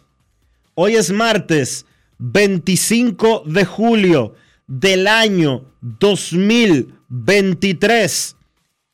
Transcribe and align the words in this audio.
Hoy 0.75 0.93
es 0.93 1.11
martes 1.11 1.87
25 2.19 3.45
de 3.47 3.65
julio 3.65 4.35
del 4.69 5.07
año 5.07 5.65
2023 5.81 8.37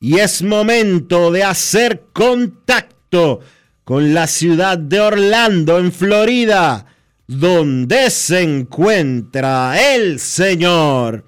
y 0.00 0.18
es 0.18 0.42
momento 0.42 1.30
de 1.30 1.44
hacer 1.44 2.06
contacto 2.12 3.38
con 3.84 4.12
la 4.14 4.26
ciudad 4.26 4.78
de 4.78 4.98
Orlando, 5.00 5.78
en 5.78 5.92
Florida, 5.92 6.86
donde 7.26 8.08
se 8.10 8.40
encuentra 8.40 9.94
el 9.94 10.18
señor 10.18 11.26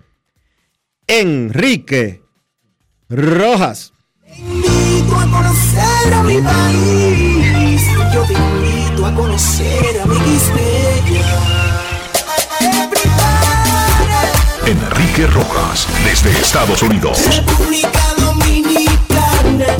Enrique 1.06 2.22
Rojas. 3.10 3.92
Yo 8.12 8.24
te 8.24 8.32
invito 8.32 9.04
a 9.04 9.14
conocer 9.14 10.00
a 10.00 10.06
mi 10.06 10.16
Enrique 14.68 15.26
Rojas, 15.28 15.88
desde 16.04 16.28
Estados 16.28 16.82
Unidos. 16.82 17.24
República 17.34 18.14
Dominicana. 18.18 19.76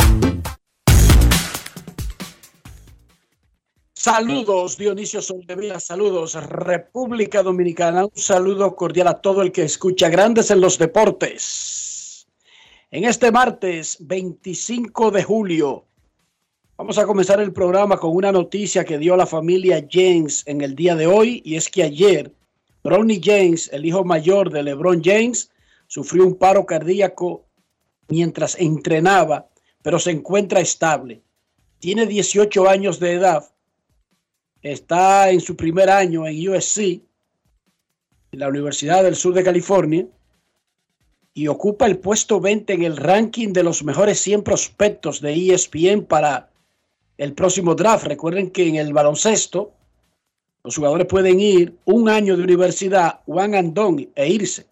Saludos, 3.93 4.79
Dionisio 4.79 5.21
Soldevila, 5.21 5.79
saludos, 5.79 6.43
República 6.43 7.43
Dominicana, 7.43 8.07
un 8.07 8.17
saludo 8.17 8.75
cordial 8.75 9.09
a 9.09 9.21
todo 9.21 9.43
el 9.43 9.53
que 9.53 9.65
escucha 9.65 10.09
Grandes 10.09 10.51
en 10.51 10.63
los 10.63 10.79
Deportes. 10.79 12.27
En 12.91 13.05
este 13.05 13.31
martes 13.31 13.99
25 14.01 15.11
de 15.11 15.23
julio, 15.23 15.85
vamos 16.79 16.97
a 16.97 17.05
comenzar 17.05 17.43
el 17.43 17.53
programa 17.53 17.99
con 17.99 18.17
una 18.17 18.33
noticia 18.33 18.87
que 18.87 18.97
dio 18.97 19.19
la 19.19 19.27
familia 19.27 19.87
James 19.91 20.45
en 20.47 20.63
el 20.63 20.75
día 20.75 20.97
de 20.97 21.07
hoy, 21.07 21.43
y 21.45 21.57
es 21.57 21.69
que 21.69 21.83
ayer 21.83 22.33
Bronny 22.83 23.21
James, 23.23 23.71
el 23.73 23.85
hijo 23.85 24.05
mayor 24.05 24.51
de 24.51 24.63
LeBron 24.63 25.03
James, 25.03 25.51
sufrió 25.87 26.27
un 26.27 26.37
paro 26.37 26.67
cardíaco 26.67 27.47
mientras 28.09 28.59
entrenaba, 28.59 29.49
pero 29.83 29.99
se 29.99 30.11
encuentra 30.11 30.61
estable. 30.61 31.23
Tiene 31.79 32.07
18 32.07 32.69
años 32.69 32.99
de 32.99 33.13
edad 33.15 33.45
está 34.63 35.31
en 35.31 35.41
su 35.41 35.57
primer 35.57 35.91
año 35.91 36.27
en 36.27 36.49
USC, 36.49 37.01
la 38.33 38.49
Universidad 38.49 39.05
del 39.05 39.17
Sur 39.17 39.35
de 39.35 39.45
California, 39.45 40.07
y 41.35 41.47
ocupa 41.47 41.87
el 41.87 41.99
puesto 41.99 42.41
20 42.41 42.73
en 42.73 42.83
el 42.83 42.97
ranking 42.97 43.53
de 43.53 43.63
los 43.63 43.85
mejores 43.85 44.19
100 44.21 44.43
prospectos 44.43 45.21
de 45.21 45.55
ESPN 45.55 46.05
para 46.05 46.51
el 47.17 47.33
próximo 47.33 47.75
draft. 47.75 48.07
Recuerden 48.07 48.51
que 48.51 48.67
en 48.67 48.77
el 48.77 48.93
baloncesto 48.93 49.73
los 50.65 50.77
jugadores 50.77 51.07
pueden 51.07 51.41
ir 51.41 51.77
un 51.85 52.09
año 52.09 52.37
de 52.37 52.43
universidad, 52.43 53.21
one 53.27 53.57
and 53.57 54.09
e 54.15 54.29
irse. 54.29 54.67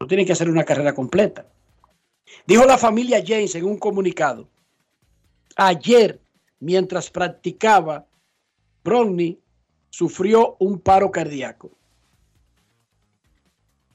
No 0.00 0.06
tienen 0.06 0.26
que 0.26 0.32
hacer 0.32 0.48
una 0.48 0.64
carrera 0.64 0.94
completa. 0.94 1.46
Dijo 2.46 2.64
la 2.64 2.78
familia 2.78 3.22
James 3.26 3.54
en 3.54 3.64
un 3.64 3.78
comunicado, 3.78 4.48
ayer, 5.56 6.20
mientras 6.60 7.10
practicaba 7.10 8.06
Bronny 8.82 9.38
sufrió 9.90 10.56
un 10.58 10.78
paro 10.78 11.10
cardíaco. 11.10 11.70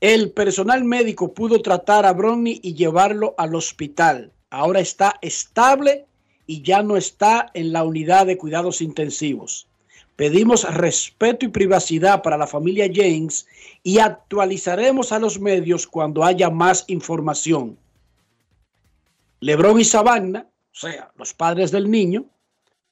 El 0.01 0.31
personal 0.31 0.83
médico 0.83 1.33
pudo 1.33 1.61
tratar 1.61 2.05
a 2.05 2.13
Bronny 2.13 2.59
y 2.63 2.73
llevarlo 2.73 3.35
al 3.37 3.53
hospital. 3.53 4.31
Ahora 4.49 4.79
está 4.79 5.15
estable 5.21 6.05
y 6.47 6.61
ya 6.61 6.81
no 6.81 6.95
está 6.97 7.51
en 7.53 7.73
la 7.73 7.83
unidad 7.83 8.25
de 8.25 8.37
cuidados 8.37 8.81
intensivos. 8.81 9.68
Pedimos 10.19 10.65
respeto 10.73 11.45
y 11.45 11.47
privacidad 11.47 12.21
para 12.21 12.35
la 12.35 12.45
familia 12.45 12.91
James 12.93 13.47
y 13.83 13.99
actualizaremos 13.99 15.13
a 15.13 15.19
los 15.19 15.39
medios 15.39 15.87
cuando 15.87 16.25
haya 16.25 16.49
más 16.49 16.83
información. 16.87 17.77
Lebron 19.39 19.79
y 19.79 19.85
Savannah, 19.85 20.41
o 20.41 20.75
sea, 20.75 21.09
los 21.15 21.33
padres 21.33 21.71
del 21.71 21.89
niño, 21.89 22.25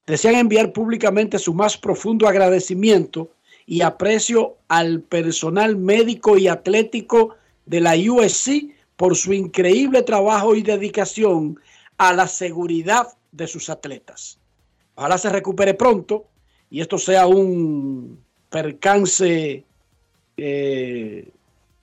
desean 0.05 0.35
enviar 0.35 0.71
públicamente 0.71 1.37
su 1.37 1.53
más 1.53 1.77
profundo 1.77 2.29
agradecimiento 2.29 3.29
y 3.65 3.81
aprecio 3.81 4.55
al 4.69 5.01
personal 5.01 5.75
médico 5.75 6.37
y 6.37 6.47
atlético 6.47 7.35
de 7.65 7.81
la 7.81 7.95
USC 7.97 8.73
por 8.95 9.17
su 9.17 9.33
increíble 9.33 10.01
trabajo 10.01 10.55
y 10.55 10.61
dedicación 10.61 11.59
a 11.97 12.13
la 12.13 12.29
seguridad 12.29 13.09
de 13.33 13.47
sus 13.47 13.69
atletas. 13.69 14.39
Ojalá 14.95 15.17
se 15.17 15.29
recupere 15.29 15.73
pronto 15.73 16.25
y 16.69 16.81
esto 16.81 16.97
sea 16.97 17.27
un 17.27 18.19
percance 18.49 19.63
eh, 20.37 21.29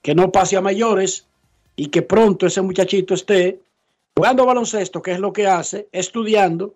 que 0.01 0.15
no 0.15 0.31
pase 0.31 0.57
a 0.57 0.61
mayores 0.61 1.27
y 1.75 1.87
que 1.87 2.01
pronto 2.01 2.45
ese 2.47 2.61
muchachito 2.61 3.13
esté 3.13 3.61
jugando 4.15 4.45
baloncesto, 4.45 5.01
que 5.01 5.11
es 5.11 5.19
lo 5.19 5.33
que 5.33 5.47
hace, 5.47 5.87
estudiando 5.91 6.75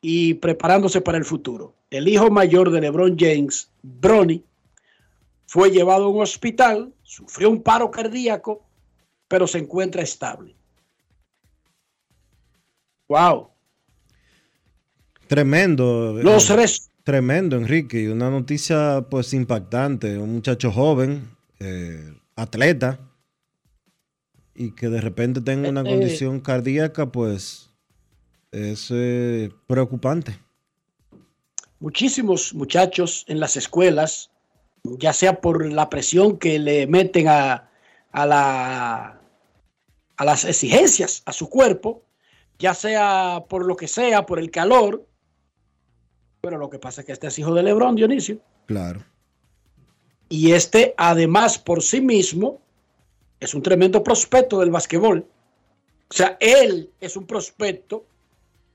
y 0.00 0.34
preparándose 0.34 1.00
para 1.00 1.18
el 1.18 1.24
futuro. 1.24 1.74
El 1.90 2.06
hijo 2.08 2.30
mayor 2.30 2.70
de 2.70 2.80
LeBron 2.80 3.16
James, 3.18 3.70
Bronny, 3.82 4.44
fue 5.46 5.70
llevado 5.70 6.04
a 6.04 6.08
un 6.08 6.22
hospital, 6.22 6.92
sufrió 7.02 7.50
un 7.50 7.62
paro 7.62 7.90
cardíaco, 7.90 8.62
pero 9.26 9.46
se 9.48 9.58
encuentra 9.58 10.00
estable. 10.02 10.54
Wow. 13.08 13.48
Tremendo. 15.26 16.12
Los, 16.22 16.48
res- 16.50 16.89
Tremendo, 17.10 17.56
Enrique. 17.56 18.02
Y 18.02 18.06
una 18.06 18.30
noticia 18.30 19.04
pues 19.10 19.34
impactante. 19.34 20.16
Un 20.16 20.34
muchacho 20.34 20.70
joven, 20.70 21.28
eh, 21.58 22.14
atleta, 22.36 23.00
y 24.54 24.76
que 24.76 24.88
de 24.88 25.00
repente 25.00 25.40
tenga 25.40 25.70
una 25.70 25.82
condición 25.82 26.38
cardíaca, 26.38 27.10
pues 27.10 27.68
es 28.52 28.92
eh, 28.92 29.50
preocupante. 29.66 30.38
muchísimos 31.80 32.54
muchachos 32.54 33.24
en 33.26 33.40
las 33.40 33.56
escuelas, 33.56 34.30
ya 34.84 35.12
sea 35.12 35.40
por 35.40 35.66
la 35.68 35.90
presión 35.90 36.38
que 36.38 36.60
le 36.60 36.86
meten 36.86 37.26
a, 37.26 37.68
a 38.12 38.24
la, 38.24 39.20
a 40.16 40.24
las 40.24 40.44
exigencias 40.44 41.24
a 41.26 41.32
su 41.32 41.48
cuerpo, 41.50 42.04
ya 42.60 42.72
sea 42.72 43.46
por 43.48 43.66
lo 43.66 43.74
que 43.74 43.88
sea, 43.88 44.26
por 44.26 44.38
el 44.38 44.52
calor. 44.52 45.08
Pero 46.40 46.58
lo 46.58 46.70
que 46.70 46.78
pasa 46.78 47.00
es 47.00 47.06
que 47.06 47.12
este 47.12 47.26
es 47.26 47.38
hijo 47.38 47.54
de 47.54 47.62
Lebrón, 47.62 47.96
Dionisio. 47.96 48.38
Claro. 48.66 49.04
Y 50.28 50.52
este, 50.52 50.94
además, 50.96 51.58
por 51.58 51.82
sí 51.82 52.00
mismo, 52.00 52.60
es 53.40 53.54
un 53.54 53.62
tremendo 53.62 54.02
prospecto 54.02 54.60
del 54.60 54.70
basquetbol. 54.70 55.26
O 56.08 56.14
sea, 56.14 56.36
él 56.40 56.90
es 57.00 57.16
un 57.16 57.26
prospecto 57.26 58.04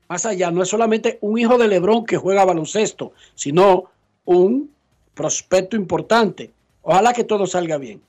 más 0.08 0.24
allá, 0.24 0.50
no 0.50 0.62
es 0.62 0.68
solamente 0.68 1.18
un 1.20 1.38
hijo 1.38 1.58
de 1.58 1.68
Lebrón 1.68 2.04
que 2.04 2.16
juega 2.16 2.44
baloncesto, 2.44 3.12
sino 3.34 3.90
un 4.24 4.70
prospecto 5.14 5.76
importante. 5.76 6.52
Ojalá 6.82 7.12
que 7.12 7.24
todo 7.24 7.46
salga 7.46 7.78
bien. 7.78 8.02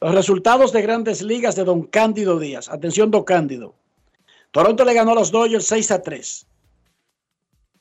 Los 0.00 0.14
resultados 0.14 0.72
de 0.72 0.82
grandes 0.82 1.22
ligas 1.22 1.56
de 1.56 1.64
Don 1.64 1.82
Cándido 1.82 2.38
Díaz. 2.38 2.68
Atención, 2.68 3.10
Don 3.10 3.24
Cándido. 3.24 3.74
Toronto 4.50 4.84
le 4.84 4.94
ganó 4.94 5.12
a 5.12 5.14
los 5.16 5.30
Dodgers 5.30 5.66
6 5.66 5.90
a 5.90 6.02
3. 6.02 6.46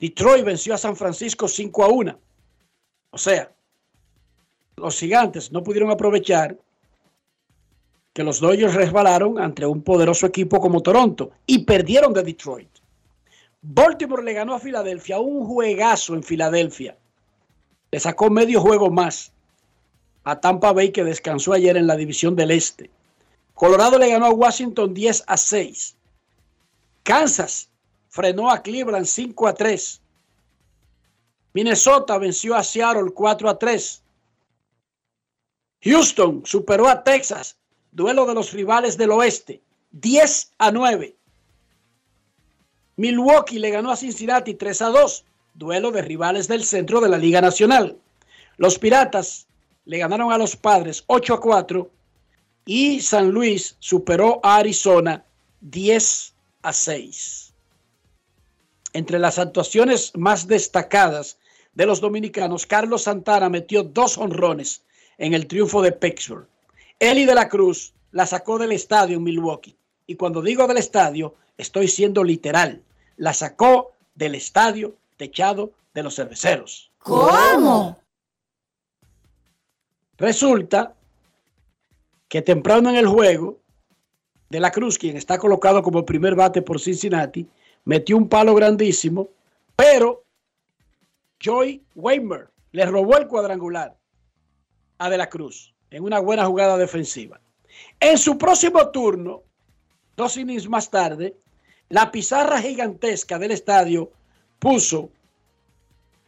Detroit 0.02 0.44
venció 0.44 0.74
a 0.74 0.80
San 0.80 0.96
Francisco 0.96 1.48
5 1.48 1.84
a 1.84 1.88
1. 1.90 2.20
O 3.12 3.18
sea, 3.20 3.52
los 4.76 4.98
gigantes 4.98 5.52
no 5.52 5.62
pudieron 5.62 5.92
aprovechar 5.92 6.58
que 8.12 8.24
los 8.24 8.40
Dodgers 8.40 8.74
resbalaron 8.74 9.40
ante 9.40 9.64
un 9.64 9.84
poderoso 9.84 10.26
equipo 10.26 10.60
como 10.60 10.82
Toronto 10.82 11.30
y 11.46 11.66
perdieron 11.66 12.14
de 12.14 12.24
Detroit. 12.24 12.70
Baltimore 13.62 14.24
le 14.24 14.34
ganó 14.34 14.56
a 14.56 14.60
Filadelfia 14.60 15.20
un 15.20 15.46
juegazo 15.46 16.16
en 16.16 16.24
Filadelfia. 16.24 16.98
Le 17.92 18.00
sacó 18.00 18.32
medio 18.32 18.60
juego 18.60 18.90
más 18.90 19.32
a 20.24 20.42
Tampa 20.42 20.72
Bay 20.74 20.92
que 20.92 21.04
descansó 21.04 21.54
ayer 21.54 21.78
en 21.78 21.86
la 21.86 21.96
división 21.96 22.36
del 22.36 22.50
Este. 22.50 22.90
Colorado 23.54 24.00
le 24.00 24.10
ganó 24.10 24.26
a 24.26 24.34
Washington 24.34 24.96
10 24.96 25.26
a 25.28 25.38
6. 25.38 25.96
Kansas 27.04 27.71
frenó 28.12 28.52
a 28.52 28.62
Cleveland 28.62 29.06
5 29.06 29.48
a 29.48 29.54
3. 29.54 30.02
Minnesota 31.54 32.18
venció 32.18 32.56
a 32.56 32.64
Seattle 32.64 33.12
4 33.14 33.50
a 33.50 33.58
3. 33.58 34.04
Houston 35.84 36.44
superó 36.46 36.88
a 36.88 37.04
Texas, 37.04 37.58
duelo 37.92 38.26
de 38.26 38.36
los 38.36 38.52
rivales 38.52 38.98
del 38.98 39.12
oeste, 39.12 39.62
10 39.92 40.52
a 40.60 40.72
9. 40.72 41.16
Milwaukee 42.98 43.60
le 43.60 43.72
ganó 43.72 43.92
a 43.92 43.96
Cincinnati 43.96 44.56
3 44.56 44.82
a 44.84 44.90
2, 44.90 45.26
duelo 45.54 45.92
de 45.92 46.02
rivales 46.02 46.48
del 46.50 46.66
centro 46.66 47.00
de 47.00 47.10
la 47.10 47.18
Liga 47.18 47.40
Nacional. 47.40 47.98
Los 48.58 48.78
Piratas 48.78 49.48
le 49.86 49.98
ganaron 49.98 50.34
a 50.34 50.38
los 50.38 50.58
Padres 50.58 51.06
8 51.08 51.34
a 51.34 51.42
4 51.42 51.90
y 52.66 53.00
San 53.00 53.32
Luis 53.32 53.78
superó 53.80 54.42
a 54.44 54.58
Arizona 54.58 55.24
10 55.62 56.34
a 56.62 56.74
6. 56.74 57.51
Entre 58.94 59.20
las 59.20 59.40
actuaciones 59.40 60.12
más 60.16 60.48
destacadas 60.48 61.38
de 61.74 61.86
los 61.86 62.02
dominicanos, 62.02 62.66
Carlos 62.66 63.04
Santana 63.04 63.50
metió 63.50 63.84
dos 63.84 64.18
honrones 64.18 64.84
en 65.18 65.34
el 65.34 65.48
triunfo 65.48 65.82
de 65.82 65.92
Pittsburgh. 65.92 66.48
Eli 67.00 67.26
de 67.26 67.36
la 67.36 67.48
Cruz 67.48 67.94
la 68.12 68.26
sacó 68.26 68.58
del 68.58 68.74
estadio 68.74 69.18
en 69.18 69.24
Milwaukee. 69.24 69.76
Y 70.08 70.16
cuando 70.16 70.42
digo 70.42 70.68
del 70.68 70.78
estadio, 70.78 71.36
estoy 71.58 71.88
siendo 71.88 72.24
literal. 72.24 72.82
La 73.18 73.34
sacó 73.34 73.94
del 74.16 74.36
estadio 74.36 74.96
techado 75.18 75.72
de 75.94 76.04
los 76.04 76.16
cerveceros. 76.16 76.92
¿Cómo? 77.00 77.98
Resulta 80.18 80.94
que 82.28 82.42
temprano 82.42 82.90
en 82.90 82.98
el 82.98 83.08
juego, 83.08 83.60
de 84.50 84.60
la 84.60 84.72
Cruz, 84.72 84.98
quien 84.98 85.16
está 85.16 85.38
colocado 85.38 85.82
como 85.82 86.06
primer 86.06 86.36
bate 86.36 86.62
por 86.62 86.80
Cincinnati, 86.80 87.48
metió 87.86 88.18
un 88.18 88.28
palo 88.28 88.54
grandísimo, 88.56 89.30
pero 89.76 90.24
Joy 91.40 91.82
Weimer 91.96 92.50
le 92.72 92.86
robó 92.86 93.18
el 93.18 93.28
cuadrangular 93.28 93.98
a 94.98 95.10
De 95.10 95.18
la 95.18 95.30
Cruz 95.30 95.74
en 95.90 96.04
una 96.04 96.20
buena 96.20 96.46
jugada 96.46 96.78
defensiva. 96.78 97.40
En 98.00 98.18
su 98.18 98.38
próximo 98.38 98.90
turno, 98.90 99.44
dos 100.16 100.38
innings 100.38 100.70
más 100.70 100.90
tarde, 100.90 101.36
la 101.90 102.12
pizarra 102.12 102.62
gigantesca 102.62 103.38
del 103.40 103.52
estadio 103.52 104.12
puso 104.60 105.10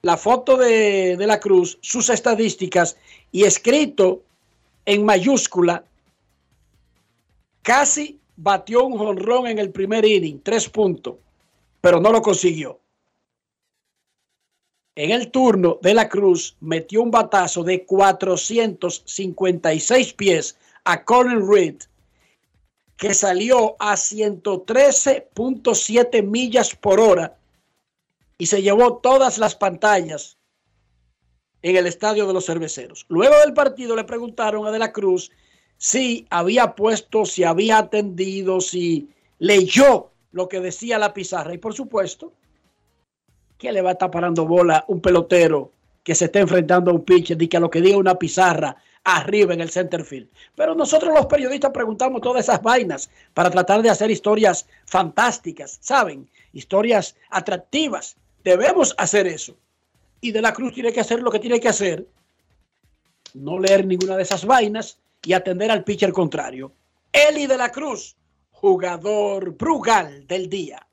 la 0.02 0.18
foto 0.18 0.58
de, 0.58 1.16
de 1.16 1.28
la 1.28 1.40
Cruz, 1.40 1.78
sus 1.82 2.10
estadísticas 2.10 2.98
y 3.32 3.46
escrito 3.46 4.24
en 4.86 5.06
mayúscula, 5.06 5.86
casi 7.62 8.20
batió 8.36 8.84
un 8.84 8.98
jonrón 8.98 9.48
en 9.48 9.60
el 9.60 9.72
primer 9.72 10.04
inning, 10.06 10.42
tres 10.44 10.68
puntos, 10.68 11.16
pero 11.84 12.00
no 12.00 12.12
lo 12.14 12.22
consiguió. 12.22 12.80
En 14.96 15.12
el 15.12 15.32
turno 15.32 15.80
de 15.82 15.94
la 15.94 16.08
Cruz 16.08 16.56
metió 16.62 17.02
un 17.02 17.12
batazo 17.12 17.62
de 17.62 17.86
456 17.86 20.14
pies 20.14 20.58
a 20.86 21.04
Colin 21.04 21.46
Reed, 21.46 21.82
que 22.96 23.14
salió 23.14 23.76
a 23.80 23.96
113.7 23.96 26.24
millas 26.24 26.74
por 26.74 27.02
hora 27.02 27.38
y 28.38 28.46
se 28.46 28.62
llevó 28.62 29.00
todas 29.00 29.38
las 29.38 29.54
pantallas 29.54 30.38
en 31.64 31.76
el 31.76 31.86
estadio 31.86 32.26
de 32.28 32.34
los 32.34 32.46
cerveceros. 32.46 33.06
Luego 33.10 33.38
del 33.40 33.54
partido 33.54 33.98
le 33.98 34.06
preguntaron 34.06 34.66
a 34.66 34.72
De 34.72 34.80
la 34.80 34.94
Cruz 34.94 35.32
si 35.76 36.28
había 36.30 36.76
puesto, 36.76 37.26
si 37.26 37.44
había 37.44 37.80
atendido, 37.80 38.62
si 38.62 39.10
leyó 39.40 40.13
lo 40.34 40.50
que 40.50 40.60
decía 40.60 41.00
la 41.00 41.14
pizarra. 41.14 41.54
Y 41.54 41.58
por 41.58 41.74
supuesto, 41.74 42.34
que 43.58 43.72
le 43.72 43.82
va 43.82 43.92
a 43.92 43.94
estar 43.94 44.12
parando 44.12 44.46
bola 44.46 44.84
un 44.90 45.00
pelotero 45.00 45.72
que 46.04 46.16
se 46.16 46.26
está 46.26 46.40
enfrentando 46.40 46.92
a 46.92 46.94
un 46.94 47.06
pitcher 47.06 47.42
y 47.42 47.48
que 47.48 47.58
a 47.58 47.62
lo 47.62 47.70
que 47.70 47.80
diga 47.80 47.98
una 47.98 48.20
pizarra 48.20 48.76
arriba 49.06 49.54
en 49.54 49.62
el 49.62 49.70
center 49.70 50.04
field. 50.04 50.30
Pero 50.56 50.76
nosotros 50.76 51.14
los 51.14 51.28
periodistas 51.28 51.72
preguntamos 51.72 52.22
todas 52.22 52.44
esas 52.44 52.62
vainas 52.62 53.10
para 53.34 53.50
tratar 53.50 53.82
de 53.82 53.90
hacer 53.90 54.12
historias 54.12 54.68
fantásticas, 54.86 55.78
¿saben? 55.82 56.28
Historias 56.52 57.16
atractivas. 57.30 58.18
Debemos 58.44 58.94
hacer 58.98 59.28
eso. 59.28 59.56
Y 60.20 60.32
De 60.32 60.42
la 60.42 60.54
Cruz 60.54 60.74
tiene 60.74 60.92
que 60.92 61.00
hacer 61.00 61.22
lo 61.22 61.32
que 61.32 61.40
tiene 61.40 61.60
que 61.60 61.70
hacer. 61.70 62.08
No 63.34 63.60
leer 63.60 63.86
ninguna 63.86 64.16
de 64.16 64.24
esas 64.24 64.46
vainas 64.46 64.98
y 65.24 65.34
atender 65.34 65.72
al 65.72 65.84
pitcher 65.84 66.12
contrario. 66.12 66.72
Eli 67.12 67.46
De 67.46 67.58
la 67.58 67.72
Cruz, 67.72 68.16
jugador 68.64 69.58
Brugal 69.58 70.26
del 70.26 70.50
día. 70.50 70.88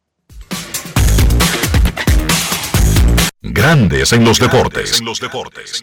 Grandes 3.40 4.12
en 4.12 4.24
los 4.24 4.40
deportes. 4.40 4.98
En 4.98 5.06
los 5.06 5.20
deportes. 5.20 5.80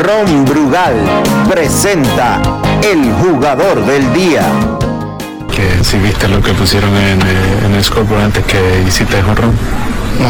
Ron 0.00 0.46
Brugal 0.46 0.96
presenta 1.50 2.40
el 2.82 3.12
jugador 3.12 3.84
del 3.84 4.10
día. 4.14 4.50
que 5.54 5.84
si 5.84 5.98
viste 5.98 6.26
lo 6.28 6.40
que 6.40 6.54
pusieron 6.54 6.96
en, 6.96 7.20
eh, 7.20 7.66
en 7.66 7.74
el 7.74 7.84
scoreboard 7.84 8.22
antes 8.22 8.46
que 8.46 8.84
hiciste 8.88 9.20
jonrón. 9.20 9.54
No. 10.20 10.28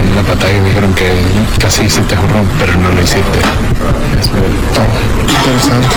En 0.00 0.16
la 0.16 0.22
pantalla 0.22 0.62
dijeron 0.62 0.92
que 0.94 1.10
casi 1.58 1.84
hiciste 1.84 2.16
jonrón, 2.16 2.48
pero 2.58 2.74
no 2.76 2.88
lo 2.90 3.00
hiciste. 3.02 3.38
interesante. 5.38 5.88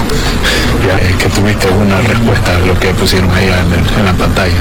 Ya, 0.87 0.97
eh, 0.99 1.15
que 1.17 1.29
tuviste 1.29 1.67
una 1.71 1.97
respuesta 2.01 2.55
a 2.55 2.59
lo 2.59 2.77
que 2.79 2.93
pusieron 2.93 3.29
ahí 3.31 3.45
en, 3.45 3.73
el- 3.73 3.99
en 3.99 4.05
la 4.05 4.13
pantalla. 4.13 4.53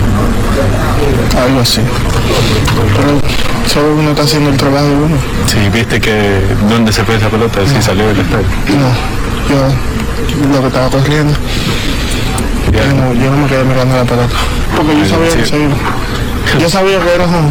Algo 1.45 1.61
así. 1.61 1.81
Pero 2.97 3.21
solo 3.73 3.95
uno 3.97 4.11
está 4.11 4.23
haciendo 4.23 4.51
el 4.51 4.57
trabajo 4.57 4.87
de 4.87 4.95
uno. 4.95 5.17
Sí, 5.47 5.59
viste 5.73 6.01
que 6.01 6.41
dónde 6.69 6.93
se 6.93 7.05
fue 7.05 7.17
esa 7.17 7.29
pelota, 7.29 7.61
si 7.67 7.81
salió 7.83 8.07
del 8.09 8.21
estadio. 8.21 8.47
No, 8.69 9.55
yo 9.55 10.53
lo 10.55 10.61
que 10.63 10.67
estaba 10.69 10.89
corriendo. 10.89 11.35
Yo 12.73 12.95
no, 12.95 13.13
yo 13.15 13.31
no 13.31 13.37
me 13.39 13.47
quedé 13.49 13.65
mirando 13.65 13.97
la 13.97 14.05
pelota. 14.05 14.35
Porque 14.77 14.99
yo 14.99 15.07
sabía 15.07 15.37
que 15.37 15.47
se 15.47 15.59
iba. 15.59 15.75
Yo 16.61 16.69
sabía 16.71 16.99
que 17.01 17.15
era 17.15 17.25
home 17.25 17.51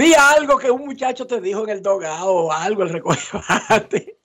Di 0.00 0.14
algo 0.14 0.56
que 0.56 0.70
un 0.70 0.86
muchacho 0.86 1.26
te 1.26 1.42
dijo 1.42 1.64
en 1.64 1.68
el 1.68 1.82
dogado 1.82 2.32
o 2.32 2.50
algo, 2.50 2.84
el 2.84 2.88
recogebate. 2.88 4.16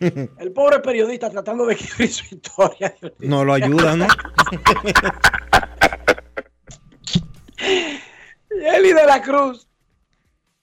El 0.00 0.52
pobre 0.52 0.80
periodista 0.80 1.30
tratando 1.30 1.64
de 1.64 1.74
escribir 1.74 2.12
su 2.12 2.34
historia. 2.34 2.92
No 3.20 3.44
lo 3.44 3.52
ayuda, 3.52 3.94
¿no? 3.94 4.08
Eli 8.50 8.92
de 8.92 9.06
la 9.06 9.22
Cruz. 9.22 9.68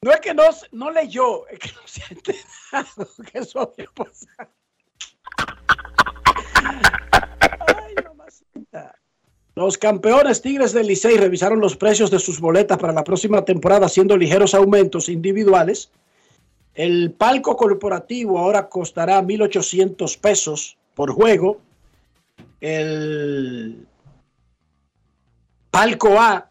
No 0.01 0.11
es 0.11 0.19
que 0.19 0.33
no, 0.33 0.43
no 0.73 0.91
leyó, 0.91 1.47
es 1.47 1.59
que 1.59 1.71
no 1.71 1.79
se 1.85 2.03
ha 2.03 2.07
enterado 2.09 3.09
que 3.31 3.39
eso 3.39 3.61
había 3.61 3.89
pasado. 3.91 4.51
Los 9.59 9.77
campeones 9.77 10.41
Tigres 10.41 10.71
del 10.71 10.87
Licey 10.87 11.17
revisaron 11.17 11.59
los 11.59 11.75
precios 11.75 12.09
de 12.09 12.19
sus 12.19 12.39
boletas 12.39 12.77
para 12.77 12.93
la 12.93 13.03
próxima 13.03 13.43
temporada, 13.43 13.87
haciendo 13.87 14.15
ligeros 14.15 14.53
aumentos 14.53 15.09
individuales. 15.09 15.91
El 16.75 17.11
palco 17.11 17.57
corporativo 17.57 18.39
ahora 18.39 18.69
costará 18.69 19.21
1.800 19.21 20.17
pesos 20.17 20.77
por 20.95 21.11
juego. 21.11 21.59
El 22.61 23.85
palco 25.69 26.17
A 26.17 26.49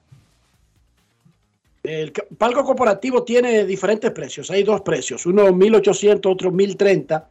el 1.85 2.13
palco 2.13 2.63
corporativo 2.63 3.23
tiene 3.23 3.65
diferentes 3.65 4.11
precios. 4.11 4.51
Hay 4.51 4.65
dos 4.65 4.83
precios, 4.83 5.25
uno 5.25 5.51
1800, 5.51 6.31
otro 6.31 6.53
1030. 6.53 7.27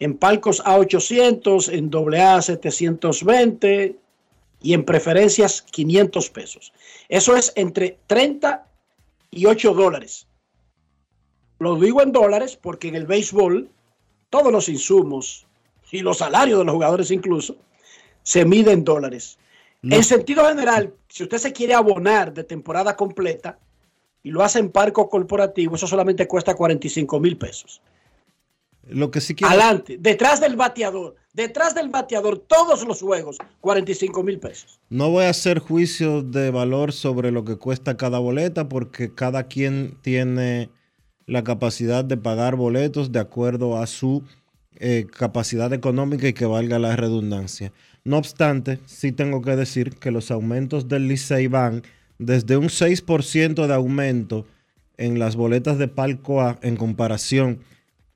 En 0.00 0.18
palcos 0.18 0.62
A800, 0.62 1.72
en 1.72 1.90
AA 1.94 2.42
720 2.42 3.96
y 4.60 4.74
en 4.74 4.84
preferencias 4.84 5.62
500 5.62 6.30
pesos. 6.30 6.72
Eso 7.08 7.36
es 7.36 7.52
entre 7.56 7.98
30 8.06 8.66
y 9.30 9.46
8 9.46 9.74
dólares. 9.74 10.26
Lo 11.58 11.76
digo 11.76 12.02
en 12.02 12.12
dólares 12.12 12.56
porque 12.60 12.88
en 12.88 12.94
el 12.94 13.06
béisbol 13.06 13.68
todos 14.30 14.52
los 14.52 14.68
insumos 14.68 15.46
y 15.90 16.00
los 16.00 16.18
salarios 16.18 16.58
de 16.58 16.64
los 16.64 16.74
jugadores 16.74 17.10
incluso 17.10 17.56
se 18.22 18.44
miden 18.44 18.80
en 18.80 18.84
dólares. 18.84 19.38
En 19.82 20.02
sentido 20.02 20.46
general, 20.46 20.92
si 21.08 21.22
usted 21.22 21.38
se 21.38 21.52
quiere 21.52 21.74
abonar 21.74 22.34
de 22.34 22.42
temporada 22.42 22.96
completa, 22.96 23.58
y 24.22 24.30
lo 24.30 24.42
hace 24.42 24.58
en 24.58 24.70
parco 24.70 25.08
corporativo, 25.08 25.76
eso 25.76 25.86
solamente 25.86 26.26
cuesta 26.26 26.54
45 26.54 27.20
mil 27.20 27.38
pesos. 27.38 27.80
Lo 28.88 29.10
que 29.10 29.20
sí 29.20 29.34
quiero... 29.34 29.52
Adelante, 29.52 29.96
detrás 29.98 30.40
del 30.40 30.56
bateador, 30.56 31.14
detrás 31.38 31.72
del 31.72 31.88
bateador, 31.88 32.36
todos 32.36 32.84
los 32.84 33.00
juegos, 33.00 33.38
45 33.60 34.22
mil 34.24 34.40
pesos. 34.40 34.80
No 34.90 35.08
voy 35.10 35.24
a 35.24 35.30
hacer 35.30 35.60
juicio 35.60 36.22
de 36.22 36.50
valor 36.50 36.92
sobre 36.92 37.30
lo 37.30 37.44
que 37.44 37.56
cuesta 37.56 37.96
cada 37.96 38.18
boleta 38.18 38.68
porque 38.68 39.14
cada 39.14 39.44
quien 39.44 39.96
tiene 40.02 40.68
la 41.26 41.44
capacidad 41.44 42.04
de 42.04 42.16
pagar 42.16 42.56
boletos 42.56 43.12
de 43.12 43.20
acuerdo 43.20 43.78
a 43.78 43.86
su 43.86 44.24
eh, 44.80 45.06
capacidad 45.16 45.72
económica 45.72 46.26
y 46.26 46.32
que 46.32 46.44
valga 46.44 46.80
la 46.80 46.96
redundancia. 46.96 47.72
No 48.02 48.18
obstante, 48.18 48.80
sí 48.86 49.12
tengo 49.12 49.40
que 49.40 49.54
decir 49.54 49.96
que 49.96 50.10
los 50.10 50.32
aumentos 50.32 50.88
del 50.88 51.06
Licey 51.06 51.46
van 51.46 51.84
desde 52.18 52.56
un 52.56 52.66
6% 52.66 53.66
de 53.68 53.74
aumento 53.74 54.44
en 54.96 55.20
las 55.20 55.36
boletas 55.36 55.78
de 55.78 55.86
palco 55.86 56.40
A 56.40 56.58
en 56.62 56.74
comparación 56.74 57.60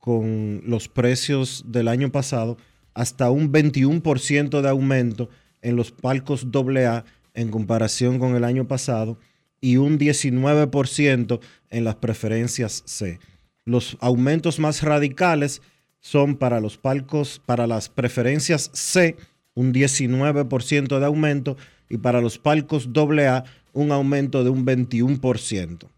con 0.00 0.62
los 0.67 0.88
precios 0.88 1.62
del 1.69 1.87
año 1.87 2.11
pasado, 2.11 2.57
hasta 2.95 3.31
un 3.31 3.53
21% 3.53 4.61
de 4.61 4.69
aumento 4.69 5.29
en 5.61 5.77
los 5.77 5.93
palcos 5.93 6.47
AA 6.53 7.05
en 7.35 7.51
comparación 7.51 8.19
con 8.19 8.35
el 8.35 8.45
año 8.45 8.67
pasado 8.67 9.19
y 9.61 9.77
un 9.77 9.99
19% 9.99 11.41
en 11.71 11.85
las 11.85 11.97
preferencias 11.97 12.83
C. 12.85 13.19
Los 13.65 13.97
aumentos 14.01 14.59
más 14.59 14.83
radicales 14.83 15.63
son 16.01 16.37
para 16.37 16.61
los 16.61 16.79
palcos, 16.79 17.41
para 17.47 17.67
las 17.67 17.89
preferencias 17.89 18.71
C, 18.75 19.17
un 19.55 19.73
19% 19.73 20.99
de 20.99 21.07
aumento 21.07 21.57
y 21.89 21.99
para 21.99 22.21
los 22.21 22.39
palcos 22.39 22.89
AA 22.95 23.45
un 23.73 23.93
aumento 23.93 24.45
de 24.45 24.51
un 24.51 24.67
21%. 24.67 25.89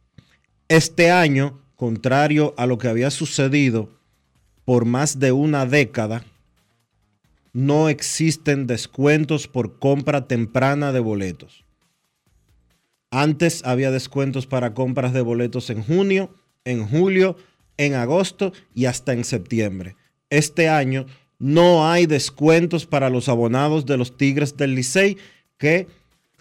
Este 0.68 1.10
año, 1.10 1.60
contrario 1.76 2.54
a 2.56 2.66
lo 2.66 2.78
que 2.78 2.88
había 2.88 3.10
sucedido 3.10 3.90
por 4.64 4.84
más 4.84 5.18
de 5.18 5.32
una 5.32 5.66
década, 5.66 6.24
no 7.54 7.88
existen 7.88 8.66
descuentos 8.66 9.48
por 9.48 9.78
compra 9.78 10.26
temprana 10.26 10.92
de 10.92 11.00
boletos. 11.00 11.64
Antes 13.10 13.62
había 13.64 13.92
descuentos 13.92 14.46
para 14.46 14.74
compras 14.74 15.12
de 15.12 15.22
boletos 15.22 15.70
en 15.70 15.82
junio, 15.82 16.34
en 16.64 16.86
julio, 16.86 17.36
en 17.76 17.94
agosto 17.94 18.52
y 18.74 18.86
hasta 18.86 19.12
en 19.12 19.24
septiembre. 19.24 19.96
Este 20.30 20.68
año 20.68 21.06
no 21.38 21.88
hay 21.88 22.06
descuentos 22.06 22.86
para 22.86 23.08
los 23.08 23.28
abonados 23.28 23.86
de 23.86 23.96
los 23.96 24.16
Tigres 24.16 24.56
del 24.56 24.74
Licey 24.74 25.16
que 25.56 25.86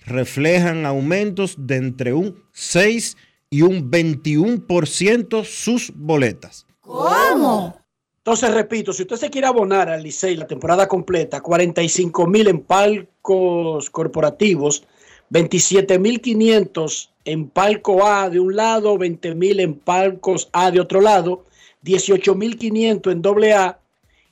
reflejan 0.05 0.87
aumentos 0.87 1.55
de 1.59 1.75
entre 1.75 2.13
un 2.13 2.43
6 2.53 3.17
y 3.51 3.61
un 3.61 3.91
21% 3.91 5.45
sus 5.45 5.93
boletas. 5.95 6.65
¿Cómo? 6.81 7.82
Entonces, 8.25 8.53
repito, 8.53 8.93
si 8.93 9.01
usted 9.01 9.17
se 9.17 9.29
quiere 9.29 9.47
abonar 9.47 9.89
al 9.89 10.01
Licey 10.01 10.37
la 10.37 10.47
temporada 10.47 10.87
completa, 10.87 11.41
45 11.41 12.25
mil 12.25 12.47
en 12.47 12.61
palcos 12.61 13.89
corporativos, 13.89 14.85
27 15.27 15.99
mil 15.99 16.21
500 16.21 17.11
en 17.25 17.49
palco 17.49 18.07
A 18.07 18.29
de 18.29 18.39
un 18.39 18.55
lado, 18.55 18.97
20 18.97 19.35
mil 19.35 19.59
en 19.59 19.73
palcos 19.73 20.47
A 20.53 20.71
de 20.71 20.79
otro 20.79 21.01
lado, 21.01 21.43
18 21.81 22.33
mil 22.35 22.57
500 22.57 23.11
en 23.11 23.21
doble 23.21 23.51
A. 23.51 23.79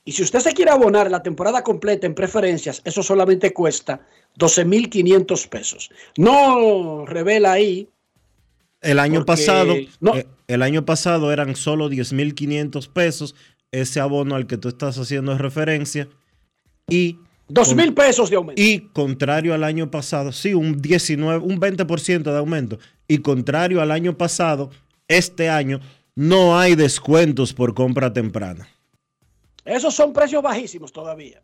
Y 0.06 0.12
si 0.12 0.22
usted 0.22 0.40
se 0.40 0.52
quiere 0.54 0.70
abonar 0.70 1.10
la 1.10 1.22
temporada 1.22 1.62
completa 1.62 2.06
en 2.06 2.14
preferencias, 2.14 2.80
eso 2.86 3.02
solamente 3.02 3.52
cuesta 3.52 4.00
12.500 4.38 5.48
pesos. 5.50 5.90
No 6.16 7.04
revela 7.04 7.52
ahí. 7.52 7.90
El 8.80 8.98
año 8.98 9.26
pasado, 9.26 9.74
no, 10.00 10.16
eh, 10.16 10.26
el 10.48 10.62
año 10.62 10.84
pasado 10.84 11.30
eran 11.30 11.54
solo 11.54 11.88
10.500 11.88 12.88
pesos 12.88 13.34
ese 13.72 14.00
abono 14.00 14.36
al 14.36 14.46
que 14.46 14.58
tú 14.58 14.68
estás 14.68 14.98
haciendo 14.98 15.36
referencia 15.36 16.08
y 16.88 17.18
dos 17.48 17.74
mil 17.74 17.94
pesos 17.94 18.30
de 18.30 18.36
aumento. 18.36 18.60
Y 18.60 18.80
contrario 18.92 19.54
al 19.54 19.64
año 19.64 19.90
pasado, 19.90 20.30
sí, 20.30 20.54
un 20.54 20.80
19, 20.80 21.44
un 21.44 21.58
20% 21.58 22.22
de 22.22 22.38
aumento. 22.38 22.78
Y 23.08 23.18
contrario 23.18 23.80
al 23.80 23.90
año 23.90 24.16
pasado, 24.16 24.70
este 25.08 25.48
año 25.48 25.80
no 26.14 26.58
hay 26.58 26.74
descuentos 26.74 27.52
por 27.52 27.74
compra 27.74 28.12
temprana. 28.12 28.68
Esos 29.64 29.94
son 29.94 30.12
precios 30.12 30.42
bajísimos 30.42 30.92
todavía. 30.92 31.40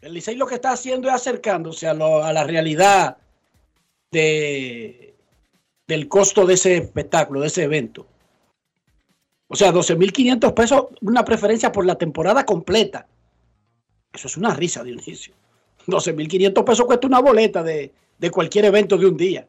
El 0.00 0.14
Licey 0.14 0.36
lo 0.36 0.46
que 0.46 0.54
está 0.54 0.72
haciendo 0.72 1.08
es 1.08 1.14
acercándose 1.14 1.86
a, 1.86 1.94
la 1.94 2.44
realidad 2.44 3.18
de, 4.10 5.14
del 5.86 6.08
costo 6.08 6.46
de 6.46 6.54
ese 6.54 6.78
espectáculo, 6.78 7.40
de 7.40 7.48
ese 7.48 7.64
evento. 7.64 8.06
O 9.52 9.56
sea, 9.56 9.72
12.500 9.72 10.54
pesos, 10.54 10.84
una 11.00 11.24
preferencia 11.24 11.72
por 11.72 11.84
la 11.84 11.96
temporada 11.96 12.46
completa. 12.46 13.08
Eso 14.12 14.28
es 14.28 14.36
una 14.36 14.54
risa, 14.54 14.84
Dionisio. 14.84 15.34
12.500 15.88 16.64
pesos 16.64 16.86
cuesta 16.86 17.08
una 17.08 17.18
boleta 17.18 17.64
de, 17.64 17.92
cualquier 18.30 18.66
evento 18.66 18.96
de 18.96 19.06
un 19.06 19.16
día. 19.16 19.48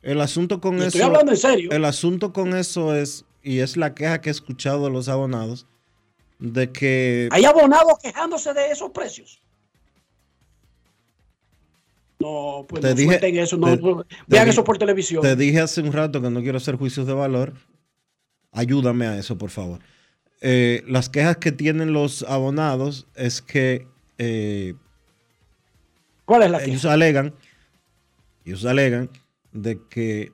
El 0.00 0.22
asunto 0.22 0.58
con 0.58 0.76
eso. 0.76 0.86
Estoy 0.86 1.02
hablando 1.02 1.32
en 1.32 1.36
serio. 1.36 1.70
El 1.70 1.84
asunto 1.84 2.32
con 2.32 2.56
eso 2.56 2.94
es, 2.94 3.26
y 3.42 3.58
es 3.58 3.76
la 3.76 3.94
queja 3.94 4.22
que 4.22 4.30
he 4.30 4.32
escuchado 4.32 4.84
de 4.84 4.90
los 4.90 5.10
abonados, 5.10 5.66
de 6.38 6.72
que... 6.72 7.28
Hay 7.30 7.44
abonados 7.44 7.98
quejándose 8.02 8.54
de 8.54 8.70
esos 8.70 8.90
precios. 8.90 9.38
No, 12.20 12.64
pues 12.66 12.80
te 12.80 12.94
dije, 12.94 13.20
eso, 13.42 13.58
vean 14.26 14.48
eso 14.48 14.64
por 14.64 14.78
televisión. 14.78 15.20
Te 15.20 15.36
dije 15.36 15.60
hace 15.60 15.82
un 15.82 15.92
rato 15.92 16.22
que 16.22 16.30
no 16.30 16.40
quiero 16.40 16.56
hacer 16.56 16.76
juicios 16.76 17.06
de 17.06 17.12
valor. 17.12 17.52
Ayúdame 18.54 19.06
a 19.06 19.18
eso, 19.18 19.36
por 19.36 19.50
favor. 19.50 19.80
Eh, 20.40 20.82
las 20.86 21.10
quejas 21.10 21.36
que 21.36 21.52
tienen 21.52 21.92
los 21.92 22.22
abonados 22.22 23.06
es 23.14 23.42
que 23.42 23.86
eh, 24.16 24.74
¿Cuál 26.24 26.44
es 26.44 26.50
la 26.50 26.64
ellos 26.64 26.86
alegan, 26.86 27.34
ellos 28.46 28.64
alegan 28.64 29.10
de 29.52 29.78
que 29.90 30.32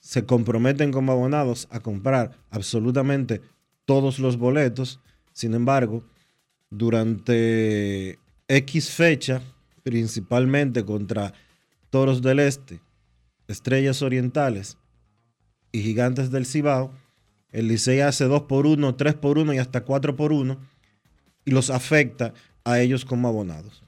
se 0.00 0.26
comprometen 0.26 0.92
como 0.92 1.12
abonados 1.12 1.66
a 1.70 1.80
comprar 1.80 2.36
absolutamente 2.50 3.40
todos 3.86 4.18
los 4.18 4.36
boletos 4.36 5.00
sin 5.32 5.54
embargo, 5.54 6.04
durante 6.68 8.18
X 8.48 8.90
fecha, 8.90 9.40
principalmente 9.82 10.84
contra 10.84 11.32
Toros 11.88 12.20
del 12.20 12.40
Este, 12.40 12.80
Estrellas 13.48 14.02
Orientales 14.02 14.76
y 15.72 15.82
Gigantes 15.82 16.30
del 16.30 16.44
Cibao, 16.44 16.92
El 17.52 17.68
Licey 17.68 18.00
hace 18.00 18.24
2 18.24 18.42
por 18.42 18.66
1, 18.66 18.94
3 18.94 19.14
por 19.14 19.38
1 19.38 19.54
y 19.54 19.58
hasta 19.58 19.82
4 19.82 20.16
por 20.16 20.32
1 20.32 20.58
y 21.44 21.50
los 21.50 21.70
afecta 21.70 22.32
a 22.64 22.80
ellos 22.80 23.04
como 23.04 23.28
abonados. 23.28 23.82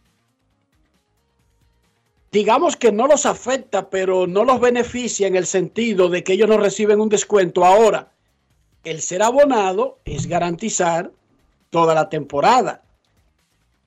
Digamos 2.33 2.77
que 2.77 2.93
no 2.93 3.07
los 3.07 3.27
afecta, 3.27 3.91
pero 3.91 4.27
no 4.27 4.45
los 4.45 4.59
beneficia 4.59 5.27
en 5.27 5.37
el 5.37 5.47
sentido 5.47 6.09
de 6.09 6.25
que 6.25 6.33
ellos 6.33 6.49
no 6.49 6.57
reciben 6.57 7.01
un 7.01 7.11
descuento. 7.11 7.65
Ahora, 7.65 8.11
el 8.85 9.01
ser 9.01 9.23
abonado 9.23 9.99
es 10.05 10.27
garantizar 10.27 11.13
toda 11.71 11.95
la 11.95 12.09
temporada. 12.09 12.83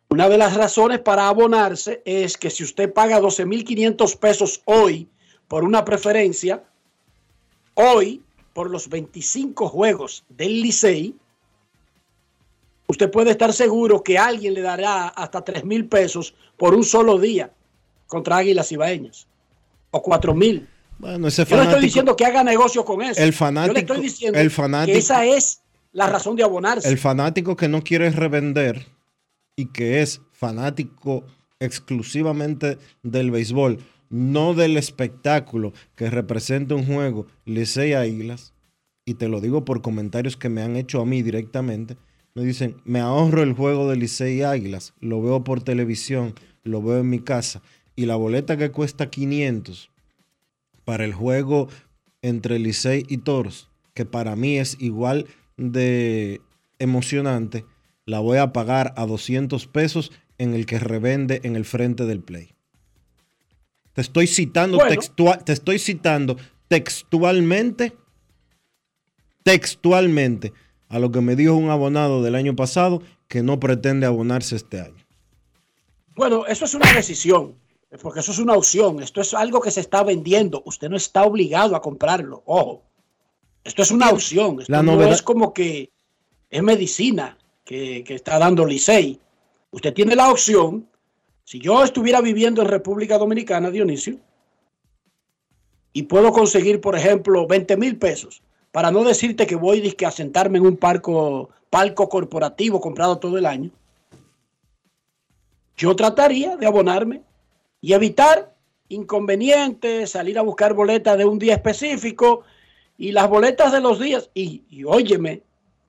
Una 0.10 0.30
de 0.30 0.38
las 0.38 0.56
razones 0.56 1.00
para 1.00 1.28
abonarse 1.28 2.02
es 2.06 2.38
que 2.38 2.52
si 2.52 2.64
usted 2.64 2.94
paga 2.94 3.20
12.500 3.20 4.18
pesos 4.20 4.62
hoy 4.66 5.10
por 5.48 5.64
una 5.64 5.84
preferencia, 5.84 6.64
hoy 7.74 8.22
por 8.56 8.72
los 8.72 8.88
25 8.88 9.68
juegos 9.68 10.24
del 10.30 10.62
Licey, 10.62 11.14
usted 12.88 13.12
puede 13.12 13.32
estar 13.32 13.52
seguro 13.52 14.02
que 14.02 14.18
alguien 14.18 14.54
le 14.54 14.62
dará 14.62 15.10
hasta 15.10 15.44
3.000 15.44 15.90
pesos 15.90 16.34
por 16.56 16.74
un 16.74 16.86
solo 16.86 17.20
día 17.20 17.52
contra 18.08 18.38
Águilas 18.38 18.72
Ibaeñas 18.72 19.28
o 19.92 20.02
4.000. 20.02 20.66
Bueno, 21.00 21.28
ese 21.28 21.44
Yo 21.44 21.50
no 21.58 21.64
estoy 21.64 21.66
fanático, 21.66 21.82
diciendo 21.82 22.16
que 22.16 22.26
haga 22.26 22.44
negocio 22.46 22.86
con 22.86 23.02
eso. 23.02 23.22
El 23.22 23.32
Yo 23.32 23.38
fanático- 23.38 23.74
le 23.74 23.80
estoy 23.82 24.00
diciendo 24.00 24.40
el 24.40 24.50
fanático- 24.50 24.94
que 24.94 25.00
esa 25.00 25.26
es 25.26 25.60
la 25.92 26.08
razón 26.08 26.38
de 26.38 26.44
abonarse. 26.44 26.88
el 26.88 26.98
fanático 26.98 27.58
que 27.58 27.68
no 27.68 27.82
quiere 27.84 28.10
revender 28.10 28.86
y 29.58 29.66
que 29.74 30.02
es 30.02 30.22
fanático 30.32 31.26
exclusivamente 31.60 32.78
del 33.04 33.32
béisbol, 33.32 33.80
no 34.10 34.54
del 34.54 34.78
espectáculo 34.78 35.74
que 35.96 36.10
representa 36.10 36.76
un 36.76 36.86
juego 36.86 37.28
Licey 37.46 37.94
Águilas, 37.94 38.54
y 39.06 39.16
te 39.16 39.30
lo 39.30 39.42
digo 39.42 39.66
por 39.66 39.82
comentarios 39.82 40.38
que 40.38 40.50
me 40.50 40.62
han 40.62 40.76
hecho 40.76 41.02
a 41.02 41.06
mí 41.06 41.22
directamente, 41.22 41.98
me 42.34 42.44
dicen, 42.44 42.78
me 42.84 43.00
ahorro 43.00 43.44
el 43.44 43.54
juego 43.54 43.90
de 43.90 43.96
Licey 43.96 44.42
Águilas, 44.42 44.94
lo 45.00 45.22
veo 45.22 45.44
por 45.44 45.64
televisión, 45.64 46.34
lo 46.64 46.82
veo 46.82 47.00
en 47.00 47.10
mi 47.10 47.20
casa, 47.20 47.62
y 47.96 48.06
la 48.06 48.16
boleta 48.16 48.58
que 48.58 48.72
cuesta 48.72 49.10
500 49.10 49.90
para 50.84 51.06
el 51.06 51.14
juego 51.14 51.70
entre 52.22 52.60
Licey 52.60 53.06
y 53.08 53.18
Toros, 53.18 53.70
que 53.94 54.06
para 54.06 54.36
mí 54.36 54.58
es 54.58 54.78
igual 54.80 55.28
de 55.58 56.42
emocionante, 56.80 57.66
la 58.06 58.20
voy 58.20 58.38
a 58.38 58.52
pagar 58.52 58.94
a 58.98 59.06
200 59.06 59.68
pesos 59.68 60.12
en 60.38 60.54
el 60.54 60.66
que 60.66 60.80
revende 60.80 61.42
en 61.44 61.56
el 61.56 61.66
frente 61.66 62.06
del 62.06 62.22
play. 62.22 62.55
Te 63.96 64.02
estoy 64.02 64.28
citando, 64.28 64.78
Bueno. 64.78 64.92
textua- 64.92 65.38
te 65.44 65.54
estoy 65.54 65.80
citando 65.80 66.36
textualmente, 66.68 67.94
textualmente 69.44 70.54
a 70.90 71.00
lo 71.00 71.12
que 71.12 71.22
me 71.22 71.36
dijo 71.36 71.54
un 71.56 71.70
abonado 71.70 72.22
del 72.22 72.36
año 72.36 72.56
pasado 72.56 73.02
que 73.28 73.42
no 73.42 73.60
pretende 73.60 74.06
abonarse 74.06 74.56
este 74.56 74.82
año. 74.82 75.04
Bueno, 76.16 76.46
eso 76.46 76.66
es 76.66 76.74
una 76.74 76.92
decisión, 76.94 77.56
porque 78.02 78.20
eso 78.20 78.32
es 78.32 78.40
una 78.40 78.54
opción. 78.54 79.02
Esto 79.02 79.22
es 79.22 79.34
algo 79.34 79.62
que 79.62 79.72
se 79.72 79.82
está 79.82 80.04
vendiendo. 80.04 80.62
Usted 80.66 80.90
no 80.90 80.98
está 80.98 81.24
obligado 81.24 81.76
a 81.76 81.82
comprarlo. 81.82 82.44
Ojo, 82.46 82.84
esto 83.64 83.82
es 83.82 83.92
una 83.92 84.10
opción. 84.10 84.60
Esto 84.62 84.72
La 84.72 84.84
no 84.84 84.94
novedad- 84.94 85.14
es 85.14 85.22
como 85.22 85.54
que 85.54 85.90
es 86.50 86.64
medicina 86.64 87.38
que, 87.64 88.04
que 88.06 88.16
está 88.16 88.38
dando 88.40 88.66
Licey. 88.66 89.20
Usted 89.72 89.94
tiene 89.94 90.16
la 90.16 90.30
opción. 90.32 90.88
Si 91.46 91.60
yo 91.60 91.84
estuviera 91.84 92.22
viviendo 92.22 92.64
en 92.64 92.68
República 92.68 93.20
Dominicana, 93.20 93.70
Dionisio, 93.70 94.18
y 95.94 96.04
puedo 96.04 96.34
conseguir, 96.34 96.82
por 96.82 96.98
ejemplo, 96.98 97.48
20 97.48 97.78
mil 97.78 97.98
pesos, 97.98 98.42
para 98.72 98.92
no 98.92 99.04
decirte 99.04 99.48
que 99.48 99.56
voy 99.56 99.96
a 100.06 100.12
sentarme 100.12 100.58
en 100.58 100.66
un 100.66 100.76
parco, 100.76 101.50
palco 101.70 102.10
corporativo 102.10 102.82
comprado 102.82 103.20
todo 103.20 103.38
el 103.38 103.46
año, 103.46 103.72
yo 105.78 105.96
trataría 105.96 106.58
de 106.58 106.66
abonarme 106.66 107.22
y 107.80 107.94
evitar 107.94 108.54
inconvenientes, 108.90 110.10
salir 110.12 110.40
a 110.40 110.42
buscar 110.42 110.74
boletas 110.74 111.18
de 111.18 111.26
un 111.26 111.38
día 111.38 111.54
específico 111.54 112.42
y 112.98 113.12
las 113.12 113.30
boletas 113.30 113.72
de 113.72 113.82
los 113.82 114.00
días. 114.00 114.30
Y, 114.34 114.64
y 114.70 114.84
óyeme, 114.84 115.44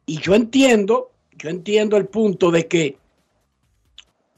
y 0.04 0.20
yo 0.20 0.34
entiendo, 0.34 1.12
yo 1.38 1.48
entiendo 1.48 1.96
el 1.96 2.06
punto 2.06 2.50
de 2.50 2.66
que, 2.66 2.98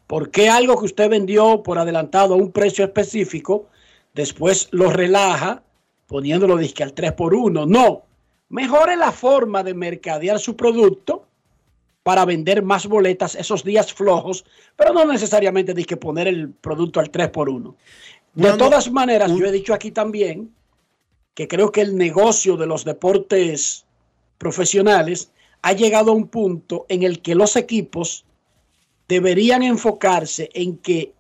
¿por 0.09 0.31
qué 0.33 0.49
algo 0.49 0.77
que 0.79 0.87
usted 0.87 1.09
vendió 1.09 1.63
por 1.63 1.79
adelantado 1.79 2.35
a 2.35 2.37
un 2.39 2.51
precio 2.51 2.85
específico, 2.85 3.67
después 4.15 4.67
lo 4.73 4.91
relaja 4.91 5.63
poniéndolo 6.09 6.57
disque 6.57 6.83
al 6.83 6.95
3 6.95 7.13
por 7.13 7.35
1? 7.35 7.67
No, 7.67 8.03
mejore 8.49 8.97
la 8.97 9.13
forma 9.13 9.63
de 9.63 9.75
mercadear 9.75 10.41
su 10.41 10.57
producto 10.57 11.27
para 12.03 12.25
vender 12.25 12.63
más 12.63 12.87
boletas 12.87 13.35
esos 13.35 13.63
días 13.63 13.93
flojos, 13.93 14.45
pero 14.77 14.93
no 14.95 15.05
necesariamente 15.05 15.75
hay 15.77 15.85
que 15.85 15.97
poner 15.99 16.27
el 16.27 16.51
producto 16.51 16.99
al 17.01 17.11
3 17.11 17.29
por 17.29 17.49
1. 17.51 17.77
De 18.35 18.49
no- 18.49 18.57
todas 18.57 18.91
maneras, 18.91 19.31
yo 19.37 19.45
he 19.47 19.53
dicho 19.53 19.75
aquí 19.75 19.91
también 19.91 20.51
que 21.35 21.47
creo 21.47 21.71
que 21.71 21.83
el 21.83 21.97
negocio 21.97 22.57
de 22.57 22.67
los 22.67 22.85
deportes 22.85 23.85
profesionales 24.39 25.31
ha 25.63 25.73
llegado 25.75 26.13
a 26.13 26.15
un 26.15 26.29
punto 26.29 26.87
en 26.89 27.03
el 27.03 27.21
que 27.21 27.35
los 27.35 27.57
equipos 27.57 28.25
deberían 29.09 29.63
enfocarse 29.63 30.51
en 30.53 30.77
que 30.79 31.13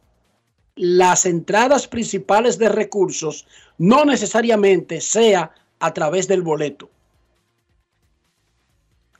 las 0.76 1.26
entradas 1.26 1.88
principales 1.88 2.58
de 2.58 2.68
recursos 2.68 3.46
no 3.78 4.04
necesariamente 4.04 5.00
sea 5.00 5.52
a 5.80 5.92
través 5.92 6.28
del 6.28 6.42
boleto. 6.42 6.90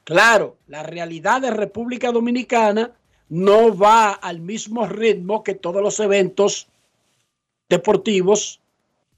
Claro, 0.05 0.57
la 0.69 0.83
realidad 0.83 1.41
de 1.41 1.51
República 1.51 2.13
Dominicana 2.13 2.93
no 3.29 3.77
va 3.77 4.13
al 4.13 4.41
mismo 4.41 4.87
ritmo 4.87 5.43
que 5.43 5.55
todos 5.55 5.83
los 5.83 6.01
eventos 6.01 6.69
deportivos 7.69 8.61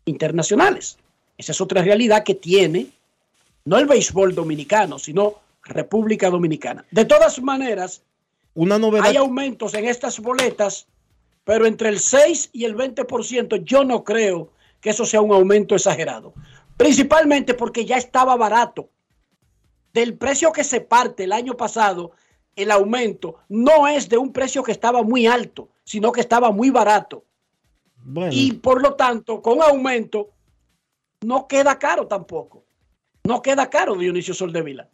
internacionales. 0.05 0.99
Esa 1.39 1.53
es 1.53 1.61
otra 1.61 1.83
realidad 1.83 2.25
que 2.25 2.35
tiene 2.35 2.89
no 3.65 3.79
el 3.79 3.87
béisbol 3.87 4.35
dominicano, 4.35 4.99
sino 4.99 5.35
República 5.63 6.31
Dominicana. 6.31 6.85
De 6.91 7.05
todas 7.05 7.41
maneras, 7.41 8.03
Una 8.55 8.79
novedad. 8.79 9.07
hay 9.07 9.17
aumentos 9.17 9.75
en 9.75 9.87
estas 9.87 10.19
boletas, 10.21 10.87
pero 11.45 11.67
entre 11.67 11.89
el 11.89 12.01
6 12.01 12.51
y 12.53 12.65
el 12.65 12.77
20% 12.77 13.63
yo 13.65 13.85
no 13.85 14.05
creo 14.05 14.53
que 14.81 14.91
eso 14.91 15.05
sea 15.05 15.21
un 15.21 15.33
aumento 15.33 15.75
exagerado. 15.75 16.33
Principalmente 16.77 17.55
porque 17.55 17.85
ya 17.85 17.97
estaba 17.97 18.37
barato. 18.37 18.89
Del 19.93 20.17
precio 20.17 20.53
que 20.53 20.65
se 20.65 20.81
parte 20.81 21.25
el 21.25 21.33
año 21.33 21.57
pasado, 21.57 22.13
el 22.57 22.71
aumento 22.71 23.37
no 23.49 23.89
es 23.89 24.09
de 24.09 24.19
un 24.19 24.33
precio 24.33 24.63
que 24.63 24.73
estaba 24.73 25.03
muy 25.03 25.27
alto, 25.27 25.69
sino 25.85 26.13
que 26.13 26.21
estaba 26.21 26.51
muy 26.51 26.71
barato. 26.71 27.25
Bueno, 28.03 28.33
Y 28.33 28.53
por 28.53 28.81
lo 28.83 28.95
tanto, 28.95 29.43
con 29.43 29.61
aumento, 29.63 30.31
no 31.23 31.47
queda 31.47 31.79
caro 31.79 32.07
tampoco. 32.07 32.65
No 33.25 33.43
queda 33.43 33.69
caro 33.69 33.95
Dionisio 33.97 34.33
Soldevila. 34.33 34.89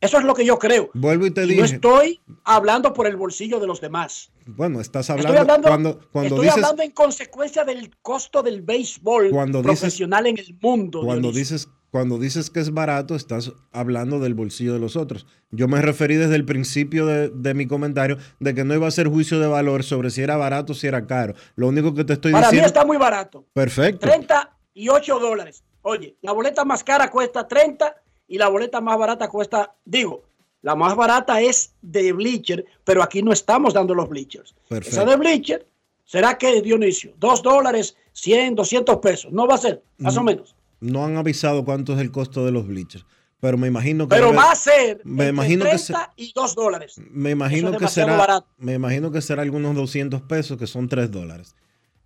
Eso 0.00 0.18
es 0.18 0.24
lo 0.24 0.34
que 0.34 0.44
yo 0.44 0.58
creo. 0.58 0.90
vuelvo 0.94 1.26
y 1.26 1.30
te 1.30 1.42
dije. 1.46 1.58
no 1.58 1.64
estoy 1.64 2.20
hablando 2.44 2.92
por 2.92 3.06
el 3.06 3.16
bolsillo 3.16 3.58
de 3.60 3.66
los 3.66 3.80
demás. 3.80 4.30
Bueno, 4.46 4.80
estás 4.80 5.08
Estoy 5.08 5.24
hablando, 5.26 5.40
hablando, 5.54 5.68
cuando, 5.68 6.00
cuando 6.12 6.28
estoy 6.36 6.44
dices 6.46 6.56
hablando 6.62 6.82
en 6.82 6.90
consecuencia 6.92 7.64
del 7.64 7.96
costo 8.02 8.42
del 8.42 8.62
béisbol 8.62 9.30
Cuando 9.30 9.58
dices- 9.62 9.80
profesional 9.80 10.26
en 10.26 10.38
el 10.38 10.56
mundo. 10.60 11.00
cuando 11.02 11.30
Dionisio. 11.30 11.54
dices 11.56 11.68
cuando 11.90 12.18
dices 12.18 12.50
que 12.50 12.60
es 12.60 12.74
barato, 12.74 13.14
estás 13.14 13.52
hablando 13.72 14.18
del 14.18 14.34
bolsillo 14.34 14.74
de 14.74 14.80
los 14.80 14.96
otros. 14.96 15.24
Yo 15.50 15.66
me 15.66 15.80
referí 15.80 16.16
desde 16.16 16.34
el 16.34 16.44
principio 16.44 17.06
de, 17.06 17.30
de 17.30 17.54
mi 17.54 17.66
comentario 17.66 18.18
de 18.38 18.54
que 18.54 18.64
no 18.64 18.74
iba 18.74 18.86
a 18.86 18.90
ser 18.90 19.08
juicio 19.08 19.40
de 19.40 19.46
valor 19.46 19.82
sobre 19.82 20.10
si 20.10 20.20
era 20.20 20.36
barato 20.36 20.72
o 20.72 20.76
si 20.76 20.86
era 20.88 21.06
caro. 21.06 21.32
Lo 21.54 21.68
único 21.68 21.94
que 21.94 22.04
te 22.04 22.12
estoy 22.12 22.32
Para 22.32 22.48
mí 22.48 22.56
diciendo. 22.58 22.66
está 22.66 22.84
muy 22.84 22.98
barato. 22.98 23.46
Perfecto. 23.54 24.00
38 24.06 25.18
dólares. 25.18 25.64
Oye, 25.82 26.16
la 26.20 26.32
boleta 26.32 26.64
más 26.66 26.84
cara 26.84 27.10
cuesta 27.10 27.46
30 27.46 27.94
y 28.28 28.38
la 28.38 28.48
boleta 28.48 28.80
más 28.80 28.98
barata 28.98 29.28
cuesta, 29.28 29.74
digo, 29.84 30.22
la 30.62 30.74
más 30.74 30.96
barata 30.96 31.40
es 31.40 31.72
de 31.82 32.12
bleacher, 32.12 32.64
pero 32.84 33.02
aquí 33.02 33.22
no 33.22 33.32
estamos 33.32 33.74
dando 33.74 33.94
los 33.94 34.08
bleachers. 34.08 34.54
Perfecto. 34.68 35.00
Esa 35.00 35.08
de 35.08 35.16
bleacher, 35.16 35.66
¿será 36.04 36.36
que, 36.36 36.60
Dionisio? 36.60 37.12
2 37.18 37.42
dólares, 37.42 37.96
100, 38.14 38.56
200 38.56 38.96
pesos. 38.96 39.32
No 39.32 39.46
va 39.46 39.54
a 39.54 39.58
ser, 39.58 39.82
más 39.98 40.16
o 40.16 40.22
menos. 40.22 40.56
No 40.80 41.04
han 41.04 41.16
avisado 41.16 41.64
cuánto 41.64 41.94
es 41.94 42.00
el 42.00 42.10
costo 42.10 42.44
de 42.44 42.50
los 42.50 42.66
bleachers, 42.66 43.06
pero 43.38 43.56
me 43.56 43.68
imagino 43.68 44.08
que 44.08 44.16
Pero 44.16 44.34
va 44.34 44.50
a 44.50 44.54
ser 44.56 45.00
me 45.04 45.28
imagino 45.28 45.64
que 45.64 45.70
30 45.76 46.12
y 46.16 46.32
2 46.34 46.54
dólares. 46.54 46.96
me 47.10 47.30
imagino 47.30 47.70
es 47.70 47.78
que 47.78 47.88
será 47.88 48.16
barato. 48.16 48.48
me 48.58 48.74
imagino 48.74 49.12
que 49.12 49.20
será 49.20 49.42
algunos 49.42 49.74
200 49.76 50.22
pesos 50.22 50.58
que 50.58 50.66
son 50.66 50.88
3 50.88 51.10
dólares. 51.10 51.54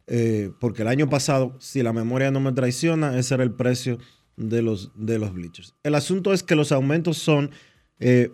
Eh, 0.06 0.50
porque 0.60 0.82
el 0.82 0.88
año 0.88 1.08
pasado, 1.08 1.54
si 1.60 1.82
la 1.82 1.92
memoria 1.92 2.30
no 2.32 2.40
me 2.40 2.52
traiciona, 2.52 3.16
ese 3.16 3.34
era 3.34 3.44
el 3.44 3.52
precio 3.52 3.98
de 4.36 4.62
los, 4.62 4.90
de 4.94 5.18
los 5.18 5.32
bleachers. 5.32 5.74
El 5.82 5.94
asunto 5.94 6.32
es 6.32 6.42
que 6.42 6.54
los 6.54 6.72
aumentos 6.72 7.18
son 7.18 7.50
eh, 7.98 8.30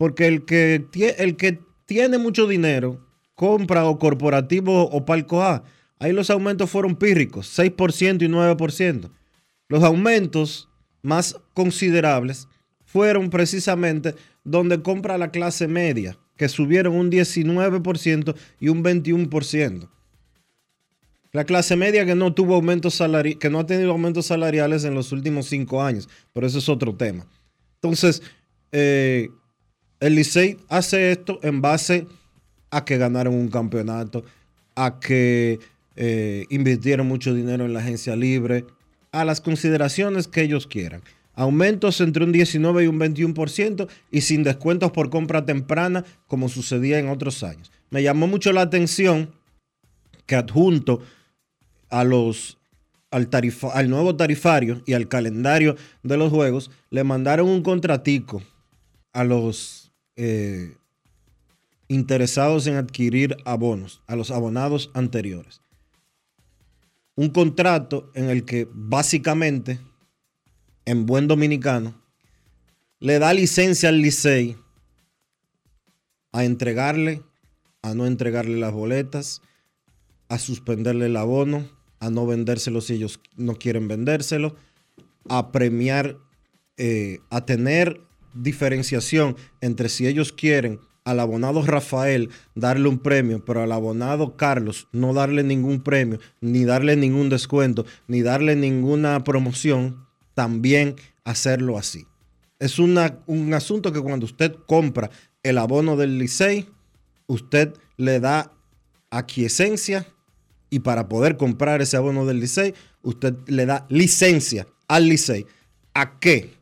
porque 0.00 0.26
el 0.26 0.46
que, 0.46 0.86
el 1.18 1.36
que 1.36 1.60
tiene 1.84 2.16
mucho 2.16 2.46
dinero 2.46 3.06
compra 3.34 3.84
o 3.84 3.98
corporativo 3.98 4.84
o 4.84 5.04
palco 5.04 5.42
A. 5.42 5.64
Ahí 5.98 6.12
los 6.12 6.30
aumentos 6.30 6.70
fueron 6.70 6.96
pírricos, 6.96 7.58
6% 7.58 8.22
y 8.22 8.28
9%. 8.28 9.10
Los 9.68 9.82
aumentos 9.82 10.70
más 11.02 11.36
considerables 11.52 12.48
fueron 12.86 13.28
precisamente 13.28 14.14
donde 14.42 14.80
compra 14.82 15.18
la 15.18 15.30
clase 15.30 15.68
media, 15.68 16.16
que 16.36 16.48
subieron 16.48 16.94
un 16.94 17.10
19% 17.10 18.34
y 18.58 18.68
un 18.68 18.82
21%. 18.82 19.88
La 21.32 21.44
clase 21.44 21.76
media 21.76 22.04
que 22.04 22.14
no 22.14 22.34
tuvo 22.34 22.56
aumentos 22.56 22.94
salari 22.94 23.36
que 23.36 23.50
no 23.50 23.60
ha 23.60 23.66
tenido 23.66 23.92
aumentos 23.92 24.26
salariales 24.26 24.84
en 24.84 24.94
los 24.94 25.12
últimos 25.12 25.46
cinco 25.46 25.82
años, 25.82 26.08
pero 26.32 26.46
eso 26.46 26.58
es 26.58 26.68
otro 26.68 26.94
tema. 26.94 27.26
Entonces, 27.76 28.22
eh, 28.72 29.28
el 30.00 30.14
Licey 30.16 30.56
hace 30.68 31.12
esto 31.12 31.38
en 31.42 31.60
base 31.60 32.06
a 32.70 32.84
que 32.84 32.98
ganaron 32.98 33.34
un 33.34 33.48
campeonato, 33.48 34.24
a 34.74 34.98
que 34.98 35.60
eh, 35.96 36.46
invirtieron 36.50 37.06
mucho 37.06 37.34
dinero 37.34 37.64
en 37.64 37.74
la 37.74 37.80
agencia 37.80 38.16
libre, 38.16 38.64
a 39.12 39.24
las 39.24 39.40
consideraciones 39.40 40.28
que 40.28 40.42
ellos 40.42 40.66
quieran. 40.66 41.02
Aumentos 41.34 42.00
entre 42.00 42.24
un 42.24 42.32
19 42.32 42.84
y 42.84 42.86
un 42.86 42.98
21% 42.98 43.88
y 44.10 44.20
sin 44.22 44.42
descuentos 44.42 44.90
por 44.92 45.10
compra 45.10 45.44
temprana 45.44 46.04
como 46.26 46.48
sucedía 46.48 46.98
en 46.98 47.08
otros 47.08 47.42
años. 47.42 47.70
Me 47.90 48.02
llamó 48.02 48.26
mucho 48.26 48.52
la 48.52 48.62
atención 48.62 49.30
que 50.26 50.36
adjunto 50.36 51.00
a 51.90 52.04
los, 52.04 52.58
al, 53.10 53.28
al 53.72 53.90
nuevo 53.90 54.16
tarifario 54.16 54.82
y 54.86 54.94
al 54.94 55.08
calendario 55.08 55.76
de 56.02 56.16
los 56.16 56.30
juegos, 56.30 56.70
le 56.90 57.04
mandaron 57.04 57.48
un 57.48 57.62
contratico 57.62 58.42
a 59.12 59.24
los 59.24 59.92
eh, 60.16 60.76
interesados 61.88 62.66
en 62.66 62.76
adquirir 62.76 63.36
abonos, 63.44 64.02
a 64.06 64.14
los 64.14 64.30
abonados 64.30 64.90
anteriores. 64.94 65.60
Un 67.16 67.30
contrato 67.30 68.10
en 68.14 68.30
el 68.30 68.44
que 68.44 68.68
básicamente, 68.72 69.80
en 70.84 71.04
buen 71.04 71.26
dominicano, 71.26 72.00
le 73.00 73.18
da 73.18 73.32
licencia 73.34 73.88
al 73.88 74.00
Licey 74.00 74.56
a 76.32 76.44
entregarle, 76.44 77.22
a 77.82 77.94
no 77.94 78.06
entregarle 78.06 78.58
las 78.58 78.72
boletas, 78.72 79.42
a 80.28 80.38
suspenderle 80.38 81.06
el 81.06 81.16
abono, 81.16 81.68
a 82.00 82.10
no 82.10 82.26
vendérselo 82.26 82.80
si 82.80 82.94
ellos 82.94 83.20
no 83.36 83.54
quieren 83.54 83.86
vendérselo, 83.86 84.56
a 85.28 85.52
premiar, 85.52 86.16
eh, 86.76 87.20
a 87.30 87.44
tener 87.44 88.00
diferenciación 88.34 89.36
entre 89.60 89.88
si 89.88 90.06
ellos 90.06 90.32
quieren 90.32 90.80
al 91.04 91.20
abonado 91.20 91.62
Rafael 91.62 92.30
darle 92.54 92.88
un 92.88 92.98
premio, 92.98 93.44
pero 93.44 93.62
al 93.62 93.72
abonado 93.72 94.36
Carlos 94.36 94.88
no 94.92 95.12
darle 95.14 95.42
ningún 95.42 95.82
premio, 95.82 96.18
ni 96.40 96.64
darle 96.64 96.96
ningún 96.96 97.28
descuento, 97.28 97.84
ni 98.06 98.22
darle 98.22 98.56
ninguna 98.56 99.22
promoción, 99.24 100.06
también 100.34 100.96
hacerlo 101.24 101.78
así. 101.78 102.06
Es 102.58 102.78
una, 102.78 103.18
un 103.26 103.52
asunto 103.54 103.92
que 103.92 104.00
cuando 104.00 104.26
usted 104.26 104.54
compra 104.66 105.10
el 105.42 105.58
abono 105.58 105.96
del 105.96 106.18
Licey, 106.18 106.68
usted 107.26 107.74
le 107.96 108.20
da 108.20 108.52
aquiescencia 109.10 110.06
y 110.70 110.80
para 110.80 111.08
poder 111.08 111.36
comprar 111.36 111.82
ese 111.82 111.96
abono 111.96 112.24
del 112.24 112.40
Licey, 112.40 112.74
usted 113.02 113.34
le 113.46 113.66
da 113.66 113.86
licencia 113.88 114.66
al 114.88 115.08
Licey. 115.08 115.46
¿A 115.94 116.18
qué? 116.18 116.54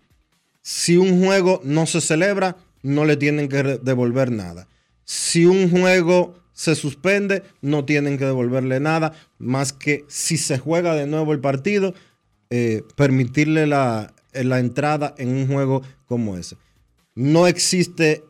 Si 0.63 0.97
un 0.97 1.23
juego 1.23 1.61
no 1.63 1.87
se 1.87 2.01
celebra, 2.01 2.57
no 2.83 3.05
le 3.05 3.17
tienen 3.17 3.49
que 3.49 3.63
devolver 3.63 4.33
nada. 4.33 4.67
Si 5.05 5.45
un 5.45 5.71
juego 5.71 6.35
se 6.53 6.75
suspende, 6.75 7.43
no 7.61 7.85
tienen 7.85 8.19
que 8.19 8.25
devolverle 8.25 8.81
nada, 8.81 9.13
más 9.39 9.73
que 9.73 10.05
si 10.09 10.37
se 10.37 10.59
juega 10.59 10.95
de 10.95 11.07
nuevo 11.07 11.33
el 11.33 11.41
partido, 11.41 11.95
eh, 12.51 12.83
permitirle 12.97 13.67
la, 13.67 14.15
la 14.33 14.59
entrada 14.59 15.15
en 15.19 15.29
un 15.29 15.47
juego 15.47 15.83
como 16.07 16.37
ese. 16.37 16.57
No 17.15 17.47
existe 17.47 18.25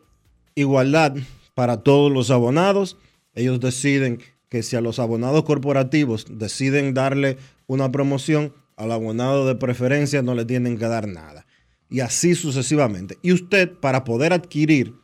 igualdad 0.55 1.15
para 1.55 1.77
todos 1.77 2.11
los 2.11 2.31
abonados. 2.31 2.97
Ellos 3.33 3.59
deciden 3.59 4.19
que 4.49 4.63
si 4.63 4.75
a 4.75 4.81
los 4.81 4.99
abonados 4.99 5.43
corporativos 5.43 6.25
deciden 6.29 6.93
darle 6.93 7.37
una 7.67 7.91
promoción, 7.91 8.53
al 8.75 8.91
abonado 8.91 9.45
de 9.45 9.55
preferencia 9.55 10.21
no 10.21 10.33
le 10.35 10.45
tienen 10.45 10.77
que 10.77 10.87
dar 10.87 11.07
nada. 11.07 11.45
Y 11.89 12.01
así 12.01 12.35
sucesivamente. 12.35 13.17
Y 13.21 13.31
usted, 13.31 13.71
para 13.71 14.03
poder 14.03 14.33
adquirir 14.33 14.95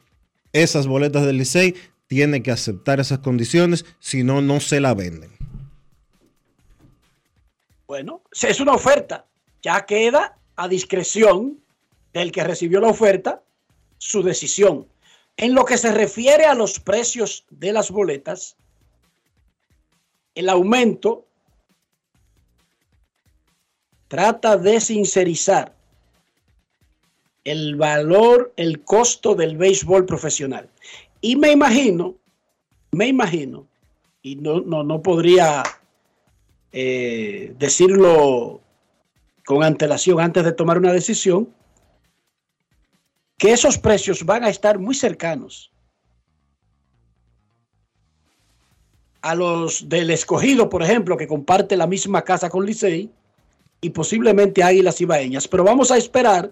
esas 0.54 0.88
boletas 0.88 1.26
del 1.26 1.38
Licey, 1.38 1.76
tiene 2.08 2.42
que 2.44 2.52
aceptar 2.52 3.00
esas 3.00 3.20
condiciones, 3.20 3.86
si 4.00 4.24
no, 4.24 4.42
no 4.42 4.60
se 4.60 4.80
la 4.80 4.94
venden. 4.94 5.32
Bueno, 7.88 8.22
es 8.32 8.60
una 8.60 8.74
oferta. 8.74 9.26
Ya 9.62 9.86
queda 9.86 10.38
a 10.56 10.68
discreción 10.68 11.60
del 12.14 12.32
que 12.32 12.44
recibió 12.44 12.80
la 12.80 12.88
oferta 12.88 13.44
su 13.98 14.24
decisión. 14.24 14.88
En 15.38 15.54
lo 15.54 15.66
que 15.66 15.78
se 15.78 15.92
refiere 15.92 16.46
a 16.46 16.56
los 16.56 16.80
precios 16.80 17.46
de 17.50 17.74
las 17.74 17.92
boletas, 17.92 18.56
el 20.36 20.50
aumento 20.50 21.26
trata 24.08 24.58
de 24.58 24.80
sincerizar 24.80 25.74
el 27.44 27.76
valor, 27.76 28.54
el 28.58 28.84
costo 28.84 29.36
del 29.36 29.58
béisbol 29.58 30.06
profesional. 30.06 30.70
Y 31.22 31.36
me 31.36 31.52
imagino, 31.52 32.16
me 32.92 33.08
imagino, 33.08 33.68
y 34.22 34.36
no, 34.36 34.62
no, 34.62 35.02
podría 35.02 35.64
eh, 36.72 37.54
decirlo 37.58 38.62
con 39.46 39.64
antelación 39.64 40.20
antes 40.20 40.44
de 40.44 40.52
tomar 40.52 40.78
una 40.78 40.92
decisión, 40.92 41.54
que 43.38 43.54
esos 43.54 43.78
precios 43.78 44.26
van 44.26 44.44
a 44.44 44.50
estar 44.50 44.80
muy 44.80 44.96
cercanos 44.96 45.72
a 49.26 49.34
los 49.34 49.90
del 49.90 50.12
escogido, 50.12 50.70
por 50.70 50.84
ejemplo, 50.84 51.18
que 51.18 51.26
comparte 51.28 51.76
la 51.76 51.88
misma 51.88 52.22
casa 52.22 52.48
con 52.48 52.64
Licey, 52.64 53.10
y 53.82 53.90
posiblemente 53.90 54.62
Águilas 54.62 55.02
y 55.02 55.06
Baeñas. 55.06 55.48
Pero 55.48 55.64
vamos 55.64 55.90
a 55.90 55.98
esperar 55.98 56.52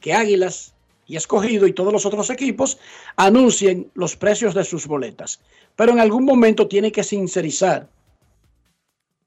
que 0.00 0.12
Águilas 0.12 0.74
y 1.06 1.14
Escogido 1.14 1.68
y 1.68 1.72
todos 1.72 1.92
los 1.92 2.06
otros 2.06 2.28
equipos 2.30 2.78
anuncien 3.14 3.92
los 3.94 4.16
precios 4.16 4.54
de 4.54 4.64
sus 4.64 4.88
boletas. 4.88 5.40
Pero 5.76 5.92
en 5.92 6.00
algún 6.00 6.24
momento 6.24 6.66
tiene 6.66 6.90
que 6.90 7.04
sincerizar 7.04 7.88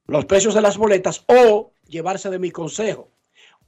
los 0.08 0.26
precios 0.26 0.54
de 0.54 0.62
las 0.62 0.78
boletas 0.78 1.24
o 1.28 1.72
llevarse 1.88 2.30
de 2.30 2.40
mi 2.40 2.52
consejo, 2.52 3.08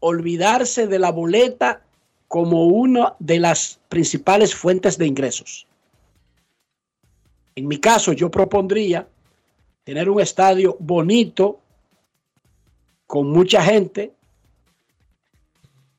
olvidarse 0.02 0.88
de 0.88 1.00
la 1.00 1.12
boleta 1.14 1.86
como 2.28 2.66
una 2.66 3.16
de 3.20 3.40
las 3.40 3.80
principales 3.88 4.54
fuentes 4.54 4.98
de 4.98 5.08
ingresos. 5.08 5.68
En 7.56 7.68
mi 7.68 7.78
caso, 7.78 8.12
yo 8.12 8.30
propondría 8.30 9.08
tener 9.86 10.10
un 10.10 10.20
estadio 10.20 10.76
bonito, 10.80 11.60
con 13.08 13.30
mucha 13.30 13.64
gente, 13.64 14.14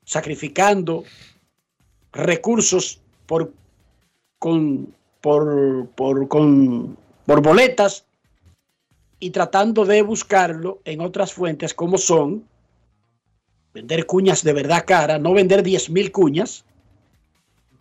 sacrificando 0.03 1.03
recursos 2.11 3.01
por, 3.25 3.51
con, 4.37 4.93
por, 5.21 5.87
por, 5.95 6.27
con, 6.27 6.97
por 7.25 7.41
boletas 7.41 8.05
y 9.19 9.31
tratando 9.31 9.85
de 9.85 10.01
buscarlo 10.03 10.79
en 10.85 11.01
otras 11.01 11.33
fuentes 11.33 11.73
como 11.73 11.97
son 11.97 12.45
vender 13.73 14.05
cuñas 14.05 14.43
de 14.43 14.53
verdad 14.53 14.85
cara, 14.85 15.17
no 15.17 15.33
vender 15.33 15.63
10 15.63 15.89
mil 15.89 16.11
cuñas 16.11 16.65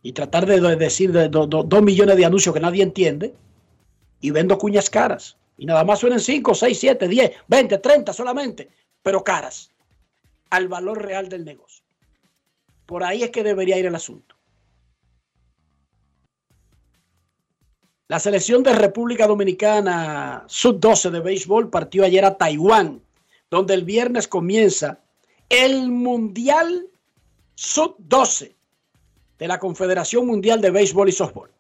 y 0.02 0.12
tratar 0.12 0.46
de 0.46 0.76
decir 0.76 1.12
dos 1.12 1.82
millones 1.82 2.16
de 2.16 2.24
anuncios 2.24 2.54
que 2.54 2.60
nadie 2.60 2.82
entiende 2.82 3.34
y 4.26 4.32
vendo 4.32 4.58
cuñas 4.58 4.90
caras. 4.90 5.36
Y 5.56 5.66
nada 5.66 5.84
más 5.84 6.00
suenen 6.00 6.18
5, 6.18 6.52
6, 6.52 6.78
7, 6.80 7.06
10, 7.06 7.30
20, 7.46 7.78
30 7.78 8.12
solamente, 8.12 8.68
pero 9.00 9.22
caras 9.22 9.70
al 10.50 10.66
valor 10.66 11.00
real 11.00 11.28
del 11.28 11.44
negocio. 11.44 11.84
Por 12.86 13.04
ahí 13.04 13.22
es 13.22 13.30
que 13.30 13.44
debería 13.44 13.78
ir 13.78 13.86
el 13.86 13.94
asunto. 13.94 14.34
La 18.08 18.18
selección 18.18 18.64
de 18.64 18.72
República 18.72 19.28
Dominicana 19.28 20.44
sub-12 20.48 21.10
de 21.10 21.20
béisbol 21.20 21.70
partió 21.70 22.04
ayer 22.04 22.24
a 22.24 22.36
Taiwán, 22.36 23.00
donde 23.48 23.74
el 23.74 23.84
viernes 23.84 24.26
comienza 24.26 24.98
el 25.48 25.88
Mundial 25.92 26.88
sub-12 27.54 28.56
de 29.38 29.48
la 29.48 29.60
Confederación 29.60 30.26
Mundial 30.26 30.60
de 30.60 30.70
Béisbol 30.70 31.10
y 31.10 31.12
Softball. 31.12 31.55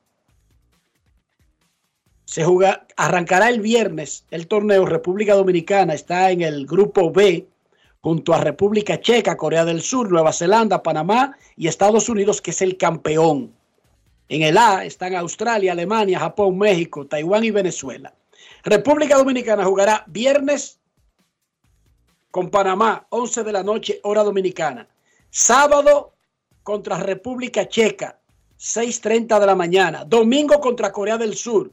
Se 2.26 2.44
juega, 2.44 2.86
arrancará 2.96 3.48
el 3.48 3.60
viernes 3.60 4.26
el 4.30 4.48
torneo. 4.48 4.84
República 4.84 5.34
Dominicana 5.34 5.94
está 5.94 6.30
en 6.30 6.42
el 6.42 6.66
grupo 6.66 7.10
B 7.10 7.48
junto 8.00 8.34
a 8.34 8.40
República 8.40 9.00
Checa, 9.00 9.36
Corea 9.36 9.64
del 9.64 9.80
Sur, 9.80 10.10
Nueva 10.10 10.32
Zelanda, 10.32 10.82
Panamá 10.82 11.36
y 11.56 11.68
Estados 11.68 12.08
Unidos, 12.08 12.42
que 12.42 12.50
es 12.50 12.60
el 12.62 12.76
campeón. 12.76 13.54
En 14.28 14.42
el 14.42 14.58
A 14.58 14.84
están 14.84 15.14
Australia, 15.14 15.72
Alemania, 15.72 16.18
Japón, 16.18 16.58
México, 16.58 17.06
Taiwán 17.06 17.44
y 17.44 17.52
Venezuela. 17.52 18.12
República 18.64 19.16
Dominicana 19.16 19.64
jugará 19.64 20.04
viernes 20.08 20.80
con 22.32 22.50
Panamá, 22.50 23.06
11 23.10 23.44
de 23.44 23.52
la 23.52 23.62
noche, 23.62 24.00
hora 24.02 24.24
dominicana. 24.24 24.88
Sábado 25.30 26.14
contra 26.64 26.98
República 26.98 27.68
Checa, 27.68 28.18
6.30 28.58 29.38
de 29.38 29.46
la 29.46 29.54
mañana. 29.54 30.04
Domingo 30.04 30.60
contra 30.60 30.90
Corea 30.90 31.16
del 31.16 31.36
Sur. 31.36 31.70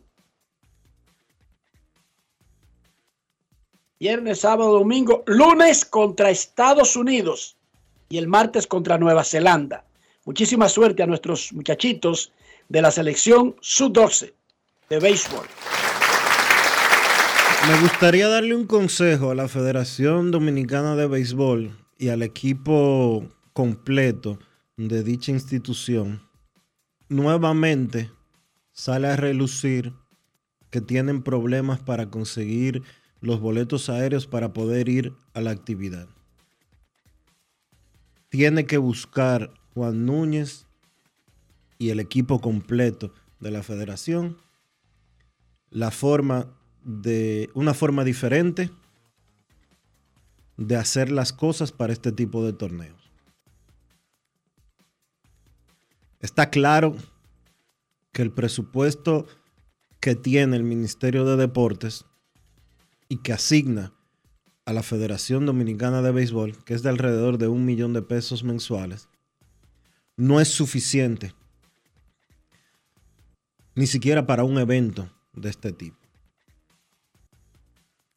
Viernes, 4.03 4.41
sábado, 4.41 4.73
domingo. 4.73 5.23
Lunes 5.27 5.85
contra 5.85 6.29
Estados 6.29 6.97
Unidos. 6.97 7.55
Y 8.09 8.17
el 8.17 8.27
martes 8.27 8.67
contra 8.67 8.97
Nueva 8.97 9.23
Zelanda. 9.23 9.85
Muchísima 10.25 10.67
suerte 10.67 11.03
a 11.03 11.07
nuestros 11.07 11.53
muchachitos 11.53 12.33
de 12.67 12.81
la 12.81 12.91
selección 12.91 13.55
sub-12 13.61 14.33
de 14.89 14.99
béisbol. 14.99 15.45
Me 17.69 17.79
gustaría 17.79 18.27
darle 18.27 18.53
un 18.57 18.67
consejo 18.67 19.31
a 19.31 19.35
la 19.35 19.47
Federación 19.47 20.31
Dominicana 20.31 20.97
de 20.97 21.07
Béisbol 21.07 21.71
y 21.97 22.09
al 22.09 22.23
equipo 22.23 23.25
completo 23.53 24.37
de 24.75 25.01
dicha 25.03 25.31
institución. 25.31 26.27
Nuevamente 27.07 28.11
sale 28.73 29.07
a 29.07 29.15
relucir 29.15 29.93
que 30.71 30.81
tienen 30.81 31.23
problemas 31.23 31.79
para 31.79 32.09
conseguir 32.09 32.83
los 33.23 33.39
boletos 33.39 33.89
aéreos 33.89 34.27
para 34.27 34.51
poder 34.51 34.89
ir 34.89 35.13
a 35.33 35.39
la 35.39 35.51
actividad. 35.51 36.09
Tiene 38.27 38.65
que 38.65 38.77
buscar 38.77 39.53
Juan 39.73 40.05
Núñez 40.05 40.67
y 41.77 41.89
el 41.89 42.01
equipo 42.01 42.41
completo 42.41 43.13
de 43.39 43.51
la 43.51 43.63
federación 43.63 44.37
la 45.69 45.89
forma 45.89 46.53
de 46.83 47.49
una 47.53 47.73
forma 47.73 48.03
diferente 48.03 48.69
de 50.57 50.75
hacer 50.75 51.09
las 51.09 51.31
cosas 51.31 51.71
para 51.71 51.93
este 51.93 52.11
tipo 52.11 52.45
de 52.45 52.51
torneos. 52.51 53.09
Está 56.19 56.49
claro 56.49 56.97
que 58.11 58.21
el 58.21 58.31
presupuesto 58.31 59.25
que 60.01 60.15
tiene 60.15 60.57
el 60.57 60.63
Ministerio 60.63 61.23
de 61.23 61.37
Deportes 61.37 62.05
y 63.13 63.17
que 63.17 63.31
asigna 63.31 63.93
a 64.65 64.73
la 64.73 64.81
Federación 64.81 65.45
Dominicana 65.45 66.01
de 66.01 66.11
Béisbol, 66.11 66.63
que 66.63 66.73
es 66.73 66.81
de 66.81 66.89
alrededor 66.89 67.37
de 67.37 67.47
un 67.47 67.63
millón 67.63 67.93
de 67.93 68.01
pesos 68.01 68.43
mensuales, 68.43 69.07
no 70.17 70.41
es 70.41 70.47
suficiente 70.47 71.35
ni 73.75 73.85
siquiera 73.85 74.25
para 74.25 74.43
un 74.43 74.57
evento 74.57 75.07
de 75.33 75.51
este 75.51 75.71
tipo. 75.73 75.95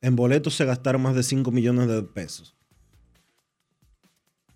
En 0.00 0.16
boletos 0.16 0.54
se 0.54 0.64
gastaron 0.64 1.02
más 1.02 1.14
de 1.14 1.22
5 1.22 1.50
millones 1.50 1.88
de 1.88 2.02
pesos. 2.02 2.56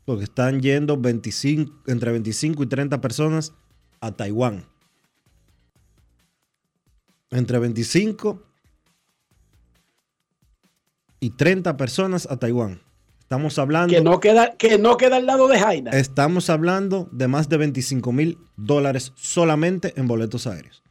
Porque 0.06 0.24
están 0.24 0.62
yendo 0.62 0.96
25, 0.96 1.82
entre 1.86 2.12
25 2.12 2.62
y 2.62 2.66
30 2.66 2.98
personas 3.02 3.52
a 4.00 4.12
Taiwán. 4.12 4.66
Entre 7.30 7.58
25 7.58 8.49
y 11.20 11.30
30 11.30 11.76
personas 11.76 12.26
a 12.30 12.38
Taiwán. 12.38 12.80
Estamos 13.20 13.58
hablando. 13.60 13.94
Que 13.94 14.00
no 14.00 14.18
queda, 14.18 14.56
que 14.56 14.78
no 14.78 14.96
queda 14.96 15.18
al 15.18 15.26
lado 15.26 15.46
de 15.46 15.58
Jaina. 15.58 15.92
Estamos 15.92 16.50
hablando 16.50 17.08
de 17.12 17.28
más 17.28 17.48
de 17.48 17.58
25 17.58 18.10
mil 18.10 18.38
dólares 18.56 19.12
solamente 19.14 19.92
en 19.96 20.08
boletos 20.08 20.48
aéreos. 20.48 20.82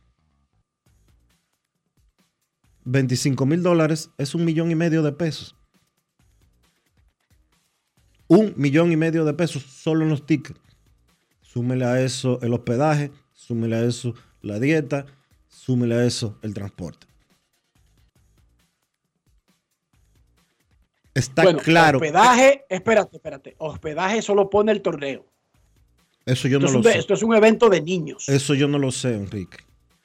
25 2.85 3.45
mil 3.45 3.61
dólares 3.61 4.11
es 4.17 4.35
un 4.35 4.45
millón 4.45 4.71
y 4.71 4.75
medio 4.75 5.03
de 5.03 5.11
pesos. 5.11 5.55
Un 8.27 8.53
millón 8.55 8.91
y 8.91 8.95
medio 8.95 9.25
de 9.25 9.33
pesos 9.33 9.63
solo 9.63 10.03
en 10.03 10.09
los 10.09 10.25
tickets. 10.25 10.59
Súmele 11.41 11.83
a 11.83 11.99
eso 12.01 12.39
el 12.41 12.53
hospedaje, 12.53 13.11
súmele 13.33 13.75
a 13.75 13.83
eso 13.83 14.13
la 14.41 14.59
dieta, 14.59 15.07
súmele 15.49 15.95
a 15.95 16.05
eso 16.05 16.37
el 16.41 16.53
transporte. 16.53 17.08
Está 21.19 21.43
Bueno, 21.43 21.59
claro. 21.59 21.97
Hospedaje, 21.97 22.65
espérate, 22.69 23.17
espérate. 23.17 23.55
Hospedaje 23.57 24.21
solo 24.21 24.49
pone 24.49 24.71
el 24.71 24.81
torneo. 24.81 25.25
Eso 26.25 26.47
yo 26.47 26.57
Esto, 26.59 26.67
no 26.67 26.73
lo 26.73 26.77
un, 26.79 26.83
sé. 26.83 26.97
esto 26.99 27.13
es 27.13 27.23
un 27.23 27.35
evento 27.35 27.69
de 27.69 27.81
niños. 27.81 28.29
Eso 28.29 28.53
yo 28.53 28.67
no 28.67 28.77
lo 28.79 28.91
sé, 28.91 29.15
Enrique. 29.15 29.57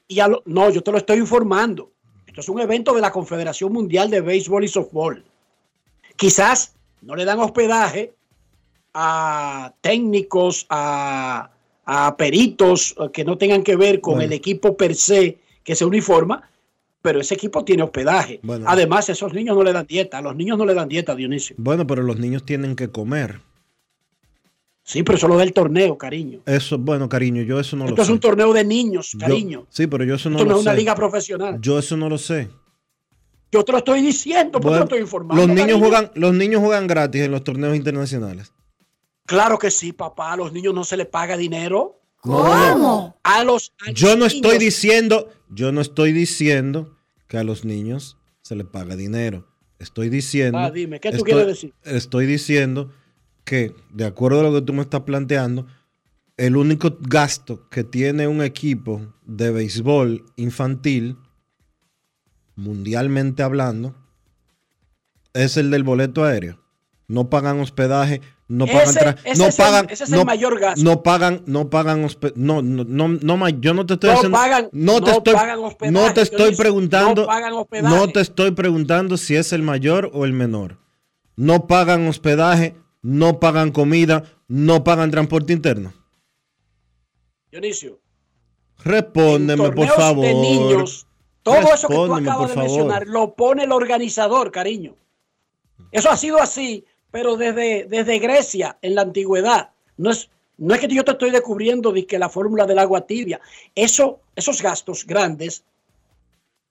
Y 0.07 0.19
a 0.19 0.27
lo- 0.27 0.43
no, 0.45 0.69
yo 0.69 0.81
te 0.81 0.91
lo 0.91 0.97
estoy 0.97 1.17
informando. 1.19 1.91
Esto 2.27 2.41
es 2.41 2.49
un 2.49 2.59
evento 2.59 2.93
de 2.93 3.01
la 3.01 3.11
Confederación 3.11 3.71
Mundial 3.71 4.09
de 4.09 4.21
Béisbol 4.21 4.63
y 4.63 4.67
Softball. 4.67 5.23
Quizás 6.15 6.75
no 7.01 7.15
le 7.15 7.25
dan 7.25 7.39
hospedaje 7.39 8.13
a 8.93 9.73
técnicos, 9.81 10.65
a, 10.69 11.51
a 11.85 12.17
peritos 12.17 12.95
eh, 12.99 13.09
que 13.11 13.23
no 13.25 13.37
tengan 13.37 13.63
que 13.63 13.75
ver 13.75 14.01
con 14.01 14.15
Bueno. 14.15 14.27
el 14.27 14.33
equipo 14.33 14.75
per 14.77 14.95
se 14.95 15.39
que 15.63 15.75
se 15.75 15.83
uniforma, 15.85 16.49
pero 17.05 17.21
ese 17.21 17.35
equipo 17.35 17.63
tiene 17.63 17.83
hospedaje. 17.83 18.39
Bueno. 18.41 18.65
Además, 18.67 19.07
esos 19.09 19.31
niños 19.31 19.55
no 19.55 19.61
le 19.63 19.71
dan 19.71 19.85
dieta. 19.85 20.17
A 20.17 20.21
los 20.23 20.35
niños 20.35 20.57
no 20.57 20.65
le 20.65 20.73
dan 20.73 20.89
dieta, 20.89 21.13
Dionisio. 21.13 21.55
Bueno, 21.59 21.85
pero 21.85 22.01
los 22.01 22.17
niños 22.17 22.43
tienen 22.43 22.75
que 22.75 22.89
comer. 22.89 23.41
Sí, 24.83 25.03
pero 25.03 25.15
eso 25.19 25.27
lo 25.27 25.37
del 25.37 25.53
torneo, 25.53 25.99
cariño. 25.99 26.39
Eso, 26.47 26.79
bueno, 26.79 27.07
cariño, 27.07 27.43
yo 27.43 27.59
eso 27.59 27.75
no 27.75 27.85
Esto 27.85 27.95
lo 27.97 28.01
es 28.01 28.07
sé. 28.07 28.13
un 28.13 28.19
torneo 28.19 28.53
de 28.53 28.63
niños, 28.63 29.11
Yo- 29.13 29.19
cariño. 29.19 29.67
sí, 29.69 29.85
pero 29.85 30.03
yo 30.03 30.15
eso 30.15 30.31
no 30.31 30.37
Esto 30.37 30.45
no 30.47 30.51
lo 30.53 30.57
es 30.59 30.63
una 30.65 30.71
sé. 30.73 30.77
liga 30.77 30.95
profesional. 30.95 31.57
Yo 31.61 31.77
eso 31.77 31.95
no 31.95 32.09
lo 32.09 32.17
sé. 32.17 32.49
Yo 33.51 33.63
te 33.63 33.71
lo 33.71 33.77
estoy 33.77 34.01
diciendo, 34.01 34.53
porque 34.53 34.67
Bueno, 34.69 34.79
lo 34.79 34.83
estoy 34.85 34.99
informando. 35.01 35.35
los 35.35 35.47
niños 35.47 35.67
cariño. 35.67 35.79
juegan, 35.79 36.11
los 36.15 36.33
niños 36.33 36.61
juegan 36.61 36.87
gratis 36.87 37.21
en 37.21 37.31
los 37.31 37.43
torneos 37.43 37.75
internacionales. 37.75 38.51
Claro 39.27 39.59
que 39.59 39.69
sí, 39.69 39.91
papá. 39.93 40.33
A 40.33 40.37
los 40.37 40.51
niños 40.53 40.73
no 40.73 40.83
se 40.83 40.97
les 40.97 41.05
paga 41.07 41.37
dinero. 41.37 41.99
¿Cómo? 42.21 43.15
A 43.23 43.43
los, 43.43 43.73
a 43.85 43.91
los 43.91 43.99
Yo 43.99 44.15
no 44.15 44.25
estoy 44.25 44.57
diciendo, 44.57 45.29
yo 45.49 45.71
no 45.71 45.81
estoy 45.81 46.11
diciendo 46.11 46.94
que 47.27 47.37
a 47.37 47.43
los 47.43 47.65
niños 47.65 48.17
se 48.41 48.55
les 48.55 48.65
paga 48.67 48.95
dinero. 48.95 49.47
Estoy 49.79 50.09
diciendo. 50.09 50.57
Ah, 50.59 50.71
dime, 50.71 50.99
¿qué 50.99 51.09
tú 51.09 51.17
estoy- 51.17 51.31
quieres 51.33 51.47
decir? 51.47 51.73
Estoy 51.83 52.25
diciendo 52.25 52.91
que, 53.43 53.75
de 53.93 54.05
acuerdo 54.05 54.39
a 54.39 54.43
lo 54.43 54.53
que 54.53 54.61
tú 54.61 54.73
me 54.73 54.81
estás 54.81 55.01
planteando, 55.01 55.67
el 56.37 56.55
único 56.57 56.97
gasto 57.01 57.69
que 57.69 57.83
tiene 57.83 58.27
un 58.27 58.41
equipo 58.41 59.13
de 59.25 59.51
béisbol 59.51 60.25
infantil, 60.35 61.17
mundialmente 62.55 63.43
hablando, 63.43 63.95
es 65.33 65.57
el 65.57 65.71
del 65.71 65.83
boleto 65.83 66.23
aéreo. 66.23 66.61
No 67.07 67.29
pagan 67.29 67.59
hospedaje, 67.59 68.21
no 68.47 68.65
pagan, 68.67 68.81
Ese- 68.83 69.15
ese 69.23 69.41
no 69.41 69.47
es 69.47 69.59
el- 69.59 69.65
pagan, 69.65 69.87
ese 69.89 70.03
es 70.03 70.11
el 70.11 70.19
no, 70.19 70.25
mayor 70.25 70.59
gasto. 70.59 70.83
no 70.83 71.01
pagan, 71.01 71.41
no 71.47 71.69
pagan 71.69 72.07
no, 72.35 72.61
no, 72.61 72.83
no, 72.83 73.07
no, 73.07 73.49
yo 73.49 73.73
no 73.73 73.85
te 73.85 73.93
estoy 73.95 74.09
No 74.11 74.15
diciendo, 74.15 74.37
pagan- 74.37 74.69
no 74.71 75.01
te 75.01 75.11
no 75.11 75.17
estoy, 75.17 75.33
pagan 75.33 75.59
hospedaje, 75.59 75.91
no 76.07 76.13
te 76.13 76.21
estoy 76.21 76.37
Dionisio, 76.39 76.61
preguntando, 76.63 77.21
no 77.21 77.27
pagan 77.27 77.53
hospedaje. 77.53 77.95
no 77.95 78.07
te 78.11 78.21
estoy 78.21 78.51
preguntando 78.51 79.17
si 79.17 79.35
es 79.35 79.51
el 79.53 79.63
mayor 79.63 80.11
o 80.13 80.25
el 80.25 80.33
menor. 80.33 80.77
No 81.35 81.65
pagan 81.67 82.07
hospedaje, 82.07 82.75
no 83.01 83.39
pagan 83.39 83.71
comida, 83.71 84.23
no 84.47 84.83
pagan 84.83 85.09
transporte 85.11 85.51
interno. 85.53 85.93
Dionisio, 87.51 87.99
Respóndeme, 88.83 89.71
por 89.71 89.87
favor. 89.87 90.25
de 90.25 90.33
niños, 90.33 91.07
todo 91.41 91.73
eso 91.73 91.87
que 91.87 91.95
tú 91.95 92.13
acabas 92.15 92.49
de 92.49 92.53
favor. 92.55 92.57
mencionar, 92.69 93.07
lo 93.07 93.33
pone 93.35 93.63
el 93.63 93.71
organizador, 93.71 94.51
cariño. 94.51 94.95
Eso 95.91 96.09
ha 96.11 96.17
sido 96.17 96.39
así, 96.41 96.85
pero 97.15 97.37
desde, 97.37 97.85
desde 97.85 98.19
Grecia, 98.19 98.77
en 98.81 98.93
la 98.93 99.03
antigüedad. 99.03 99.69
No 99.95 100.11
es, 100.11 100.29
no 100.57 100.75
es 100.75 100.81
que 100.81 100.89
yo 100.89 101.05
te 101.05 101.13
estoy 101.13 101.31
descubriendo 101.31 101.93
de 101.93 102.05
que 102.05 102.19
la 102.19 102.27
fórmula 102.27 102.65
del 102.65 102.77
agua 102.77 103.07
tibia. 103.07 103.39
Eso, 103.73 104.19
esos 104.35 104.61
gastos 104.61 105.05
grandes, 105.05 105.63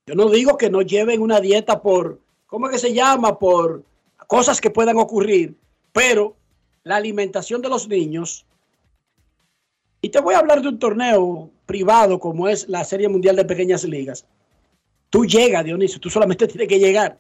yo 0.07 0.15
no 0.15 0.29
digo 0.29 0.59
que 0.59 0.69
no 0.69 0.83
lleven 0.83 1.23
una 1.23 1.41
dieta 1.41 1.81
por, 1.81 2.21
¿cómo 2.45 2.67
es 2.67 2.73
que 2.73 2.79
se 2.79 2.93
llama? 2.93 3.39
Por 3.39 3.85
cosas 4.27 4.61
que 4.61 4.69
puedan 4.69 4.99
ocurrir, 4.99 5.55
pero 5.95 6.37
la 6.83 6.97
alimentación 6.97 7.63
de 7.63 7.71
los 7.71 7.89
niños 7.89 8.45
y 10.03 10.11
te 10.11 10.21
voy 10.21 10.35
a 10.35 10.41
hablar 10.41 10.61
de 10.61 10.69
un 10.69 10.79
torneo 10.79 11.49
privado 11.65 12.21
como 12.21 12.49
es 12.49 12.69
la 12.69 12.85
Serie 12.85 13.09
Mundial 13.09 13.37
de 13.37 13.47
Pequeñas 13.47 13.85
Ligas. 13.85 14.27
Tú 15.09 15.25
llegas, 15.25 15.65
Dionisio, 15.65 15.99
tú 16.01 16.11
solamente 16.11 16.47
tienes 16.49 16.69
que 16.69 16.79
llegar. 16.79 17.17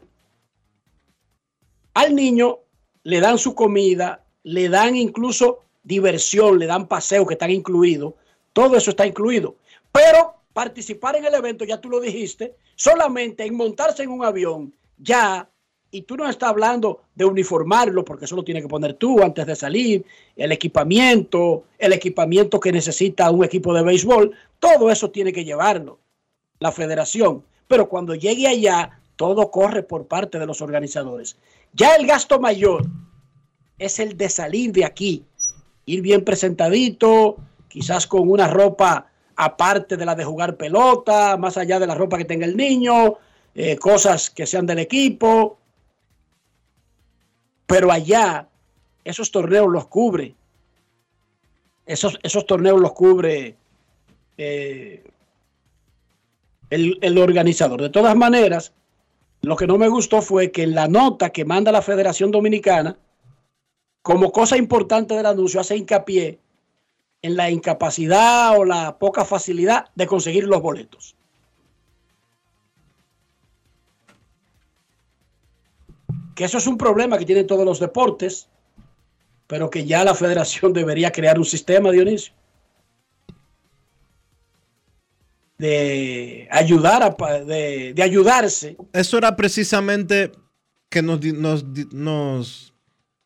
Al 1.94 2.14
niño 2.14 2.58
le 3.04 3.20
dan 3.20 3.38
su 3.38 3.54
comida, 3.54 4.24
le 4.42 4.68
dan 4.68 4.96
incluso 4.96 5.60
diversión, 5.82 6.58
le 6.58 6.66
dan 6.66 6.88
paseo 6.88 7.26
que 7.26 7.34
están 7.34 7.50
incluidos. 7.50 8.14
Todo 8.52 8.76
eso 8.76 8.90
está 8.90 9.06
incluido. 9.06 9.56
Pero 9.92 10.34
participar 10.52 11.16
en 11.16 11.24
el 11.24 11.34
evento, 11.34 11.64
ya 11.64 11.80
tú 11.80 11.88
lo 11.88 12.00
dijiste, 12.00 12.54
solamente 12.74 13.44
en 13.44 13.56
montarse 13.56 14.02
en 14.02 14.10
un 14.10 14.24
avión, 14.24 14.72
ya, 14.98 15.48
y 15.90 16.02
tú 16.02 16.16
no 16.16 16.28
estás 16.28 16.50
hablando 16.50 17.02
de 17.14 17.24
uniformarlo, 17.24 18.04
porque 18.04 18.24
eso 18.24 18.34
lo 18.34 18.42
tienes 18.42 18.64
que 18.64 18.68
poner 18.68 18.94
tú 18.94 19.22
antes 19.22 19.46
de 19.46 19.54
salir, 19.54 20.04
el 20.34 20.50
equipamiento, 20.50 21.64
el 21.78 21.92
equipamiento 21.92 22.58
que 22.58 22.72
necesita 22.72 23.30
un 23.30 23.44
equipo 23.44 23.72
de 23.74 23.82
béisbol, 23.82 24.32
todo 24.58 24.90
eso 24.90 25.10
tiene 25.10 25.32
que 25.32 25.44
llevarlo 25.44 25.98
la 26.58 26.72
federación. 26.72 27.44
Pero 27.68 27.88
cuando 27.88 28.14
llegue 28.14 28.46
allá, 28.46 28.98
todo 29.16 29.50
corre 29.50 29.82
por 29.82 30.06
parte 30.06 30.38
de 30.38 30.46
los 30.46 30.60
organizadores. 30.60 31.36
Ya 31.72 31.94
el 31.96 32.06
gasto 32.06 32.40
mayor 32.40 32.86
es 33.78 33.98
el 33.98 34.16
de 34.16 34.28
salir 34.28 34.72
de 34.72 34.84
aquí 34.84 35.24
ir 35.86 36.00
bien 36.00 36.24
presentadito, 36.24 37.36
quizás 37.68 38.06
con 38.06 38.28
una 38.28 38.48
ropa 38.48 39.10
aparte 39.36 39.96
de 39.96 40.06
la 40.06 40.14
de 40.14 40.24
jugar 40.24 40.56
pelota, 40.56 41.36
más 41.36 41.56
allá 41.56 41.78
de 41.78 41.86
la 41.86 41.94
ropa 41.94 42.18
que 42.18 42.24
tenga 42.24 42.46
el 42.46 42.56
niño, 42.56 43.14
eh, 43.54 43.76
cosas 43.76 44.30
que 44.30 44.46
sean 44.46 44.66
del 44.66 44.78
equipo. 44.78 45.58
Pero 47.66 47.90
allá, 47.90 48.48
esos 49.04 49.30
torneos 49.30 49.70
los 49.70 49.86
cubre. 49.88 50.34
Esos, 51.86 52.18
esos 52.22 52.46
torneos 52.46 52.80
los 52.80 52.92
cubre 52.92 53.56
eh, 54.38 55.04
el, 56.70 56.98
el 57.00 57.18
organizador. 57.18 57.82
De 57.82 57.90
todas 57.90 58.16
maneras, 58.16 58.72
lo 59.44 59.56
que 59.56 59.66
no 59.66 59.78
me 59.78 59.88
gustó 59.88 60.22
fue 60.22 60.50
que 60.50 60.62
en 60.62 60.74
la 60.74 60.88
nota 60.88 61.30
que 61.30 61.44
manda 61.44 61.70
la 61.70 61.82
Federación 61.82 62.30
Dominicana, 62.30 62.96
como 64.02 64.32
cosa 64.32 64.56
importante 64.56 65.14
del 65.14 65.26
anuncio, 65.26 65.60
hace 65.60 65.76
hincapié 65.76 66.38
en 67.22 67.36
la 67.36 67.50
incapacidad 67.50 68.58
o 68.58 68.64
la 68.64 68.98
poca 68.98 69.24
facilidad 69.24 69.86
de 69.94 70.06
conseguir 70.06 70.44
los 70.44 70.60
boletos. 70.60 71.14
Que 76.34 76.44
eso 76.44 76.58
es 76.58 76.66
un 76.66 76.76
problema 76.76 77.18
que 77.18 77.26
tienen 77.26 77.46
todos 77.46 77.64
los 77.64 77.80
deportes, 77.80 78.48
pero 79.46 79.70
que 79.70 79.84
ya 79.84 80.04
la 80.04 80.14
federación 80.14 80.72
debería 80.74 81.12
crear 81.12 81.38
un 81.38 81.44
sistema, 81.44 81.90
Dionisio. 81.90 82.32
De 85.64 86.46
ayudar 86.50 87.02
a, 87.02 87.38
de, 87.40 87.94
de, 87.94 88.02
ayudarse. 88.02 88.76
Eso 88.92 89.16
era 89.16 89.34
precisamente 89.34 90.30
que 90.90 91.00
nos, 91.00 91.24
nos, 91.24 91.64
nos 91.90 92.74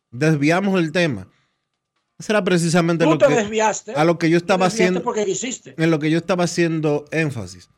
desviamos 0.09 0.75
del 0.75 0.93
tema. 0.93 1.27
Eso 2.17 2.31
era 2.31 2.41
precisamente 2.43 3.03
Tú 3.03 3.11
lo 3.11 3.17
te 3.17 3.27
que, 3.27 3.35
desviaste. 3.35 3.91
a 3.93 4.05
lo 4.05 4.17
que 4.17 4.29
yo 4.29 4.37
estaba 4.37 4.67
haciendo 4.67 5.03
porque 5.03 5.25
quisiste. 5.25 5.75
en 5.77 5.91
lo 5.91 5.99
que 5.99 6.09
yo 6.09 6.17
estaba 6.17 6.45
haciendo 6.45 7.03
énfasis. 7.11 7.69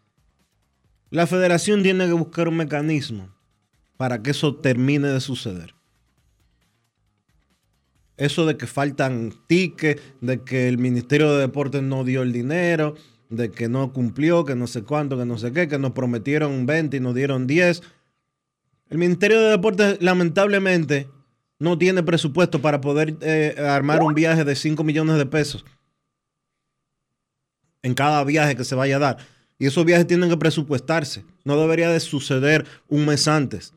La 1.10 1.26
federación 1.26 1.82
tiene 1.82 2.06
que 2.06 2.13
buscar 2.13 2.47
un 2.47 2.58
mecanismo 2.58 3.34
para 3.97 4.21
que 4.21 4.30
eso 4.30 4.56
termine 4.56 5.08
de 5.08 5.21
suceder. 5.21 5.74
Eso 8.15 8.45
de 8.45 8.58
que 8.58 8.67
faltan 8.67 9.34
tickets, 9.47 10.02
de 10.21 10.43
que 10.43 10.67
el 10.67 10.78
Ministerio 10.78 11.34
de 11.34 11.41
Deportes 11.41 11.82
no 11.82 12.04
dio 12.04 12.21
el 12.21 12.32
dinero, 12.32 12.95
de 13.32 13.50
que 13.50 13.70
no 13.70 13.94
cumplió, 13.94 14.46
que 14.46 14.56
no 14.56 14.67
sé 14.67 14.84
cuánto, 14.84 15.17
que 15.17 15.26
no 15.26 15.38
sé 15.38 15.52
qué, 15.52 15.67
que 15.67 15.80
nos 15.80 15.91
prometieron 15.91 16.65
20 16.65 16.98
y 16.98 17.00
nos 17.00 17.15
dieron 17.15 17.48
10. 17.48 17.82
El 18.89 18.98
Ministerio 18.98 19.39
de 19.41 19.50
Deportes 19.50 19.98
lamentablemente 20.02 21.08
no 21.58 21.78
tiene 21.78 22.04
presupuesto 22.04 22.62
para 22.62 22.82
poder 22.82 23.17
eh, 23.22 23.56
armar 23.58 24.04
un 24.04 24.13
viaje 24.13 24.44
de 24.44 24.56
5 24.56 24.84
millones 24.84 25.17
de 25.17 25.26
pesos 25.26 25.65
en 27.84 27.94
cada 27.94 28.24
viaje 28.24 28.56
que 28.56 28.65
se 28.65 28.76
vaya 28.76 28.98
a 28.98 29.00
dar. 29.00 29.17
Y 29.58 29.67
esos 29.67 29.86
viajes 29.86 30.08
tienen 30.08 30.30
que 30.30 30.38
presupuestarse. 30.38 31.24
No 31.46 31.58
debería 31.60 31.89
de 31.89 32.00
suceder 32.00 32.65
un 32.89 33.06
mes 33.06 33.28
antes, 33.28 33.74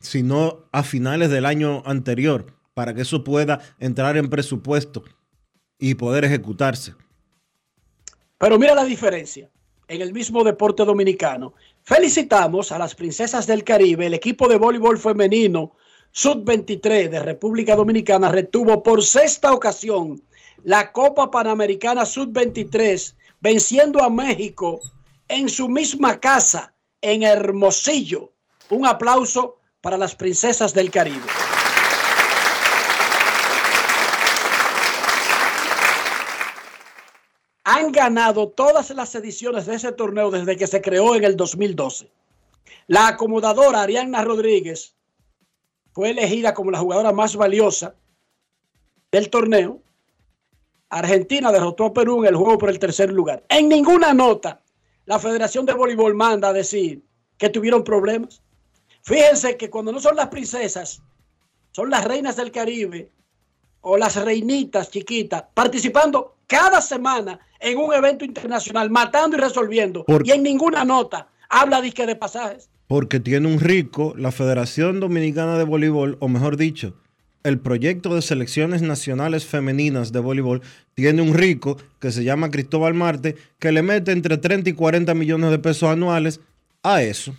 sino 0.00 0.66
a 0.70 0.82
finales 0.82 1.30
del 1.30 1.46
año 1.46 1.82
anterior, 1.84 2.46
para 2.74 2.94
que 2.94 3.02
eso 3.02 3.24
pueda 3.24 3.60
entrar 3.78 4.16
en 4.16 4.28
presupuesto 4.28 5.02
y 5.78 5.94
poder 5.94 6.24
ejecutarse. 6.24 6.94
Pero 8.42 8.58
mira 8.58 8.74
la 8.74 8.84
diferencia 8.84 9.48
en 9.86 10.02
el 10.02 10.12
mismo 10.12 10.42
deporte 10.42 10.84
dominicano. 10.84 11.54
Felicitamos 11.84 12.72
a 12.72 12.78
las 12.80 12.92
princesas 12.92 13.46
del 13.46 13.62
Caribe. 13.62 14.06
El 14.06 14.14
equipo 14.14 14.48
de 14.48 14.56
voleibol 14.56 14.98
femenino 14.98 15.76
Sub-23 16.10 17.08
de 17.08 17.20
República 17.20 17.76
Dominicana 17.76 18.32
retuvo 18.32 18.82
por 18.82 19.04
sexta 19.04 19.52
ocasión 19.52 20.20
la 20.64 20.90
Copa 20.90 21.30
Panamericana 21.30 22.04
Sub-23, 22.04 23.14
venciendo 23.40 24.02
a 24.02 24.10
México 24.10 24.80
en 25.28 25.48
su 25.48 25.68
misma 25.68 26.18
casa, 26.18 26.74
en 27.00 27.22
Hermosillo. 27.22 28.32
Un 28.70 28.86
aplauso 28.86 29.58
para 29.80 29.96
las 29.96 30.16
princesas 30.16 30.74
del 30.74 30.90
Caribe. 30.90 31.28
Han 37.64 37.92
ganado 37.92 38.48
todas 38.48 38.90
las 38.90 39.14
ediciones 39.14 39.66
de 39.66 39.76
ese 39.76 39.92
torneo 39.92 40.30
desde 40.30 40.56
que 40.56 40.66
se 40.66 40.80
creó 40.80 41.14
en 41.14 41.24
el 41.24 41.36
2012. 41.36 42.10
La 42.88 43.08
acomodadora 43.08 43.82
Arianna 43.82 44.24
Rodríguez 44.24 44.94
fue 45.92 46.10
elegida 46.10 46.54
como 46.54 46.70
la 46.70 46.78
jugadora 46.78 47.12
más 47.12 47.36
valiosa 47.36 47.94
del 49.10 49.30
torneo. 49.30 49.80
Argentina 50.88 51.52
derrotó 51.52 51.86
a 51.86 51.92
Perú 51.92 52.22
en 52.22 52.30
el 52.30 52.36
juego 52.36 52.58
por 52.58 52.70
el 52.70 52.78
tercer 52.78 53.12
lugar. 53.12 53.44
En 53.48 53.68
ninguna 53.68 54.12
nota 54.12 54.60
la 55.06 55.18
Federación 55.18 55.66
de 55.66 55.74
Voleibol 55.74 56.14
manda 56.14 56.48
a 56.48 56.52
decir 56.52 57.02
que 57.36 57.48
tuvieron 57.48 57.82
problemas. 57.84 58.42
Fíjense 59.02 59.56
que 59.56 59.68
cuando 59.68 59.92
no 59.92 60.00
son 60.00 60.16
las 60.16 60.28
princesas, 60.28 61.02
son 61.72 61.90
las 61.90 62.04
reinas 62.04 62.36
del 62.36 62.52
Caribe 62.52 63.10
o 63.80 63.96
las 63.96 64.16
reinitas 64.16 64.90
chiquitas 64.90 65.44
participando 65.54 66.36
cada 66.46 66.80
semana 66.80 67.40
en 67.62 67.78
un 67.78 67.92
evento 67.94 68.24
internacional, 68.24 68.90
matando 68.90 69.36
y 69.36 69.40
resolviendo. 69.40 70.04
Y 70.24 70.30
en 70.32 70.42
ninguna 70.42 70.84
nota 70.84 71.28
habla 71.48 71.80
disque 71.80 72.06
de 72.06 72.16
pasajes. 72.16 72.68
Porque 72.86 73.20
tiene 73.20 73.48
un 73.48 73.60
rico, 73.60 74.14
la 74.18 74.32
Federación 74.32 75.00
Dominicana 75.00 75.56
de 75.56 75.64
Voleibol, 75.64 76.16
o 76.20 76.28
mejor 76.28 76.56
dicho, 76.56 76.94
el 77.44 77.58
proyecto 77.58 78.14
de 78.14 78.22
selecciones 78.22 78.82
nacionales 78.82 79.44
femeninas 79.46 80.12
de 80.12 80.20
voleibol 80.20 80.62
tiene 80.94 81.22
un 81.22 81.34
rico 81.34 81.76
que 81.98 82.12
se 82.12 82.22
llama 82.22 82.50
Cristóbal 82.52 82.94
Marte, 82.94 83.34
que 83.58 83.72
le 83.72 83.82
mete 83.82 84.12
entre 84.12 84.36
30 84.38 84.70
y 84.70 84.72
40 84.74 85.12
millones 85.14 85.50
de 85.50 85.58
pesos 85.58 85.88
anuales 85.88 86.40
a 86.84 87.02
eso. 87.02 87.34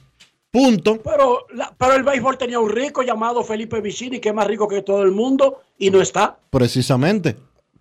Punto. 0.52 1.02
Pero, 1.02 1.46
la- 1.54 1.74
pero 1.78 1.94
el 1.96 2.04
béisbol 2.04 2.38
tenía 2.38 2.60
un 2.60 2.70
rico 2.70 3.02
llamado 3.02 3.44
Felipe 3.44 3.80
Vicini, 3.82 4.20
que 4.20 4.30
es 4.30 4.36
más 4.36 4.46
rico 4.46 4.68
que 4.68 4.82
todo 4.82 5.04
el 5.04 5.12
mundo, 5.12 5.62
y 5.78 5.90
no 5.90 6.02
está. 6.02 6.38
Precisamente. 6.50 7.38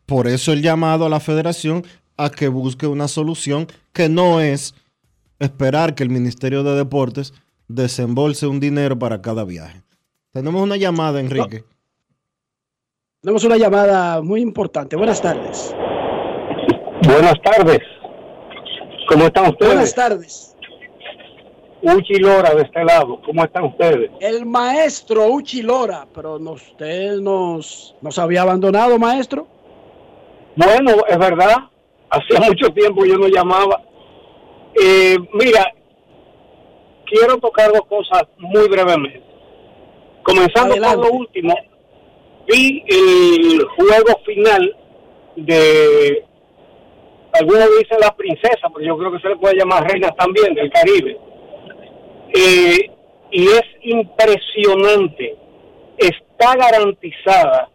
Por 0.07 0.27
eso 0.29 0.53
el 0.53 0.63
llamado 0.63 1.07
a 1.07 1.09
la 1.09 1.21
federación 1.21 1.85
a 2.17 2.31
que 2.31 2.49
busque 2.49 2.87
una 2.87 3.09
solución 3.09 3.67
que 3.93 4.09
no 4.09 4.41
es 4.41 4.75
esperar 5.39 5.95
que 5.95 6.03
el 6.03 6.11
Ministerio 6.11 6.63
de 6.63 6.75
Deportes 6.77 7.33
desembolse 7.69 8.47
un 8.47 8.61
dinero 8.61 8.99
para 8.99 9.23
cada 9.23 9.45
viaje. 9.45 9.83
Tenemos 10.33 10.63
una 10.63 10.77
llamada, 10.77 11.21
Enrique. 11.21 11.65
Tenemos 13.23 13.45
una 13.45 13.57
llamada 13.57 14.21
muy 14.23 14.41
importante. 14.41 14.97
Buenas 14.97 15.21
tardes. 15.23 15.75
Buenas 17.07 17.35
tardes. 17.43 17.79
¿Cómo 19.09 19.27
están 19.27 19.51
ustedes? 19.51 19.73
Buenas 19.73 19.95
tardes. 19.95 20.49
Uchi 21.83 22.15
Lora 22.15 22.55
de 22.55 22.63
este 22.63 22.85
lado. 22.85 23.21
¿Cómo 23.27 23.45
están 23.45 23.65
ustedes? 23.65 24.11
El 24.21 24.47
maestro 24.47 25.27
Uchi 25.29 25.63
Lora, 25.63 26.07
pero 26.15 26.39
no- 26.39 26.53
usted 26.53 27.17
nos, 27.17 27.95
nos 28.01 28.19
había 28.19 28.43
abandonado, 28.43 28.99
maestro. 28.99 29.49
Bueno, 30.57 30.93
es 31.09 31.19
verdad. 31.19 31.57
Hacía 32.13 32.41
mucho 32.47 32.69
tiempo 32.75 33.07
yo 33.07 33.17
no 33.17 33.27
llamaba. 33.27 33.81
Eh, 34.75 35.17
mira, 35.33 35.65
quiero 37.07 37.39
tocar 37.39 37.73
dos 37.73 37.87
cosas 37.89 38.25
muy 38.37 38.69
brevemente. 38.69 39.23
Comenzando 40.23 40.73
Adelante. 40.73 40.97
por 40.97 41.07
lo 41.07 41.13
último, 41.13 41.55
vi 42.47 42.85
el 42.87 43.65
juego 43.65 44.21
final 44.27 44.77
de, 45.37 46.23
algunos 47.33 47.69
dicen 47.79 47.99
la 47.99 48.15
princesa, 48.15 48.69
pero 48.75 48.87
yo 48.87 48.99
creo 48.99 49.13
que 49.13 49.21
se 49.21 49.29
le 49.31 49.37
puede 49.37 49.57
llamar 49.57 49.91
reinas 49.91 50.15
también 50.17 50.55
del 50.55 50.71
Caribe. 50.71 51.19
Eh, 52.35 52.91
y 53.31 53.47
es 53.47 53.65
impresionante, 53.81 55.35
está 55.97 56.57
garantizada 56.57 57.71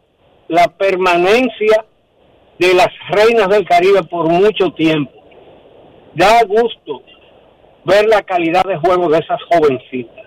la 0.48 0.68
permanencia 0.78 1.87
de 2.60 2.74
las 2.74 2.90
reinas 3.10 3.48
del 3.50 3.68
Caribe 3.68 4.04
por 4.04 4.28
mucho 4.30 4.72
tiempo. 4.72 5.12
Da 6.14 6.44
gusto 6.44 7.04
ver 7.86 8.08
la 8.08 8.22
calidad 8.22 8.64
de 8.64 8.78
juego 8.78 9.10
de 9.10 9.20
esas 9.20 9.40
jovencitas. 9.44 10.26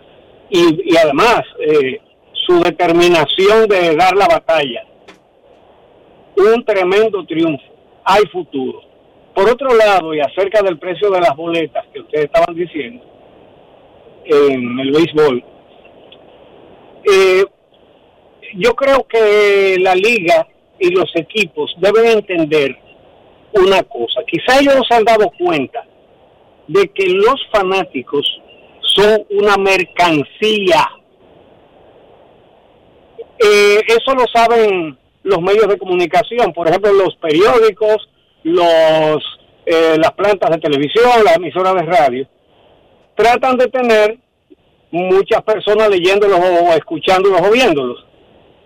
Y, 0.48 0.96
además, 0.96 1.42
eh, 1.60 2.00
su 2.46 2.60
determinación 2.60 3.68
de 3.68 3.94
dar 3.96 4.16
la 4.16 4.26
batalla. 4.26 4.84
Un 6.36 6.64
tremendo 6.64 7.24
triunfo. 7.26 7.64
Hay 8.04 8.24
futuro. 8.32 8.80
Por 9.34 9.48
otro 9.48 9.74
lado, 9.76 10.14
y 10.14 10.20
acerca 10.20 10.62
del 10.62 10.78
precio 10.78 11.10
de 11.10 11.20
las 11.20 11.36
boletas 11.36 11.84
que 11.92 12.00
ustedes 12.00 12.24
estaban 12.24 12.54
diciendo 12.54 13.04
en 14.24 14.80
el 14.80 14.92
béisbol, 14.92 15.44
eh, 17.12 17.44
yo 18.56 18.74
creo 18.74 19.06
que 19.06 19.76
la 19.78 19.94
liga 19.94 20.46
y 20.80 20.90
los 20.90 21.10
equipos 21.14 21.74
deben 21.78 22.06
entender 22.06 22.76
una 23.52 23.82
cosa. 23.82 24.22
Quizá 24.26 24.58
ellos 24.58 24.74
no 24.76 24.82
se 24.84 24.94
han 24.94 25.04
dado 25.04 25.30
cuenta 25.38 25.84
de 26.66 26.88
que 26.88 27.06
los 27.08 27.36
fanáticos 27.52 28.26
son 28.80 29.24
una 29.30 29.56
mercancía. 29.56 30.88
Eh, 33.38 33.80
eso 33.86 34.14
lo 34.14 34.24
saben 34.32 34.98
los 35.22 35.40
medios 35.40 35.68
de 35.68 35.78
comunicación, 35.78 36.52
por 36.52 36.68
ejemplo, 36.68 36.92
los 36.92 37.14
periódicos, 37.16 38.08
los 38.42 39.22
eh, 39.66 39.96
las 39.98 40.12
plantas 40.12 40.50
de 40.50 40.58
televisión, 40.58 41.24
las 41.24 41.36
emisoras 41.36 41.74
de 41.74 41.82
radio, 41.82 42.26
tratan 43.14 43.56
de 43.56 43.66
tener 43.68 44.18
muchas 44.90 45.42
personas 45.42 45.88
leyéndolos 45.88 46.40
o 46.40 46.72
escuchándolos 46.72 47.40
o 47.42 47.50
viéndolos, 47.52 48.04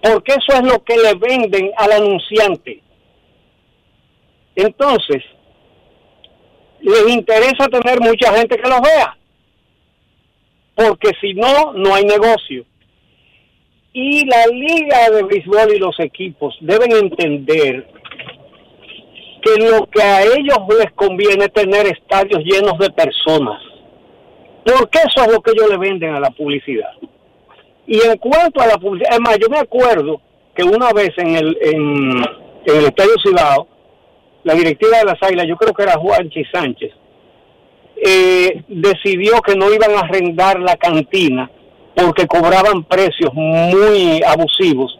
porque 0.04 0.32
eso 0.32 0.60
es 0.60 0.70
lo 0.70 0.84
que 0.84 0.96
le 0.98 1.14
venden 1.14 1.70
al 1.78 1.92
anunciante. 1.92 2.82
Entonces, 4.54 5.22
les 6.80 7.08
interesa 7.08 7.66
tener 7.68 8.00
mucha 8.00 8.34
gente 8.34 8.58
que 8.58 8.68
los 8.68 8.82
vea, 8.82 9.16
porque 10.74 11.10
si 11.22 11.32
no, 11.32 11.72
no 11.72 11.94
hay 11.94 12.04
negocio. 12.04 12.66
Y 13.94 14.26
la 14.26 14.46
liga 14.48 15.08
de 15.10 15.22
béisbol 15.22 15.74
y 15.74 15.78
los 15.78 15.98
equipos 15.98 16.54
deben 16.60 16.92
entender 16.92 17.88
que 19.40 19.64
lo 19.64 19.86
que 19.86 20.02
a 20.02 20.22
ellos 20.22 20.58
les 20.78 20.92
conviene 20.92 21.46
es 21.46 21.52
tener 21.54 21.86
estadios 21.86 22.42
llenos 22.44 22.78
de 22.78 22.90
personas. 22.90 23.62
Porque 24.66 24.98
eso 24.98 25.24
es 25.24 25.32
lo 25.32 25.40
que 25.40 25.52
ellos 25.52 25.70
le 25.70 25.78
venden 25.78 26.14
a 26.14 26.20
la 26.20 26.30
publicidad. 26.30 26.92
Y 27.86 28.00
en 28.00 28.16
cuanto 28.18 28.60
a 28.60 28.66
la 28.66 28.76
publicidad, 28.76 29.14
es 29.14 29.20
más, 29.20 29.38
yo 29.38 29.48
me 29.48 29.58
acuerdo 29.58 30.20
que 30.54 30.64
una 30.64 30.92
vez 30.92 31.10
en 31.16 31.36
el, 31.36 31.58
en, 31.60 32.24
en 32.66 32.76
el 32.76 32.84
Estadio 32.86 33.14
Cibao, 33.22 33.68
la 34.44 34.54
directiva 34.54 34.98
de 34.98 35.04
las 35.04 35.22
Águilas, 35.22 35.46
yo 35.48 35.56
creo 35.56 35.72
que 35.72 35.82
era 35.82 35.98
Juanchi 35.98 36.44
Sánchez, 36.46 36.92
eh, 37.96 38.64
decidió 38.68 39.40
que 39.40 39.54
no 39.54 39.72
iban 39.72 39.92
a 39.92 40.00
arrendar 40.00 40.60
la 40.60 40.76
cantina 40.76 41.50
porque 41.94 42.26
cobraban 42.26 42.84
precios 42.84 43.32
muy 43.32 44.20
abusivos 44.26 44.98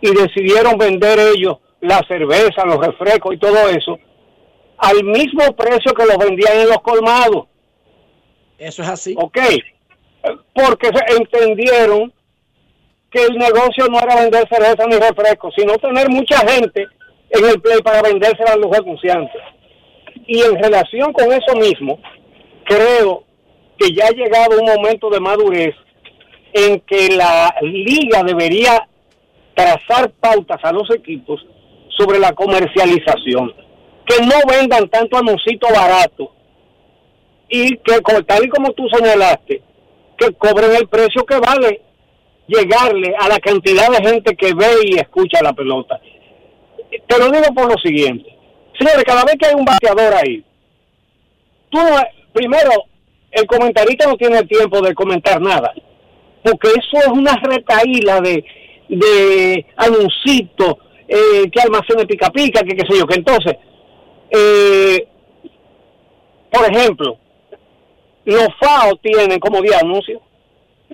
y 0.00 0.10
decidieron 0.14 0.78
vender 0.78 1.18
ellos 1.18 1.58
la 1.80 2.00
cerveza, 2.08 2.64
los 2.64 2.78
refrescos 2.78 3.34
y 3.34 3.38
todo 3.38 3.68
eso 3.68 3.98
al 4.78 5.04
mismo 5.04 5.54
precio 5.54 5.94
que 5.94 6.04
los 6.04 6.18
vendían 6.18 6.60
en 6.60 6.68
los 6.68 6.80
colmados. 6.82 7.46
Eso 8.58 8.82
es 8.82 8.88
así. 8.88 9.14
Ok, 9.16 9.38
porque 10.54 10.90
entendieron 11.18 12.12
que 13.10 13.24
el 13.24 13.36
negocio 13.36 13.86
no 13.88 13.98
era 13.98 14.16
vender 14.16 14.48
cerveza 14.48 14.86
ni 14.86 14.96
refrescos, 14.96 15.54
sino 15.56 15.76
tener 15.78 16.08
mucha 16.08 16.38
gente 16.48 16.86
en 17.30 17.44
el 17.44 17.60
play 17.60 17.80
para 17.82 18.02
vendérsela 18.02 18.52
a 18.52 18.56
los 18.56 18.76
anunciantes. 18.76 19.42
Y 20.26 20.40
en 20.42 20.62
relación 20.62 21.12
con 21.12 21.30
eso 21.32 21.54
mismo, 21.56 21.98
creo 22.64 23.24
que 23.78 23.92
ya 23.92 24.06
ha 24.06 24.10
llegado 24.10 24.60
un 24.60 24.66
momento 24.66 25.10
de 25.10 25.20
madurez 25.20 25.74
en 26.52 26.80
que 26.80 27.08
la 27.16 27.54
liga 27.62 28.22
debería 28.22 28.86
trazar 29.54 30.10
pautas 30.12 30.58
a 30.62 30.72
los 30.72 30.88
equipos 30.90 31.44
sobre 31.96 32.18
la 32.18 32.32
comercialización. 32.32 33.54
Que 34.06 34.24
no 34.24 34.34
vendan 34.48 34.88
tanto 34.88 35.16
anuncito 35.16 35.66
barato 35.72 36.32
y 37.48 37.76
que, 37.78 38.00
tal 38.26 38.44
y 38.44 38.48
como 38.48 38.72
tú 38.72 38.88
señalaste, 38.88 39.62
que 40.22 40.34
cobren 40.34 40.74
el 40.76 40.88
precio 40.88 41.24
que 41.24 41.38
vale 41.38 41.80
llegarle 42.46 43.14
a 43.18 43.28
la 43.28 43.38
cantidad 43.38 43.88
de 43.88 44.08
gente 44.08 44.36
que 44.36 44.54
ve 44.54 44.74
y 44.84 44.94
escucha 44.96 45.42
la 45.42 45.52
pelota. 45.52 46.00
Te 47.06 47.18
lo 47.18 47.30
digo 47.30 47.54
por 47.54 47.70
lo 47.70 47.78
siguiente. 47.78 48.28
Señores, 48.78 49.04
cada 49.04 49.24
vez 49.24 49.36
que 49.38 49.46
hay 49.46 49.54
un 49.54 49.64
bateador 49.64 50.14
ahí, 50.14 50.44
tú 51.70 51.78
primero, 52.32 52.70
el 53.30 53.46
comentarista 53.46 54.08
no 54.08 54.16
tiene 54.16 54.42
tiempo 54.44 54.80
de 54.80 54.94
comentar 54.94 55.40
nada, 55.40 55.72
porque 56.42 56.68
eso 56.68 56.98
es 56.98 57.08
una 57.08 57.34
retaíla 57.36 58.20
de, 58.20 58.44
de 58.88 59.66
eh, 61.08 61.50
que 61.50 61.60
almacene 61.60 62.06
pica 62.06 62.30
pica, 62.30 62.62
que 62.62 62.74
qué 62.74 62.86
sé 62.86 62.98
yo, 62.98 63.06
que 63.06 63.18
entonces, 63.18 63.56
eh, 64.30 65.06
por 66.50 66.70
ejemplo, 66.70 67.18
los 68.24 68.48
FAO 68.60 68.96
tienen 68.96 69.38
como 69.40 69.60
día 69.60 69.78
anuncio. 69.80 70.20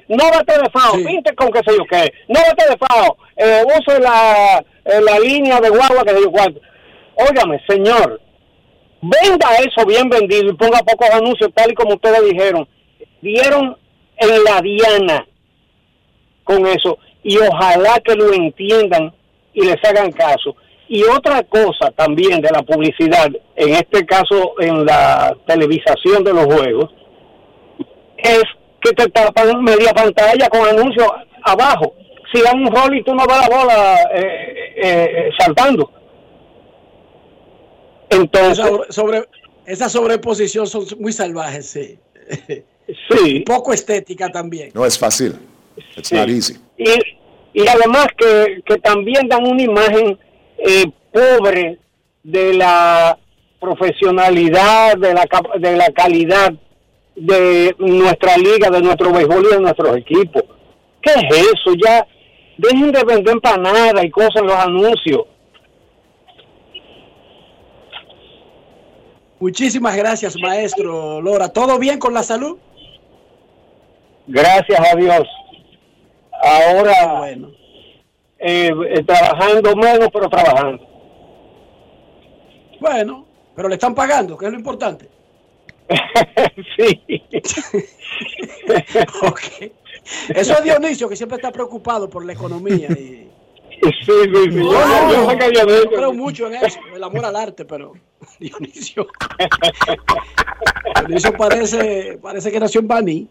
No 0.08 0.24
bate 0.30 0.58
de 0.58 0.70
FAO, 0.70 0.94
pinte 0.94 1.34
con 1.34 1.50
qué 1.50 1.60
sé 1.66 1.76
yo 1.76 1.84
qué. 1.90 2.12
No 2.28 2.40
bate 2.40 2.70
de 2.70 2.76
FAO, 2.76 3.16
eh, 3.36 3.62
use 3.66 4.00
la, 4.00 4.64
eh, 4.84 5.00
la 5.02 5.18
línea 5.18 5.60
de 5.60 5.68
guagua 5.68 6.04
que 6.04 6.14
sé 6.14 6.22
yo 6.22 6.30
cuánto. 6.30 6.60
Óigame, 7.16 7.60
señor, 7.68 8.20
venda 9.02 9.48
eso 9.58 9.84
bien 9.86 10.08
vendido 10.08 10.50
y 10.50 10.54
ponga 10.54 10.78
pocos 10.78 11.10
anuncios, 11.10 11.50
tal 11.54 11.70
y 11.70 11.74
como 11.74 11.94
ustedes 11.94 12.22
dijeron. 12.24 12.68
Dieron 13.20 13.76
en 14.16 14.44
la 14.44 14.60
diana 14.60 15.26
con 16.44 16.66
eso 16.66 16.98
y 17.22 17.36
ojalá 17.38 18.00
que 18.04 18.14
lo 18.14 18.32
entiendan 18.32 19.12
y 19.52 19.62
les 19.62 19.76
hagan 19.84 20.12
caso. 20.12 20.56
Y 20.88 21.02
otra 21.02 21.42
cosa 21.42 21.90
también 21.90 22.40
de 22.40 22.50
la 22.50 22.62
publicidad, 22.62 23.28
en 23.56 23.74
este 23.74 24.06
caso 24.06 24.54
en 24.58 24.86
la 24.86 25.36
televisación 25.46 26.24
de 26.24 26.32
los 26.32 26.46
juegos, 26.46 26.90
es 28.18 28.42
que 28.80 28.92
te 28.92 29.08
tapan 29.10 29.62
media 29.62 29.92
pantalla 29.92 30.48
con 30.48 30.66
anuncios 30.66 31.08
abajo. 31.42 31.94
Si 32.32 32.42
dan 32.42 32.60
un 32.60 32.74
rol 32.74 32.96
y 32.96 33.02
tú 33.02 33.14
no 33.14 33.24
ves 33.26 33.38
la 33.38 33.56
bola 33.56 34.02
eh, 34.14 34.74
eh, 34.76 35.30
saltando. 35.38 35.90
Entonces, 38.10 38.64
esa, 38.64 38.92
sobre, 38.92 39.24
esa 39.66 39.88
sobreposición 39.88 40.66
son 40.66 40.84
muy 40.98 41.12
salvajes, 41.12 41.70
sí. 41.70 41.98
Sí. 43.10 43.40
Poco 43.46 43.72
estética 43.72 44.28
también. 44.28 44.70
No 44.74 44.84
es 44.84 44.98
fácil. 44.98 45.38
It's 45.96 46.12
not 46.12 46.28
easy. 46.28 46.56
Y, 46.76 47.62
y 47.62 47.66
además 47.66 48.06
que, 48.16 48.62
que 48.64 48.78
también 48.78 49.28
dan 49.28 49.46
una 49.46 49.62
imagen 49.62 50.18
eh, 50.58 50.84
pobre 51.12 51.78
de 52.22 52.54
la 52.54 53.18
profesionalidad, 53.60 54.96
de 54.96 55.14
la, 55.14 55.26
de 55.58 55.76
la 55.76 55.90
calidad 55.92 56.52
de 57.20 57.74
nuestra 57.78 58.36
liga, 58.36 58.70
de 58.70 58.82
nuestro 58.82 59.12
béisbol 59.12 59.46
y 59.46 59.54
de 59.54 59.60
nuestros 59.60 59.96
equipos. 59.96 60.42
¿Qué 61.00 61.10
es 61.10 61.46
eso? 61.52 61.74
Ya 61.84 62.06
dejen 62.56 62.92
de 62.92 63.04
vender 63.04 63.34
empanadas 63.34 64.04
y 64.04 64.10
cosas 64.10 64.36
en 64.36 64.46
los 64.46 64.56
anuncios. 64.56 65.22
Muchísimas 69.40 69.96
gracias, 69.96 70.36
maestro 70.40 71.20
Lora. 71.20 71.52
¿Todo 71.52 71.78
bien 71.78 71.98
con 71.98 72.12
la 72.12 72.22
salud? 72.22 72.58
Gracias 74.26 74.80
a 74.80 74.96
Dios. 74.96 75.26
Ahora, 76.42 77.18
bueno. 77.18 77.50
Eh, 78.40 78.70
eh, 78.90 79.02
trabajando 79.04 79.74
menos, 79.74 80.08
pero 80.12 80.28
trabajando. 80.28 80.86
Bueno, 82.80 83.26
pero 83.56 83.68
le 83.68 83.74
están 83.74 83.94
pagando, 83.94 84.36
que 84.36 84.46
es 84.46 84.52
lo 84.52 84.58
importante. 84.58 85.08
sí. 86.76 87.02
okay. 89.22 89.72
Eso 90.28 90.52
es 90.54 90.64
Dionisio, 90.64 91.08
que 91.08 91.16
siempre 91.16 91.36
está 91.36 91.50
preocupado 91.50 92.08
por 92.08 92.24
la 92.24 92.32
economía. 92.32 92.88
Y... 92.90 93.28
Sí, 93.80 93.92
sí, 94.04 94.16
sí. 94.34 94.50
Yo, 94.50 94.62
yo, 94.62 95.32
yo, 95.32 95.66
yo, 95.66 95.90
creo 95.90 96.12
mucho 96.12 96.46
en 96.48 96.54
eso, 96.56 96.80
el 96.94 97.04
amor 97.04 97.24
al 97.24 97.36
arte, 97.36 97.64
pero 97.64 97.92
Dionisio. 98.40 99.06
Dionisio 101.06 101.36
parece, 101.36 102.18
parece 102.20 102.50
que 102.50 102.60
nació 102.60 102.80
en 102.80 102.88
Bani. 102.88 103.28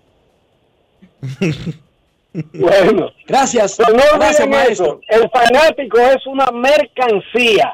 Bueno, 2.53 3.11
gracias. 3.27 3.77
Pero 3.77 3.97
no 3.97 4.03
gracias, 4.15 4.47
maestro. 4.47 5.01
Eso. 5.07 5.23
El 5.23 5.29
fanático 5.29 5.97
es 5.99 6.25
una 6.27 6.45
mercancía. 6.51 7.73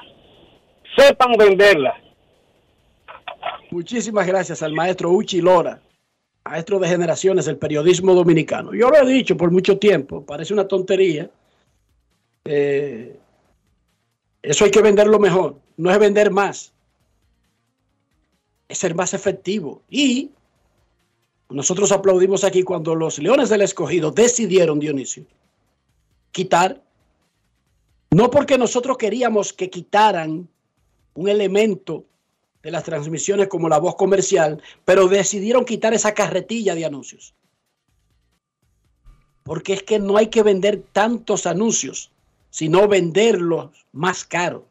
Sepan 0.95 1.34
venderla. 1.38 2.03
Muchísimas 3.74 4.28
gracias 4.28 4.61
al 4.61 4.71
maestro 4.71 5.09
Uchi 5.09 5.41
Lora, 5.41 5.82
maestro 6.45 6.78
de 6.78 6.88
generaciones 6.88 7.45
del 7.45 7.57
periodismo 7.57 8.13
dominicano. 8.13 8.71
Yo 8.76 8.88
lo 8.91 8.97
he 8.97 9.05
dicho 9.11 9.36
por 9.36 9.49
mucho 9.49 9.80
tiempo, 9.80 10.24
parece 10.24 10.53
una 10.53 10.67
tontería. 10.67 11.28
Eh, 12.45 13.17
eso 14.43 14.65
hay 14.65 14.69
que 14.69 14.84
venderlo 14.84 15.17
mejor, 15.17 15.55
no 15.78 15.89
es 15.89 15.97
vender 15.97 16.30
más, 16.30 16.71
es 18.69 18.78
ser 18.78 18.93
más 18.93 19.15
efectivo. 19.15 19.82
Y 19.89 20.30
nosotros 21.49 21.91
aplaudimos 21.91 22.43
aquí 22.43 22.61
cuando 22.61 22.93
los 22.93 23.17
Leones 23.17 23.49
del 23.49 23.63
Escogido 23.63 24.11
decidieron, 24.11 24.78
Dionisio, 24.78 25.26
quitar, 26.32 26.80
no 28.11 28.30
porque 28.30 28.55
nosotros 28.59 28.97
queríamos 28.99 29.51
que 29.51 29.71
quitaran 29.71 30.47
un 31.15 31.28
elemento 31.28 32.05
de 32.64 32.72
las 32.72 32.84
transmisiones 32.84 33.49
como 33.49 33.68
la 33.68 33.78
voz 33.78 33.95
comercial, 33.95 34.61
pero 34.86 35.09
decidieron 35.09 35.66
quitar 35.66 35.93
esa 35.93 36.14
carretilla 36.14 36.74
de 36.74 36.86
anuncios. 36.86 37.36
Porque 39.43 39.74
es 39.74 39.84
que 39.84 39.99
no 39.99 40.16
hay 40.16 40.28
que 40.28 40.43
vender 40.43 40.82
tantos 40.93 41.45
anuncios, 41.45 42.09
sino 42.49 42.88
venderlos 42.88 43.86
más 43.91 44.24
caro. 44.24 44.66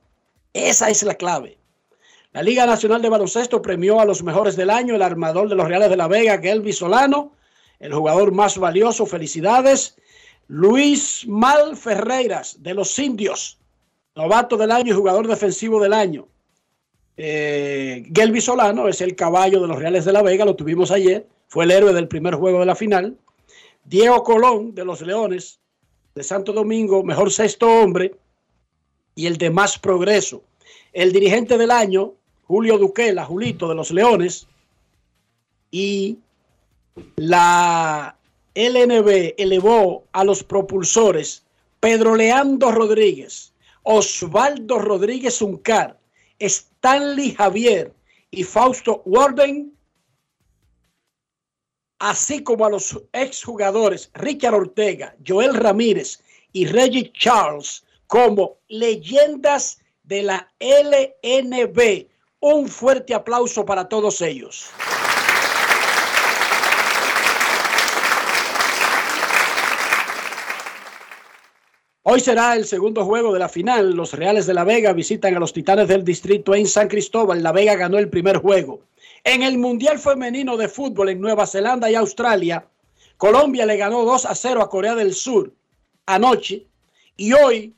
Esa 0.54 0.88
es 0.88 1.02
la 1.02 1.14
clave. 1.14 1.58
La 2.32 2.42
Liga 2.42 2.64
Nacional 2.64 3.02
de 3.02 3.10
Baloncesto 3.10 3.60
premió 3.60 4.00
a 4.00 4.06
los 4.06 4.22
mejores 4.22 4.56
del 4.56 4.70
año, 4.70 4.94
el 4.94 5.02
armador 5.02 5.50
de 5.50 5.54
los 5.54 5.68
Reales 5.68 5.90
de 5.90 5.98
la 5.98 6.08
Vega, 6.08 6.38
Gelby 6.38 6.72
Solano, 6.72 7.32
el 7.78 7.92
jugador 7.92 8.32
más 8.32 8.56
valioso, 8.56 9.04
felicidades, 9.04 9.96
Luis 10.48 11.26
Mal 11.28 11.76
Ferreiras, 11.76 12.62
de 12.62 12.72
los 12.72 12.98
Indios, 12.98 13.58
novato 14.14 14.56
del 14.56 14.70
año 14.70 14.94
y 14.94 14.96
jugador 14.96 15.26
defensivo 15.26 15.82
del 15.82 15.92
año. 15.92 16.28
Eh, 17.16 18.10
Gelby 18.14 18.40
Solano 18.40 18.88
es 18.88 19.00
el 19.00 19.14
caballo 19.14 19.60
de 19.60 19.68
los 19.68 19.78
Reales 19.78 20.04
de 20.04 20.12
la 20.12 20.22
Vega, 20.22 20.44
lo 20.44 20.56
tuvimos 20.56 20.90
ayer, 20.90 21.26
fue 21.48 21.64
el 21.64 21.70
héroe 21.70 21.92
del 21.92 22.08
primer 22.08 22.34
juego 22.34 22.60
de 22.60 22.66
la 22.66 22.74
final. 22.74 23.16
Diego 23.84 24.22
Colón 24.22 24.74
de 24.74 24.84
los 24.84 25.02
Leones 25.02 25.60
de 26.14 26.22
Santo 26.22 26.52
Domingo, 26.52 27.02
mejor 27.02 27.30
sexto 27.30 27.68
hombre 27.68 28.14
y 29.14 29.26
el 29.26 29.36
de 29.36 29.50
más 29.50 29.78
progreso. 29.78 30.42
El 30.92 31.12
dirigente 31.12 31.58
del 31.58 31.70
año, 31.70 32.14
Julio 32.44 32.78
Duquela, 32.78 33.24
Julito 33.24 33.68
de 33.68 33.74
los 33.74 33.90
Leones, 33.90 34.46
y 35.70 36.18
la 37.16 38.16
LNB 38.54 39.34
elevó 39.38 40.04
a 40.12 40.24
los 40.24 40.44
propulsores 40.44 41.44
Pedro 41.80 42.14
Leandro 42.14 42.70
Rodríguez, 42.70 43.52
Osvaldo 43.82 44.78
Rodríguez 44.78 45.40
Uncar, 45.40 45.98
Stanley 46.42 47.34
Javier 47.34 47.92
y 48.30 48.44
Fausto 48.44 49.02
Warden, 49.04 49.76
así 51.98 52.42
como 52.42 52.66
a 52.66 52.70
los 52.70 53.00
exjugadores 53.12 54.10
Richard 54.14 54.54
Ortega, 54.54 55.14
Joel 55.26 55.54
Ramírez 55.54 56.20
y 56.52 56.66
Reggie 56.66 57.12
Charles 57.12 57.84
como 58.06 58.58
leyendas 58.68 59.80
de 60.02 60.22
la 60.22 60.52
LNB. 60.58 62.08
Un 62.40 62.68
fuerte 62.68 63.14
aplauso 63.14 63.64
para 63.64 63.88
todos 63.88 64.20
ellos. 64.20 64.68
Hoy 72.04 72.18
será 72.18 72.56
el 72.56 72.64
segundo 72.64 73.04
juego 73.04 73.32
de 73.32 73.38
la 73.38 73.48
final. 73.48 73.92
Los 73.94 74.12
Reales 74.12 74.46
de 74.46 74.54
La 74.54 74.64
Vega 74.64 74.92
visitan 74.92 75.36
a 75.36 75.38
los 75.38 75.52
Titanes 75.52 75.86
del 75.86 76.04
Distrito 76.04 76.52
en 76.52 76.66
San 76.66 76.88
Cristóbal. 76.88 77.44
La 77.44 77.52
Vega 77.52 77.76
ganó 77.76 77.96
el 77.96 78.08
primer 78.08 78.38
juego. 78.38 78.80
En 79.22 79.44
el 79.44 79.56
Mundial 79.56 80.00
Femenino 80.00 80.56
de 80.56 80.68
Fútbol 80.68 81.10
en 81.10 81.20
Nueva 81.20 81.46
Zelanda 81.46 81.88
y 81.88 81.94
Australia, 81.94 82.66
Colombia 83.16 83.66
le 83.66 83.76
ganó 83.76 84.04
2 84.04 84.26
a 84.26 84.34
0 84.34 84.62
a 84.62 84.68
Corea 84.68 84.96
del 84.96 85.14
Sur 85.14 85.52
anoche. 86.06 86.66
Y 87.16 87.34
hoy, 87.34 87.72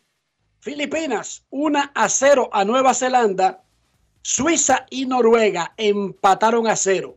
Filipinas 0.60 1.44
1 1.50 1.90
a 1.94 2.08
0 2.08 2.48
a 2.50 2.64
Nueva 2.64 2.94
Zelanda. 2.94 3.62
Suiza 4.22 4.86
y 4.88 5.04
Noruega 5.04 5.74
empataron 5.76 6.66
a 6.66 6.76
0. 6.76 7.14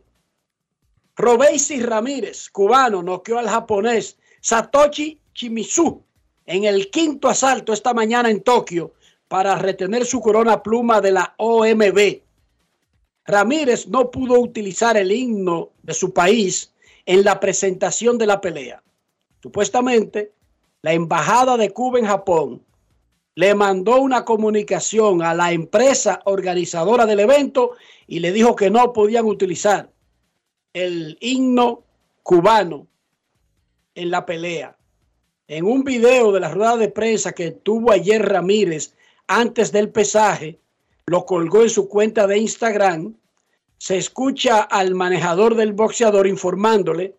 Robeisi 1.16 1.80
Ramírez, 1.80 2.50
cubano, 2.50 3.02
noqueó 3.02 3.38
al 3.38 3.48
japonés 3.48 4.18
Satoshi 4.42 5.18
Chimizu 5.32 6.04
en 6.48 6.64
el 6.64 6.90
quinto 6.90 7.28
asalto 7.28 7.74
esta 7.74 7.92
mañana 7.92 8.30
en 8.30 8.40
Tokio 8.40 8.94
para 9.28 9.56
retener 9.56 10.06
su 10.06 10.18
corona 10.18 10.62
pluma 10.62 11.02
de 11.02 11.12
la 11.12 11.34
OMB. 11.36 12.22
Ramírez 13.26 13.86
no 13.86 14.10
pudo 14.10 14.40
utilizar 14.40 14.96
el 14.96 15.12
himno 15.12 15.72
de 15.82 15.92
su 15.92 16.14
país 16.14 16.72
en 17.04 17.22
la 17.22 17.38
presentación 17.38 18.16
de 18.16 18.26
la 18.26 18.40
pelea. 18.40 18.82
Supuestamente, 19.42 20.32
la 20.80 20.94
Embajada 20.94 21.58
de 21.58 21.68
Cuba 21.70 21.98
en 21.98 22.06
Japón 22.06 22.62
le 23.34 23.54
mandó 23.54 24.00
una 24.00 24.24
comunicación 24.24 25.20
a 25.20 25.34
la 25.34 25.52
empresa 25.52 26.22
organizadora 26.24 27.04
del 27.04 27.20
evento 27.20 27.72
y 28.06 28.20
le 28.20 28.32
dijo 28.32 28.56
que 28.56 28.70
no 28.70 28.94
podían 28.94 29.26
utilizar 29.26 29.92
el 30.72 31.18
himno 31.20 31.84
cubano 32.22 32.86
en 33.94 34.10
la 34.10 34.24
pelea. 34.24 34.77
En 35.50 35.64
un 35.64 35.82
video 35.82 36.30
de 36.30 36.40
la 36.40 36.50
rueda 36.50 36.76
de 36.76 36.90
prensa 36.90 37.32
que 37.32 37.52
tuvo 37.52 37.90
ayer 37.90 38.22
Ramírez 38.22 38.92
antes 39.26 39.72
del 39.72 39.88
pesaje, 39.88 40.58
lo 41.06 41.24
colgó 41.24 41.62
en 41.62 41.70
su 41.70 41.88
cuenta 41.88 42.26
de 42.26 42.36
Instagram, 42.36 43.14
se 43.78 43.96
escucha 43.96 44.60
al 44.60 44.94
manejador 44.94 45.54
del 45.54 45.72
boxeador 45.72 46.26
informándole 46.26 47.14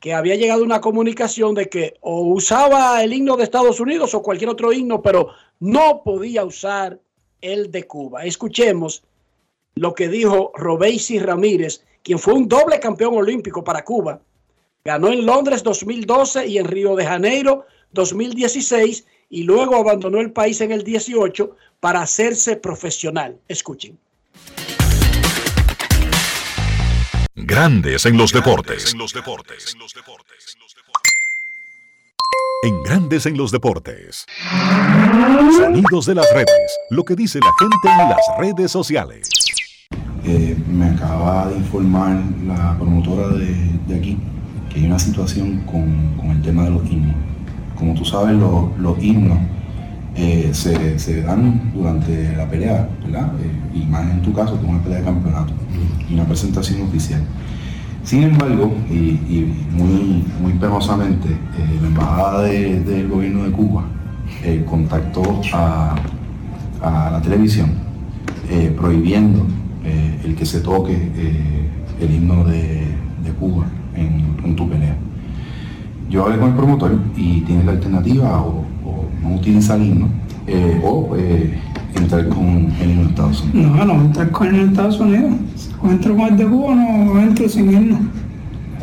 que 0.00 0.12
había 0.12 0.34
llegado 0.34 0.64
una 0.64 0.80
comunicación 0.80 1.54
de 1.54 1.68
que 1.68 1.94
o 2.00 2.22
usaba 2.22 3.00
el 3.04 3.12
himno 3.12 3.36
de 3.36 3.44
Estados 3.44 3.78
Unidos 3.78 4.12
o 4.14 4.22
cualquier 4.22 4.50
otro 4.50 4.72
himno, 4.72 5.00
pero 5.00 5.28
no 5.60 6.02
podía 6.02 6.44
usar 6.44 6.98
el 7.40 7.70
de 7.70 7.84
Cuba. 7.86 8.24
Escuchemos 8.24 9.04
lo 9.76 9.94
que 9.94 10.08
dijo 10.08 10.50
Robeisi 10.56 11.20
Ramírez, 11.20 11.84
quien 12.02 12.18
fue 12.18 12.34
un 12.34 12.48
doble 12.48 12.80
campeón 12.80 13.14
olímpico 13.14 13.62
para 13.62 13.84
Cuba 13.84 14.20
Ganó 14.86 15.12
en 15.12 15.26
Londres 15.26 15.64
2012 15.64 16.46
y 16.46 16.58
en 16.58 16.64
Río 16.64 16.94
de 16.94 17.04
Janeiro 17.04 17.66
2016 17.90 19.04
y 19.28 19.42
luego 19.42 19.74
abandonó 19.74 20.20
el 20.20 20.30
país 20.30 20.60
en 20.60 20.70
el 20.70 20.84
18 20.84 21.56
para 21.80 22.02
hacerse 22.02 22.54
profesional. 22.54 23.36
Escuchen. 23.48 23.98
Grandes 27.34 28.06
en 28.06 28.16
los 28.16 28.32
deportes. 28.32 28.92
En 28.92 29.00
los 29.00 29.12
deportes. 29.12 29.74
En 32.62 32.82
Grandes 32.84 33.26
en 33.26 33.36
los 33.36 33.50
deportes. 33.50 34.24
Sonidos 35.58 36.06
de 36.06 36.14
las 36.14 36.32
redes. 36.32 36.78
Lo 36.90 37.02
que 37.04 37.16
dice 37.16 37.40
la 37.40 37.50
gente 37.58 37.88
en 37.88 38.08
las 38.10 38.20
redes 38.38 38.70
sociales. 38.70 39.30
Eh, 40.24 40.56
me 40.68 40.90
acaba 40.90 41.48
de 41.48 41.56
informar 41.56 42.22
la 42.46 42.76
promotora 42.78 43.28
de, 43.30 43.52
de 43.88 43.94
aquí 43.96 44.16
hay 44.76 44.84
una 44.84 44.98
situación 44.98 45.62
con, 45.64 46.30
el 46.30 46.42
tema 46.42 46.64
de 46.64 46.70
los 46.70 46.84
himnos. 46.90 47.16
Como 47.76 47.94
tú 47.94 48.04
sabes, 48.04 48.36
los, 48.36 49.02
himnos 49.02 49.38
eh, 50.14 50.50
se, 50.52 51.22
dan 51.22 51.72
durante 51.74 52.36
la 52.36 52.48
pelea, 52.48 52.88
¿verdad? 53.02 53.32
Eh, 53.40 53.78
y 53.78 53.86
más 53.86 54.10
en 54.10 54.20
tu 54.20 54.32
caso, 54.34 54.60
que 54.60 54.66
una 54.66 54.82
pelea 54.82 54.98
de 54.98 55.04
campeonato 55.04 55.52
y 56.08 56.14
una 56.14 56.24
presentación 56.24 56.82
oficial. 56.82 57.22
Sin 58.04 58.22
embargo, 58.22 58.72
y, 58.90 59.50
muy, 59.72 60.24
muy 60.40 60.52
penosamente, 60.60 61.28
eh, 61.28 61.78
la 61.80 61.88
embajada 61.88 62.42
del 62.42 63.08
gobierno 63.08 63.44
de 63.44 63.50
Cuba 63.50 63.84
contactó 64.68 65.40
a, 65.54 65.96
la 66.82 67.20
televisión 67.22 67.70
prohibiendo 68.76 69.44
el 70.24 70.36
que 70.36 70.46
se 70.46 70.60
toque 70.60 71.10
el 72.00 72.14
himno 72.14 72.44
de 72.44 72.86
Cuba 73.40 73.66
en, 73.96 74.56
tu 74.56 74.68
pelea. 74.68 74.96
Yo 76.08 76.24
hablé 76.24 76.38
con 76.38 76.50
el 76.50 76.54
promotor 76.54 76.98
y 77.16 77.40
tienes 77.40 77.64
la 77.64 77.72
alternativa 77.72 78.40
o, 78.40 78.64
no 79.22 79.34
utilizar 79.34 79.80
el 79.80 79.86
himno 79.86 80.08
eh, 80.46 80.80
o 80.84 81.16
eh, 81.16 81.58
entrar 81.96 82.28
con 82.28 82.70
el 82.80 82.90
himno 82.90 83.02
de 83.02 83.08
Estados 83.08 83.42
Unidos. 83.42 83.76
No, 83.76 83.84
no 83.84 83.94
entrar 84.04 84.30
con 84.30 84.46
el 84.46 84.54
himno 84.54 84.64
de 84.66 84.70
Estados 84.72 85.00
Unidos. 85.00 85.32
O 85.82 85.90
entro 85.90 86.16
con 86.16 86.26
el 86.26 86.36
de 86.36 86.46
Cuba 86.46 86.74
no 86.74 87.20
entro 87.20 87.48
sin 87.48 87.72
himno. 87.72 87.98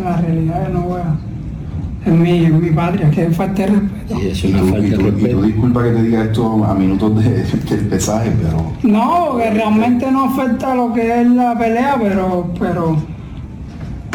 La 0.04 0.18
realidad 0.18 0.70
no 0.70 0.82
voy 0.82 1.02
a 1.02 1.16
en 2.06 2.22
mi, 2.22 2.46
en 2.46 2.62
mi 2.62 2.70
patria, 2.72 3.10
que 3.10 3.30
falta 3.30 3.64
de 3.64 3.68
respeto. 3.68 4.20
y, 4.20 4.92
tú, 5.30 5.42
disculpa 5.42 5.84
que 5.84 5.92
te 5.92 6.04
diga 6.04 6.24
esto 6.24 6.66
a 6.66 6.74
minutos 6.74 7.24
de, 7.24 7.44
del 7.44 7.88
pesaje, 7.88 8.32
pero... 8.42 8.74
No, 8.84 9.38
que 9.38 9.50
realmente 9.52 10.12
no 10.12 10.26
afecta 10.26 10.76
lo 10.76 10.92
que 10.94 11.22
es 11.22 11.28
la 11.30 11.58
pelea, 11.58 11.98
pero, 12.00 12.52
pero 12.60 12.98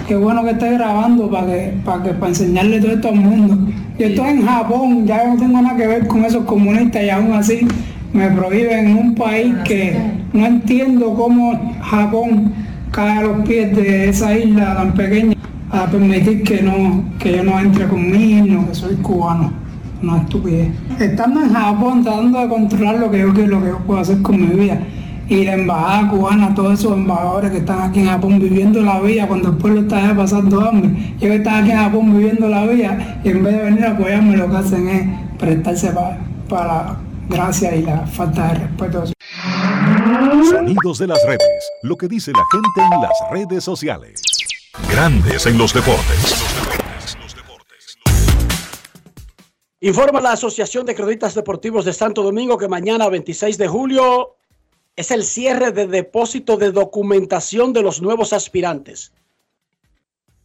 qué 0.08 0.16
bueno 0.16 0.42
que 0.42 0.52
esté 0.52 0.72
grabando 0.72 1.30
para 1.30 1.46
que, 1.46 1.74
para 1.84 2.02
que, 2.02 2.10
para 2.14 2.28
enseñarle 2.28 2.80
todo 2.80 2.92
esto 2.92 3.08
al 3.08 3.16
mundo. 3.16 3.58
Yo 3.98 4.06
estoy 4.06 4.30
en 4.30 4.46
Japón, 4.46 5.06
ya 5.06 5.26
no 5.26 5.36
tengo 5.36 5.60
nada 5.60 5.76
que 5.76 5.86
ver 5.86 6.06
con 6.06 6.24
esos 6.24 6.44
comunistas 6.44 7.02
y 7.04 7.10
aún 7.10 7.32
así 7.32 7.68
me 8.14 8.30
prohíben 8.30 8.88
en 8.88 8.96
un 8.96 9.14
país 9.14 9.54
que 9.66 9.94
no 10.32 10.46
entiendo 10.46 11.12
cómo 11.14 11.60
Japón 11.82 12.52
cae 12.90 13.18
a 13.18 13.22
los 13.22 13.46
pies 13.46 13.76
de 13.76 14.08
esa 14.08 14.36
isla 14.36 14.74
tan 14.74 14.94
pequeña 14.94 15.36
a 15.70 15.84
permitir 15.84 16.42
que 16.42 16.62
no, 16.62 17.04
que 17.18 17.36
yo 17.36 17.44
no 17.44 17.60
entre 17.60 17.86
con 17.86 18.10
mi 18.10 18.42
que 18.66 18.74
soy 18.74 18.94
cubano. 18.96 19.52
No 20.00 20.16
estupidez. 20.16 20.68
Estando 20.98 21.40
en 21.42 21.52
Japón 21.52 22.04
tratando 22.04 22.40
de 22.40 22.48
controlar 22.48 22.98
lo 22.98 23.10
que 23.10 23.18
yo 23.18 23.34
quiero, 23.34 23.58
lo 23.58 23.60
que 23.60 23.68
yo 23.68 23.78
puedo 23.78 24.00
hacer 24.00 24.22
con 24.22 24.40
mi 24.40 24.46
vida 24.46 24.80
y 25.28 25.44
la 25.44 25.54
embajada 25.54 26.08
cubana, 26.08 26.54
todos 26.54 26.80
esos 26.80 26.92
embajadores 26.92 27.50
que 27.50 27.58
están 27.58 27.82
aquí 27.82 28.00
en 28.00 28.06
Japón 28.06 28.38
viviendo 28.38 28.80
la 28.80 29.00
vida 29.00 29.28
cuando 29.28 29.50
el 29.50 29.56
pueblo 29.56 29.80
está 29.80 30.14
pasando 30.16 30.60
hambre. 30.60 31.14
Ellos 31.20 31.36
están 31.36 31.62
aquí 31.62 31.70
en 31.70 31.78
Japón 31.78 32.16
viviendo 32.16 32.48
la 32.48 32.64
vida 32.66 33.20
y 33.22 33.28
en 33.28 33.44
vez 33.44 33.56
de 33.56 33.62
venir 33.62 33.84
a 33.84 33.90
apoyarme 33.92 34.36
lo 34.36 34.50
que 34.50 34.56
hacen 34.56 34.88
es 34.88 35.38
prestarse 35.38 35.92
para 36.48 36.66
la 36.66 36.96
gracia 37.28 37.76
y 37.76 37.82
la 37.82 38.06
falta 38.06 38.48
de 38.48 38.54
respeto. 38.54 39.04
Sonidos 40.50 40.98
de 40.98 41.06
las 41.06 41.22
redes, 41.26 41.70
lo 41.82 41.96
que 41.96 42.08
dice 42.08 42.32
la 42.32 42.44
gente 42.50 42.94
en 42.94 43.02
las 43.02 43.12
redes 43.30 43.64
sociales. 43.64 44.22
Grandes 44.90 45.44
en 45.46 45.58
los 45.58 45.74
deportes. 45.74 46.44
Informa 49.80 50.20
la 50.20 50.32
Asociación 50.32 50.86
de 50.86 50.94
Cronistas 50.94 51.34
Deportivos 51.36 51.84
de 51.84 51.92
Santo 51.92 52.22
Domingo 52.22 52.58
que 52.58 52.66
mañana 52.66 53.08
26 53.08 53.58
de 53.58 53.68
julio 53.68 54.37
es 54.98 55.12
el 55.12 55.22
cierre 55.22 55.70
de 55.70 55.86
depósito 55.86 56.56
de 56.56 56.72
documentación 56.72 57.72
de 57.72 57.82
los 57.82 58.02
nuevos 58.02 58.32
aspirantes. 58.32 59.12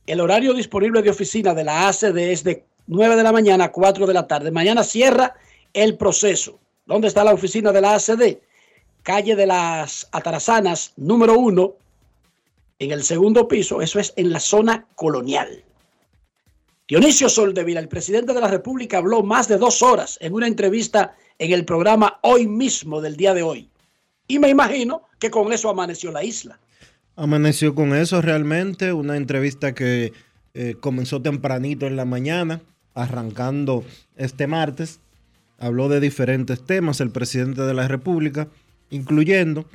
El 0.06 0.22
horario 0.22 0.54
disponible 0.54 1.02
de 1.02 1.10
oficina 1.10 1.56
de 1.56 1.64
la 1.64 1.88
ACD 1.88 2.18
es 2.20 2.44
de 2.44 2.64
9 2.86 3.16
de 3.16 3.24
la 3.24 3.32
mañana 3.32 3.64
a 3.64 3.72
4 3.72 4.06
de 4.06 4.14
la 4.14 4.28
tarde. 4.28 4.52
Mañana 4.52 4.84
cierra 4.84 5.34
el 5.74 5.98
proceso. 5.98 6.60
¿Dónde 6.86 7.08
está 7.08 7.24
la 7.24 7.34
oficina 7.34 7.72
de 7.72 7.82
la 7.82 7.96
ACD? 7.96 8.38
Calle 9.02 9.36
de 9.36 9.48
las 9.48 10.08
Atarazanas, 10.12 10.94
número 10.98 11.34
uno, 11.34 11.74
en 12.78 12.92
el 12.92 13.02
segundo 13.02 13.48
piso. 13.48 13.82
Eso 13.82 14.00
es 14.00 14.14
en 14.18 14.32
la 14.32 14.40
zona 14.40 14.86
colonial. 14.94 15.64
Dionisio 16.88 17.28
Soldevila, 17.28 17.80
el 17.80 17.88
presidente 17.88 18.36
de 18.36 18.42
la 18.42 18.50
República, 18.50 19.00
habló 19.00 19.24
más 19.24 19.48
de 19.48 19.58
dos 19.58 19.82
horas 19.82 20.20
en 20.22 20.36
una 20.36 20.46
entrevista 20.46 21.16
en 21.40 21.54
el 21.54 21.66
programa 21.66 22.20
Hoy 22.22 22.46
mismo 22.46 23.02
del 23.02 23.18
día 23.18 23.34
de 23.34 23.42
hoy. 23.42 23.73
Y 24.28 24.40
me 24.40 24.50
imagino 24.50 25.04
que 25.20 25.30
con 25.30 25.52
eso 25.54 25.70
amaneció 25.70 26.12
la 26.12 26.24
isla. 26.24 26.60
Amaneció 27.16 27.76
con 27.76 27.94
eso 27.94 28.22
realmente, 28.22 28.94
una 28.94 29.18
entrevista 29.18 29.74
que 29.74 30.14
eh, 30.54 30.76
comenzó 30.80 31.22
tempranito 31.22 31.86
en 31.86 31.96
la 31.96 32.06
mañana, 32.06 32.62
arrancando 32.94 33.84
este 34.16 34.48
martes. 34.48 35.00
Habló 35.60 35.90
de 35.90 36.00
diferentes 36.00 36.66
temas 36.66 37.00
el 37.02 37.12
presidente 37.12 37.62
de 37.62 37.74
la 37.74 37.88
República, 37.88 38.48
incluyendo 38.90 39.66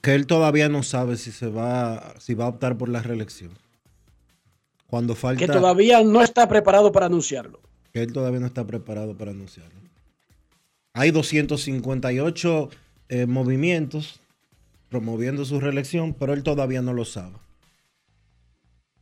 que 0.00 0.14
él 0.14 0.26
todavía 0.26 0.68
no 0.68 0.82
sabe 0.82 1.16
si 1.16 1.30
se 1.30 1.48
va, 1.48 2.14
si 2.18 2.34
va 2.34 2.46
a 2.46 2.48
optar 2.48 2.76
por 2.78 2.88
la 2.88 3.02
reelección. 3.02 3.50
Cuando 4.86 5.14
falta. 5.14 5.46
Que 5.46 5.52
todavía 5.52 6.02
no 6.02 6.22
está 6.22 6.48
preparado 6.48 6.90
para 6.90 7.06
anunciarlo. 7.06 7.60
Que 7.92 8.02
él 8.02 8.12
todavía 8.12 8.40
no 8.40 8.46
está 8.46 8.66
preparado 8.66 9.16
para 9.16 9.30
anunciarlo. 9.30 9.78
Hay 10.92 11.10
258 11.12 12.70
eh, 13.10 13.26
movimientos 13.26 14.20
promoviendo 14.88 15.44
su 15.44 15.60
reelección, 15.60 16.14
pero 16.14 16.32
él 16.32 16.42
todavía 16.42 16.80
no 16.80 16.94
lo 16.94 17.04
sabe. 17.04 17.36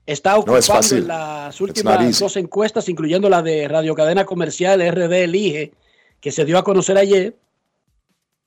Está 0.05 0.37
ocupando 0.37 0.97
en 0.97 1.07
las 1.07 1.61
últimas 1.61 2.19
dos 2.19 2.37
encuestas, 2.37 2.89
incluyendo 2.89 3.29
la 3.29 3.43
de 3.43 3.69
Radio 3.69 3.95
Cadena 3.95 4.25
Comercial 4.25 4.81
RD 4.81 5.13
Elige, 5.13 5.73
que 6.21 6.33
se 6.33 6.45
dio 6.45 6.59
a 6.59 6.65
conocer 6.65 6.99
ayer. 6.99 7.37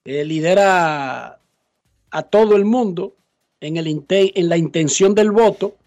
Eh, 0.04 0.26
lidera 0.26 1.40
a 2.10 2.24
todo 2.24 2.56
el 2.58 2.66
mundo 2.66 3.16
en, 3.60 3.78
el 3.78 3.88
en 4.10 4.50
la 4.50 4.58
intención 4.58 5.16
del 5.16 5.32
voto 5.32 5.78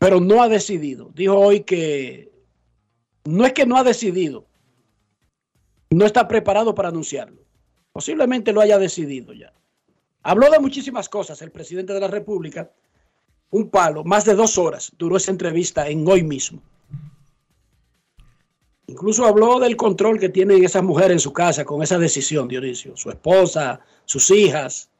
pero 0.00 0.18
no 0.18 0.42
ha 0.42 0.48
decidido. 0.48 1.10
Dijo 1.14 1.38
hoy 1.38 1.60
que 1.60 2.32
no 3.26 3.44
es 3.44 3.52
que 3.52 3.66
no 3.66 3.76
ha 3.76 3.84
decidido, 3.84 4.46
no 5.90 6.06
está 6.06 6.26
preparado 6.28 6.74
para 6.74 6.88
anunciarlo. 6.88 7.42
Posiblemente 7.92 8.52
lo 8.52 8.60
haya 8.60 8.78
decidido 8.78 9.32
ya. 9.32 9.52
Habló 10.22 10.50
de 10.50 10.58
muchísimas 10.58 11.08
cosas 11.08 11.42
el 11.42 11.50
presidente 11.50 11.92
de 11.92 12.00
la 12.00 12.08
República. 12.08 12.70
Un 13.50 13.68
palo, 13.68 14.04
más 14.04 14.24
de 14.24 14.34
dos 14.34 14.58
horas 14.58 14.92
duró 14.96 15.16
esa 15.16 15.30
entrevista 15.30 15.88
en 15.88 16.06
hoy 16.08 16.22
mismo. 16.22 16.62
Incluso 18.86 19.24
habló 19.24 19.58
del 19.58 19.76
control 19.76 20.18
que 20.18 20.28
tienen 20.28 20.64
esas 20.64 20.82
mujeres 20.82 21.12
en 21.12 21.20
su 21.20 21.32
casa 21.32 21.64
con 21.64 21.82
esa 21.82 21.98
decisión, 21.98 22.48
Dionisio. 22.48 22.96
Su 22.96 23.10
esposa, 23.10 23.80
sus 24.04 24.30
hijas. 24.30 24.90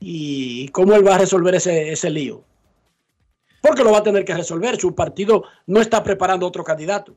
Y 0.00 0.68
cómo 0.68 0.94
él 0.94 1.06
va 1.06 1.16
a 1.16 1.18
resolver 1.18 1.54
ese, 1.54 1.92
ese 1.92 2.10
lío 2.10 2.44
porque 3.60 3.84
lo 3.84 3.92
va 3.92 3.98
a 3.98 4.02
tener 4.02 4.24
que 4.24 4.34
resolver. 4.34 4.78
Su 4.80 4.94
partido 4.94 5.44
no 5.66 5.80
está 5.80 6.02
preparando 6.02 6.46
otro 6.46 6.64
candidato. 6.64 7.14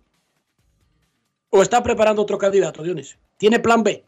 ¿O 1.55 1.61
está 1.61 1.83
preparando 1.83 2.23
otro 2.23 2.39
candidato, 2.39 2.81
Dionisio? 2.81 3.19
¿Tiene 3.37 3.59
plan 3.59 3.83
B? 3.83 4.03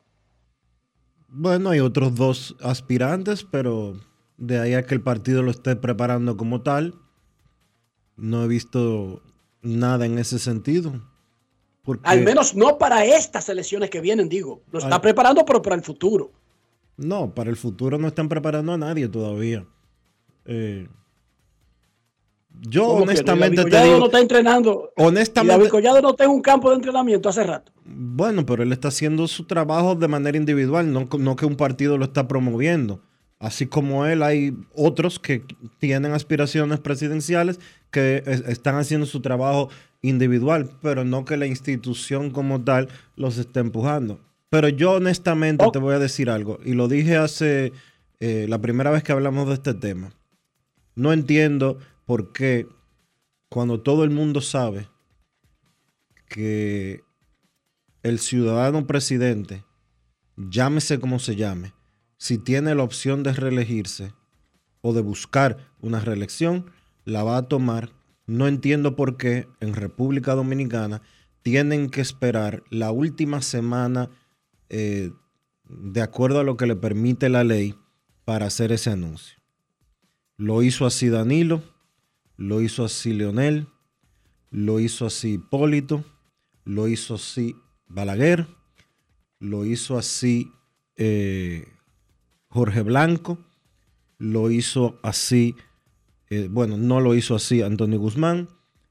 Bueno, 1.28 1.70
hay 1.70 1.80
otros 1.80 2.16
dos 2.16 2.56
aspirantes, 2.60 3.44
pero 3.44 4.00
de 4.38 4.58
ahí 4.58 4.74
a 4.74 4.84
que 4.84 4.96
el 4.96 5.02
partido 5.02 5.44
lo 5.44 5.52
esté 5.52 5.76
preparando 5.76 6.38
como 6.38 6.64
tal, 6.64 6.96
no 8.18 8.44
he 8.44 8.48
visto 8.48 9.22
nada 9.62 10.08
en 10.08 10.18
ese 10.18 10.40
sentido. 10.40 11.00
Al 12.02 12.24
menos 12.24 12.56
no 12.56 12.80
para 12.80 13.06
estas 13.06 13.48
elecciones 13.48 13.92
que 13.92 14.02
vienen, 14.02 14.28
digo. 14.28 14.64
Lo 14.72 14.80
está 14.80 15.00
preparando, 15.00 15.46
pero 15.46 15.62
para 15.62 15.76
el 15.76 15.84
futuro. 15.84 16.32
No, 16.98 17.36
para 17.36 17.52
el 17.52 17.58
futuro 17.58 18.00
no 18.00 18.08
están 18.08 18.28
preparando 18.28 18.74
a 18.74 18.78
nadie 18.80 19.08
todavía. 19.08 19.68
Eh, 20.46 20.88
yo 22.62 22.88
honestamente 22.88 23.64
te 23.64 23.84
digo, 23.84 24.00
no 24.00 24.06
está 24.06 24.20
entrenando. 24.20 24.92
Honestamente. 24.98 25.70
Collado 25.70 26.02
no 26.02 26.12
está 26.12 26.26
en 26.26 26.32
un 26.32 26.42
campo 26.42 26.70
de 26.70 26.76
entrenamiento 26.76 27.30
hace 27.30 27.44
rato. 27.44 27.72
Bueno, 27.86 28.46
pero 28.46 28.64
él 28.64 28.72
está 28.72 28.88
haciendo 28.88 29.28
su 29.28 29.46
trabajo 29.46 29.96
de 29.96 30.08
manera 30.08 30.38
individual, 30.38 30.92
no, 30.92 31.08
no 31.20 31.36
que 31.36 31.46
un 31.46 31.56
partido 31.56 31.98
lo 31.98 32.06
está 32.06 32.28
promoviendo. 32.28 33.02
Así 33.38 33.68
como 33.68 34.06
él, 34.06 34.24
hay 34.24 34.56
otros 34.74 35.20
que 35.20 35.44
tienen 35.78 36.14
aspiraciones 36.14 36.80
presidenciales 36.80 37.60
que 37.92 38.24
están 38.48 38.76
haciendo 38.76 39.06
su 39.06 39.22
trabajo 39.22 39.70
individual, 40.02 40.70
pero 40.82 41.04
no 41.04 41.26
que 41.26 41.38
la 41.38 41.46
institución 41.46 42.32
como 42.32 42.64
tal 42.64 42.90
los 43.16 43.38
esté 43.38 43.60
empujando. 43.60 44.20
Pero 44.50 44.70
yo 44.70 44.94
honestamente 44.94 45.66
te 45.72 45.80
voy 45.80 45.96
a 45.96 46.00
decir 46.00 46.30
algo, 46.30 46.60
y 46.64 46.74
lo 46.74 46.88
dije 46.88 47.18
hace 47.18 47.74
eh, 48.20 48.46
la 48.48 48.60
primera 48.60 48.92
vez 48.92 49.04
que 49.04 49.12
hablamos 49.12 49.48
de 49.48 49.56
este 49.56 49.74
tema. 49.74 50.14
No 50.96 51.12
entiendo 51.12 51.78
porque 52.06 52.68
cuando 53.50 53.82
todo 53.82 54.04
el 54.04 54.10
mundo 54.10 54.42
sabe 54.42 54.90
que 56.28 57.04
el 58.04 58.20
ciudadano 58.20 58.86
presidente, 58.86 59.64
llámese 60.38 61.00
como 61.00 61.20
se 61.20 61.36
llame, 61.36 61.74
si 62.18 62.38
tiene 62.38 62.76
la 62.76 62.84
opción 62.84 63.24
de 63.24 63.34
reelegirse 63.34 64.14
o 64.82 64.94
de 64.94 65.02
buscar 65.02 65.72
una 65.80 66.00
reelección, 66.00 66.72
la 67.04 67.24
va 67.24 67.38
a 67.38 67.48
tomar. 67.48 67.92
No 68.28 68.48
entiendo 68.48 68.96
por 68.96 69.18
qué 69.18 69.48
en 69.60 69.74
República 69.74 70.34
Dominicana 70.36 71.02
tienen 71.42 71.90
que 71.90 72.02
esperar 72.02 72.64
la 72.70 72.92
última 72.92 73.42
semana 73.42 74.10
eh, 74.70 75.12
de 75.70 76.02
acuerdo 76.02 76.40
a 76.40 76.44
lo 76.44 76.58
que 76.58 76.66
le 76.66 76.76
permite 76.76 77.30
la 77.30 77.44
ley 77.44 77.76
para 78.24 78.48
hacer 78.48 78.72
ese 78.72 78.90
anuncio. 78.90 79.40
Lo 80.38 80.64
hizo 80.64 80.86
así 80.86 81.10
Danilo, 81.10 81.64
lo 82.38 82.62
hizo 82.62 82.86
así 82.86 83.14
Leonel, 83.14 83.68
lo 84.52 84.80
hizo 84.80 85.06
así 85.06 85.34
Hipólito, 85.34 86.04
lo 86.64 86.88
hizo 86.88 87.16
así 87.16 87.56
Balaguer, 87.88 88.48
lo 89.40 89.66
hizo 89.66 89.98
así 89.98 90.52
eh, 90.98 91.68
Jorge 92.48 92.82
Blanco, 92.82 93.38
lo 94.18 94.50
hizo 94.50 95.00
así, 95.04 95.56
eh, 96.30 96.48
bueno, 96.50 96.78
no 96.78 97.02
lo 97.02 97.16
hizo 97.16 97.36
así 97.36 97.62
Antonio 97.62 98.00
Guzmán, 98.00 98.50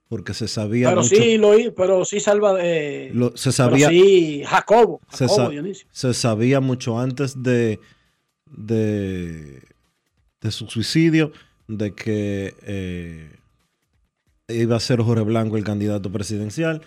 porque 0.08 0.34
se 0.34 0.48
sabía. 0.48 0.90
Pero 0.90 1.02
sí, 1.02 1.38
lo 1.38 1.52
pero 1.74 2.04
sí 2.04 2.20
salva. 2.20 2.58
Eh, 2.60 3.12
se 3.34 3.52
sabía. 3.52 3.88
sí, 3.88 4.42
Jacobo. 4.44 5.00
se, 5.90 6.14
sabía 6.14 6.60
mucho 6.60 6.98
antes 6.98 7.42
de, 7.42 7.80
de, 8.46 9.62
de 10.40 10.50
su 10.50 10.66
suicidio 10.66 11.32
de 11.68 11.94
que 11.94 12.54
eh, 12.62 13.36
iba 14.48 14.76
a 14.76 14.80
ser 14.80 15.00
Jorge 15.00 15.24
Blanco 15.24 15.56
el 15.56 15.64
candidato 15.64 16.10
presidencial. 16.10 16.82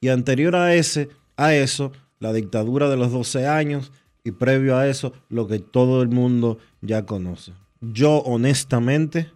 Y 0.00 0.08
anterior 0.08 0.56
a 0.56 0.74
ese, 0.74 1.10
a 1.36 1.54
eso, 1.54 1.92
la 2.18 2.32
dictadura 2.32 2.88
de 2.88 2.96
los 2.96 3.12
12 3.12 3.46
años 3.46 3.92
y 4.24 4.32
previo 4.32 4.76
a 4.76 4.88
eso, 4.88 5.12
lo 5.28 5.46
que 5.46 5.58
todo 5.58 6.02
el 6.02 6.08
mundo 6.08 6.58
ya 6.80 7.04
conoce. 7.04 7.52
Yo 7.80 8.18
honestamente 8.18 9.30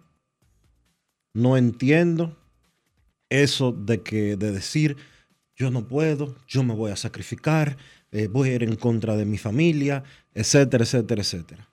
no 1.33 1.57
entiendo 1.57 2.35
eso 3.29 3.71
de 3.73 4.01
que 4.01 4.37
de 4.37 4.51
decir 4.51 4.97
yo 5.57 5.71
no 5.71 5.87
puedo, 5.87 6.35
yo 6.47 6.63
me 6.63 6.75
voy 6.75 6.91
a 6.91 6.95
sacrificar, 6.95 7.77
eh, 8.11 8.27
voy 8.27 8.49
a 8.49 8.53
ir 8.53 8.63
en 8.63 8.75
contra 8.75 9.15
de 9.15 9.25
mi 9.25 9.39
familia, 9.39 10.03
etcétera, 10.33 10.83
etcétera, 10.83 11.21
etcétera. 11.21 11.66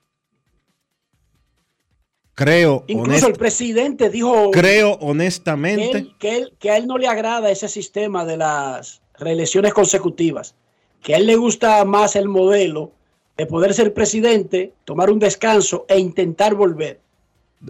Creo. 2.35 2.85
Incluso 2.89 3.28
el 3.28 3.35
presidente 3.35 4.11
dijo. 4.11 4.51
Creo 4.51 4.99
honestamente. 5.01 6.14
Que, 6.18 6.49
que, 6.59 6.70
a 6.70 6.76
él 6.76 6.87
no 6.87 6.99
le 6.99 7.07
agrada 7.07 7.51
ese 7.51 7.68
sistema 7.68 8.24
de 8.24 8.37
las 8.37 9.03
reelecciones 9.18 9.72
consecutivas. 9.72 10.55
Que 11.01 11.14
a 11.14 11.18
él 11.18 11.26
le 11.26 11.37
gusta 11.37 11.85
más 11.85 12.16
el 12.16 12.28
modelo 12.28 12.93
de 13.37 13.47
poder 13.47 13.74
ser 13.74 13.95
presidente, 13.95 14.72
tomar 14.85 15.11
un 15.11 15.18
descanso 15.18 15.85
e 15.89 15.99
intentar 15.99 16.55
volver. 16.55 17.01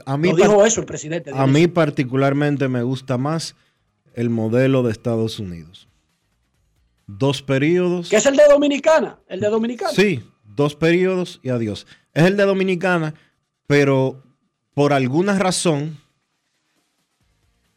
A 0.06 0.16
mí, 0.16 0.32
dijo 0.32 0.64
eso 0.64 0.80
el 0.80 0.86
presidente. 0.86 1.30
A 1.34 1.46
mí 1.46 1.66
particularmente 1.66 2.68
me 2.68 2.82
gusta 2.82 3.18
más 3.18 3.54
el 4.14 4.30
modelo 4.30 4.82
de 4.82 4.92
Estados 4.92 5.38
Unidos. 5.38 5.88
Dos 7.06 7.42
periodos. 7.42 8.08
¿Qué 8.08 8.16
es 8.16 8.26
el 8.26 8.36
de 8.36 8.44
Dominicana? 8.48 9.18
El 9.28 9.40
de 9.40 9.48
Dominicana. 9.48 9.92
Sí, 9.92 10.22
dos 10.44 10.74
periodos 10.74 11.40
y 11.42 11.50
adiós. 11.50 11.86
Es 12.14 12.24
el 12.24 12.36
de 12.36 12.44
Dominicana, 12.44 13.14
pero 13.66 14.23
por 14.74 14.92
alguna 14.92 15.38
razón, 15.38 15.98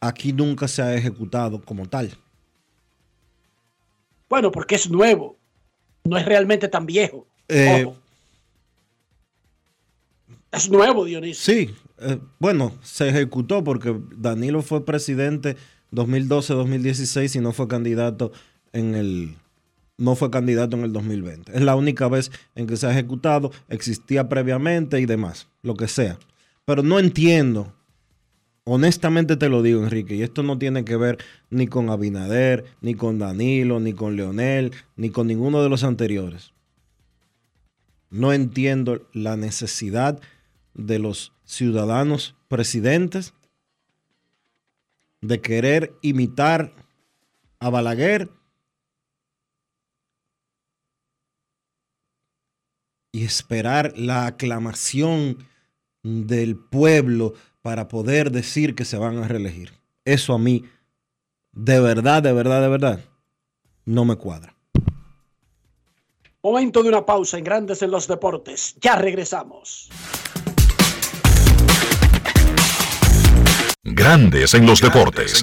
aquí 0.00 0.32
nunca 0.32 0.68
se 0.68 0.82
ha 0.82 0.94
ejecutado 0.94 1.62
como 1.62 1.86
tal. 1.86 2.16
Bueno, 4.28 4.50
porque 4.50 4.74
es 4.74 4.90
nuevo. 4.90 5.36
No 6.04 6.18
es 6.18 6.26
realmente 6.26 6.68
tan 6.68 6.86
viejo. 6.86 7.26
Eh, 7.48 7.86
es 10.52 10.70
nuevo, 10.70 11.04
Dionisio. 11.04 11.54
Sí, 11.54 11.74
eh, 11.98 12.18
bueno, 12.38 12.72
se 12.82 13.08
ejecutó 13.08 13.64
porque 13.64 13.98
Danilo 14.16 14.62
fue 14.62 14.84
presidente 14.84 15.56
2012-2016 15.92 17.36
y 17.36 17.40
no 17.40 17.52
fue 17.52 17.68
candidato 17.68 18.32
en 18.72 18.94
el, 18.94 19.36
no 19.96 20.14
fue 20.14 20.30
candidato 20.30 20.76
en 20.76 20.84
el 20.84 20.92
2020. 20.92 21.56
Es 21.56 21.62
la 21.62 21.76
única 21.76 22.08
vez 22.08 22.30
en 22.54 22.66
que 22.66 22.76
se 22.76 22.86
ha 22.86 22.90
ejecutado, 22.90 23.50
existía 23.68 24.28
previamente 24.28 25.00
y 25.00 25.06
demás, 25.06 25.48
lo 25.62 25.74
que 25.74 25.88
sea. 25.88 26.18
Pero 26.68 26.82
no 26.82 26.98
entiendo, 26.98 27.74
honestamente 28.64 29.38
te 29.38 29.48
lo 29.48 29.62
digo, 29.62 29.82
Enrique, 29.82 30.16
y 30.16 30.22
esto 30.22 30.42
no 30.42 30.58
tiene 30.58 30.84
que 30.84 30.98
ver 30.98 31.16
ni 31.48 31.66
con 31.66 31.88
Abinader, 31.88 32.66
ni 32.82 32.94
con 32.94 33.18
Danilo, 33.18 33.80
ni 33.80 33.94
con 33.94 34.16
Leonel, 34.16 34.74
ni 34.94 35.08
con 35.08 35.28
ninguno 35.28 35.62
de 35.62 35.70
los 35.70 35.82
anteriores. 35.82 36.52
No 38.10 38.34
entiendo 38.34 39.08
la 39.14 39.38
necesidad 39.38 40.20
de 40.74 40.98
los 40.98 41.32
ciudadanos 41.46 42.36
presidentes 42.48 43.32
de 45.22 45.40
querer 45.40 45.94
imitar 46.02 46.74
a 47.60 47.70
Balaguer 47.70 48.28
y 53.10 53.24
esperar 53.24 53.94
la 53.96 54.26
aclamación 54.26 55.38
del 56.02 56.56
pueblo 56.56 57.34
para 57.62 57.88
poder 57.88 58.30
decir 58.30 58.74
que 58.74 58.84
se 58.84 58.96
van 58.96 59.18
a 59.18 59.28
reelegir. 59.28 59.72
Eso 60.04 60.34
a 60.34 60.38
mí, 60.38 60.64
de 61.52 61.80
verdad, 61.80 62.22
de 62.22 62.32
verdad, 62.32 62.62
de 62.62 62.68
verdad, 62.68 63.00
no 63.84 64.04
me 64.04 64.16
cuadra. 64.16 64.54
Momento 66.42 66.82
de 66.82 66.88
una 66.88 67.04
pausa 67.04 67.36
en 67.36 67.44
Grandes 67.44 67.82
en 67.82 67.90
los 67.90 68.06
Deportes. 68.06 68.76
Ya 68.80 68.96
regresamos. 68.96 69.90
Grandes 73.82 74.54
en 74.54 74.66
los 74.66 74.80
deportes. 74.80 75.42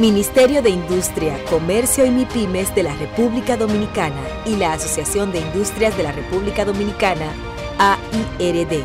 Ministerio 0.00 0.62
de 0.62 0.70
Industria, 0.70 1.38
Comercio 1.50 2.06
y 2.06 2.10
MIPIMES 2.10 2.74
de 2.74 2.84
la 2.84 2.96
República 2.96 3.58
Dominicana 3.58 4.22
y 4.46 4.56
la 4.56 4.72
Asociación 4.72 5.30
de 5.30 5.40
Industrias 5.40 5.94
de 5.94 6.02
la 6.02 6.10
República 6.10 6.64
Dominicana, 6.64 7.30
AIRD. 7.78 8.82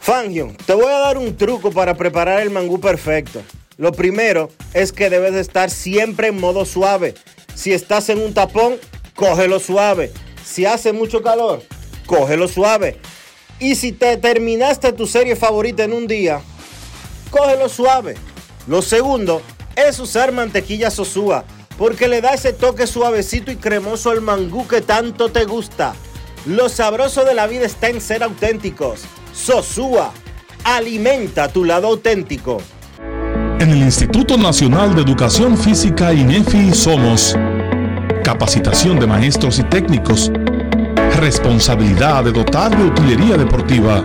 Fangio, 0.00 0.54
te 0.64 0.72
voy 0.72 0.86
a 0.86 1.00
dar 1.00 1.18
un 1.18 1.36
truco 1.36 1.70
para 1.70 1.92
preparar 1.92 2.40
el 2.40 2.48
mangú 2.48 2.80
perfecto. 2.80 3.42
Lo 3.76 3.92
primero 3.92 4.48
es 4.72 4.90
que 4.90 5.10
debes 5.10 5.34
de 5.34 5.40
estar 5.40 5.68
siempre 5.68 6.28
en 6.28 6.40
modo 6.40 6.64
suave. 6.64 7.12
Si 7.54 7.74
estás 7.74 8.08
en 8.08 8.22
un 8.22 8.32
tapón, 8.32 8.76
cógelo 9.14 9.60
suave. 9.60 10.14
Si 10.42 10.64
hace 10.64 10.94
mucho 10.94 11.22
calor, 11.22 11.62
cógelo 12.06 12.48
suave. 12.48 12.96
Y 13.60 13.74
si 13.74 13.92
te 13.92 14.16
terminaste 14.16 14.94
tu 14.94 15.06
serie 15.06 15.36
favorita 15.36 15.84
en 15.84 15.92
un 15.92 16.06
día, 16.06 16.40
cógelo 17.30 17.68
suave. 17.68 18.14
Lo 18.66 18.80
segundo 18.80 19.42
es 19.86 19.98
usar 20.00 20.32
mantequilla 20.32 20.90
sosúa, 20.90 21.44
porque 21.76 22.08
le 22.08 22.20
da 22.20 22.34
ese 22.34 22.52
toque 22.52 22.86
suavecito 22.86 23.52
y 23.52 23.56
cremoso 23.56 24.10
al 24.10 24.20
mangú 24.20 24.66
que 24.66 24.80
tanto 24.80 25.28
te 25.28 25.44
gusta. 25.44 25.94
Lo 26.46 26.68
sabroso 26.68 27.24
de 27.24 27.34
la 27.34 27.46
vida 27.46 27.66
está 27.66 27.88
en 27.88 28.00
ser 28.00 28.22
auténticos. 28.22 29.02
Sosúa, 29.32 30.12
alimenta 30.64 31.48
tu 31.48 31.64
lado 31.64 31.88
auténtico. 31.88 32.58
En 33.60 33.70
el 33.70 33.78
Instituto 33.78 34.36
Nacional 34.36 34.94
de 34.94 35.02
Educación 35.02 35.56
Física 35.56 36.12
INEFI 36.12 36.72
somos 36.72 37.36
capacitación 38.22 39.00
de 39.00 39.06
maestros 39.06 39.58
y 39.58 39.62
técnicos, 39.64 40.30
responsabilidad 41.16 42.24
de 42.24 42.32
dotar 42.32 42.76
de 42.76 42.84
utilería 42.84 43.36
deportiva, 43.36 44.04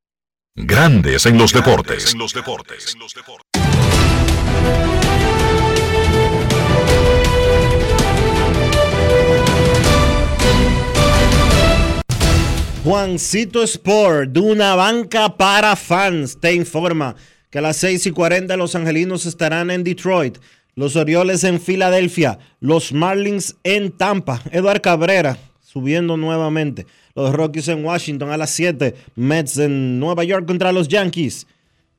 Grandes 0.53 1.25
en 1.25 1.37
los 1.37 1.53
deportes. 1.53 2.13
Juancito 12.83 13.63
Sport, 13.63 14.31
de 14.31 14.39
una 14.41 14.75
banca 14.75 15.37
para 15.37 15.77
fans, 15.77 16.37
te 16.41 16.53
informa 16.53 17.15
que 17.49 17.59
a 17.59 17.61
las 17.61 17.77
6 17.77 18.07
y 18.07 18.11
40 18.11 18.57
los 18.57 18.75
angelinos 18.75 19.25
estarán 19.25 19.71
en 19.71 19.85
Detroit, 19.85 20.37
los 20.75 20.97
Orioles 20.97 21.45
en 21.45 21.61
Filadelfia, 21.61 22.39
los 22.59 22.91
Marlins 22.91 23.55
en 23.63 23.93
Tampa, 23.93 24.41
Eduard 24.51 24.81
Cabrera 24.81 25.37
subiendo 25.71 26.17
nuevamente, 26.17 26.85
los 27.15 27.33
Rockies 27.33 27.67
en 27.69 27.85
Washington 27.85 28.31
a 28.31 28.37
las 28.37 28.49
7, 28.51 28.95
Mets 29.15 29.57
en 29.57 29.99
Nueva 29.99 30.23
York 30.23 30.45
contra 30.45 30.71
los 30.71 30.87
Yankees, 30.87 31.47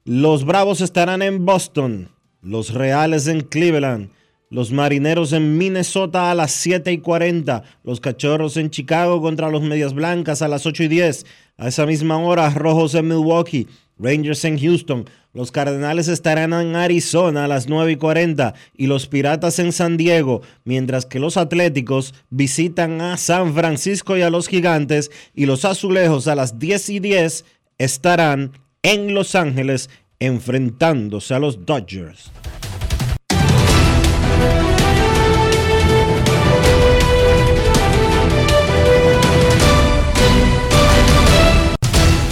los 0.04 0.44
Bravos 0.44 0.80
estarán 0.80 1.22
en 1.22 1.46
Boston, 1.46 2.08
los 2.42 2.74
Reales 2.74 3.28
en 3.28 3.40
Cleveland, 3.42 4.10
los 4.52 4.70
Marineros 4.70 5.32
en 5.32 5.56
Minnesota 5.56 6.30
a 6.30 6.34
las 6.34 6.52
7 6.52 6.92
y 6.92 6.98
40. 6.98 7.62
Los 7.84 8.00
Cachorros 8.00 8.58
en 8.58 8.68
Chicago 8.68 9.22
contra 9.22 9.48
los 9.48 9.62
Medias 9.62 9.94
Blancas 9.94 10.42
a 10.42 10.48
las 10.48 10.66
8 10.66 10.82
y 10.82 10.88
10. 10.88 11.24
A 11.56 11.68
esa 11.68 11.86
misma 11.86 12.18
hora, 12.18 12.50
Rojos 12.50 12.94
en 12.94 13.08
Milwaukee. 13.08 13.66
Rangers 13.98 14.44
en 14.44 14.58
Houston. 14.58 15.08
Los 15.32 15.52
Cardenales 15.52 16.08
estarán 16.08 16.52
en 16.52 16.76
Arizona 16.76 17.44
a 17.44 17.48
las 17.48 17.68
9 17.68 17.92
y 17.92 17.96
40. 17.96 18.54
Y 18.76 18.86
los 18.86 19.06
Piratas 19.06 19.58
en 19.58 19.72
San 19.72 19.96
Diego. 19.96 20.42
Mientras 20.64 21.06
que 21.06 21.18
los 21.18 21.36
Atléticos 21.36 22.14
visitan 22.30 23.00
a 23.00 23.16
San 23.16 23.54
Francisco 23.54 24.16
y 24.16 24.22
a 24.22 24.30
los 24.30 24.48
Gigantes. 24.48 25.10
Y 25.34 25.46
los 25.46 25.64
Azulejos 25.64 26.28
a 26.28 26.34
las 26.34 26.58
10 26.58 26.88
y 26.90 27.00
10 27.00 27.44
estarán 27.78 28.52
en 28.82 29.14
Los 29.14 29.34
Ángeles 29.34 29.88
enfrentándose 30.18 31.34
a 31.34 31.38
los 31.38 31.64
Dodgers. 31.64 32.30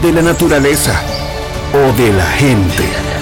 de 0.02 0.12
la 0.12 0.22
naturaleza 0.22 1.00
o 1.74 1.92
de 1.96 2.12
la 2.12 2.26
gente. 2.26 3.21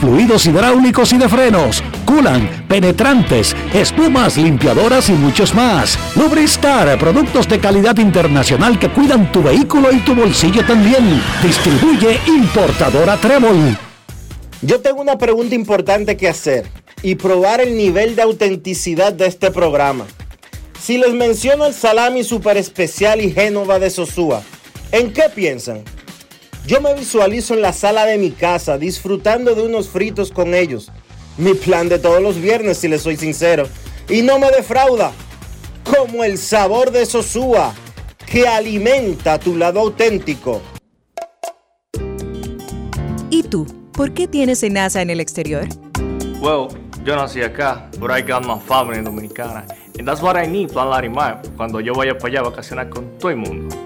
fluidos 0.00 0.46
hidráulicos 0.46 1.12
y 1.12 1.18
de 1.18 1.28
frenos, 1.28 1.82
culan, 2.04 2.64
penetrantes, 2.68 3.54
espumas, 3.72 4.36
limpiadoras 4.36 5.08
y 5.08 5.12
muchos 5.12 5.54
más. 5.54 5.98
Lubristar, 6.16 6.98
productos 6.98 7.48
de 7.48 7.58
calidad 7.58 7.96
internacional 7.98 8.78
que 8.78 8.88
cuidan 8.88 9.30
tu 9.32 9.42
vehículo 9.42 9.92
y 9.92 9.98
tu 10.00 10.14
bolsillo 10.14 10.64
también. 10.64 11.22
Distribuye 11.42 12.18
importadora 12.26 13.16
Trébol. 13.16 13.78
Yo 14.62 14.80
tengo 14.80 15.00
una 15.00 15.18
pregunta 15.18 15.54
importante 15.54 16.16
que 16.16 16.28
hacer 16.28 16.66
y 17.02 17.14
probar 17.16 17.60
el 17.60 17.76
nivel 17.76 18.16
de 18.16 18.22
autenticidad 18.22 19.12
de 19.12 19.26
este 19.26 19.50
programa. 19.50 20.06
Si 20.80 20.98
les 20.98 21.12
menciono 21.12 21.66
el 21.66 21.74
salami 21.74 22.24
super 22.24 22.56
especial 22.56 23.20
y 23.20 23.32
Génova 23.32 23.78
de 23.78 23.90
Sosúa, 23.90 24.42
¿en 24.92 25.12
qué 25.12 25.24
piensan? 25.34 25.82
Yo 26.66 26.80
me 26.80 26.94
visualizo 26.94 27.54
en 27.54 27.62
la 27.62 27.72
sala 27.72 28.06
de 28.06 28.18
mi 28.18 28.32
casa 28.32 28.76
disfrutando 28.76 29.54
de 29.54 29.62
unos 29.62 29.88
fritos 29.88 30.32
con 30.32 30.52
ellos. 30.52 30.90
Mi 31.38 31.54
plan 31.54 31.88
de 31.88 32.00
todos 32.00 32.20
los 32.20 32.40
viernes, 32.40 32.78
si 32.78 32.88
les 32.88 33.02
soy 33.02 33.16
sincero. 33.16 33.68
Y 34.08 34.22
no 34.22 34.40
me 34.40 34.50
defrauda. 34.50 35.12
Como 35.84 36.24
el 36.24 36.38
sabor 36.38 36.90
de 36.90 37.06
Sosúa, 37.06 37.72
que 38.26 38.48
alimenta 38.48 39.38
tu 39.38 39.56
lado 39.56 39.78
auténtico. 39.78 40.60
¿Y 43.30 43.44
tú? 43.44 43.64
¿Por 43.92 44.12
qué 44.12 44.26
tienes 44.26 44.68
NASA 44.68 45.00
en 45.02 45.10
el 45.10 45.20
exterior? 45.20 45.68
Well, 46.40 46.66
yo 47.04 47.14
nací 47.14 47.42
acá, 47.42 47.88
but 48.00 48.10
I 48.10 48.22
got 48.22 48.44
my 48.44 48.58
family 48.58 49.00
dominicana. 49.04 49.66
And 50.00 50.06
that's 50.06 50.20
what 50.20 50.36
I 50.36 50.48
need, 50.48 50.72
Plan 50.72 50.90
Larimar, 50.90 51.42
cuando 51.56 51.78
yo 51.78 51.94
vaya 51.94 52.18
para 52.18 52.28
allá 52.28 52.40
a 52.40 52.50
vacacionar 52.50 52.88
con 52.88 53.16
todo 53.18 53.30
el 53.30 53.36
mundo. 53.36 53.85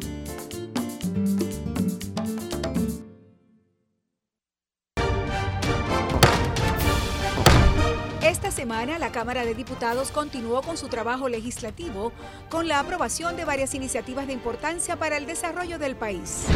Cámara 9.21 9.45
de 9.45 9.53
Diputados 9.53 10.09
continuó 10.09 10.63
con 10.63 10.77
su 10.77 10.87
trabajo 10.87 11.29
legislativo 11.29 12.11
con 12.49 12.67
la 12.67 12.79
aprobación 12.79 13.35
de 13.35 13.45
varias 13.45 13.75
iniciativas 13.75 14.25
de 14.25 14.33
importancia 14.33 14.95
para 14.95 15.15
el 15.15 15.27
desarrollo 15.27 15.77
del 15.77 15.95
país. 15.95 16.47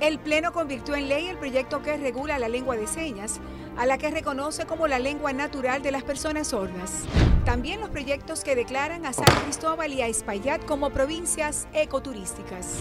El 0.00 0.18
Pleno 0.18 0.50
convirtió 0.54 0.94
en 0.94 1.10
ley 1.10 1.26
el 1.26 1.36
proyecto 1.36 1.82
que 1.82 1.98
regula 1.98 2.38
la 2.38 2.48
lengua 2.48 2.74
de 2.74 2.86
señas, 2.86 3.38
a 3.76 3.84
la 3.84 3.98
que 3.98 4.10
reconoce 4.10 4.64
como 4.64 4.86
la 4.86 4.98
lengua 4.98 5.34
natural 5.34 5.82
de 5.82 5.90
las 5.90 6.02
personas 6.02 6.46
sordas. 6.48 7.04
También 7.44 7.80
los 7.80 7.90
proyectos 7.90 8.44
que 8.44 8.56
declaran 8.56 9.04
a 9.04 9.12
San 9.12 9.26
Cristóbal 9.44 9.92
y 9.92 10.00
a 10.00 10.06
Espaillat 10.06 10.64
como 10.64 10.88
provincias 10.88 11.68
ecoturísticas. 11.74 12.78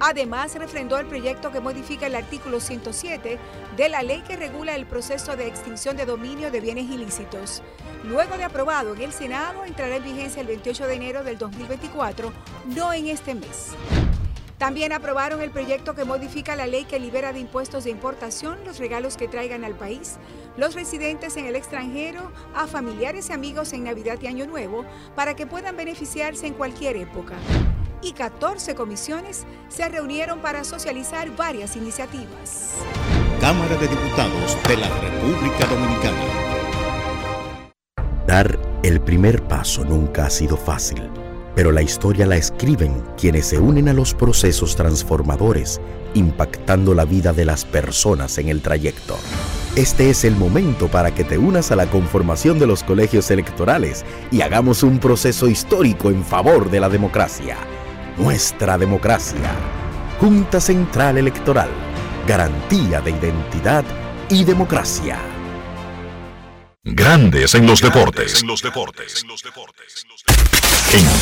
Además, 0.00 0.54
refrendó 0.54 0.98
el 0.98 1.06
proyecto 1.06 1.50
que 1.52 1.60
modifica 1.60 2.06
el 2.06 2.14
artículo 2.14 2.60
107 2.60 3.38
de 3.76 3.88
la 3.88 4.02
ley 4.02 4.22
que 4.26 4.36
regula 4.36 4.74
el 4.74 4.86
proceso 4.86 5.36
de 5.36 5.46
extinción 5.46 5.96
de 5.96 6.06
dominio 6.06 6.50
de 6.50 6.60
bienes 6.60 6.90
ilícitos. 6.90 7.62
Luego 8.02 8.36
de 8.36 8.44
aprobado 8.44 8.94
en 8.94 9.02
el 9.02 9.12
Senado, 9.12 9.64
entrará 9.64 9.96
en 9.96 10.04
vigencia 10.04 10.40
el 10.40 10.48
28 10.48 10.86
de 10.86 10.94
enero 10.94 11.24
del 11.24 11.38
2024, 11.38 12.32
no 12.66 12.92
en 12.92 13.06
este 13.06 13.34
mes. 13.34 13.70
También 14.58 14.92
aprobaron 14.92 15.42
el 15.42 15.50
proyecto 15.50 15.94
que 15.94 16.04
modifica 16.04 16.56
la 16.56 16.66
ley 16.66 16.84
que 16.84 17.00
libera 17.00 17.32
de 17.32 17.40
impuestos 17.40 17.84
de 17.84 17.90
importación 17.90 18.64
los 18.64 18.78
regalos 18.78 19.16
que 19.16 19.28
traigan 19.28 19.64
al 19.64 19.74
país 19.74 20.16
los 20.56 20.74
residentes 20.74 21.36
en 21.36 21.46
el 21.46 21.56
extranjero 21.56 22.30
a 22.54 22.66
familiares 22.66 23.28
y 23.28 23.32
amigos 23.32 23.72
en 23.72 23.84
Navidad 23.84 24.18
y 24.22 24.28
Año 24.28 24.46
Nuevo 24.46 24.84
para 25.16 25.34
que 25.34 25.46
puedan 25.46 25.76
beneficiarse 25.76 26.46
en 26.46 26.54
cualquier 26.54 26.96
época 26.96 27.34
y 28.04 28.12
14 28.12 28.74
comisiones 28.74 29.46
se 29.68 29.88
reunieron 29.88 30.40
para 30.40 30.62
socializar 30.62 31.34
varias 31.36 31.74
iniciativas. 31.74 32.74
Cámara 33.40 33.76
de 33.76 33.88
Diputados 33.88 34.58
de 34.68 34.76
la 34.76 34.88
República 35.00 35.66
Dominicana. 35.66 36.18
Dar 38.26 38.58
el 38.82 39.00
primer 39.00 39.42
paso 39.48 39.84
nunca 39.84 40.26
ha 40.26 40.30
sido 40.30 40.56
fácil, 40.56 41.10
pero 41.54 41.72
la 41.72 41.82
historia 41.82 42.26
la 42.26 42.36
escriben 42.36 43.02
quienes 43.16 43.46
se 43.46 43.58
unen 43.58 43.88
a 43.88 43.94
los 43.94 44.14
procesos 44.14 44.76
transformadores, 44.76 45.80
impactando 46.14 46.94
la 46.94 47.06
vida 47.06 47.32
de 47.32 47.46
las 47.46 47.64
personas 47.64 48.36
en 48.38 48.48
el 48.48 48.60
trayecto. 48.60 49.16
Este 49.76 50.10
es 50.10 50.24
el 50.24 50.36
momento 50.36 50.88
para 50.88 51.14
que 51.14 51.24
te 51.24 51.36
unas 51.36 51.72
a 51.72 51.76
la 51.76 51.86
conformación 51.86 52.58
de 52.58 52.66
los 52.66 52.84
colegios 52.84 53.30
electorales 53.30 54.04
y 54.30 54.42
hagamos 54.42 54.82
un 54.82 54.98
proceso 54.98 55.48
histórico 55.48 56.10
en 56.10 56.24
favor 56.24 56.70
de 56.70 56.80
la 56.80 56.88
democracia 56.88 57.56
nuestra 58.16 58.78
democracia. 58.78 59.50
Junta 60.20 60.60
Central 60.60 61.18
Electoral. 61.18 61.68
Garantía 62.26 63.00
de 63.00 63.10
identidad 63.10 63.84
y 64.28 64.44
democracia. 64.44 65.18
Grandes 66.82 67.54
en 67.54 67.66
los 67.66 67.80
deportes. 67.80 68.42
En 68.42 68.46
los 68.46 68.62
deportes. 68.62 69.24
En 69.24 70.13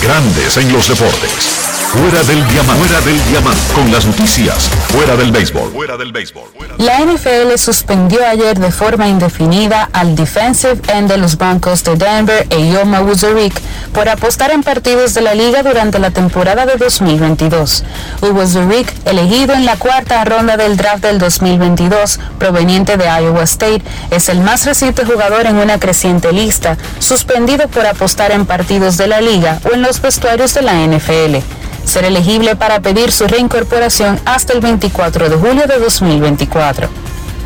Grandes 0.03 0.59
en 0.59 0.71
los 0.71 0.87
deportes. 0.87 1.63
Fuera 1.93 2.23
del 2.25 2.47
diamante. 2.49 2.87
Fuera 2.87 3.01
del 3.03 3.25
diamante. 3.27 3.61
Con 3.75 3.91
las 3.93 4.05
noticias. 4.05 4.69
Fuera 4.89 5.17
del 5.17 5.31
béisbol. 5.31 5.73
Fuera 5.73 5.97
del 5.97 6.13
béisbol. 6.13 6.45
La 6.79 7.01
NFL 7.01 7.57
suspendió 7.57 8.27
ayer 8.27 8.59
de 8.59 8.73
forma 8.73 9.09
indefinida 9.09 9.89
al 9.93 10.17
defensive 10.17 10.81
end 10.89 11.11
de 11.11 11.19
los 11.19 11.37
Broncos 11.37 11.85
de 11.85 11.97
Denver, 11.97 12.47
Eyoma 12.51 13.03
Wuzorik, 13.03 13.53
por 13.93 14.09
apostar 14.09 14.51
en 14.53 14.63
partidos 14.63 15.13
de 15.13 15.21
la 15.21 15.35
liga 15.35 15.63
durante 15.63 15.99
la 15.99 16.11
temporada 16.11 16.65
de 16.65 16.77
2022. 16.77 17.85
Wuzorik, 18.23 18.93
elegido 19.05 19.55
en 19.55 19.67
la 19.67 19.77
cuarta 19.77 20.25
ronda 20.25 20.57
del 20.57 20.79
draft 20.79 21.03
del 21.03 21.19
2022, 21.19 22.21
proveniente 22.39 22.97
de 22.97 23.05
Iowa 23.05 23.43
State, 23.43 23.83
es 24.11 24.31
el 24.31 24.41
más 24.41 24.65
reciente 24.65 25.05
jugador 25.05 25.47
en 25.47 25.57
una 25.57 25.79
creciente 25.79 26.33
lista, 26.33 26.79
suspendido 27.01 27.69
por 27.69 27.87
apostar 27.87 28.33
en 28.33 28.47
partidos 28.47 28.97
de 28.97 29.09
la 29.09 29.21
liga 29.21 29.61
o 29.65 29.75
en 29.75 29.83
los 29.83 30.01
vestuarios 30.01 30.55
de 30.55 30.63
la 30.63 30.75
NFL 30.87 31.63
ser 31.85 32.05
elegible 32.05 32.57
para 32.57 32.81
pedir 32.81 33.13
su 33.13 33.27
reincorporación 33.27 34.19
hasta 34.25 34.53
el 34.53 34.61
24 34.61 35.29
de 35.29 35.37
julio 35.37 35.67
de 35.67 35.79
2024. 35.79 36.89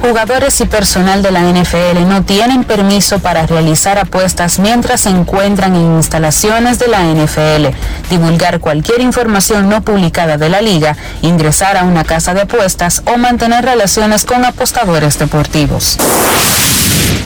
Jugadores 0.01 0.61
y 0.61 0.67
personal 0.67 1.23
de 1.23 1.33
la 1.33 1.41
NFL 1.41 2.07
no 2.07 2.23
tienen 2.23 2.65
permiso 2.65 3.19
para 3.19 3.47
realizar 3.47 3.99
apuestas 3.99 4.59
mientras 4.59 5.01
se 5.01 5.09
encuentran 5.09 5.75
en 5.75 5.97
instalaciones 5.97 6.79
de 6.79 6.89
la 6.89 7.03
NFL, 7.03 7.75
divulgar 8.11 8.61
cualquier 8.61 9.01
información 9.01 9.69
no 9.69 9.81
publicada 9.81 10.37
de 10.37 10.51
la 10.51 10.61
liga, 10.61 10.97
ingresar 11.23 11.77
a 11.77 11.85
una 11.85 12.05
casa 12.05 12.35
de 12.35 12.43
apuestas 12.43 13.03
o 13.07 13.17
mantener 13.17 13.65
relaciones 13.65 14.25
con 14.25 14.45
apostadores 14.45 15.19
deportivos. 15.19 15.99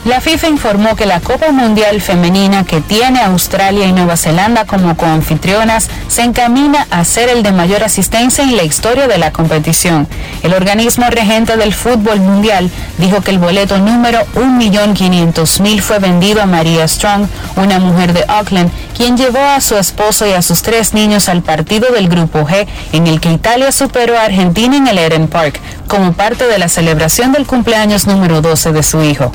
La 0.07 0.22
FIFA 0.22 0.48
informó 0.48 0.96
que 0.96 1.05
la 1.05 1.20
Copa 1.20 1.53
Mundial 1.53 2.01
Femenina 2.01 2.64
que 2.64 2.80
tiene 2.80 3.20
Australia 3.20 3.84
y 3.84 3.92
Nueva 3.92 4.16
Zelanda 4.16 4.64
como 4.64 4.96
coanfitrionas 4.96 5.90
se 6.09 6.22
encamina 6.22 6.86
a 6.90 7.05
ser 7.05 7.28
el 7.28 7.42
de 7.42 7.53
mayor 7.53 7.84
asistencia 7.84 8.42
en 8.42 8.57
la 8.57 8.62
historia 8.62 9.09
de 9.09 9.18
la 9.18 9.30
competición. 9.30 10.09
El 10.42 10.55
organismo 10.55 11.05
regente 11.11 11.59
del 11.59 11.74
fútbol 11.74 12.18
mundial 12.18 12.70
dijo 12.96 13.20
que 13.20 13.30
el 13.30 13.38
boleto 13.38 13.76
número 13.76 14.20
1.500.000 14.36 15.82
fue 15.82 15.98
vendido 15.98 16.40
a 16.40 16.46
María 16.46 16.88
Strong, 16.88 17.26
una 17.57 17.78
mujer 17.78 18.14
de 18.14 18.24
Auckland, 18.26 18.70
quien 18.96 19.18
llevó 19.18 19.44
a 19.44 19.61
su 19.61 19.76
esposo 19.76 20.26
y 20.26 20.32
a 20.32 20.40
sus 20.40 20.62
tres 20.62 20.94
niños 20.94 21.28
al 21.28 21.42
partido 21.42 21.92
del 21.92 22.09
Grupo 22.09 22.46
G, 22.46 22.66
en 22.94 23.07
el 23.07 23.20
que 23.20 23.32
Italia 23.32 23.70
superó 23.70 24.18
a 24.18 24.24
Argentina 24.24 24.78
en 24.78 24.88
el 24.88 24.96
Eden 24.96 25.28
Park, 25.28 25.61
como 25.88 26.14
parte 26.14 26.46
de 26.46 26.59
la 26.59 26.70
celebración 26.70 27.32
del 27.32 27.46
cumpleaños 27.46 28.07
número 28.07 28.40
12 28.40 28.72
de 28.72 28.82
su 28.82 29.03
hijo. 29.03 29.30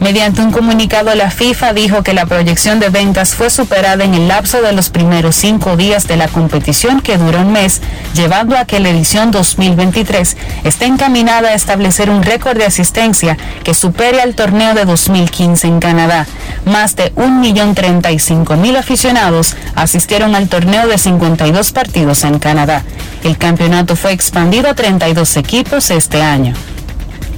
Mediante 0.00 0.42
un 0.42 0.52
comunicado, 0.52 1.14
la 1.14 1.30
FIFA 1.30 1.72
dijo 1.72 2.02
que 2.02 2.12
la 2.12 2.26
proyección 2.26 2.80
de 2.80 2.90
ventas 2.90 3.34
fue 3.34 3.48
superada 3.48 4.04
en 4.04 4.12
el 4.12 4.28
lapso 4.28 4.60
de 4.60 4.72
los 4.72 4.90
primeros 4.90 5.36
cinco 5.36 5.76
días 5.76 6.06
de 6.06 6.18
la 6.18 6.28
competición 6.28 7.00
que 7.00 7.16
duró 7.16 7.40
un 7.40 7.52
mes, 7.52 7.80
llevando 8.14 8.58
a 8.58 8.66
que 8.66 8.78
la 8.78 8.90
edición 8.90 9.30
2023 9.30 10.36
esté 10.64 10.84
encaminada 10.84 11.48
a 11.48 11.54
establecer 11.54 12.10
un 12.10 12.22
récord 12.22 12.58
de 12.58 12.66
asistencia 12.66 13.38
que 13.64 13.72
supere 13.72 14.20
al 14.20 14.34
torneo 14.34 14.74
de 14.74 14.84
2015 14.84 15.66
en 15.66 15.80
Canadá. 15.80 16.26
Más 16.66 16.94
de 16.94 17.14
1.035.000 17.14 18.76
aficionados 18.76 19.56
asistieron 19.74 20.34
al 20.34 20.48
torneo 20.48 20.86
de 20.88 20.98
52 20.98 21.72
partidos 21.72 22.22
en 22.24 22.38
Canadá. 22.38 22.82
El 23.24 23.38
campeonato 23.38 23.96
fue 23.96 24.12
expandido 24.12 24.68
a 24.68 24.74
32 24.74 25.38
equipos 25.38 25.90
este 25.90 26.22
año. 26.22 26.54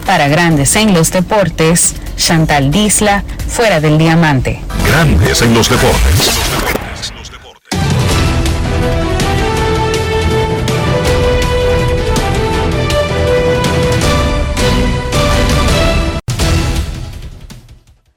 Para 0.09 0.27
grandes 0.27 0.75
en 0.77 0.95
los 0.95 1.13
deportes, 1.13 1.95
Chantal 2.17 2.71
Disla, 2.71 3.23
fuera 3.47 3.79
del 3.79 3.99
diamante. 3.99 4.59
Grandes 4.87 5.43
en 5.43 5.53
los 5.53 5.69
deportes. 5.69 6.41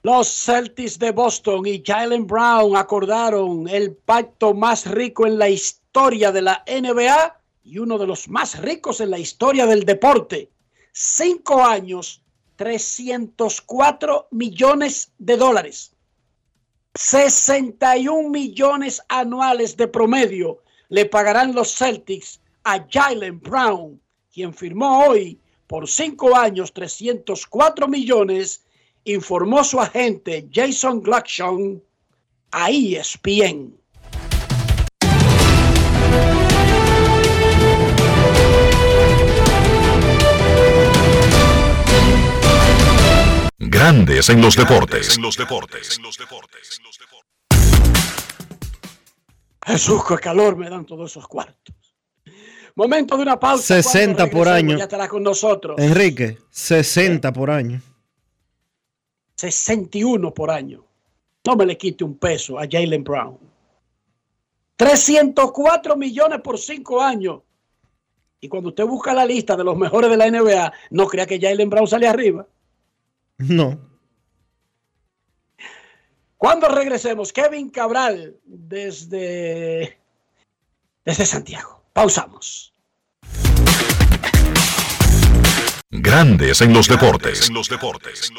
Los 0.01 0.29
Celtics 0.29 0.97
de 0.97 1.11
Boston 1.11 1.65
y 1.65 1.83
Jalen 1.85 2.25
Brown 2.25 2.77
acordaron 2.77 3.67
el 3.67 3.91
pacto 3.91 4.53
más 4.53 4.85
rico 4.85 5.27
en 5.27 5.37
la 5.37 5.49
historia 5.49 6.31
de 6.31 6.41
la 6.41 6.63
NBA 6.65 7.37
y 7.65 7.79
uno 7.79 7.97
de 7.97 8.07
los 8.07 8.29
más 8.29 8.61
ricos 8.61 9.01
en 9.01 9.09
la 9.09 9.19
historia 9.19 9.65
del 9.65 9.83
deporte. 9.83 10.51
Cinco 10.91 11.63
años, 11.63 12.21
304 12.57 14.27
millones 14.31 15.11
de 15.17 15.37
dólares. 15.37 15.95
61 16.95 18.29
millones 18.29 19.01
anuales 19.07 19.77
de 19.77 19.87
promedio 19.87 20.61
le 20.89 21.05
pagarán 21.05 21.55
los 21.55 21.73
Celtics 21.73 22.41
a 22.65 22.85
Jalen 22.89 23.39
Brown, 23.39 24.01
quien 24.33 24.53
firmó 24.53 25.05
hoy 25.05 25.39
por 25.67 25.87
cinco 25.87 26.35
años 26.35 26.73
304 26.73 27.87
millones, 27.87 28.65
informó 29.05 29.63
su 29.63 29.79
agente 29.79 30.49
Jason 30.53 31.01
Gluckson 31.01 31.81
a 32.51 32.69
ESPN. 32.69 33.80
Grandes 43.71 44.27
en 44.27 44.41
los 44.41 44.57
deportes. 44.57 45.15
En 45.15 45.23
los 45.23 45.37
deportes. 45.37 45.97
Jesús, 49.65 50.01
qué 50.05 50.17
calor 50.17 50.57
me 50.57 50.69
dan 50.69 50.85
todos 50.85 51.11
esos 51.11 51.25
cuartos. 51.25 51.73
Momento 52.75 53.15
de 53.15 53.23
una 53.23 53.39
pausa. 53.39 53.81
60 53.81 54.15
Cuando 54.15 54.37
por 54.37 54.49
año. 54.49 54.77
Ya 54.77 54.83
estará 54.83 55.07
con 55.07 55.23
nosotros. 55.23 55.79
Enrique, 55.79 56.39
60 56.49 57.31
por 57.31 57.49
año. 57.49 57.81
61 59.37 60.33
por 60.33 60.51
año. 60.51 60.83
No 61.45 61.55
me 61.55 61.65
le 61.65 61.77
quite 61.77 62.03
un 62.03 62.17
peso 62.17 62.59
a 62.59 62.63
Jalen 62.69 63.05
Brown. 63.05 63.39
304 64.75 65.95
millones 65.95 66.41
por 66.41 66.59
5 66.59 67.01
años. 67.01 67.39
Y 68.41 68.49
cuando 68.49 68.69
usted 68.69 68.83
busca 68.83 69.13
la 69.13 69.25
lista 69.25 69.55
de 69.55 69.63
los 69.63 69.77
mejores 69.77 70.09
de 70.09 70.17
la 70.17 70.29
NBA, 70.29 70.73
no 70.89 71.07
crea 71.07 71.25
que 71.25 71.39
Jalen 71.39 71.69
Brown 71.69 71.87
sale 71.87 72.09
arriba. 72.09 72.45
No. 73.49 73.79
Cuando 76.37 76.67
regresemos, 76.69 77.31
Kevin 77.31 77.69
Cabral 77.69 78.35
desde, 78.45 79.99
desde 81.05 81.25
Santiago. 81.25 81.83
Pausamos. 81.93 82.73
Grandes 85.91 86.61
en 86.61 86.73
los 86.73 86.87
deportes. 86.87 87.47
En 87.47 87.53
los 87.53 87.69
deportes. 87.69 88.31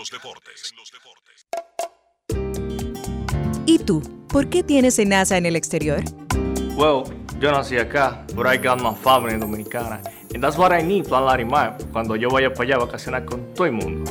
¿Y 3.67 3.79
tú? 3.79 4.03
¿Por 4.29 4.49
qué 4.49 4.65
tienes 4.65 4.99
NASA 5.07 5.37
en 5.37 5.47
el 5.47 5.55
exterior? 5.55 6.03
Well, 6.75 7.05
yo 7.39 7.53
nací 7.53 7.77
acá, 7.77 8.25
but 8.35 8.47
I 8.47 8.57
got 8.57 8.81
my 8.81 8.95
family 8.95 9.39
dominicana. 9.39 10.01
And 10.35 10.43
that's 10.43 10.57
what 10.57 10.73
I 10.73 10.83
need, 10.83 11.07
Plan 11.07 11.25
Larimar, 11.25 11.77
cuando 11.93 12.17
yo 12.17 12.31
vaya 12.31 12.53
para 12.53 12.65
allá 12.65 12.77
a 12.77 12.87
vacacionar 12.87 13.25
con 13.27 13.55
todo 13.55 13.67
el 13.67 13.73
mundo. 13.73 14.11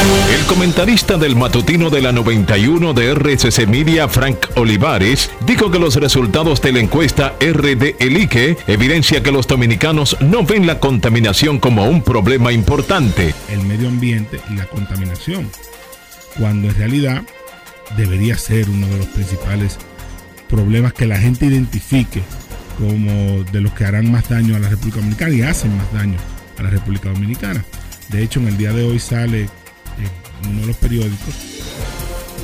El 0.00 0.46
comentarista 0.46 1.18
del 1.18 1.36
matutino 1.36 1.90
de 1.90 2.00
la 2.00 2.12
91 2.12 2.94
de 2.94 3.14
RCC 3.14 3.66
Media, 3.66 4.08
Frank 4.08 4.46
Olivares, 4.56 5.30
dijo 5.44 5.70
que 5.70 5.78
los 5.78 5.96
resultados 5.96 6.62
de 6.62 6.72
la 6.72 6.80
encuesta 6.80 7.34
RD 7.40 7.96
Elige 7.98 8.56
evidencia 8.66 9.22
que 9.22 9.30
los 9.30 9.46
dominicanos 9.46 10.16
no 10.20 10.44
ven 10.44 10.66
la 10.66 10.80
contaminación 10.80 11.58
como 11.58 11.84
un 11.84 12.02
problema 12.02 12.52
importante. 12.52 13.34
el 13.48 13.62
medio 13.64 13.88
ambiente 13.88 14.40
y 14.48 14.54
la 14.54 14.64
contaminación, 14.66 15.50
cuando 16.38 16.68
en 16.68 16.74
realidad 16.76 17.22
debería 17.96 18.38
ser 18.38 18.70
uno 18.70 18.86
de 18.86 18.98
los 18.98 19.06
principales 19.08 19.76
problemas 20.48 20.94
que 20.94 21.06
la 21.06 21.18
gente 21.18 21.46
identifique 21.46 22.22
como 22.78 23.44
de 23.44 23.60
los 23.60 23.72
que 23.72 23.84
harán 23.84 24.10
más 24.10 24.28
daño 24.28 24.56
a 24.56 24.58
la 24.58 24.68
República 24.68 24.98
Dominicana 24.98 25.34
y 25.34 25.42
hacen 25.42 25.76
más 25.76 25.92
daño 25.92 26.16
a 26.58 26.62
la 26.62 26.70
República 26.70 27.10
Dominicana. 27.10 27.64
De 28.08 28.22
hecho, 28.22 28.40
en 28.40 28.48
el 28.48 28.56
día 28.56 28.72
de 28.72 28.84
hoy 28.84 28.98
sale 28.98 29.48
en 29.98 30.50
uno 30.50 30.60
de 30.62 30.66
los 30.68 30.76
periódicos 30.76 31.34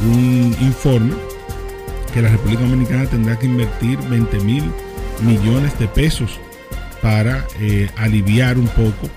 un 0.03 0.57
informe 0.61 1.15
que 2.13 2.23
la 2.23 2.29
República 2.29 2.63
Dominicana 2.63 3.07
tendrá 3.07 3.39
que 3.39 3.47
invertir 3.47 3.99
20 3.99 4.41
mil 4.41 4.65
millones 5.23 5.79
de 5.79 5.89
pesos 5.89 6.39
para 7.03 7.47
eh, 7.61 7.89
aliviar 7.97 8.59
un 8.59 8.69
poco 8.69 9.09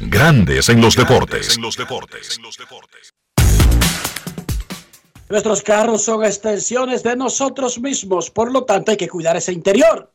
Grandes 0.00 0.70
en 0.70 0.80
los 0.80 0.96
deportes. 0.96 1.58
Nuestros 5.28 5.62
carros 5.62 6.02
son 6.02 6.24
extensiones 6.24 7.02
de 7.02 7.16
nosotros 7.16 7.78
mismos, 7.78 8.30
por 8.30 8.50
lo 8.50 8.64
tanto 8.64 8.92
hay 8.92 8.96
que 8.96 9.10
cuidar 9.10 9.36
ese 9.36 9.52
interior. 9.52 10.10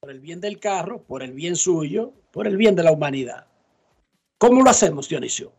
Por 0.00 0.10
el 0.10 0.20
bien 0.20 0.42
del 0.42 0.58
carro, 0.60 1.02
por 1.02 1.22
el 1.22 1.32
bien 1.32 1.56
suyo, 1.56 2.12
por 2.32 2.46
el 2.46 2.58
bien 2.58 2.76
de 2.76 2.82
la 2.82 2.92
humanidad. 2.92 3.46
¿Cómo 4.36 4.62
lo 4.62 4.68
hacemos, 4.68 5.08
Dionisio? 5.08 5.52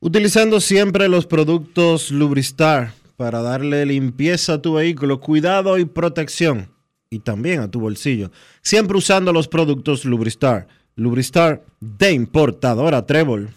Utilizando 0.00 0.60
siempre 0.60 1.08
los 1.08 1.26
productos 1.26 2.10
Lubristar 2.10 2.94
para 3.18 3.42
darle 3.42 3.84
limpieza 3.84 4.54
a 4.54 4.62
tu 4.62 4.74
vehículo, 4.74 5.18
cuidado 5.18 5.76
y 5.76 5.84
protección. 5.84 6.72
Y 7.10 7.18
también 7.18 7.58
a 7.58 7.68
tu 7.68 7.80
bolsillo. 7.80 8.30
Siempre 8.62 8.96
usando 8.96 9.32
los 9.32 9.48
productos 9.48 10.04
Lubristar. 10.04 10.68
Lubristar 10.94 11.64
de 11.80 12.12
importadora 12.12 13.04
Trébol. 13.04 13.50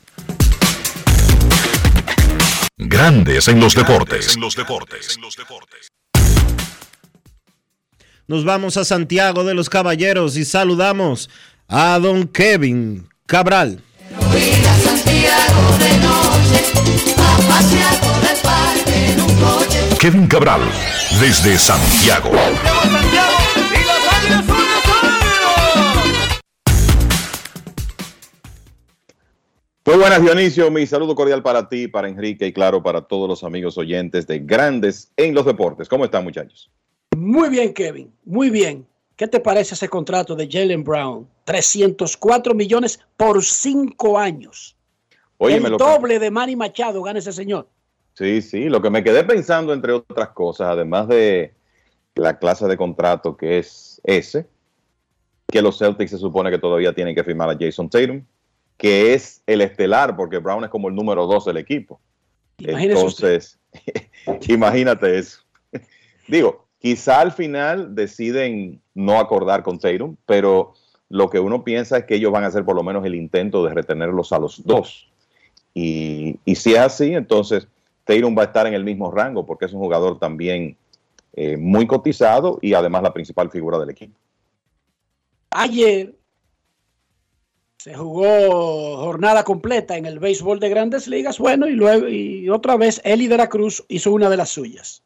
Grandes 2.75 3.47
en 3.49 3.59
los 3.59 3.75
deportes. 3.75 4.35
Nos 8.27 8.43
vamos 8.43 8.77
a 8.77 8.85
Santiago 8.85 9.43
de 9.43 9.53
los 9.53 9.69
Caballeros 9.69 10.38
y 10.38 10.45
saludamos 10.45 11.29
a 11.67 11.99
don 11.99 12.27
Kevin 12.27 13.07
Cabral. 13.27 13.83
Kevin 20.02 20.28
Cabral, 20.28 20.61
desde 21.19 21.57
Santiago. 21.60 22.32
Muy 29.86 29.95
buenas, 29.98 30.22
Dionisio. 30.22 30.69
Mi 30.69 30.86
saludo 30.86 31.15
cordial 31.15 31.41
para 31.41 31.68
ti, 31.68 31.88
para 31.88 32.07
Enrique 32.07 32.45
y 32.48 32.53
claro, 32.53 32.84
para 32.84 33.02
todos 33.02 33.28
los 33.28 33.44
amigos 33.44 33.78
oyentes 33.78 34.28
de 34.28 34.40
Grandes 34.40 35.11
en 35.18 35.34
los 35.34 35.45
Deportes. 35.45 35.90
¿Cómo 35.90 36.06
están, 36.06 36.23
muchachos? 36.23 36.69
Muy 37.18 37.49
bien, 37.49 37.73
Kevin. 37.73 38.14
Muy 38.23 38.49
bien. 38.49 38.88
¿Qué 39.15 39.28
te 39.28 39.40
parece 39.40 39.73
ese 39.76 39.90
contrato 39.90 40.36
de 40.36 40.48
Jalen 40.49 40.84
Brown? 40.84 41.28
304 41.45 42.53
millones 42.53 42.99
por 43.18 43.44
cinco 43.44 44.18
años. 44.18 44.76
Oye, 45.38 45.56
el 45.56 45.61
me 45.64 45.69
lo 45.69 45.78
que- 45.78 45.84
doble 45.84 46.19
de 46.19 46.30
Manny 46.32 46.56
Machado 46.56 47.02
gana 47.02 47.19
ese 47.19 47.34
señor. 47.34 47.68
Sí, 48.13 48.41
sí. 48.41 48.69
Lo 48.69 48.81
que 48.81 48.89
me 48.89 49.03
quedé 49.03 49.23
pensando, 49.23 49.73
entre 49.73 49.93
otras 49.93 50.29
cosas, 50.29 50.67
además 50.69 51.07
de 51.07 51.53
la 52.15 52.38
clase 52.39 52.67
de 52.67 52.77
contrato 52.77 53.38
que 53.38 53.57
es 53.57 54.01
ese, 54.03 54.47
que 55.47 55.61
los 55.61 55.77
Celtics 55.77 56.11
se 56.11 56.17
supone 56.17 56.51
que 56.51 56.59
todavía 56.59 56.93
tienen 56.93 57.15
que 57.15 57.23
firmar 57.23 57.49
a 57.49 57.57
Jason 57.59 57.89
Tatum, 57.89 58.23
que 58.77 59.13
es 59.13 59.43
el 59.47 59.61
estelar, 59.61 60.15
porque 60.15 60.39
Brown 60.39 60.63
es 60.63 60.69
como 60.69 60.89
el 60.89 60.95
número 60.95 61.25
dos 61.27 61.45
del 61.45 61.57
equipo. 61.57 61.99
Imagínese 62.57 62.99
Entonces, 62.99 63.59
Imagínate 64.47 65.17
eso. 65.17 65.39
Digo, 66.27 66.65
quizá 66.79 67.21
al 67.21 67.31
final 67.31 67.95
deciden 67.95 68.81
no 68.93 69.19
acordar 69.19 69.63
con 69.63 69.79
Tatum, 69.79 70.15
pero 70.25 70.73
lo 71.09 71.29
que 71.29 71.39
uno 71.39 71.63
piensa 71.63 71.97
es 71.97 72.05
que 72.05 72.15
ellos 72.15 72.31
van 72.31 72.43
a 72.43 72.47
hacer 72.47 72.63
por 72.63 72.75
lo 72.75 72.83
menos 72.83 73.05
el 73.05 73.15
intento 73.15 73.65
de 73.65 73.73
retenerlos 73.73 74.31
a 74.31 74.39
los 74.39 74.63
dos. 74.63 75.09
Y, 75.73 76.39
si 76.55 76.73
es 76.73 76.79
así, 76.79 77.13
entonces 77.13 77.67
Tatum 78.15 78.38
va 78.38 78.43
a 78.43 78.45
estar 78.45 78.67
en 78.67 78.73
el 78.73 78.83
mismo 78.83 79.11
rango 79.11 79.45
porque 79.45 79.65
es 79.65 79.73
un 79.73 79.79
jugador 79.79 80.19
también 80.19 80.77
eh, 81.33 81.57
muy 81.57 81.88
cotizado 81.88 82.59
y 82.61 82.73
además 82.73 83.03
la 83.03 83.13
principal 83.13 83.49
figura 83.49 83.79
del 83.79 83.89
equipo. 83.89 84.17
Ayer 85.51 86.15
se 87.77 87.95
jugó 87.95 88.97
jornada 88.97 89.43
completa 89.43 89.97
en 89.97 90.05
el 90.05 90.19
béisbol 90.19 90.59
de 90.59 90.69
grandes 90.69 91.07
ligas. 91.07 91.39
Bueno, 91.39 91.67
y 91.67 91.71
luego 91.71 92.07
y 92.07 92.49
otra 92.49 92.77
vez 92.77 93.01
Eli 93.03 93.27
de 93.27 93.38
la 93.38 93.49
Cruz 93.49 93.83
hizo 93.88 94.11
una 94.11 94.29
de 94.29 94.38
las 94.38 94.49
suyas. 94.49 95.03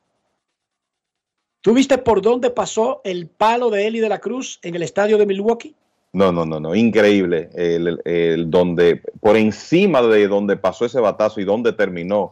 ¿Tú 1.61 1.73
viste 1.73 1.97
por 1.97 2.21
dónde 2.21 2.49
pasó 2.49 3.01
el 3.03 3.27
palo 3.27 3.69
de 3.69 3.87
Eli 3.87 3.99
de 3.99 4.09
la 4.09 4.19
Cruz 4.19 4.59
en 4.61 4.75
el 4.75 4.83
estadio 4.83 5.17
de 5.17 5.25
Milwaukee? 5.25 5.75
No, 6.13 6.31
no, 6.31 6.45
no, 6.45 6.59
no, 6.59 6.75
increíble. 6.75 7.49
El, 7.55 8.49
donde, 8.49 9.01
por 9.19 9.35
encima 9.35 10.01
de 10.01 10.27
donde 10.27 10.57
pasó 10.57 10.85
ese 10.85 10.99
batazo 10.99 11.41
y 11.41 11.43
donde 11.43 11.73
terminó, 11.73 12.31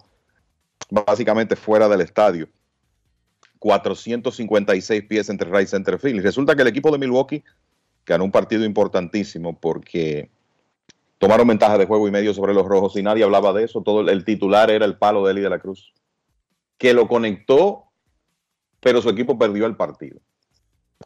básicamente 0.93 1.55
fuera 1.55 1.89
del 1.89 2.01
estadio. 2.01 2.47
456 3.57 5.03
pies 5.05 5.29
entre 5.29 5.49
right 5.49 5.67
center 5.67 5.97
field. 5.97 6.17
Y 6.17 6.21
resulta 6.21 6.55
que 6.55 6.61
el 6.61 6.67
equipo 6.67 6.91
de 6.91 6.99
Milwaukee 6.99 7.43
ganó 8.05 8.25
un 8.25 8.31
partido 8.31 8.63
importantísimo 8.63 9.57
porque 9.59 10.29
tomaron 11.17 11.47
ventaja 11.47 11.77
de 11.77 11.85
juego 11.85 12.07
y 12.07 12.11
medio 12.11 12.33
sobre 12.33 12.53
los 12.53 12.67
rojos 12.67 12.95
y 12.95 13.01
nadie 13.01 13.23
hablaba 13.23 13.53
de 13.53 13.63
eso. 13.63 13.81
Todo 13.81 14.01
el 14.01 14.23
titular 14.25 14.69
era 14.69 14.85
el 14.85 14.97
palo 14.97 15.25
de 15.25 15.31
Eli 15.31 15.41
de 15.41 15.49
la 15.49 15.59
Cruz, 15.59 15.93
que 16.77 16.93
lo 16.93 17.07
conectó, 17.07 17.85
pero 18.79 19.01
su 19.01 19.09
equipo 19.09 19.39
perdió 19.39 19.65
el 19.65 19.75
partido. 19.75 20.19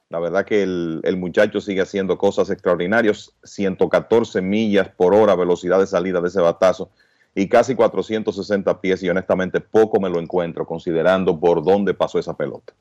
La 0.10 0.20
verdad 0.20 0.46
que 0.46 0.64
el, 0.64 1.00
el, 1.04 1.18
muchacho 1.18 1.62
sigue 1.62 1.82
haciendo 1.82 2.18
cosas 2.18 2.50
extraordinarias, 2.50 3.34
114 3.44 4.42
millas 4.42 4.90
por 4.90 5.14
hora 5.14 5.36
velocidad 5.36 5.80
de 5.80 5.88
salida 5.88 6.20
de 6.22 6.28
ese 6.28 6.42
batazo 6.42 6.92
y 7.38 7.48
casi 7.48 7.76
460 7.76 8.82
pies 8.82 9.04
y 9.04 9.10
honestamente 9.10 9.62
poco 9.62 10.00
me 10.00 10.10
lo 10.10 10.20
encuentro 10.20 10.66
considerando 10.66 11.40
por 11.40 11.64
dónde 11.64 11.94
pasó 11.94 12.18
esa 12.18 12.36
pelota. 12.36 12.74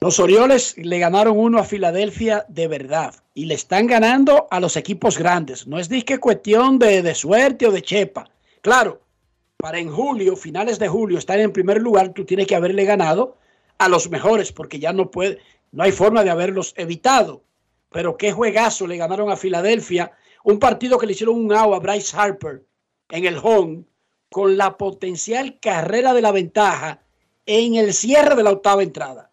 Los 0.00 0.20
Orioles 0.20 0.76
le 0.76 0.98
ganaron 0.98 1.38
uno 1.38 1.58
a 1.58 1.64
Filadelfia 1.64 2.44
de 2.48 2.68
verdad 2.68 3.14
y 3.32 3.46
le 3.46 3.54
están 3.54 3.86
ganando 3.86 4.48
a 4.50 4.60
los 4.60 4.76
equipos 4.76 5.16
grandes. 5.16 5.66
No 5.66 5.78
es 5.78 5.88
disque 5.88 6.20
cuestión 6.20 6.78
de, 6.78 7.00
de 7.00 7.14
suerte 7.14 7.66
o 7.66 7.72
de 7.72 7.80
chepa. 7.80 8.28
Claro, 8.60 9.00
para 9.56 9.78
en 9.78 9.90
julio, 9.90 10.36
finales 10.36 10.78
de 10.78 10.88
julio, 10.88 11.16
estar 11.16 11.40
en 11.40 11.54
primer 11.54 11.80
lugar, 11.80 12.12
tú 12.12 12.26
tienes 12.26 12.46
que 12.46 12.54
haberle 12.54 12.84
ganado 12.84 13.38
a 13.78 13.88
los 13.88 14.10
mejores 14.10 14.52
porque 14.52 14.78
ya 14.78 14.92
no 14.92 15.10
puede, 15.10 15.38
no 15.72 15.82
hay 15.82 15.92
forma 15.92 16.22
de 16.22 16.28
haberlos 16.28 16.74
evitado. 16.76 17.42
Pero 17.90 18.18
qué 18.18 18.30
juegazo 18.30 18.86
le 18.86 18.98
ganaron 18.98 19.30
a 19.30 19.36
Filadelfia, 19.36 20.12
un 20.44 20.58
partido 20.58 20.98
que 20.98 21.06
le 21.06 21.12
hicieron 21.12 21.36
un 21.36 21.52
agua 21.52 21.78
a 21.78 21.80
Bryce 21.80 22.16
Harper 22.16 22.64
en 23.08 23.24
el 23.24 23.38
home 23.42 23.84
con 24.30 24.56
la 24.56 24.76
potencial 24.76 25.58
carrera 25.58 26.14
de 26.14 26.22
la 26.22 26.32
ventaja 26.32 27.02
en 27.46 27.74
el 27.74 27.92
cierre 27.92 28.36
de 28.36 28.42
la 28.42 28.50
octava 28.50 28.82
entrada. 28.82 29.30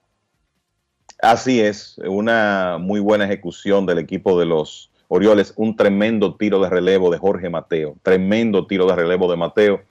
Así 1.21 1.59
es, 1.59 1.97
una 2.07 2.77
muy 2.79 2.99
buena 2.99 3.25
ejecución 3.25 3.85
del 3.85 3.99
equipo 3.99 4.39
de 4.39 4.45
los 4.45 4.89
Orioles, 5.07 5.53
un 5.57 5.75
tremendo 5.75 6.35
tiro 6.35 6.61
de 6.61 6.69
relevo 6.69 7.11
de 7.11 7.17
Jorge 7.17 7.49
Mateo, 7.49 7.97
tremendo 8.01 8.65
tiro 8.65 8.87
de 8.87 8.95
relevo 8.95 9.29
de 9.29 9.35
Mateo 9.35 9.81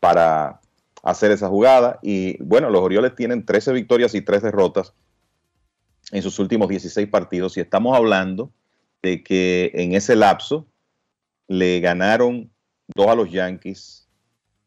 para 0.00 0.60
hacer 1.04 1.30
esa 1.30 1.48
jugada. 1.48 2.00
Y 2.02 2.42
bueno, 2.42 2.70
los 2.70 2.82
Orioles 2.82 3.14
tienen 3.14 3.46
13 3.46 3.72
victorias 3.72 4.14
y 4.16 4.22
3 4.22 4.42
derrotas 4.42 4.92
en 6.10 6.22
sus 6.22 6.40
últimos 6.40 6.68
16 6.68 7.08
partidos 7.08 7.56
y 7.56 7.60
estamos 7.60 7.96
hablando 7.96 8.50
de 9.06 9.22
que 9.22 9.70
en 9.72 9.94
ese 9.94 10.16
lapso 10.16 10.66
le 11.46 11.78
ganaron 11.78 12.50
dos 12.88 13.06
a 13.06 13.14
los 13.14 13.30
Yankees, 13.30 14.08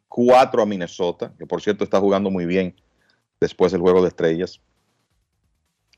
cuatro 0.08 0.62
a 0.62 0.66
Minnesota, 0.66 1.34
que 1.38 1.46
por 1.46 1.62
cierto 1.62 1.84
está 1.84 2.00
jugando 2.00 2.32
muy 2.32 2.46
bien 2.46 2.74
después 3.42 3.74
del 3.74 3.82
juego 3.82 4.02
de 4.02 4.08
estrellas, 4.08 4.62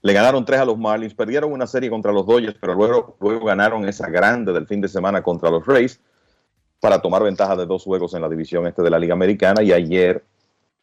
le 0.02 0.14
ganaron 0.14 0.44
tres 0.44 0.60
a 0.60 0.66
los 0.66 0.76
Marlins, 0.76 1.14
perdieron 1.14 1.52
una 1.52 1.68
serie 1.68 1.92
contra 1.92 2.12
los 2.12 2.26
Dodgers, 2.26 2.58
pero 2.60 2.74
luego, 2.74 3.16
luego 3.22 3.46
ganaron 3.46 3.88
esa 3.88 4.10
grande 4.10 4.52
del 4.52 4.66
fin 4.66 4.82
de 4.82 4.88
semana 4.88 5.22
contra 5.22 5.52
los 5.52 5.64
Rays 5.64 6.00
para 6.80 7.00
tomar 7.00 7.22
ventaja 7.22 7.56
de 7.56 7.68
dos 7.68 7.84
juegos 7.84 8.16
en 8.16 8.24
la 8.24 8.30
división 8.30 8.66
este 8.66 8.82
de 8.82 8.90
la 8.90 8.98
Liga 8.98 9.14
Americana 9.14 9.62
y 9.62 9.72
ayer 9.72 10.24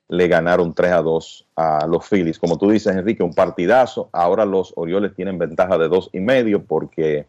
le 0.06 0.28
ganaron 0.28 0.74
3 0.74 0.92
a 0.92 1.02
2 1.02 1.48
a 1.56 1.86
los 1.88 2.08
Phillies. 2.08 2.38
Como 2.38 2.56
tú 2.56 2.70
dices, 2.70 2.94
Enrique, 2.94 3.24
un 3.24 3.34
partidazo. 3.34 4.08
Ahora 4.12 4.44
los 4.44 4.72
Orioles 4.76 5.12
tienen 5.16 5.38
ventaja 5.38 5.76
de 5.76 5.88
dos 5.88 6.08
y 6.12 6.20
medio 6.20 6.64
porque 6.64 7.26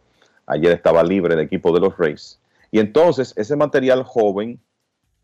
ayer 0.50 0.72
estaba 0.72 1.02
libre 1.02 1.34
el 1.34 1.40
equipo 1.40 1.72
de 1.72 1.80
los 1.80 1.96
Rays. 1.96 2.38
Y 2.70 2.78
entonces 2.78 3.32
ese 3.36 3.56
material 3.56 4.02
joven 4.02 4.60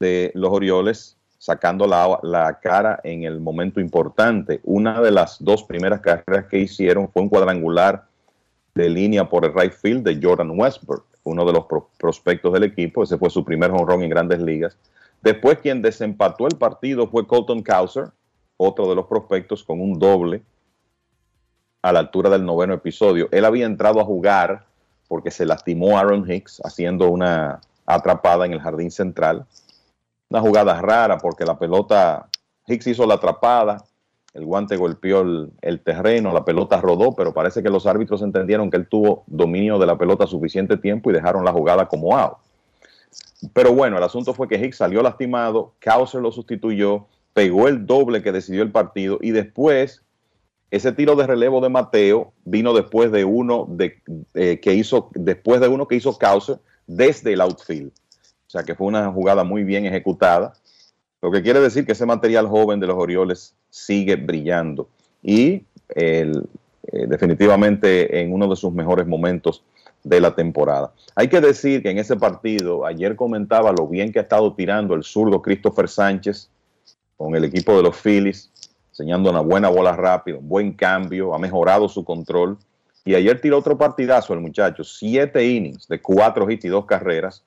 de 0.00 0.30
los 0.34 0.52
Orioles 0.52 1.16
sacando 1.38 1.86
la, 1.86 2.58
cara 2.62 3.00
en 3.04 3.24
el 3.24 3.40
momento 3.40 3.80
importante. 3.80 4.60
Una 4.64 5.00
de 5.00 5.10
las 5.10 5.42
dos 5.42 5.62
primeras 5.62 6.00
carreras 6.00 6.46
que 6.46 6.58
hicieron 6.58 7.08
fue 7.08 7.22
un 7.22 7.28
cuadrangular 7.28 8.06
de 8.74 8.88
línea 8.88 9.28
por 9.28 9.44
el 9.44 9.54
right 9.54 9.72
field 9.72 10.02
de 10.02 10.18
Jordan 10.20 10.58
Westbrook, 10.58 11.04
uno 11.24 11.44
de 11.44 11.52
los 11.52 11.66
prospectos 11.98 12.52
del 12.52 12.64
equipo. 12.64 13.02
Ese 13.02 13.18
fue 13.18 13.30
su 13.30 13.44
primer 13.44 13.70
honrón 13.70 14.02
en 14.02 14.10
grandes 14.10 14.40
ligas. 14.40 14.76
Después 15.22 15.58
quien 15.58 15.82
desempató 15.82 16.46
el 16.46 16.56
partido 16.56 17.06
fue 17.06 17.26
Colton 17.26 17.62
Cowser, 17.62 18.10
otro 18.56 18.88
de 18.88 18.94
los 18.94 19.06
prospectos, 19.06 19.62
con 19.62 19.80
un 19.80 19.98
doble 19.98 20.42
a 21.82 21.92
la 21.92 22.00
altura 22.00 22.30
del 22.30 22.44
noveno 22.44 22.74
episodio. 22.74 23.28
Él 23.30 23.44
había 23.44 23.66
entrado 23.66 24.00
a 24.00 24.04
jugar 24.04 24.66
porque 25.08 25.30
se 25.30 25.46
lastimó 25.46 25.98
Aaron 25.98 26.30
Hicks 26.30 26.60
haciendo 26.64 27.08
una 27.08 27.60
atrapada 27.86 28.46
en 28.46 28.52
el 28.52 28.60
jardín 28.60 28.90
central 28.90 29.46
una 30.28 30.40
jugada 30.40 30.80
rara 30.80 31.18
porque 31.18 31.44
la 31.44 31.58
pelota, 31.58 32.28
Hicks 32.66 32.86
hizo 32.88 33.06
la 33.06 33.14
atrapada, 33.14 33.84
el 34.34 34.44
guante 34.44 34.76
golpeó 34.76 35.22
el, 35.22 35.80
terreno, 35.80 36.32
la 36.32 36.44
pelota 36.44 36.80
rodó, 36.80 37.14
pero 37.14 37.32
parece 37.32 37.62
que 37.62 37.70
los 37.70 37.86
árbitros 37.86 38.22
entendieron 38.22 38.70
que 38.70 38.76
él 38.76 38.88
tuvo 38.88 39.24
dominio 39.26 39.78
de 39.78 39.86
la 39.86 39.96
pelota 39.96 40.26
suficiente 40.26 40.76
tiempo 40.76 41.10
y 41.10 41.14
dejaron 41.14 41.44
la 41.44 41.52
jugada 41.52 41.86
como 41.86 42.16
out. 42.16 42.38
Pero 43.52 43.72
bueno, 43.72 43.96
el 43.96 44.02
asunto 44.02 44.34
fue 44.34 44.48
que 44.48 44.56
Hicks 44.56 44.78
salió 44.78 45.02
lastimado, 45.02 45.74
Causer 45.78 46.20
lo 46.20 46.32
sustituyó, 46.32 47.06
pegó 47.32 47.68
el 47.68 47.86
doble 47.86 48.22
que 48.22 48.32
decidió 48.32 48.62
el 48.62 48.72
partido 48.72 49.18
y 49.20 49.30
después 49.30 50.02
ese 50.70 50.92
tiro 50.92 51.16
de 51.16 51.26
relevo 51.26 51.60
de 51.60 51.68
Mateo 51.68 52.32
vino 52.44 52.74
después 52.74 53.12
de 53.12 53.24
uno 53.24 53.66
de, 53.68 54.02
eh, 54.34 54.58
que 54.60 54.74
hizo 54.74 55.10
después 55.14 55.60
de 55.60 55.68
uno 55.68 55.86
que 55.86 55.96
hizo 55.96 56.18
Causer 56.18 56.58
desde 56.86 57.32
el 57.32 57.40
outfield. 57.40 57.92
O 58.46 58.50
sea 58.50 58.62
que 58.62 58.74
fue 58.74 58.86
una 58.86 59.10
jugada 59.12 59.44
muy 59.44 59.64
bien 59.64 59.86
ejecutada. 59.86 60.54
Lo 61.22 61.30
que 61.30 61.42
quiere 61.42 61.60
decir 61.60 61.86
que 61.86 61.92
ese 61.92 62.06
material 62.06 62.46
joven 62.46 62.80
de 62.80 62.86
los 62.86 62.96
Orioles 62.96 63.54
sigue 63.70 64.16
brillando 64.16 64.88
y 65.22 65.64
eh, 65.94 66.32
definitivamente 67.08 68.20
en 68.20 68.32
uno 68.32 68.48
de 68.48 68.56
sus 68.56 68.72
mejores 68.72 69.06
momentos 69.06 69.64
de 70.04 70.20
la 70.20 70.34
temporada. 70.34 70.92
Hay 71.16 71.28
que 71.28 71.40
decir 71.40 71.82
que 71.82 71.90
en 71.90 71.98
ese 71.98 72.16
partido, 72.16 72.86
ayer 72.86 73.16
comentaba 73.16 73.72
lo 73.72 73.88
bien 73.88 74.12
que 74.12 74.20
ha 74.20 74.22
estado 74.22 74.54
tirando 74.54 74.94
el 74.94 75.02
zurdo 75.02 75.42
Christopher 75.42 75.88
Sánchez 75.88 76.48
con 77.16 77.34
el 77.34 77.44
equipo 77.44 77.76
de 77.76 77.82
los 77.82 77.96
Phillies, 77.96 78.52
enseñando 78.96 79.28
una 79.28 79.40
buena 79.40 79.68
bola 79.68 79.92
rápida, 79.92 80.38
un 80.38 80.48
buen 80.48 80.72
cambio, 80.72 81.34
ha 81.34 81.38
mejorado 81.38 81.86
su 81.86 82.02
control. 82.02 82.56
Y 83.04 83.14
ayer 83.14 83.40
tiró 83.40 83.58
otro 83.58 83.76
partidazo 83.76 84.32
el 84.32 84.40
muchacho, 84.40 84.82
siete 84.84 85.44
innings 85.44 85.86
de 85.86 86.00
cuatro 86.00 86.50
hits 86.50 86.64
y 86.64 86.68
dos 86.68 86.86
carreras, 86.86 87.44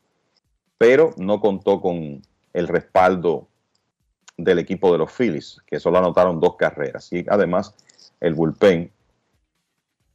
pero 0.77 1.11
no 1.17 1.41
contó 1.41 1.81
con 1.81 2.21
el 2.53 2.67
respaldo 2.67 3.47
del 4.37 4.59
equipo 4.59 4.91
de 4.91 4.99
los 4.99 5.11
Phillies, 5.11 5.57
que 5.65 5.79
solo 5.79 5.97
anotaron 5.97 6.39
dos 6.39 6.55
carreras. 6.55 7.11
Y 7.11 7.25
además, 7.27 7.73
el 8.21 8.35
bullpen, 8.35 8.91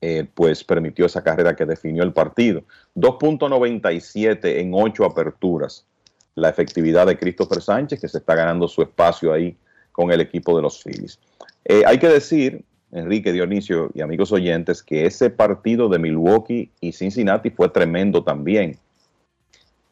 eh, 0.00 0.28
pues 0.34 0.62
permitió 0.62 1.04
esa 1.04 1.24
carrera 1.24 1.56
que 1.56 1.66
definió 1.66 2.04
el 2.04 2.12
partido. 2.12 2.62
2.97 2.94 4.60
en 4.60 4.70
ocho 4.72 5.04
aperturas. 5.04 5.84
La 6.36 6.48
efectividad 6.48 7.06
de 7.06 7.18
Christopher 7.18 7.60
Sánchez, 7.60 8.00
que 8.00 8.08
se 8.08 8.18
está 8.18 8.34
ganando 8.34 8.68
su 8.68 8.82
espacio 8.82 9.32
ahí 9.32 9.56
con 9.94 10.10
el 10.10 10.20
equipo 10.20 10.56
de 10.56 10.62
los 10.62 10.82
Phillies. 10.82 11.20
Eh, 11.64 11.84
hay 11.86 11.98
que 11.98 12.08
decir, 12.08 12.64
Enrique 12.90 13.32
Dionisio 13.32 13.90
y 13.94 14.02
amigos 14.02 14.32
oyentes, 14.32 14.82
que 14.82 15.06
ese 15.06 15.30
partido 15.30 15.88
de 15.88 16.00
Milwaukee 16.00 16.72
y 16.80 16.92
Cincinnati 16.92 17.50
fue 17.50 17.68
tremendo 17.68 18.24
también. 18.24 18.76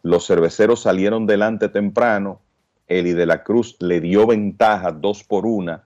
Los 0.03 0.27
cerveceros 0.27 0.83
salieron 0.83 1.25
delante 1.27 1.69
temprano. 1.69 2.41
Eli 2.89 3.13
de 3.13 3.27
la 3.27 3.45
Cruz 3.45 3.77
le 3.79 4.01
dio 4.01 4.27
ventaja 4.27 4.91
dos 4.91 5.23
por 5.23 5.47
una 5.47 5.85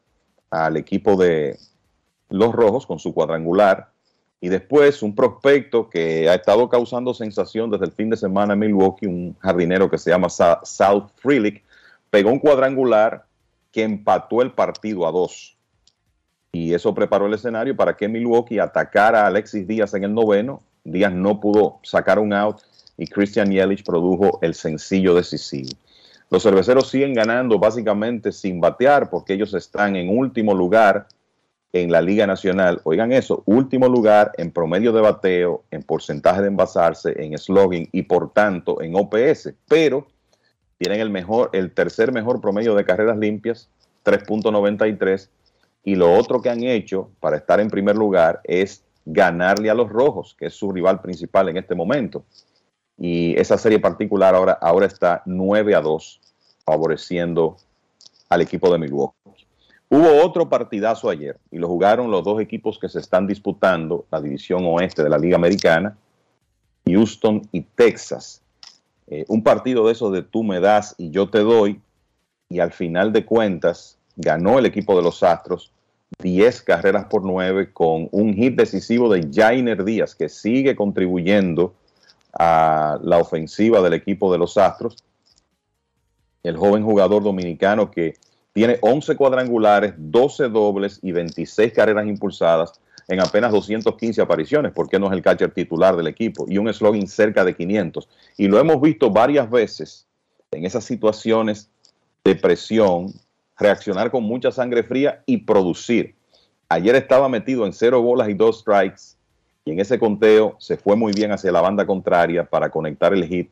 al 0.51 0.79
equipo 0.79 1.17
de 1.17 1.59
los 2.31 2.55
Rojos 2.55 2.87
con 2.87 2.99
su 2.99 3.13
cuadrangular. 3.13 3.91
Y 4.41 4.49
después 4.49 5.03
un 5.03 5.15
prospecto 5.15 5.91
que 5.91 6.29
ha 6.31 6.35
estado 6.35 6.71
causando 6.71 7.13
sensación 7.13 7.71
desde 7.71 7.85
el 7.85 7.93
fin 7.93 8.09
de 8.09 8.17
semana 8.17 8.55
en 8.55 8.61
Milwaukee, 8.61 9.07
un 9.07 9.37
jardinero 9.41 9.91
que 9.91 9.99
se 9.99 10.11
llama 10.11 10.29
South 10.31 11.11
Freelick, 11.17 11.63
pegó 12.11 12.31
un 12.31 12.39
cuadrangular 12.39 13.27
que 13.77 13.83
empató 13.83 14.41
el 14.41 14.53
partido 14.53 15.07
a 15.07 15.13
dos. 15.13 15.55
Y 16.51 16.73
eso 16.73 16.95
preparó 16.95 17.27
el 17.27 17.35
escenario 17.35 17.77
para 17.77 17.95
que 17.95 18.09
Milwaukee 18.09 18.59
atacara 18.59 19.25
a 19.25 19.27
Alexis 19.27 19.69
Díaz 19.69 19.93
en 19.93 20.05
el 20.05 20.15
noveno. 20.15 20.63
Díaz 20.83 21.13
no 21.13 21.41
pudo 21.41 21.81
sacar 21.83 22.19
un 22.19 22.33
out 22.33 22.63
y 22.97 23.07
Christian 23.07 23.51
Yelich 23.51 23.85
produjo 23.85 24.39
el 24.41 24.55
sencillo 24.55 25.15
decisivo. 25.15 25.69
Los 26.31 26.45
cerveceros 26.45 26.89
siguen 26.89 27.13
ganando 27.13 27.59
básicamente 27.59 28.33
sin 28.33 28.63
batear 28.63 29.11
porque 29.11 29.35
ellos 29.35 29.53
están 29.53 29.95
en 29.95 30.09
último 30.09 30.55
lugar 30.55 31.07
en 31.75 31.93
la 31.93 32.01
Liga 32.01 32.27
Nacional. 32.27 32.81
Oigan 32.85 33.13
eso, 33.13 33.43
último 33.45 33.91
lugar 33.91 34.33
en 34.39 34.53
promedio 34.53 34.91
de 34.91 35.03
bateo, 35.03 35.65
en 35.71 35.83
porcentaje 35.83 36.41
de 36.41 36.49
envasarse, 36.49 37.13
en 37.23 37.37
slogan 37.37 37.87
y 37.93 38.05
por 38.05 38.33
tanto 38.33 38.81
en 38.81 38.97
OPS. 38.97 39.53
Pero 39.69 40.07
tienen 40.79 41.01
el 41.01 41.11
mejor, 41.11 41.51
el 41.53 41.73
tercer 41.73 42.13
mejor 42.13 42.41
promedio 42.41 42.75
de 42.75 42.85
carreras 42.85 43.17
limpias, 43.17 43.69
3.93. 44.05 45.29
Y 45.85 45.95
lo 45.95 46.13
otro 46.15 46.43
que 46.43 46.51
han 46.51 46.63
hecho 46.63 47.11
para 47.21 47.37
estar 47.37 47.61
en 47.61 47.71
primer 47.71 47.97
lugar 47.97 48.41
es 48.45 48.85
ganarle 49.05 49.71
a 49.71 49.75
los 49.75 49.89
rojos, 49.89 50.35
que 50.39 50.47
es 50.47 50.55
su 50.55 50.73
rival 50.73 51.01
principal 51.01 51.49
en 51.49 51.57
este 51.57 51.75
momento. 51.75 52.25
Y 52.99 53.39
esa 53.39 53.57
serie 53.57 53.79
particular 53.79 54.35
ahora, 54.35 54.59
ahora 54.61 54.87
está 54.87 55.23
9 55.27 55.75
a 55.75 55.81
2, 55.81 56.21
favoreciendo 56.65 57.57
al 58.29 58.41
equipo 58.41 58.71
de 58.73 58.79
Milwaukee. 58.79 59.47
Hubo 59.89 60.25
otro 60.25 60.49
partidazo 60.49 61.09
ayer 61.09 61.39
y 61.53 61.59
lo 61.59 61.69
jugaron 61.69 62.11
los 62.11 62.25
dos 62.25 62.41
equipos 62.41 62.79
que 62.79 62.89
se 62.89 62.99
están 62.99 63.27
disputando 63.27 64.05
la 64.11 64.21
división 64.21 64.65
oeste 64.65 65.05
de 65.05 65.09
la 65.09 65.19
Liga 65.19 65.37
Americana, 65.37 65.97
Houston 66.85 67.49
y 67.53 67.61
Texas. 67.61 68.43
Eh, 69.09 69.25
un 69.29 69.43
partido 69.43 69.87
de 69.87 69.93
esos 69.93 70.13
de 70.13 70.23
tú 70.23 70.43
me 70.43 70.61
das 70.61 70.95
y 70.99 71.11
yo 71.11 71.29
te 71.29 71.41
doy, 71.41 71.81
y 72.49 72.61
al 72.61 72.73
final 72.73 73.13
de 73.13 73.25
cuentas 73.25 73.99
ganó 74.17 74.59
el 74.59 74.67
equipo 74.67 74.97
de 74.97 75.03
los 75.03 75.23
Astros 75.23 75.73
10 76.19 76.63
carreras 76.63 77.07
por 77.07 77.25
9 77.25 77.73
con 77.73 78.09
un 78.13 78.35
hit 78.35 78.57
decisivo 78.57 79.13
de 79.13 79.29
Jainer 79.33 79.85
Díaz, 79.85 80.15
que 80.15 80.29
sigue 80.29 80.77
contribuyendo 80.77 81.75
a 82.39 82.99
la 83.03 83.19
ofensiva 83.19 83.81
del 83.83 83.95
equipo 83.95 84.31
de 84.33 84.39
los 84.39 84.57
Astros. 84.57 84.97
El 86.43 86.57
joven 86.57 86.85
jugador 86.85 87.23
dominicano 87.23 87.91
que 87.91 88.15
tiene 88.53 88.79
11 88.81 89.17
cuadrangulares, 89.17 89.95
12 89.97 90.49
dobles 90.49 91.01
y 91.03 91.13
26 91.13 91.73
carreras 91.73 92.07
impulsadas 92.07 92.81
en 93.09 93.21
apenas 93.21 93.53
215 93.53 94.21
apariciones, 94.21 94.73
porque 94.73 94.99
no 94.99 95.07
es 95.07 95.13
el 95.13 95.23
catcher 95.23 95.53
titular 95.53 95.97
del 95.97 96.09
equipo, 96.09 96.47
y 96.49 96.59
un 96.59 96.73
slogan 96.73 97.07
cerca 97.07 97.45
de 97.45 97.55
500. 97.55 98.09
Y 98.37 98.49
lo 98.49 98.59
hemos 98.59 98.81
visto 98.81 99.11
varias 99.11 99.49
veces 99.49 100.07
en 100.51 100.65
esas 100.65 100.85
situaciones 100.85 101.71
de 102.25 102.35
presión, 102.35 103.13
reaccionar 103.59 104.11
con 104.11 104.25
mucha 104.25 104.51
sangre 104.51 104.83
fría 104.83 105.23
y 105.27 105.39
producir. 105.39 106.15
Ayer 106.69 106.97
estaba 106.97 107.29
metido 107.29 107.65
en 107.65 107.73
cero 107.73 108.03
bolas 108.03 108.29
y 108.29 108.35
dos 108.35 108.61
strikes 108.61 109.17
y 109.65 109.73
en 109.73 109.81
ese 109.81 109.99
conteo 109.99 110.57
se 110.59 110.77
fue 110.77 110.97
muy 110.97 111.13
bien 111.13 111.31
hacia 111.31 111.53
la 111.53 111.61
banda 111.61 111.87
contraria 111.87 112.45
para 112.45 112.71
conectar 112.71 113.13
el 113.15 113.25
hit 113.27 113.51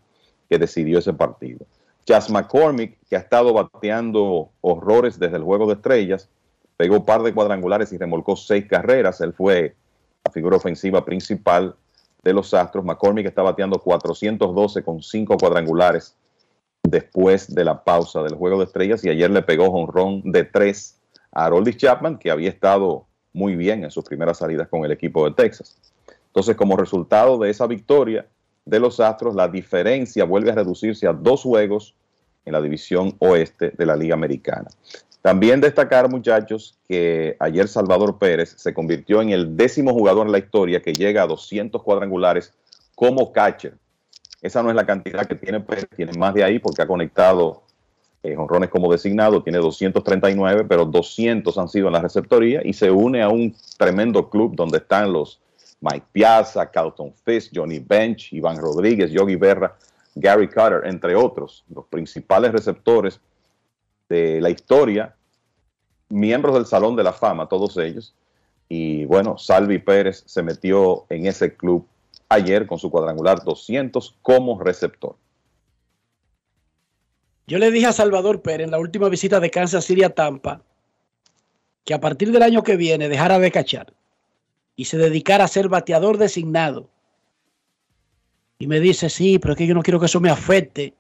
que 0.48 0.58
decidió 0.58 0.98
ese 0.98 1.12
partido. 1.12 1.64
Chas 2.04 2.28
McCormick, 2.28 2.98
que 3.08 3.16
ha 3.16 3.20
estado 3.20 3.52
bateando 3.52 4.50
horrores 4.60 5.18
desde 5.18 5.36
el 5.36 5.42
juego 5.42 5.66
de 5.66 5.74
estrellas, 5.74 6.28
pegó 6.76 6.96
un 6.96 7.04
par 7.04 7.22
de 7.22 7.32
cuadrangulares 7.32 7.92
y 7.92 7.98
remolcó 7.98 8.36
seis 8.36 8.66
carreras. 8.66 9.20
Él 9.20 9.32
fue 9.32 9.76
la 10.24 10.32
figura 10.32 10.56
ofensiva 10.56 11.04
principal 11.04 11.74
de 12.22 12.32
los 12.32 12.54
Astros. 12.54 12.84
McCormick 12.84 13.26
está 13.26 13.42
bateando 13.42 13.78
412 13.78 14.82
con 14.82 15.02
cinco 15.02 15.36
cuadrangulares 15.36 16.16
después 16.82 17.54
de 17.54 17.64
la 17.64 17.82
pausa 17.82 18.22
del 18.22 18.34
juego 18.34 18.58
de 18.58 18.64
estrellas 18.64 19.04
y 19.04 19.08
ayer 19.08 19.30
le 19.30 19.42
pegó 19.42 19.70
jonrón 19.70 20.22
de 20.30 20.44
tres 20.44 21.00
a 21.32 21.46
Haroldis 21.46 21.76
Chapman, 21.76 22.18
que 22.18 22.30
había 22.30 22.48
estado 22.48 23.06
muy 23.32 23.56
bien 23.56 23.84
en 23.84 23.90
sus 23.90 24.04
primeras 24.04 24.38
salidas 24.38 24.68
con 24.68 24.84
el 24.84 24.92
equipo 24.92 25.24
de 25.24 25.34
Texas. 25.34 25.76
Entonces, 26.26 26.56
como 26.56 26.76
resultado 26.76 27.38
de 27.38 27.50
esa 27.50 27.66
victoria 27.66 28.26
de 28.64 28.80
los 28.80 29.00
Astros, 29.00 29.34
la 29.34 29.48
diferencia 29.48 30.24
vuelve 30.24 30.50
a 30.50 30.54
reducirse 30.54 31.06
a 31.06 31.12
dos 31.12 31.42
juegos 31.42 31.94
en 32.44 32.52
la 32.52 32.60
división 32.60 33.16
oeste 33.18 33.72
de 33.76 33.86
la 33.86 33.96
Liga 33.96 34.14
Americana. 34.14 34.68
También 35.24 35.62
destacar, 35.62 36.10
muchachos, 36.10 36.78
que 36.86 37.34
ayer 37.40 37.66
Salvador 37.66 38.18
Pérez 38.18 38.56
se 38.58 38.74
convirtió 38.74 39.22
en 39.22 39.30
el 39.30 39.56
décimo 39.56 39.94
jugador 39.94 40.26
en 40.26 40.32
la 40.32 40.38
historia 40.38 40.82
que 40.82 40.92
llega 40.92 41.22
a 41.22 41.26
200 41.26 41.82
cuadrangulares 41.82 42.52
como 42.94 43.32
catcher. 43.32 43.72
Esa 44.42 44.62
no 44.62 44.68
es 44.68 44.76
la 44.76 44.84
cantidad 44.84 45.24
que 45.24 45.34
tiene 45.34 45.60
Pérez, 45.60 45.86
tiene 45.96 46.12
más 46.18 46.34
de 46.34 46.44
ahí 46.44 46.58
porque 46.58 46.82
ha 46.82 46.86
conectado 46.86 47.62
eh, 48.22 48.36
honrones 48.36 48.68
como 48.68 48.92
designado, 48.92 49.42
tiene 49.42 49.60
239, 49.60 50.66
pero 50.68 50.84
200 50.84 51.56
han 51.56 51.70
sido 51.70 51.86
en 51.86 51.94
la 51.94 52.02
receptoría 52.02 52.60
y 52.62 52.74
se 52.74 52.90
une 52.90 53.22
a 53.22 53.30
un 53.30 53.56
tremendo 53.78 54.28
club 54.28 54.54
donde 54.54 54.76
están 54.76 55.10
los 55.10 55.40
Mike 55.80 56.04
Piazza, 56.12 56.70
Carlton 56.70 57.14
Fisk, 57.24 57.52
Johnny 57.54 57.78
Bench, 57.78 58.30
Iván 58.34 58.58
Rodríguez, 58.58 59.10
Yogi 59.10 59.36
Berra, 59.36 59.74
Gary 60.16 60.48
Carter, 60.48 60.86
entre 60.86 61.16
otros, 61.16 61.64
los 61.74 61.86
principales 61.86 62.52
receptores 62.52 63.18
la 64.40 64.50
historia, 64.50 65.14
miembros 66.08 66.54
del 66.54 66.66
Salón 66.66 66.96
de 66.96 67.02
la 67.02 67.12
Fama, 67.12 67.48
todos 67.48 67.76
ellos. 67.76 68.14
Y 68.68 69.04
bueno, 69.04 69.38
Salvi 69.38 69.78
Pérez 69.78 70.22
se 70.26 70.42
metió 70.42 71.06
en 71.08 71.26
ese 71.26 71.56
club 71.56 71.86
ayer 72.28 72.66
con 72.66 72.78
su 72.78 72.90
cuadrangular 72.90 73.44
200 73.44 74.16
como 74.22 74.58
receptor. 74.60 75.16
Yo 77.46 77.58
le 77.58 77.70
dije 77.70 77.86
a 77.86 77.92
Salvador 77.92 78.40
Pérez 78.40 78.64
en 78.64 78.70
la 78.70 78.78
última 78.78 79.08
visita 79.08 79.38
de 79.38 79.50
Kansas 79.50 79.84
City 79.84 80.02
a 80.02 80.10
Tampa 80.10 80.62
que 81.84 81.94
a 81.94 82.00
partir 82.00 82.32
del 82.32 82.42
año 82.42 82.62
que 82.62 82.76
viene 82.76 83.08
dejara 83.08 83.38
de 83.38 83.50
cachar 83.50 83.92
y 84.76 84.86
se 84.86 84.96
dedicara 84.96 85.44
a 85.44 85.48
ser 85.48 85.68
bateador 85.68 86.18
designado. 86.18 86.88
Y 88.58 88.66
me 88.66 88.80
dice, 88.80 89.10
sí, 89.10 89.38
pero 89.38 89.52
es 89.52 89.58
que 89.58 89.66
yo 89.66 89.74
no 89.74 89.82
quiero 89.82 90.00
que 90.00 90.06
eso 90.06 90.20
me 90.20 90.30
afecte. 90.30 90.94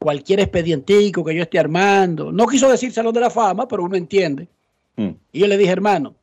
Cualquier 0.00 0.40
expedientico 0.40 1.22
que 1.24 1.34
yo 1.34 1.42
esté 1.42 1.58
armando. 1.58 2.32
No 2.32 2.46
quiso 2.46 2.70
decir 2.70 2.90
Salón 2.92 3.12
de 3.12 3.20
la 3.20 3.30
Fama, 3.30 3.68
pero 3.68 3.84
uno 3.84 3.96
entiende. 3.96 4.48
Mm. 4.96 5.10
Y 5.32 5.40
yo 5.40 5.46
le 5.46 5.58
dije, 5.58 5.70
hermano, 5.70 6.14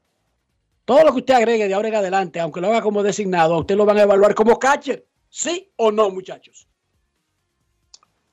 todo 0.83 1.03
lo 1.03 1.11
que 1.11 1.19
usted 1.19 1.35
agregue 1.35 1.67
de 1.67 1.73
ahora 1.73 1.89
en 1.89 1.95
adelante, 1.95 2.39
aunque 2.39 2.59
lo 2.59 2.67
haga 2.69 2.81
como 2.81 3.03
designado, 3.03 3.53
a 3.53 3.59
usted 3.59 3.75
lo 3.75 3.85
van 3.85 3.97
a 3.97 4.03
evaluar 4.03 4.33
como 4.33 4.57
catcher. 4.57 5.05
¿Sí 5.29 5.69
o 5.75 5.91
no, 5.91 6.09
muchachos? 6.09 6.67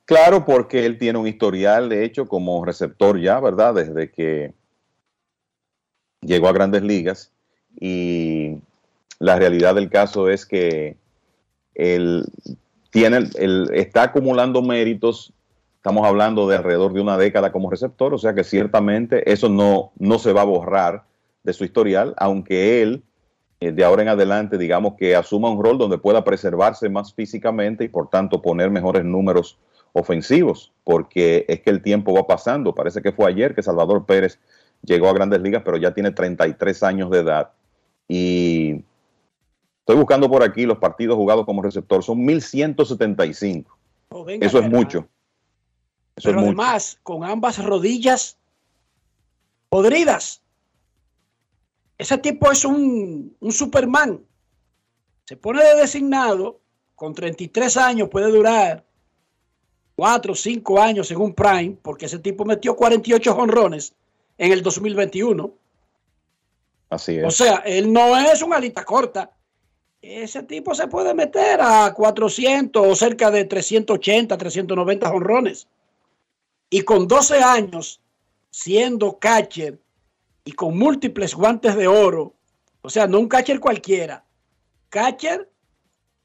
Claro, 0.05 0.45
porque 0.45 0.85
él 0.85 0.97
tiene 0.97 1.19
un 1.19 1.27
historial, 1.27 1.89
de 1.89 2.05
hecho, 2.05 2.27
como 2.27 2.63
receptor 2.63 3.19
ya, 3.19 3.39
¿verdad? 3.39 3.73
Desde 3.73 4.11
que 4.11 4.53
llegó 6.21 6.47
a 6.47 6.53
grandes 6.53 6.83
ligas 6.83 7.31
y 7.79 8.57
la 9.19 9.37
realidad 9.37 9.75
del 9.75 9.89
caso 9.89 10.29
es 10.29 10.45
que 10.45 10.95
él, 11.73 12.25
tiene, 12.91 13.29
él 13.35 13.69
está 13.73 14.03
acumulando 14.03 14.61
méritos, 14.61 15.33
estamos 15.85 16.07
hablando 16.07 16.47
de 16.47 16.55
alrededor 16.55 16.93
de 16.93 16.99
una 17.01 17.15
década 17.15 17.51
como 17.51 17.69
receptor, 17.69 18.11
o 18.11 18.17
sea 18.17 18.33
que 18.33 18.43
ciertamente 18.43 19.31
eso 19.31 19.49
no, 19.49 19.91
no 19.99 20.17
se 20.17 20.33
va 20.33 20.41
a 20.41 20.45
borrar 20.45 21.03
de 21.43 21.53
su 21.53 21.63
historial, 21.63 22.15
aunque 22.17 22.81
él 22.81 23.03
eh, 23.59 23.71
de 23.71 23.83
ahora 23.83 24.01
en 24.01 24.07
adelante, 24.07 24.57
digamos 24.57 24.95
que 24.95 25.15
asuma 25.15 25.51
un 25.51 25.63
rol 25.63 25.77
donde 25.77 25.99
pueda 25.99 26.23
preservarse 26.23 26.89
más 26.89 27.13
físicamente 27.13 27.83
y 27.83 27.87
por 27.87 28.09
tanto 28.09 28.41
poner 28.41 28.71
mejores 28.71 29.05
números 29.05 29.59
ofensivos, 29.93 30.73
porque 30.83 31.45
es 31.47 31.61
que 31.61 31.69
el 31.69 31.83
tiempo 31.83 32.15
va 32.15 32.25
pasando. 32.25 32.73
Parece 32.73 33.03
que 33.03 33.11
fue 33.11 33.29
ayer 33.29 33.53
que 33.53 33.61
Salvador 33.61 34.07
Pérez 34.07 34.39
llegó 34.81 35.07
a 35.07 35.13
grandes 35.13 35.39
ligas, 35.41 35.61
pero 35.63 35.77
ya 35.77 35.93
tiene 35.93 36.09
33 36.09 36.81
años 36.81 37.11
de 37.11 37.19
edad 37.19 37.51
y 38.07 38.83
estoy 39.81 39.97
buscando 39.97 40.31
por 40.31 40.41
aquí 40.41 40.65
los 40.65 40.79
partidos 40.79 41.15
jugados 41.15 41.45
como 41.45 41.61
receptor. 41.61 42.01
Son 42.01 42.25
1175. 42.25 43.77
Eso 44.41 44.59
es 44.59 44.67
mucho. 44.67 45.07
Pero 46.23 46.39
además, 46.39 46.97
con 47.03 47.23
ambas 47.23 47.63
rodillas 47.63 48.37
podridas. 49.69 50.41
Ese 51.97 52.17
tipo 52.17 52.51
es 52.51 52.63
un, 52.63 53.35
un 53.39 53.51
Superman. 53.51 54.21
Se 55.25 55.35
pone 55.35 55.63
de 55.63 55.75
designado, 55.75 56.59
con 56.95 57.13
33 57.13 57.77
años 57.77 58.09
puede 58.09 58.31
durar 58.31 58.85
4 59.95 60.33
o 60.33 60.35
5 60.35 60.81
años 60.81 61.07
según 61.07 61.33
Prime, 61.33 61.77
porque 61.81 62.05
ese 62.05 62.19
tipo 62.19 62.45
metió 62.45 62.75
48 62.75 63.35
honrones 63.35 63.93
en 64.37 64.51
el 64.51 64.61
2021. 64.61 65.53
Así 66.89 67.17
es. 67.17 67.25
O 67.25 67.31
sea, 67.31 67.57
él 67.65 67.91
no 67.91 68.17
es 68.17 68.41
una 68.41 68.57
alita 68.57 68.83
corta. 68.83 69.31
Ese 70.01 70.43
tipo 70.43 70.75
se 70.75 70.87
puede 70.87 71.13
meter 71.13 71.59
a 71.61 71.91
400 71.93 72.85
o 72.85 72.95
cerca 72.95 73.31
de 73.31 73.45
380, 73.45 74.37
390 74.37 75.09
honrones. 75.11 75.67
Y 76.75 76.81
con 76.81 77.07
12 77.07 77.41
años, 77.41 78.01
siendo 78.49 79.17
catcher 79.17 79.79
y 80.43 80.51
con 80.51 80.77
múltiples 80.77 81.33
guantes 81.33 81.73
de 81.73 81.87
oro, 81.87 82.33
o 82.81 82.89
sea, 82.89 83.07
no 83.07 83.21
un 83.21 83.29
catcher 83.29 83.61
cualquiera, 83.61 84.25
catcher 84.89 85.49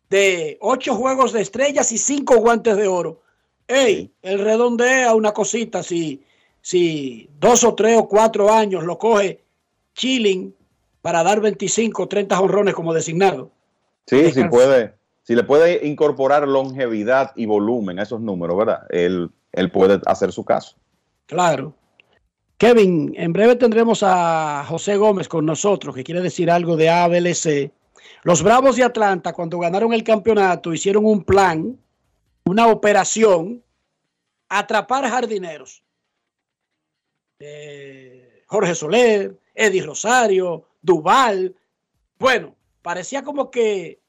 de 0.09 0.59
8 0.61 0.97
juegos 0.97 1.33
de 1.33 1.43
estrellas 1.43 1.93
y 1.93 1.99
5 1.99 2.39
guantes 2.39 2.77
de 2.77 2.89
oro. 2.89 3.23
Ey, 3.69 4.13
el 4.23 4.41
redondea 4.41 5.15
una 5.15 5.31
cosita, 5.31 5.85
si, 5.85 6.25
si 6.61 7.31
dos 7.39 7.63
o 7.63 7.77
tres 7.77 7.97
o 7.97 8.09
cuatro 8.09 8.53
años 8.53 8.83
lo 8.83 8.99
coge 8.99 9.45
chilling 9.95 10.53
para 11.01 11.23
dar 11.23 11.41
25 11.41 12.03
o 12.03 12.09
30 12.09 12.41
honrones 12.41 12.75
como 12.75 12.93
designado. 12.93 13.53
Sí, 14.09 14.33
sí 14.33 14.43
puede, 14.51 14.95
si 15.23 15.37
le 15.37 15.45
puede 15.45 15.87
incorporar 15.87 16.49
longevidad 16.49 17.31
y 17.37 17.47
volumen 17.47 18.01
a 18.01 18.03
esos 18.03 18.21
números, 18.21 18.59
¿verdad? 18.59 18.81
Él, 18.91 19.31
él 19.53 19.71
puede 19.71 20.01
hacer 20.07 20.33
su 20.33 20.45
caso. 20.45 20.77
Claro. 21.27 21.75
Kevin, 22.59 23.15
en 23.17 23.33
breve 23.33 23.57
tendremos 23.57 24.03
a 24.03 24.65
José 24.69 24.97
Gómez 24.97 25.29
con 25.29 25.47
nosotros, 25.47 25.95
que 25.95 26.05
quiere 26.05 26.21
decir 26.21 26.51
algo 26.51 26.77
de 26.77 26.91
ABLC. 26.91 27.73
Los 28.23 28.43
Bravos 28.43 28.77
de 28.77 28.85
Atlanta, 28.85 29.33
cuando 29.33 29.59
ganaron 29.59 29.95
el 29.95 30.05
campeonato, 30.05 30.75
hicieron 30.75 31.07
un 31.07 31.25
plan, 31.25 31.79
una 32.45 32.67
operación, 32.67 33.63
atrapar 34.49 35.09
jardineros. 35.09 35.83
Eh, 37.39 38.43
Jorge 38.47 38.75
Soler, 38.75 39.39
Eddie 39.55 39.83
Rosario, 39.83 40.67
Duval. 40.83 41.57
Bueno, 42.19 42.55
parecía 42.83 43.23
como 43.23 43.51
que 43.51 44.01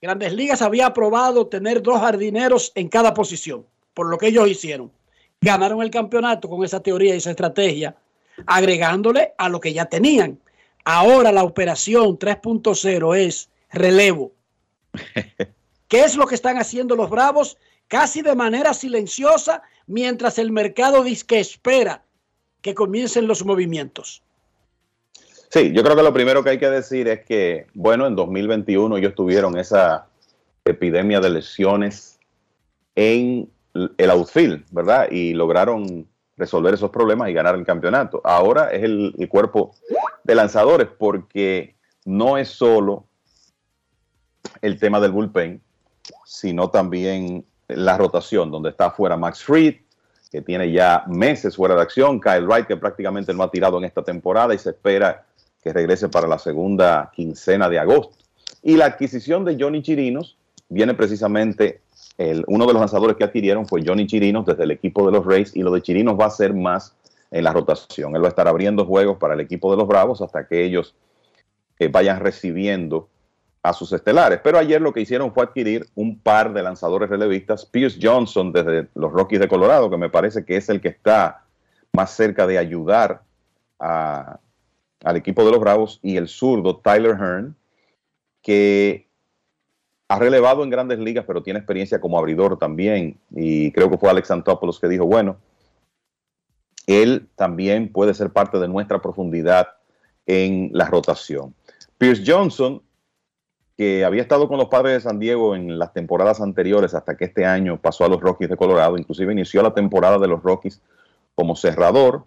Grandes 0.00 0.32
Ligas 0.32 0.62
había 0.62 0.86
aprobado 0.86 1.46
tener 1.46 1.82
dos 1.82 2.00
jardineros 2.00 2.72
en 2.74 2.88
cada 2.88 3.14
posición, 3.14 3.66
por 4.00 4.08
lo 4.08 4.16
que 4.16 4.28
ellos 4.28 4.48
hicieron. 4.48 4.90
Ganaron 5.42 5.82
el 5.82 5.90
campeonato 5.90 6.48
con 6.48 6.64
esa 6.64 6.80
teoría 6.80 7.12
y 7.12 7.18
esa 7.18 7.32
estrategia, 7.32 7.94
agregándole 8.46 9.34
a 9.36 9.50
lo 9.50 9.60
que 9.60 9.74
ya 9.74 9.84
tenían. 9.84 10.38
Ahora 10.86 11.32
la 11.32 11.44
operación 11.44 12.18
3.0 12.18 13.16
es 13.18 13.50
relevo. 13.70 14.32
¿Qué 15.88 16.00
es 16.00 16.16
lo 16.16 16.26
que 16.26 16.34
están 16.34 16.56
haciendo 16.56 16.96
los 16.96 17.10
Bravos? 17.10 17.58
Casi 17.88 18.22
de 18.22 18.34
manera 18.34 18.72
silenciosa, 18.72 19.60
mientras 19.86 20.38
el 20.38 20.50
mercado 20.50 21.04
dice 21.04 21.26
que 21.26 21.40
espera 21.40 22.02
que 22.62 22.74
comiencen 22.74 23.26
los 23.26 23.44
movimientos. 23.44 24.22
Sí, 25.50 25.72
yo 25.74 25.82
creo 25.82 25.94
que 25.94 26.02
lo 26.02 26.14
primero 26.14 26.42
que 26.42 26.48
hay 26.48 26.58
que 26.58 26.70
decir 26.70 27.06
es 27.06 27.26
que, 27.26 27.66
bueno, 27.74 28.06
en 28.06 28.16
2021 28.16 28.96
ellos 28.96 29.14
tuvieron 29.14 29.58
esa 29.58 30.08
epidemia 30.64 31.20
de 31.20 31.28
lesiones 31.28 32.18
en 32.94 33.50
el 33.96 34.10
outfield, 34.10 34.64
¿verdad? 34.70 35.08
Y 35.10 35.32
lograron 35.34 36.06
resolver 36.36 36.74
esos 36.74 36.90
problemas 36.90 37.28
y 37.28 37.32
ganar 37.32 37.54
el 37.54 37.64
campeonato. 37.64 38.20
Ahora 38.24 38.70
es 38.70 38.82
el, 38.82 39.14
el 39.18 39.28
cuerpo 39.28 39.74
de 40.24 40.34
lanzadores 40.34 40.88
porque 40.98 41.76
no 42.04 42.38
es 42.38 42.48
solo 42.48 43.04
el 44.62 44.78
tema 44.78 45.00
del 45.00 45.12
bullpen, 45.12 45.60
sino 46.24 46.70
también 46.70 47.44
la 47.68 47.96
rotación, 47.96 48.50
donde 48.50 48.70
está 48.70 48.90
fuera 48.90 49.16
Max 49.16 49.42
Fried, 49.44 49.76
que 50.30 50.42
tiene 50.42 50.70
ya 50.70 51.04
meses 51.08 51.56
fuera 51.56 51.74
de 51.74 51.82
acción, 51.82 52.20
Kyle 52.20 52.46
Wright, 52.46 52.66
que 52.66 52.76
prácticamente 52.76 53.34
no 53.34 53.42
ha 53.42 53.50
tirado 53.50 53.78
en 53.78 53.84
esta 53.84 54.02
temporada 54.02 54.54
y 54.54 54.58
se 54.58 54.70
espera 54.70 55.26
que 55.62 55.72
regrese 55.72 56.08
para 56.08 56.28
la 56.28 56.38
segunda 56.38 57.10
quincena 57.14 57.68
de 57.68 57.78
agosto. 57.78 58.16
Y 58.62 58.76
la 58.76 58.86
adquisición 58.86 59.44
de 59.44 59.56
Johnny 59.58 59.82
Chirinos 59.82 60.36
viene 60.68 60.94
precisamente, 60.94 61.80
uno 62.46 62.66
de 62.66 62.72
los 62.72 62.80
lanzadores 62.80 63.16
que 63.16 63.24
adquirieron 63.24 63.66
fue 63.66 63.82
Johnny 63.84 64.06
Chirinos 64.06 64.44
desde 64.44 64.64
el 64.64 64.72
equipo 64.72 65.06
de 65.06 65.12
los 65.12 65.24
Rays 65.24 65.56
y 65.56 65.62
lo 65.62 65.70
de 65.70 65.80
Chirinos 65.80 66.18
va 66.18 66.26
a 66.26 66.30
ser 66.30 66.52
más 66.52 66.94
en 67.30 67.44
la 67.44 67.52
rotación. 67.52 68.14
Él 68.14 68.22
va 68.22 68.26
a 68.26 68.30
estar 68.30 68.46
abriendo 68.46 68.84
juegos 68.84 69.16
para 69.18 69.34
el 69.34 69.40
equipo 69.40 69.70
de 69.70 69.78
los 69.78 69.86
Bravos 69.86 70.20
hasta 70.20 70.46
que 70.46 70.64
ellos 70.64 70.94
eh, 71.78 71.88
vayan 71.88 72.20
recibiendo 72.20 73.08
a 73.62 73.72
sus 73.72 73.92
estelares. 73.92 74.40
Pero 74.42 74.58
ayer 74.58 74.80
lo 74.80 74.92
que 74.92 75.00
hicieron 75.00 75.32
fue 75.32 75.44
adquirir 75.44 75.86
un 75.94 76.18
par 76.18 76.52
de 76.52 76.62
lanzadores 76.62 77.08
relevistas. 77.08 77.64
Pierce 77.66 77.98
Johnson 78.00 78.52
desde 78.52 78.88
los 78.94 79.12
Rockies 79.12 79.40
de 79.40 79.48
Colorado, 79.48 79.90
que 79.90 79.96
me 79.96 80.10
parece 80.10 80.44
que 80.44 80.56
es 80.56 80.68
el 80.68 80.80
que 80.80 80.88
está 80.88 81.44
más 81.92 82.10
cerca 82.12 82.46
de 82.46 82.58
ayudar 82.58 83.22
a, 83.78 84.38
al 85.04 85.16
equipo 85.16 85.44
de 85.44 85.50
los 85.50 85.60
Bravos, 85.60 86.00
y 86.02 86.16
el 86.16 86.28
zurdo 86.28 86.76
Tyler 86.76 87.16
Hearn, 87.16 87.56
que 88.42 89.09
ha 90.10 90.18
relevado 90.18 90.64
en 90.64 90.70
grandes 90.70 90.98
ligas, 90.98 91.24
pero 91.24 91.40
tiene 91.40 91.60
experiencia 91.60 92.00
como 92.00 92.18
abridor 92.18 92.58
también. 92.58 93.20
Y 93.30 93.70
creo 93.70 93.88
que 93.88 93.96
fue 93.96 94.10
Alex 94.10 94.32
Antopoulos 94.32 94.80
que 94.80 94.88
dijo, 94.88 95.06
bueno, 95.06 95.36
él 96.88 97.28
también 97.36 97.92
puede 97.92 98.12
ser 98.12 98.30
parte 98.30 98.58
de 98.58 98.66
nuestra 98.66 99.00
profundidad 99.00 99.68
en 100.26 100.70
la 100.72 100.86
rotación. 100.86 101.54
Pierce 101.96 102.24
Johnson, 102.26 102.82
que 103.76 104.04
había 104.04 104.22
estado 104.22 104.48
con 104.48 104.58
los 104.58 104.66
padres 104.66 104.94
de 104.94 105.08
San 105.08 105.20
Diego 105.20 105.54
en 105.54 105.78
las 105.78 105.92
temporadas 105.92 106.40
anteriores 106.40 106.92
hasta 106.92 107.16
que 107.16 107.26
este 107.26 107.46
año 107.46 107.80
pasó 107.80 108.04
a 108.04 108.08
los 108.08 108.20
Rockies 108.20 108.50
de 108.50 108.56
Colorado, 108.56 108.98
inclusive 108.98 109.32
inició 109.32 109.62
la 109.62 109.74
temporada 109.74 110.18
de 110.18 110.26
los 110.26 110.42
Rockies 110.42 110.82
como 111.36 111.54
cerrador, 111.54 112.24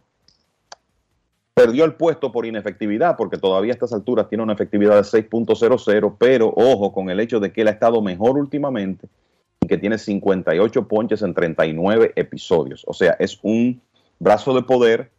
perdió 1.54 1.86
el 1.86 1.94
puesto 1.94 2.32
por 2.32 2.46
inefectividad, 2.46 3.16
porque 3.16 3.38
todavía 3.38 3.74
a 3.74 3.76
estas 3.76 3.94
alturas 3.94 4.28
tiene 4.28 4.44
una 4.44 4.54
efectividad 4.54 4.96
de 4.96 5.02
6.00, 5.02 6.16
pero 6.18 6.54
ojo 6.56 6.92
con 6.92 7.10
el 7.10 7.20
hecho 7.20 7.40
de 7.40 7.52
que 7.52 7.62
él 7.62 7.68
ha 7.68 7.72
estado 7.72 8.02
mejor 8.02 8.38
últimamente 8.38 9.08
y 9.62 9.68
que 9.68 9.78
tiene 9.78 9.98
58 9.98 10.88
ponches 10.88 11.22
en 11.22 11.34
39 11.34 12.14
episodios. 12.16 12.84
O 12.88 12.94
sea, 12.94 13.16
es 13.20 13.40
un 13.44 13.82
brazo 14.20 14.54
de 14.56 14.64
poder 14.64 15.12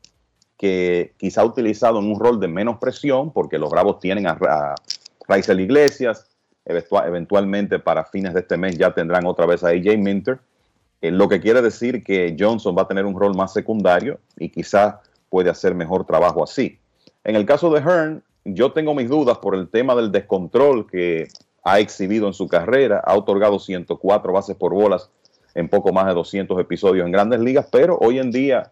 que 0.58 1.12
quizá 1.16 1.42
ha 1.42 1.44
utilizado 1.44 1.98
en 2.00 2.06
un 2.06 2.18
rol 2.18 2.40
de 2.40 2.48
menos 2.48 2.78
presión, 2.78 3.32
porque 3.32 3.58
los 3.58 3.70
Bravos 3.70 4.00
tienen 4.00 4.26
a, 4.26 4.32
a 4.32 4.74
Raizel 5.28 5.60
Iglesias, 5.60 6.26
eventualmente 6.66 7.78
para 7.78 8.04
fines 8.04 8.34
de 8.34 8.40
este 8.40 8.56
mes 8.56 8.78
ya 8.78 8.94
tendrán 8.94 9.26
otra 9.26 9.46
vez 9.46 9.62
a 9.62 9.68
AJ 9.68 9.98
Minter, 9.98 10.38
eh, 11.00 11.10
lo 11.10 11.28
que 11.28 11.40
quiere 11.40 11.60
decir 11.60 12.02
que 12.02 12.34
Johnson 12.38 12.74
va 12.76 12.82
a 12.82 12.88
tener 12.88 13.04
un 13.04 13.18
rol 13.18 13.36
más 13.36 13.52
secundario 13.52 14.18
y 14.38 14.48
quizá 14.48 15.02
puede 15.34 15.50
hacer 15.50 15.74
mejor 15.74 16.06
trabajo 16.06 16.44
así. 16.44 16.78
En 17.24 17.34
el 17.34 17.44
caso 17.44 17.68
de 17.70 17.80
Hearn, 17.80 18.22
yo 18.44 18.70
tengo 18.70 18.94
mis 18.94 19.08
dudas 19.08 19.38
por 19.38 19.56
el 19.56 19.68
tema 19.68 19.96
del 19.96 20.12
descontrol 20.12 20.88
que 20.88 21.26
ha 21.64 21.80
exhibido 21.80 22.28
en 22.28 22.34
su 22.34 22.46
carrera, 22.46 23.02
ha 23.04 23.16
otorgado 23.16 23.58
104 23.58 24.32
bases 24.32 24.54
por 24.54 24.72
bolas 24.72 25.10
en 25.56 25.68
poco 25.68 25.92
más 25.92 26.06
de 26.06 26.14
200 26.14 26.60
episodios 26.60 27.04
en 27.04 27.10
grandes 27.10 27.40
ligas, 27.40 27.66
pero 27.72 27.98
hoy 28.00 28.20
en 28.20 28.30
día 28.30 28.70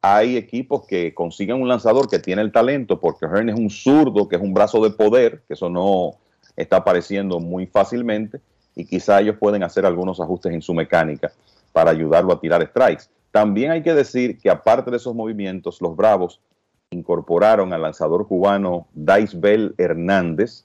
hay 0.00 0.38
equipos 0.38 0.86
que 0.86 1.12
consiguen 1.12 1.60
un 1.60 1.68
lanzador 1.68 2.08
que 2.08 2.20
tiene 2.20 2.40
el 2.40 2.52
talento, 2.52 2.98
porque 2.98 3.26
Hearn 3.26 3.50
es 3.50 3.58
un 3.58 3.68
zurdo, 3.68 4.28
que 4.28 4.36
es 4.36 4.42
un 4.42 4.54
brazo 4.54 4.82
de 4.82 4.88
poder, 4.88 5.42
que 5.46 5.52
eso 5.52 5.68
no 5.68 6.12
está 6.56 6.78
apareciendo 6.78 7.38
muy 7.38 7.66
fácilmente, 7.66 8.40
y 8.74 8.86
quizá 8.86 9.20
ellos 9.20 9.36
pueden 9.38 9.62
hacer 9.62 9.84
algunos 9.84 10.20
ajustes 10.20 10.54
en 10.54 10.62
su 10.62 10.72
mecánica 10.72 11.32
para 11.70 11.90
ayudarlo 11.90 12.32
a 12.32 12.40
tirar 12.40 12.66
strikes. 12.66 13.14
También 13.36 13.70
hay 13.70 13.82
que 13.82 13.92
decir 13.92 14.38
que 14.38 14.48
aparte 14.48 14.90
de 14.90 14.96
esos 14.96 15.14
movimientos, 15.14 15.82
los 15.82 15.94
Bravos 15.94 16.40
incorporaron 16.88 17.74
al 17.74 17.82
lanzador 17.82 18.26
cubano 18.26 18.86
Bell 18.94 19.74
Hernández, 19.76 20.64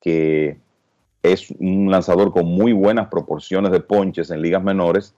que 0.00 0.58
es 1.24 1.50
un 1.58 1.90
lanzador 1.90 2.30
con 2.30 2.46
muy 2.46 2.72
buenas 2.72 3.08
proporciones 3.08 3.72
de 3.72 3.80
ponches 3.80 4.30
en 4.30 4.42
ligas 4.42 4.62
menores, 4.62 5.12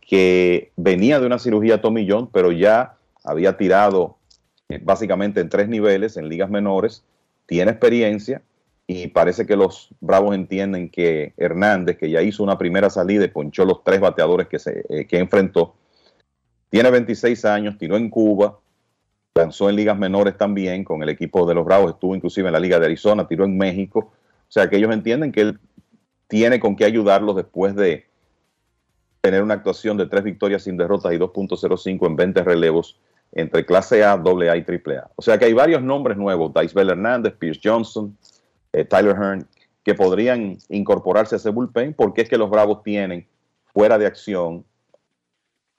que 0.00 0.70
venía 0.76 1.18
de 1.18 1.26
una 1.26 1.40
cirugía 1.40 1.82
Tommy 1.82 2.06
John, 2.08 2.30
pero 2.32 2.52
ya 2.52 2.98
había 3.24 3.56
tirado 3.56 4.14
eh, 4.68 4.80
básicamente 4.80 5.40
en 5.40 5.48
tres 5.48 5.68
niveles 5.68 6.16
en 6.16 6.28
ligas 6.28 6.50
menores, 6.50 7.02
tiene 7.46 7.72
experiencia 7.72 8.42
y 8.86 9.08
parece 9.08 9.44
que 9.44 9.56
los 9.56 9.88
Bravos 10.00 10.36
entienden 10.36 10.88
que 10.88 11.32
Hernández, 11.36 11.98
que 11.98 12.10
ya 12.10 12.22
hizo 12.22 12.44
una 12.44 12.58
primera 12.58 12.90
salida 12.90 13.24
y 13.24 13.28
ponchó 13.28 13.64
los 13.64 13.82
tres 13.82 13.98
bateadores 13.98 14.46
que, 14.46 14.60
se, 14.60 14.84
eh, 14.88 15.08
que 15.08 15.18
enfrentó, 15.18 15.74
tiene 16.72 16.90
26 16.90 17.44
años, 17.44 17.76
tiró 17.76 17.98
en 17.98 18.08
Cuba, 18.08 18.58
lanzó 19.34 19.68
en 19.68 19.76
ligas 19.76 19.98
menores 19.98 20.38
también 20.38 20.84
con 20.84 21.02
el 21.02 21.10
equipo 21.10 21.46
de 21.46 21.54
los 21.54 21.66
Bravos, 21.66 21.92
estuvo 21.92 22.16
inclusive 22.16 22.48
en 22.48 22.54
la 22.54 22.60
Liga 22.60 22.78
de 22.78 22.86
Arizona, 22.86 23.28
tiró 23.28 23.44
en 23.44 23.58
México. 23.58 23.98
O 24.08 24.48
sea 24.48 24.70
que 24.70 24.78
ellos 24.78 24.90
entienden 24.90 25.32
que 25.32 25.42
él 25.42 25.60
tiene 26.28 26.58
con 26.60 26.74
qué 26.74 26.86
ayudarlos 26.86 27.36
después 27.36 27.76
de 27.76 28.06
tener 29.20 29.42
una 29.42 29.52
actuación 29.52 29.98
de 29.98 30.06
tres 30.06 30.24
victorias 30.24 30.62
sin 30.62 30.78
derrotas 30.78 31.12
y 31.12 31.18
2.05 31.18 32.06
en 32.06 32.16
20 32.16 32.42
relevos 32.42 32.98
entre 33.32 33.66
clase 33.66 34.02
A, 34.02 34.12
AA 34.12 34.56
y 34.56 34.64
AAA. 34.66 35.10
O 35.16 35.20
sea 35.20 35.36
que 35.36 35.44
hay 35.44 35.52
varios 35.52 35.82
nombres 35.82 36.16
nuevos, 36.16 36.54
Bell 36.54 36.88
Hernández, 36.88 37.34
Pierce 37.38 37.60
Johnson, 37.62 38.16
eh, 38.72 38.86
Tyler 38.86 39.14
Hearn, 39.14 39.46
que 39.84 39.94
podrían 39.94 40.56
incorporarse 40.70 41.34
a 41.34 41.36
ese 41.36 41.50
bullpen 41.50 41.92
porque 41.92 42.22
es 42.22 42.30
que 42.30 42.38
los 42.38 42.48
Bravos 42.48 42.82
tienen 42.82 43.26
fuera 43.74 43.98
de 43.98 44.06
acción 44.06 44.64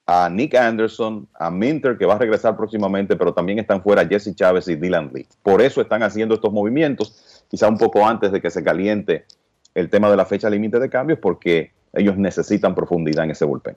a 0.05 0.29
Nick 0.29 0.55
Anderson, 0.55 1.27
a 1.33 1.49
Minter, 1.49 1.97
que 1.97 2.05
va 2.05 2.15
a 2.15 2.17
regresar 2.17 2.57
próximamente, 2.57 3.15
pero 3.15 3.33
también 3.33 3.59
están 3.59 3.81
fuera 3.81 4.05
Jesse 4.05 4.35
Chávez 4.35 4.67
y 4.67 4.75
Dylan 4.75 5.11
Lee. 5.13 5.27
Por 5.41 5.61
eso 5.61 5.81
están 5.81 6.03
haciendo 6.03 6.35
estos 6.35 6.51
movimientos, 6.51 7.43
quizá 7.49 7.69
un 7.69 7.77
poco 7.77 8.05
antes 8.05 8.31
de 8.31 8.41
que 8.41 8.49
se 8.49 8.63
caliente 8.63 9.25
el 9.73 9.89
tema 9.89 10.09
de 10.09 10.17
la 10.17 10.25
fecha 10.25 10.49
límite 10.49 10.79
de 10.79 10.89
cambios, 10.89 11.19
porque 11.19 11.71
ellos 11.93 12.17
necesitan 12.17 12.75
profundidad 12.75 13.25
en 13.25 13.31
ese 13.31 13.45
bullpen. 13.45 13.75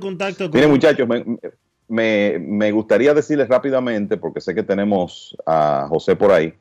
contacto 0.00 0.48
Miren, 0.50 0.70
muchachos, 0.70 1.08
me, 1.88 2.38
me, 2.38 2.72
gustaría 2.72 3.12
decirles 3.12 3.48
rápidamente, 3.48 4.16
porque 4.16 4.40
sé 4.40 4.54
que 4.54 4.62
tenemos 4.62 5.36
a 5.44 5.86
José 5.88 6.14
por 6.14 6.30
ahí, 6.30 6.54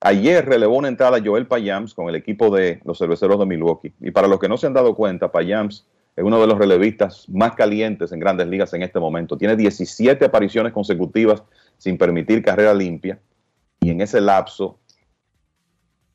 Ayer 0.00 0.44
relevó 0.44 0.76
una 0.76 0.88
entrada 0.88 1.22
Joel 1.24 1.46
Payams 1.46 1.94
con 1.94 2.08
el 2.08 2.16
equipo 2.16 2.54
de 2.54 2.80
los 2.84 2.98
cerveceros 2.98 3.38
de 3.38 3.46
Milwaukee. 3.46 3.94
Y 4.00 4.10
para 4.10 4.28
los 4.28 4.38
que 4.38 4.48
no 4.48 4.58
se 4.58 4.66
han 4.66 4.74
dado 4.74 4.94
cuenta, 4.94 5.32
Payams 5.32 5.86
es 6.16 6.24
uno 6.24 6.40
de 6.40 6.46
los 6.46 6.58
relevistas 6.58 7.28
más 7.28 7.54
calientes 7.54 8.10
en 8.10 8.18
grandes 8.18 8.48
ligas 8.48 8.72
en 8.72 8.82
este 8.82 8.98
momento. 8.98 9.36
Tiene 9.36 9.54
17 9.54 10.24
apariciones 10.24 10.72
consecutivas 10.72 11.42
sin 11.76 11.98
permitir 11.98 12.42
carrera 12.42 12.72
limpia. 12.72 13.20
Y 13.80 13.90
en 13.90 14.00
ese 14.00 14.20
lapso 14.20 14.78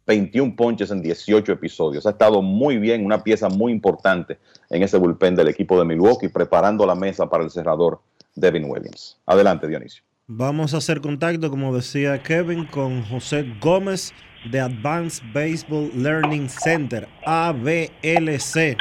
21 0.08 0.56
ponches 0.56 0.92
en 0.92 1.02
18 1.02 1.54
episodios. 1.54 2.06
Ha 2.06 2.12
estado 2.12 2.42
muy 2.42 2.78
bien, 2.78 3.06
una 3.06 3.24
pieza 3.24 3.50
muy 3.50 3.72
importante 3.72 4.40
en 4.70 4.84
ese 4.84 4.98
bullpen 4.98 5.36
del 5.36 5.48
equipo 5.48 5.78
de 5.80 5.86
Milwaukee, 5.86 6.28
preparando 6.28 6.86
la 6.86 6.96
mesa 6.96 7.30
para 7.30 7.44
el 7.44 7.52
cerrador 7.52 8.02
Devin 8.36 8.66
Williams. 8.66 9.18
Adelante, 9.26 9.68
Dionisio. 9.68 10.04
Vamos 10.28 10.74
a 10.74 10.78
hacer 10.78 11.02
contacto, 11.02 11.50
como 11.50 11.76
decía 11.76 12.22
Kevin, 12.24 12.66
con 12.66 13.04
José 13.04 13.46
Gómez 13.62 14.14
de 14.50 14.60
Advanced 14.60 15.24
Baseball 15.34 15.92
Learning 15.94 16.50
Center, 16.50 17.08
ABLC, 17.26 18.78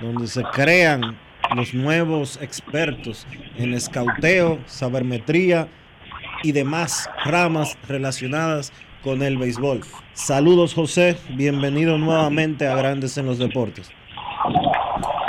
donde 0.00 0.26
se 0.26 0.42
crean 0.52 1.16
los 1.54 1.74
nuevos 1.74 2.38
expertos 2.42 3.26
en 3.56 3.74
escauteo, 3.74 4.58
sabermetría 4.66 5.68
y 6.42 6.52
demás 6.52 7.08
ramas 7.24 7.76
relacionadas 7.88 8.72
con 9.02 9.22
el 9.22 9.38
béisbol. 9.38 9.80
Saludos 10.12 10.74
José, 10.74 11.16
bienvenido 11.30 11.98
nuevamente 11.98 12.66
a 12.66 12.76
Grandes 12.76 13.16
en 13.18 13.26
los 13.26 13.38
Deportes. 13.38 13.90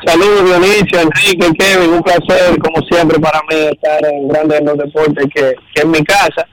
Saludos 0.06 0.46
Dionisio, 0.46 1.02
Enrique, 1.02 1.48
Kevin, 1.58 1.94
un 1.94 2.04
placer 2.04 2.58
como 2.60 2.86
siempre 2.88 3.20
para 3.20 3.40
mí 3.50 3.56
estar 3.72 4.06
en 4.06 4.28
Grandes 4.28 4.60
en 4.60 4.66
los 4.66 4.78
Deportes, 4.78 5.26
que, 5.34 5.56
que 5.74 5.82
en 5.82 5.92
mi 5.92 6.04
casa. 6.04 6.48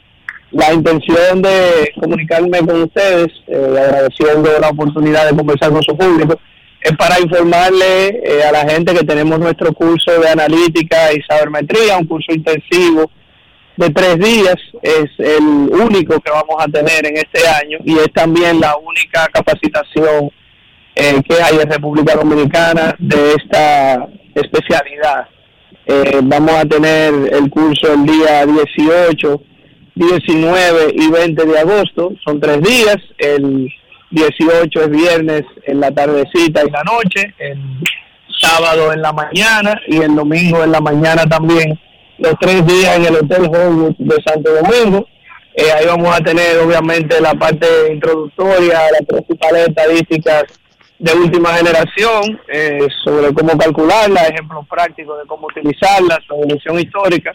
La 0.52 0.72
intención 0.72 1.42
de 1.42 1.92
comunicarme 2.00 2.58
con 2.60 2.82
ustedes, 2.82 3.28
eh, 3.48 3.76
agradeciendo 3.78 4.48
la 4.60 4.68
oportunidad 4.68 5.28
de 5.28 5.36
conversar 5.36 5.70
con 5.70 5.82
su 5.82 5.96
público, 5.96 6.38
es 6.86 6.96
para 6.96 7.18
informarle 7.18 8.20
eh, 8.22 8.44
a 8.48 8.52
la 8.52 8.60
gente 8.60 8.94
que 8.94 9.04
tenemos 9.04 9.40
nuestro 9.40 9.72
curso 9.72 10.20
de 10.20 10.28
analítica 10.28 11.12
y 11.12 11.20
sabermetría, 11.22 11.96
un 11.96 12.06
curso 12.06 12.32
intensivo 12.32 13.10
de 13.76 13.90
tres 13.90 14.18
días, 14.20 14.54
es 14.82 15.06
el 15.18 15.42
único 15.42 16.20
que 16.20 16.30
vamos 16.30 16.56
a 16.60 16.68
tener 16.68 17.04
en 17.06 17.16
este 17.16 17.46
año 17.48 17.78
y 17.84 17.98
es 17.98 18.12
también 18.12 18.60
la 18.60 18.76
única 18.76 19.26
capacitación 19.32 20.30
eh, 20.94 21.20
que 21.28 21.42
hay 21.42 21.58
en 21.60 21.68
República 21.70 22.14
Dominicana 22.14 22.94
de 23.00 23.32
esta 23.32 24.06
especialidad. 24.34 25.26
Eh, 25.86 26.20
vamos 26.22 26.54
a 26.54 26.64
tener 26.66 27.12
el 27.32 27.50
curso 27.50 27.94
el 27.94 28.04
día 28.06 28.46
18, 28.46 29.42
19 29.96 30.94
y 30.94 31.10
20 31.10 31.44
de 31.44 31.58
agosto, 31.58 32.12
son 32.24 32.40
tres 32.40 32.62
días, 32.62 32.98
el 33.18 33.72
18 34.16 34.80
es 34.80 34.90
viernes 34.90 35.42
en 35.64 35.80
la 35.80 35.90
tardecita 35.90 36.62
y 36.66 36.70
la 36.70 36.82
noche, 36.84 37.34
el 37.38 37.60
sábado 38.40 38.92
en 38.92 39.02
la 39.02 39.12
mañana 39.12 39.78
y 39.86 39.98
el 39.98 40.14
domingo 40.14 40.64
en 40.64 40.72
la 40.72 40.80
mañana 40.80 41.26
también 41.26 41.78
los 42.18 42.34
tres 42.40 42.66
días 42.66 42.96
en 42.96 43.04
el 43.04 43.16
Hotel 43.16 43.42
Hollywood 43.42 43.94
de 43.98 44.16
Santo 44.26 44.50
Domingo. 44.54 45.06
Eh, 45.54 45.70
ahí 45.70 45.86
vamos 45.86 46.14
a 46.14 46.22
tener 46.22 46.58
obviamente 46.58 47.20
la 47.20 47.34
parte 47.34 47.66
introductoria, 47.92 48.80
las 48.92 49.06
principales 49.06 49.68
estadísticas 49.68 50.44
de 50.98 51.12
última 51.12 51.52
generación 51.54 52.40
eh, 52.48 52.86
sobre 53.04 53.34
cómo 53.34 53.56
calcularla, 53.58 54.28
ejemplos 54.28 54.66
prácticos 54.66 55.18
de 55.18 55.26
cómo 55.26 55.46
utilizarla, 55.48 56.18
su 56.26 56.34
evolución 56.34 56.80
histórica. 56.80 57.34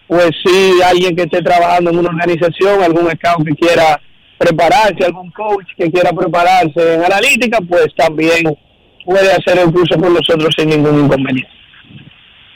pues 0.06 0.30
si 0.44 0.82
alguien 0.82 1.16
que 1.16 1.22
esté 1.22 1.40
trabajando 1.40 1.88
en 1.90 1.98
una 2.00 2.10
organización, 2.10 2.82
algún 2.82 3.10
scout 3.12 3.46
que 3.46 3.54
quiera 3.54 3.98
prepararse, 4.36 5.06
algún 5.06 5.30
coach 5.30 5.68
que 5.74 5.90
quiera 5.90 6.12
prepararse 6.12 6.94
en 6.94 7.02
analítica, 7.02 7.60
pues 7.66 7.86
también 7.96 8.54
puede 9.06 9.32
hacer 9.32 9.58
el 9.58 9.72
curso 9.72 9.98
con 9.98 10.12
nosotros 10.12 10.54
sin 10.54 10.68
ningún 10.68 11.06
inconveniente. 11.06 11.50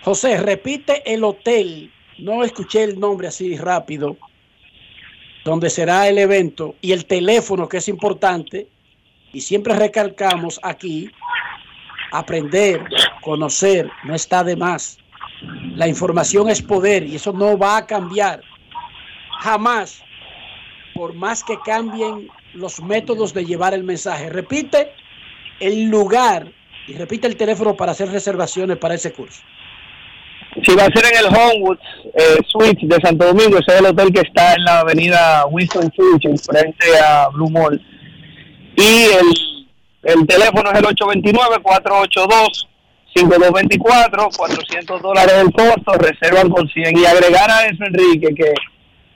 José, 0.03 0.37
repite 0.37 1.03
el 1.07 1.25
hotel 1.25 1.91
no 2.19 2.45
escuché 2.45 2.85
el 2.85 2.99
nombre 2.99 3.29
así 3.29 3.57
rápido, 3.57 4.17
donde 5.45 5.71
será 5.71 6.09
el 6.09 6.19
evento 6.19 6.75
y 6.81 6.93
el 6.93 7.07
teléfono 7.07 7.69
que 7.69 7.79
es 7.79 7.89
importante. 7.89 8.69
Y 9.33 9.41
siempre 9.41 9.75
recalcamos 9.75 10.59
aquí, 10.63 11.11
aprender, 12.13 12.85
conocer, 13.23 13.91
no 14.05 14.15
está 14.15 14.43
de 14.43 14.57
más. 14.57 14.99
La 15.77 15.87
información 15.87 16.49
es 16.49 16.63
poder 16.63 17.05
y 17.05 17.17
eso 17.17 17.33
no 17.33 17.57
va 17.57 17.77
a 17.77 17.87
cambiar. 17.87 18.43
Jamás, 19.41 20.03
por 20.95 21.15
más 21.15 21.45
que 21.45 21.59
cambien 21.61 22.29
los 22.55 22.81
métodos 22.83 23.33
de 23.33 23.45
llevar 23.45 23.75
el 23.75 23.85
mensaje. 23.85 24.31
Repite 24.31 24.93
el 25.61 25.85
lugar 25.85 26.51
y 26.87 26.95
repite 26.95 27.27
el 27.27 27.37
teléfono 27.37 27.77
para 27.77 27.93
hacer 27.93 28.11
reservaciones 28.11 28.79
para 28.79 28.95
ese 28.95 29.13
curso. 29.13 29.43
Si 30.65 30.75
va 30.75 30.85
a 30.85 30.93
ser 30.93 31.05
en 31.05 31.19
el 31.19 31.27
Homewood 31.27 31.79
eh, 32.15 32.39
de 32.83 32.97
Santo 33.03 33.27
Domingo, 33.27 33.59
ese 33.59 33.73
es 33.75 33.81
el 33.81 33.87
hotel 33.87 34.13
que 34.13 34.21
está 34.21 34.55
en 34.55 34.65
la 34.65 34.81
avenida 34.81 35.47
Winston 35.47 35.91
Churchill, 35.91 36.39
frente 36.39 36.87
a 36.99 37.29
Blue 37.29 37.51
Mall. 37.51 37.81
Y 38.77 39.07
el, 39.13 39.35
el 40.05 40.27
teléfono 40.27 40.71
es 40.73 40.79
el 40.79 40.85
829-482-5224, 43.15 44.37
400 44.37 45.03
dólares 45.03 45.35
el 45.39 45.53
costo, 45.53 45.93
reservan 45.99 46.49
con 46.49 46.69
100. 46.69 46.99
Y 46.99 47.05
agregar 47.07 47.51
a 47.51 47.67
eso, 47.67 47.85
Enrique, 47.85 48.35
que 48.35 48.55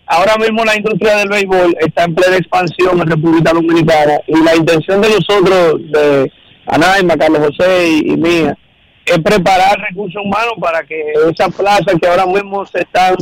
ahora 0.06 0.36
mismo 0.36 0.64
la 0.64 0.76
industria 0.76 1.16
del 1.16 1.28
béisbol 1.28 1.76
está 1.80 2.04
en 2.04 2.14
plena 2.14 2.36
expansión 2.36 3.00
en 3.00 3.06
República 3.08 3.52
Dominicana 3.52 4.20
y 4.26 4.42
la 4.42 4.54
intención 4.54 5.00
de 5.00 5.08
nosotros, 5.08 5.80
de 5.90 6.30
Anaima, 6.66 7.16
Carlos 7.16 7.48
José 7.48 7.88
y 8.04 8.16
mía, 8.16 8.56
es 9.04 9.18
preparar 9.18 9.78
recursos 9.80 10.22
humanos 10.24 10.54
para 10.60 10.82
que 10.84 11.12
esas 11.30 11.54
plazas 11.54 11.94
que 12.00 12.08
ahora 12.08 12.26
mismo 12.26 12.64
se 12.66 12.80
están 12.80 13.16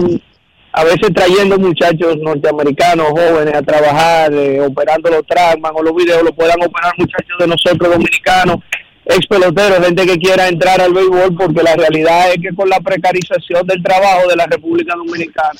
a 0.73 0.85
veces 0.85 1.13
trayendo 1.13 1.59
muchachos 1.59 2.17
norteamericanos 2.19 3.09
jóvenes 3.09 3.55
a 3.55 3.63
trabajar, 3.63 4.33
eh, 4.33 4.61
operando 4.61 5.11
los 5.11 5.27
trackman 5.27 5.73
o 5.75 5.83
los 5.83 5.95
videos, 5.95 6.23
lo 6.23 6.33
puedan 6.33 6.63
operar 6.63 6.93
muchachos 6.97 7.39
de 7.39 7.47
nosotros 7.49 7.91
dominicanos, 7.91 8.59
ex 9.05 9.27
peloteros, 9.27 9.85
gente 9.85 10.07
que 10.07 10.19
quiera 10.19 10.47
entrar 10.47 10.81
al 10.81 10.93
béisbol, 10.93 11.35
porque 11.37 11.63
la 11.63 11.75
realidad 11.75 12.31
es 12.31 12.41
que 12.41 12.55
con 12.55 12.69
la 12.69 12.79
precarización 12.79 13.67
del 13.67 13.83
trabajo 13.83 14.29
de 14.29 14.37
la 14.37 14.47
República 14.47 14.95
Dominicana, 14.95 15.59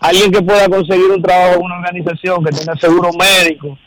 alguien 0.00 0.30
que 0.30 0.42
pueda 0.42 0.68
conseguir 0.68 1.10
un 1.10 1.22
trabajo 1.22 1.54
en 1.54 1.62
una 1.62 1.76
organización, 1.76 2.44
que 2.44 2.50
tenga 2.50 2.76
seguro 2.76 3.10
médico, 3.12 3.78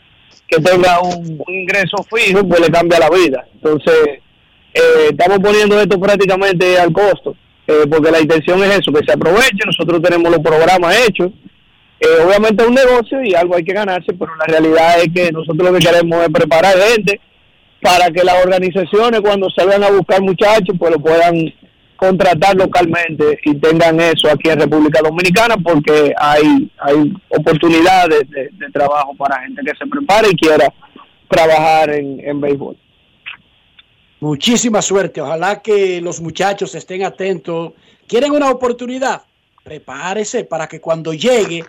que 0.48 0.56
tenga 0.60 1.00
un, 1.00 1.40
un 1.46 1.54
ingreso 1.54 1.98
fijo, 2.02 2.46
pues 2.48 2.60
le 2.60 2.70
cambia 2.70 2.98
la 2.98 3.10
vida. 3.10 3.46
Entonces, 3.54 4.23
eh, 4.74 5.10
estamos 5.10 5.38
poniendo 5.38 5.80
esto 5.80 6.00
prácticamente 6.00 6.78
al 6.78 6.92
costo, 6.92 7.36
eh, 7.66 7.86
porque 7.88 8.10
la 8.10 8.20
intención 8.20 8.62
es 8.64 8.80
eso, 8.80 8.92
que 8.92 9.04
se 9.06 9.12
aproveche, 9.12 9.64
nosotros 9.64 10.02
tenemos 10.02 10.32
los 10.32 10.40
programas 10.40 10.96
hechos, 11.06 11.30
eh, 12.00 12.24
obviamente 12.26 12.62
es 12.62 12.68
un 12.68 12.74
negocio 12.74 13.22
y 13.22 13.34
algo 13.34 13.54
hay 13.54 13.62
que 13.62 13.72
ganarse, 13.72 14.12
pero 14.12 14.34
la 14.36 14.46
realidad 14.46 15.00
es 15.00 15.08
que 15.14 15.30
nosotros 15.30 15.70
lo 15.70 15.78
que 15.78 15.86
queremos 15.86 16.22
es 16.22 16.28
preparar 16.28 16.76
gente 16.76 17.20
para 17.80 18.10
que 18.10 18.24
las 18.24 18.44
organizaciones 18.44 19.20
cuando 19.20 19.48
salgan 19.50 19.84
a 19.84 19.90
buscar 19.90 20.20
muchachos, 20.20 20.74
pues 20.76 20.92
lo 20.92 20.98
puedan 20.98 21.54
contratar 21.96 22.56
localmente 22.56 23.38
y 23.44 23.54
tengan 23.54 24.00
eso 24.00 24.28
aquí 24.28 24.50
en 24.50 24.58
República 24.58 25.00
Dominicana 25.00 25.54
porque 25.56 26.12
hay 26.18 26.68
hay 26.78 27.12
oportunidades 27.28 28.28
de, 28.28 28.48
de 28.52 28.70
trabajo 28.72 29.14
para 29.16 29.40
gente 29.42 29.62
que 29.64 29.76
se 29.78 29.86
prepare 29.86 30.28
y 30.30 30.34
quiera 30.34 30.66
trabajar 31.28 31.90
en, 31.90 32.20
en 32.20 32.40
béisbol. 32.40 32.76
Muchísima 34.24 34.80
suerte. 34.80 35.20
Ojalá 35.20 35.60
que 35.60 36.00
los 36.00 36.18
muchachos 36.18 36.74
estén 36.74 37.04
atentos. 37.04 37.74
¿Quieren 38.08 38.32
una 38.32 38.50
oportunidad? 38.50 39.20
Prepárese 39.62 40.44
para 40.44 40.66
que 40.66 40.80
cuando 40.80 41.12
llegue 41.12 41.62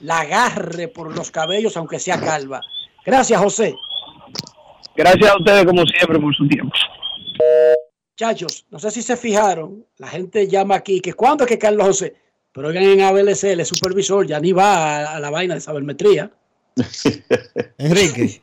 la 0.00 0.18
agarre 0.18 0.88
por 0.88 1.16
los 1.16 1.30
cabellos, 1.30 1.76
aunque 1.76 2.00
sea 2.00 2.20
calva. 2.20 2.62
Gracias, 3.06 3.40
José. 3.40 3.76
Gracias 4.96 5.30
a 5.30 5.36
ustedes, 5.36 5.64
como 5.64 5.86
siempre, 5.86 6.18
por 6.18 6.34
su 6.34 6.48
tiempo. 6.48 6.72
Muchachos, 8.18 8.66
no 8.70 8.80
sé 8.80 8.90
si 8.90 9.02
se 9.02 9.16
fijaron, 9.16 9.86
la 9.96 10.08
gente 10.08 10.48
llama 10.48 10.74
aquí 10.74 11.00
que 11.00 11.12
cuando 11.12 11.44
es 11.44 11.48
que 11.48 11.58
Carlos 11.60 11.86
José, 11.86 12.16
pero 12.52 12.68
oigan 12.68 12.82
en 12.82 13.02
ABLC, 13.02 13.44
el 13.44 13.64
supervisor 13.64 14.26
ya 14.26 14.40
ni 14.40 14.50
va 14.50 14.74
a, 14.74 15.14
a 15.14 15.20
la 15.20 15.30
vaina 15.30 15.54
de 15.54 15.60
sabermetría. 15.60 16.28
Enrique, 17.78 18.42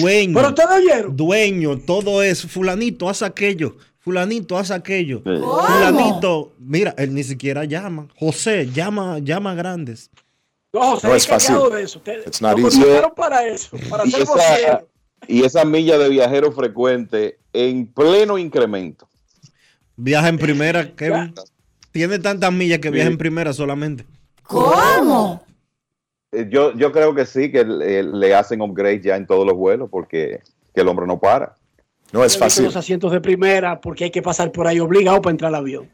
dueño. 0.00 0.34
Pero 0.34 0.48
ustedes 0.48 0.70
oyeron. 0.70 1.16
Dueño, 1.16 1.78
todo 1.78 2.22
es 2.22 2.42
fulanito, 2.46 3.08
haz 3.08 3.22
aquello. 3.22 3.76
Fulanito, 3.98 4.58
haz 4.58 4.70
aquello. 4.70 5.22
Fulanito, 5.22 6.52
mira, 6.58 6.94
él 6.98 7.14
ni 7.14 7.24
siquiera 7.24 7.64
llama. 7.64 8.06
José, 8.18 8.68
llama, 8.70 9.18
llama 9.18 9.52
a 9.52 9.54
grandes. 9.54 10.10
No, 10.72 10.80
José, 10.92 11.08
No 11.08 11.14
es 11.14 11.26
fácil. 11.26 11.56
de 11.72 11.82
eso. 11.82 11.98
Ustedes 11.98 12.40
lo 13.02 13.14
para 13.14 13.46
eso, 13.46 13.76
para 13.88 14.04
y 14.06 14.10
ser 14.10 14.22
esa, 14.22 14.84
y 15.26 15.42
esa 15.44 15.64
milla 15.64 15.96
de 15.98 16.08
viajero 16.08 16.52
frecuente 16.52 17.38
en 17.52 17.86
pleno 17.86 18.36
incremento. 18.36 19.08
Viaja 19.96 20.28
en 20.28 20.38
primera, 20.38 20.94
Kevin. 20.94 21.32
Tiene 21.92 22.18
tantas 22.18 22.52
millas 22.52 22.80
que 22.80 22.90
viaja 22.90 23.08
en 23.08 23.16
primera 23.16 23.52
solamente. 23.52 24.04
¿Cómo? 24.42 25.43
Eh, 26.34 26.48
Yo, 26.50 26.72
yo 26.74 26.92
creo 26.92 27.14
que 27.14 27.26
sí, 27.26 27.50
que 27.52 27.64
le 27.64 28.34
hacen 28.34 28.60
upgrade 28.60 29.00
ya 29.02 29.16
en 29.16 29.26
todos 29.26 29.46
los 29.46 29.54
vuelos 29.56 29.88
porque 29.90 30.40
que 30.74 30.80
el 30.80 30.88
hombre 30.88 31.06
no 31.06 31.18
para. 31.18 31.54
No 32.12 32.20
he 32.20 32.24
visto 32.24 32.62
Los 32.62 32.76
asientos 32.76 33.10
de 33.12 33.20
primera 33.20 33.80
porque 33.80 34.04
hay 34.04 34.10
que 34.10 34.22
pasar 34.22 34.52
por 34.52 34.66
ahí 34.66 34.78
obligado 34.80 35.20
para 35.22 35.32
entrar 35.32 35.48
al 35.48 35.54
avión. 35.56 35.88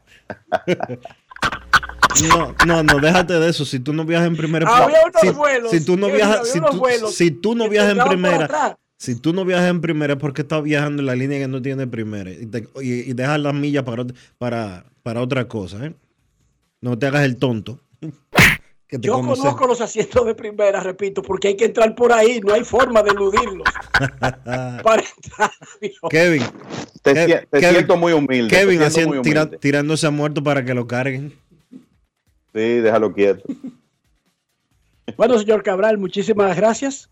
No, 2.29 2.53
no, 2.67 2.83
no, 2.83 2.99
déjate 2.99 3.33
de 3.39 3.49
eso. 3.49 3.63
Si 3.65 3.79
tú 3.79 3.93
no 3.93 4.03
viajas 4.05 4.27
en 4.27 4.35
primera, 4.35 4.65
Ah, 4.69 4.87
si, 5.21 5.29
vuelos, 5.29 5.71
si 5.71 5.85
tú 5.85 5.97
no 5.97 6.07
viajas, 6.11 6.47
si 6.49 6.59
tú, 6.59 6.77
vuelos 6.77 7.15
si 7.15 7.31
tú 7.31 7.55
no 7.55 7.69
viajas 7.69 7.91
en 7.93 7.97
por 7.99 8.07
primera, 8.09 8.77
si 8.97 9.15
tú 9.19 9.33
no 9.33 9.45
viajas 9.45 9.69
en 9.69 9.81
primera 9.81 10.13
es 10.13 10.19
porque 10.19 10.41
estás 10.41 10.61
viajando 10.61 11.01
en 11.01 11.05
la 11.07 11.15
línea 11.15 11.39
que 11.39 11.47
no 11.47 11.61
tiene 11.61 11.87
primera 11.87 12.29
y, 12.29 12.45
te- 12.47 12.67
y- 12.81 13.09
y 13.09 13.13
dejas 13.13 13.39
las 13.39 13.53
millas 13.53 13.83
para, 13.83 14.05
para, 14.37 14.85
para 15.03 15.21
otra 15.21 15.47
cosa, 15.47 15.85
¿eh? 15.85 15.93
No 16.81 16.99
te 16.99 17.07
hagas 17.07 17.23
el 17.23 17.37
tonto. 17.37 17.79
Que 18.91 18.99
te 18.99 19.07
Yo 19.07 19.13
conozco 19.21 19.65
los 19.67 19.79
asientos 19.79 20.25
de 20.25 20.35
primera, 20.35 20.81
repito, 20.81 21.21
porque 21.21 21.47
hay 21.47 21.55
que 21.55 21.63
entrar 21.65 21.95
por 21.95 22.11
ahí, 22.11 22.41
no 22.41 22.53
hay 22.53 22.63
forma 22.65 23.01
de 23.01 23.11
eludirlos 23.11 23.63
para 24.83 25.01
entrar. 25.01 25.51
Kevin. 26.09 26.43
Te, 27.01 27.13
Kevin- 27.13 27.47
siento 27.73 27.95
muy 27.95 28.11
humilde. 28.11 28.49
Kevin 28.49 28.79
siento 28.79 28.85
haciendo- 28.87 29.15
muy 29.15 29.23
tira- 29.23 29.43
humilde. 29.43 29.57
tirándose 29.59 30.05
a 30.07 30.11
muerto 30.11 30.43
para 30.43 30.65
que 30.65 30.73
lo 30.73 30.85
carguen. 30.87 31.33
Sí, 31.71 31.79
déjalo 32.81 33.13
quieto. 33.13 33.43
Bueno, 35.17 35.37
señor 35.37 35.61
Cabral, 35.63 35.97
muchísimas 35.97 36.55
gracias. 36.55 37.09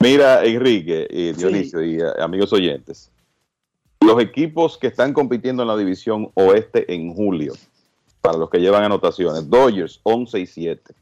Mira, 0.00 0.44
Enrique 0.44 1.06
y 1.08 1.32
Dionisio 1.32 1.82
y 1.84 1.96
eh, 2.00 2.04
amigos 2.18 2.52
oyentes, 2.52 3.10
los 4.00 4.20
equipos 4.20 4.76
que 4.78 4.88
están 4.88 5.12
compitiendo 5.12 5.62
en 5.62 5.68
la 5.68 5.76
división 5.76 6.30
oeste 6.34 6.92
en 6.92 7.12
julio, 7.14 7.52
para 8.20 8.36
los 8.38 8.50
que 8.50 8.58
llevan 8.58 8.82
anotaciones, 8.82 9.48
Dodgers 9.48 10.00
11 10.02 10.40
y 10.40 10.46
7, 10.46 10.92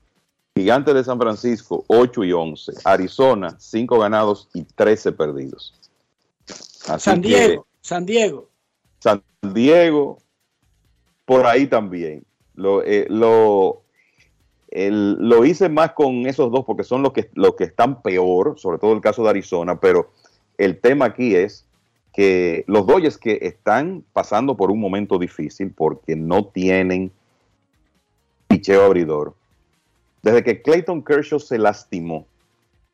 Gigantes 0.58 0.94
de 0.94 1.04
San 1.04 1.18
Francisco 1.18 1.84
8 1.86 2.24
y 2.24 2.32
11, 2.32 2.72
Arizona 2.84 3.56
5 3.58 3.98
ganados 3.98 4.48
y 4.54 4.62
13 4.64 5.12
perdidos. 5.12 5.74
Así 6.88 7.04
San 7.04 7.22
que 7.22 7.28
Diego, 7.28 7.66
San 7.80 8.06
Diego. 8.06 8.48
San 9.00 9.22
Diego, 9.42 10.18
por 11.24 11.46
ahí 11.46 11.66
también. 11.66 12.24
Lo, 12.54 12.82
eh, 12.82 13.06
lo, 13.08 13.82
el- 14.70 15.14
lo 15.14 15.44
hice 15.44 15.68
más 15.68 15.92
con 15.92 16.26
esos 16.26 16.50
dos 16.50 16.64
porque 16.64 16.82
son 16.82 17.02
los 17.02 17.12
que, 17.12 17.30
los 17.34 17.54
que 17.54 17.64
están 17.64 18.02
peor, 18.02 18.58
sobre 18.58 18.78
todo 18.78 18.92
el 18.94 19.00
caso 19.00 19.22
de 19.22 19.30
Arizona, 19.30 19.78
pero 19.78 20.10
el 20.56 20.80
tema 20.80 21.04
aquí 21.06 21.36
es 21.36 21.64
que 22.12 22.64
los 22.66 22.84
Dodgers 22.84 23.16
que 23.16 23.38
están 23.42 24.02
pasando 24.12 24.56
por 24.56 24.72
un 24.72 24.80
momento 24.80 25.18
difícil 25.18 25.70
porque 25.70 26.16
no 26.16 26.46
tienen 26.46 27.12
picheo 28.48 28.84
abridor. 28.84 29.34
Desde 30.22 30.42
que 30.42 30.62
Clayton 30.62 31.02
Kershaw 31.02 31.40
se 31.40 31.58
lastimó 31.58 32.26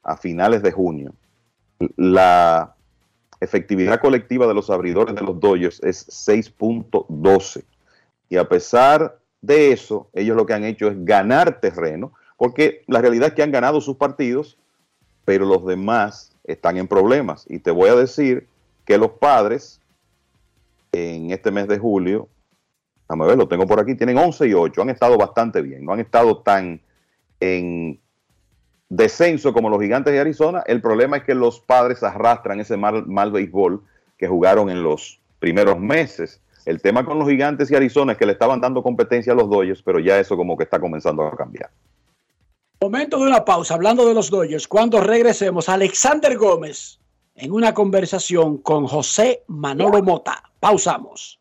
a 0.03 0.17
finales 0.17 0.63
de 0.63 0.73
junio, 0.73 1.15
la 1.97 2.75
efectividad 3.41 4.01
colectiva 4.01 4.47
de 4.47 4.55
los 4.55 4.71
abridores 4.71 5.15
de 5.15 5.23
los 5.23 5.39
Dodgers 5.41 5.83
es 5.83 6.07
6.12. 6.29 7.65
Y 8.29 8.37
a 8.37 8.49
pesar 8.49 9.19
de 9.41 9.73
eso, 9.73 10.09
ellos 10.13 10.37
lo 10.37 10.47
que 10.47 10.55
han 10.55 10.65
hecho 10.65 10.89
es 10.89 11.05
ganar 11.05 11.61
terreno, 11.61 12.13
porque 12.37 12.83
la 12.87 13.01
realidad 13.01 13.29
es 13.29 13.35
que 13.35 13.43
han 13.43 13.53
ganado 13.53 13.81
sus 13.81 13.97
partidos, 13.97 14.59
pero 15.25 15.47
los 15.47 15.65
demás 15.67 16.35
están 16.45 16.77
en 16.77 16.89
problemas. 16.89 17.47
Y 17.49 17.59
te 17.59 17.71
voy 17.71 17.91
a 17.91 17.95
decir 17.95 18.47
que 18.85 18.99
los 18.99 19.13
padres, 19.13 19.81
en 20.93 21.31
este 21.31 21.51
mes 21.51 21.69
de 21.69 21.79
julio, 21.79 22.29
a 23.09 23.17
ver, 23.17 23.37
lo 23.37 23.49
tengo 23.49 23.67
por 23.67 23.81
aquí, 23.81 23.95
tienen 23.95 24.19
11 24.19 24.49
y 24.49 24.55
8, 24.55 24.83
han 24.83 24.91
estado 24.91 25.17
bastante 25.17 25.61
bien, 25.63 25.85
no 25.85 25.93
han 25.93 26.01
estado 26.01 26.39
tan 26.39 26.81
en 27.45 28.01
descenso 28.89 29.53
como 29.53 29.69
los 29.69 29.81
gigantes 29.81 30.13
de 30.13 30.21
Arizona. 30.21 30.63
El 30.67 30.81
problema 30.81 31.19
es 31.19 31.25
que 31.25 31.35
los 31.35 31.61
padres 31.61 32.03
arrastran 32.03 32.61
ese 32.61 32.77
mal, 32.77 33.07
mal 33.07 33.33
béisbol 33.33 33.83
que 34.17 34.29
jugaron 34.29 34.71
en 34.71 34.83
los 34.83 35.21
primeros 35.39 35.79
meses. 35.79 36.41
El 36.65 36.81
tema 36.81 37.05
con 37.05 37.19
los 37.19 37.29
gigantes 37.29 37.71
y 37.71 37.75
Arizona 37.75 38.13
es 38.13 38.19
que 38.19 38.27
le 38.27 38.33
estaban 38.33 38.61
dando 38.61 38.83
competencia 38.83 39.33
a 39.33 39.37
los 39.37 39.51
Dodgers, 39.51 39.83
pero 39.83 39.99
ya 39.99 40.19
eso 40.19 40.37
como 40.37 40.57
que 40.57 40.65
está 40.65 40.81
comenzando 40.81 41.23
a 41.25 41.37
cambiar. 41.37 41.71
Momento 42.81 43.19
de 43.19 43.27
una 43.27 43.45
pausa, 43.45 43.75
hablando 43.75 44.07
de 44.07 44.15
los 44.15 44.31
Dodgers. 44.31 44.67
Cuando 44.67 45.01
regresemos, 45.01 45.69
Alexander 45.69 46.37
Gómez 46.37 47.01
en 47.35 47.53
una 47.53 47.75
conversación 47.75 48.59
con 48.59 48.87
José 48.87 49.43
Manolo 49.49 50.03
Mota. 50.03 50.43
Pausamos. 50.61 51.41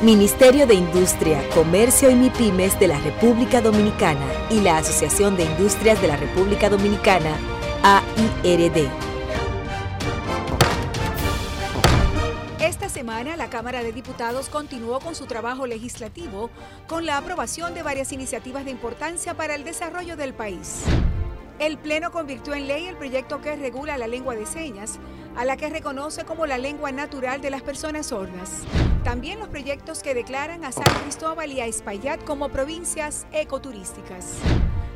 Ministerio 0.00 0.64
de 0.64 0.74
Industria, 0.74 1.42
Comercio 1.52 2.08
y 2.08 2.14
MIPIMES 2.14 2.78
de 2.78 2.86
la 2.86 3.00
República 3.00 3.60
Dominicana 3.60 4.24
y 4.48 4.60
la 4.60 4.78
Asociación 4.78 5.36
de 5.36 5.42
Industrias 5.42 6.00
de 6.00 6.06
la 6.06 6.14
República 6.14 6.70
Dominicana, 6.70 7.34
AIRD. 7.82 8.88
Esta 12.60 12.88
semana 12.88 13.36
la 13.36 13.50
Cámara 13.50 13.82
de 13.82 13.90
Diputados 13.90 14.48
continuó 14.48 15.00
con 15.00 15.16
su 15.16 15.26
trabajo 15.26 15.66
legislativo 15.66 16.50
con 16.86 17.04
la 17.04 17.16
aprobación 17.16 17.74
de 17.74 17.82
varias 17.82 18.12
iniciativas 18.12 18.64
de 18.64 18.70
importancia 18.70 19.34
para 19.34 19.56
el 19.56 19.64
desarrollo 19.64 20.16
del 20.16 20.32
país. 20.32 20.84
El 21.58 21.76
Pleno 21.76 22.12
convirtió 22.12 22.54
en 22.54 22.68
ley 22.68 22.86
el 22.86 22.96
proyecto 22.96 23.40
que 23.40 23.56
regula 23.56 23.98
la 23.98 24.06
lengua 24.06 24.36
de 24.36 24.46
señas, 24.46 25.00
a 25.36 25.44
la 25.44 25.56
que 25.56 25.68
reconoce 25.68 26.24
como 26.24 26.46
la 26.46 26.56
lengua 26.56 26.92
natural 26.92 27.40
de 27.40 27.50
las 27.50 27.62
personas 27.62 28.06
sordas. 28.06 28.62
También 29.02 29.40
los 29.40 29.48
proyectos 29.48 30.00
que 30.00 30.14
declaran 30.14 30.64
a 30.64 30.70
San 30.70 30.84
Cristóbal 31.02 31.50
y 31.50 31.60
a 31.60 31.66
Espaillat 31.66 32.22
como 32.22 32.48
provincias 32.50 33.26
ecoturísticas. 33.32 34.36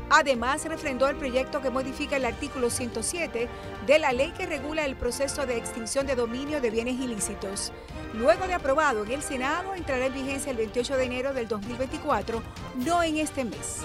Además, 0.09 0.63
refrendó 0.63 1.09
el 1.09 1.17
proyecto 1.17 1.61
que 1.61 1.69
modifica 1.69 2.15
el 2.15 2.23
artículo 2.23 2.69
107 2.69 3.49
de 3.85 3.99
la 3.99 4.13
ley 4.13 4.31
que 4.31 4.45
regula 4.45 4.85
el 4.85 4.95
proceso 4.95 5.45
de 5.45 5.57
extinción 5.57 6.07
de 6.07 6.15
dominio 6.15 6.61
de 6.61 6.69
bienes 6.69 6.97
ilícitos. 6.97 7.73
Luego 8.13 8.47
de 8.47 8.53
aprobado 8.53 9.03
en 9.03 9.11
el 9.11 9.21
Senado, 9.21 9.75
entrará 9.75 10.05
en 10.05 10.13
vigencia 10.13 10.51
el 10.51 10.57
28 10.57 10.95
de 10.95 11.03
enero 11.03 11.33
del 11.33 11.49
2024, 11.49 12.41
no 12.75 13.03
en 13.03 13.17
este 13.17 13.43
mes. 13.43 13.81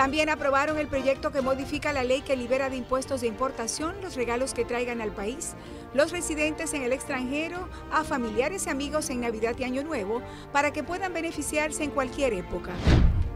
También 0.00 0.30
aprobaron 0.30 0.78
el 0.78 0.86
proyecto 0.86 1.30
que 1.30 1.42
modifica 1.42 1.92
la 1.92 2.02
ley 2.02 2.22
que 2.22 2.34
libera 2.34 2.70
de 2.70 2.76
impuestos 2.76 3.20
de 3.20 3.26
importación 3.26 4.00
los 4.00 4.14
regalos 4.14 4.54
que 4.54 4.64
traigan 4.64 5.02
al 5.02 5.10
país 5.10 5.52
los 5.92 6.10
residentes 6.10 6.72
en 6.72 6.82
el 6.84 6.94
extranjero 6.94 7.68
a 7.92 8.02
familiares 8.02 8.64
y 8.66 8.70
amigos 8.70 9.10
en 9.10 9.20
Navidad 9.20 9.54
y 9.58 9.64
Año 9.64 9.84
Nuevo 9.84 10.22
para 10.54 10.72
que 10.72 10.82
puedan 10.82 11.12
beneficiarse 11.12 11.84
en 11.84 11.90
cualquier 11.90 12.32
época. 12.32 12.70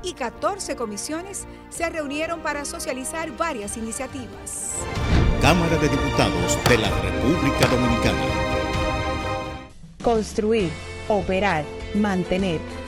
Y 0.03 0.15
14 0.15 0.75
comisiones 0.75 1.47
se 1.69 1.91
reunieron 1.91 2.41
para 2.41 2.65
socializar 2.65 3.31
varias 3.37 3.77
iniciativas. 3.77 4.77
Cámara 5.43 5.77
de 5.77 5.89
Diputados 5.91 6.59
de 6.67 6.79
la 6.79 6.89
República 7.03 7.67
Dominicana. 7.67 8.25
Construir, 10.03 10.71
operar, 11.09 11.67
mantener 11.95 12.59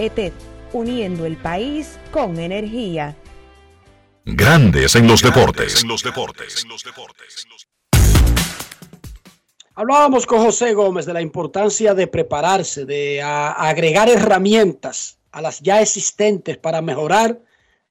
ETED, 0.00 0.32
uniendo 0.72 1.26
el 1.26 1.36
país 1.36 1.98
con 2.10 2.38
energía. 2.38 3.14
Grandes 4.24 4.96
en 4.96 5.06
los 5.06 5.22
deportes. 5.22 5.84
Hablábamos 9.74 10.24
con 10.24 10.42
José 10.42 10.72
Gómez 10.72 11.04
de 11.04 11.12
la 11.12 11.20
importancia 11.20 11.92
de 11.92 12.06
prepararse, 12.06 12.86
de 12.86 13.20
agregar 13.20 14.08
herramientas 14.08 15.18
a 15.32 15.42
las 15.42 15.60
ya 15.60 15.82
existentes 15.82 16.56
para 16.56 16.80
mejorar 16.80 17.38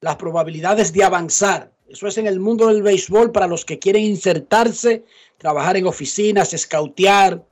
las 0.02 0.16
probabilidades 0.16 0.92
de 0.94 1.04
avanzar. 1.04 1.72
Eso 1.88 2.08
es 2.08 2.18
en 2.18 2.26
el 2.26 2.40
mundo 2.40 2.68
del 2.68 2.82
béisbol 2.82 3.32
para 3.32 3.46
los 3.46 3.66
que 3.66 3.78
quieren 3.78 4.04
insertarse, 4.04 5.06
trabajar 5.38 5.78
en 5.78 5.86
oficinas, 5.86 6.56
escautear 6.56 7.44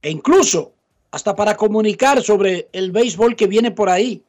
e 0.00 0.10
incluso 0.10 0.75
hasta 1.16 1.34
para 1.34 1.56
comunicar 1.56 2.22
sobre 2.22 2.68
el 2.72 2.92
béisbol 2.92 3.36
que 3.36 3.46
viene 3.46 3.70
por 3.70 3.88
ahí 3.88 4.22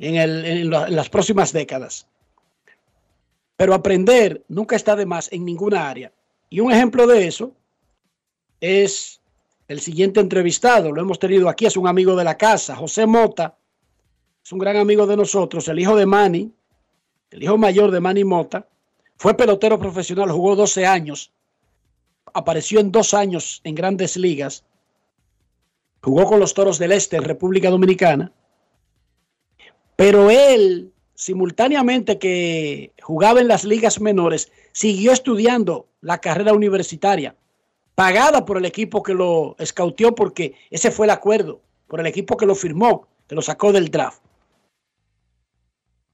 en, 0.00 0.68
las 0.68 1.08
próximas 1.08 1.52
décadas. 1.52 2.08
Pero 3.54 3.72
aprender 3.72 4.42
nunca 4.48 4.74
está 4.74 4.96
de 4.96 5.06
más 5.06 5.30
en 5.30 5.44
ninguna 5.44 5.88
área. 5.88 6.10
Y 6.50 6.58
un 6.58 6.72
ejemplo 6.72 7.06
de 7.06 7.28
eso 7.28 7.52
es 8.60 9.20
el 9.68 9.80
siguiente 9.80 10.18
entrevistado. 10.18 10.90
Lo 10.90 11.00
hemos 11.00 11.20
tenido 11.20 11.48
aquí, 11.48 11.66
es 11.66 11.76
un 11.76 11.86
amigo 11.86 12.16
de 12.16 12.24
la 12.24 12.36
casa, 12.36 12.74
José 12.74 13.06
Mota. 13.06 13.56
Es 14.44 14.50
un 14.50 14.58
gran 14.58 14.78
amigo 14.78 15.06
de 15.06 15.16
nosotros, 15.16 15.68
el 15.68 15.78
hijo 15.78 15.94
de 15.94 16.06
Manny, 16.06 16.52
el 17.30 17.42
hijo 17.44 17.56
mayor 17.58 17.92
de 17.92 18.00
Manny 18.00 18.24
Mota. 18.24 18.66
Fue 19.14 19.36
pelotero 19.36 19.78
profesional, 19.78 20.32
jugó 20.32 20.56
12 20.56 20.84
años. 20.84 21.30
Apareció 22.34 22.80
en 22.80 22.90
dos 22.90 23.14
años 23.14 23.60
en 23.62 23.76
grandes 23.76 24.16
ligas 24.16 24.64
jugó 26.02 26.26
con 26.26 26.40
los 26.40 26.54
Toros 26.54 26.78
del 26.78 26.92
Este 26.92 27.16
en 27.16 27.24
República 27.24 27.70
Dominicana, 27.70 28.32
pero 29.96 30.30
él, 30.30 30.92
simultáneamente 31.14 32.18
que 32.18 32.92
jugaba 33.02 33.40
en 33.40 33.48
las 33.48 33.64
ligas 33.64 34.00
menores, 34.00 34.50
siguió 34.72 35.12
estudiando 35.12 35.86
la 36.00 36.18
carrera 36.18 36.52
universitaria, 36.52 37.36
pagada 37.94 38.44
por 38.44 38.56
el 38.56 38.64
equipo 38.64 39.02
que 39.02 39.14
lo 39.14 39.54
escautió, 39.58 40.14
porque 40.14 40.54
ese 40.70 40.90
fue 40.90 41.06
el 41.06 41.10
acuerdo, 41.10 41.60
por 41.86 42.00
el 42.00 42.06
equipo 42.06 42.36
que 42.36 42.46
lo 42.46 42.54
firmó, 42.54 43.06
que 43.28 43.34
lo 43.34 43.42
sacó 43.42 43.72
del 43.72 43.90
draft. 43.90 44.22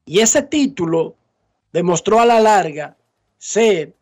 Y 0.04 0.20
ese 0.20 0.42
título 0.42 1.16
demostró 1.72 2.20
a 2.20 2.26
la 2.26 2.40
larga 2.40 2.96
ser 3.38 3.94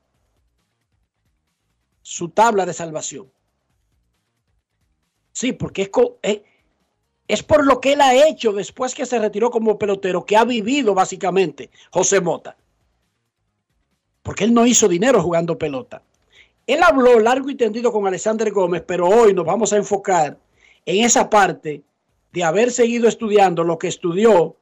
su 2.02 2.30
tabla 2.30 2.64
de 2.64 2.72
salvación. 2.72 3.30
Sí, 5.36 5.52
porque 5.52 5.82
es, 5.82 5.90
eh, 6.22 6.42
es, 7.28 7.42
por 7.42 7.66
lo 7.66 7.78
que 7.78 7.92
él 7.92 8.00
ha 8.00 8.14
hecho 8.26 8.54
después 8.54 8.94
que 8.94 9.04
se 9.04 9.18
retiró 9.18 9.50
como 9.50 9.78
pelotero, 9.78 10.24
que 10.24 10.34
ha 10.34 10.46
vivido 10.46 10.94
básicamente 10.94 11.68
José 11.90 12.22
Mota. 12.22 12.56
Porque 14.22 14.44
él 14.44 14.54
no 14.54 14.66
hizo 14.66 14.88
dinero 14.88 15.22
jugando 15.22 15.58
pelota. 15.58 16.00
Él 16.66 16.82
habló 16.82 17.20
largo 17.20 17.50
y 17.50 17.54
tendido 17.54 17.92
con 17.92 18.06
Alexander 18.06 18.50
Gómez, 18.50 18.82
pero 18.86 19.08
hoy 19.10 19.34
nos 19.34 19.44
vamos 19.44 19.74
a 19.74 19.76
enfocar 19.76 20.38
en 20.86 21.04
esa 21.04 21.28
parte 21.28 21.82
de 22.32 22.42
haber 22.42 22.70
seguido 22.70 23.06
estudiando 23.06 23.62
lo 23.62 23.78
que 23.78 23.88
estudió 23.88 24.56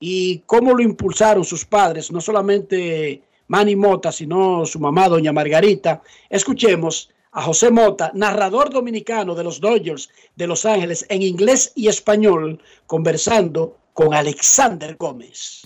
y 0.00 0.38
cómo 0.46 0.72
lo 0.72 0.82
impulsaron 0.82 1.44
sus 1.44 1.66
padres, 1.66 2.10
no 2.10 2.22
solamente 2.22 3.20
Manny 3.48 3.76
Mota, 3.76 4.10
sino 4.10 4.64
su 4.64 4.80
mamá, 4.80 5.06
doña 5.06 5.34
Margarita. 5.34 6.00
Escuchemos 6.30 7.10
a 7.34 7.42
José 7.42 7.70
Mota, 7.70 8.12
narrador 8.14 8.70
dominicano 8.70 9.34
de 9.34 9.42
los 9.42 9.60
Dodgers 9.60 10.08
de 10.36 10.46
Los 10.46 10.64
Ángeles 10.64 11.04
en 11.08 11.20
inglés 11.22 11.72
y 11.74 11.88
español, 11.88 12.62
conversando 12.86 13.76
con 13.92 14.14
Alexander 14.14 14.96
Gómez. 14.96 15.62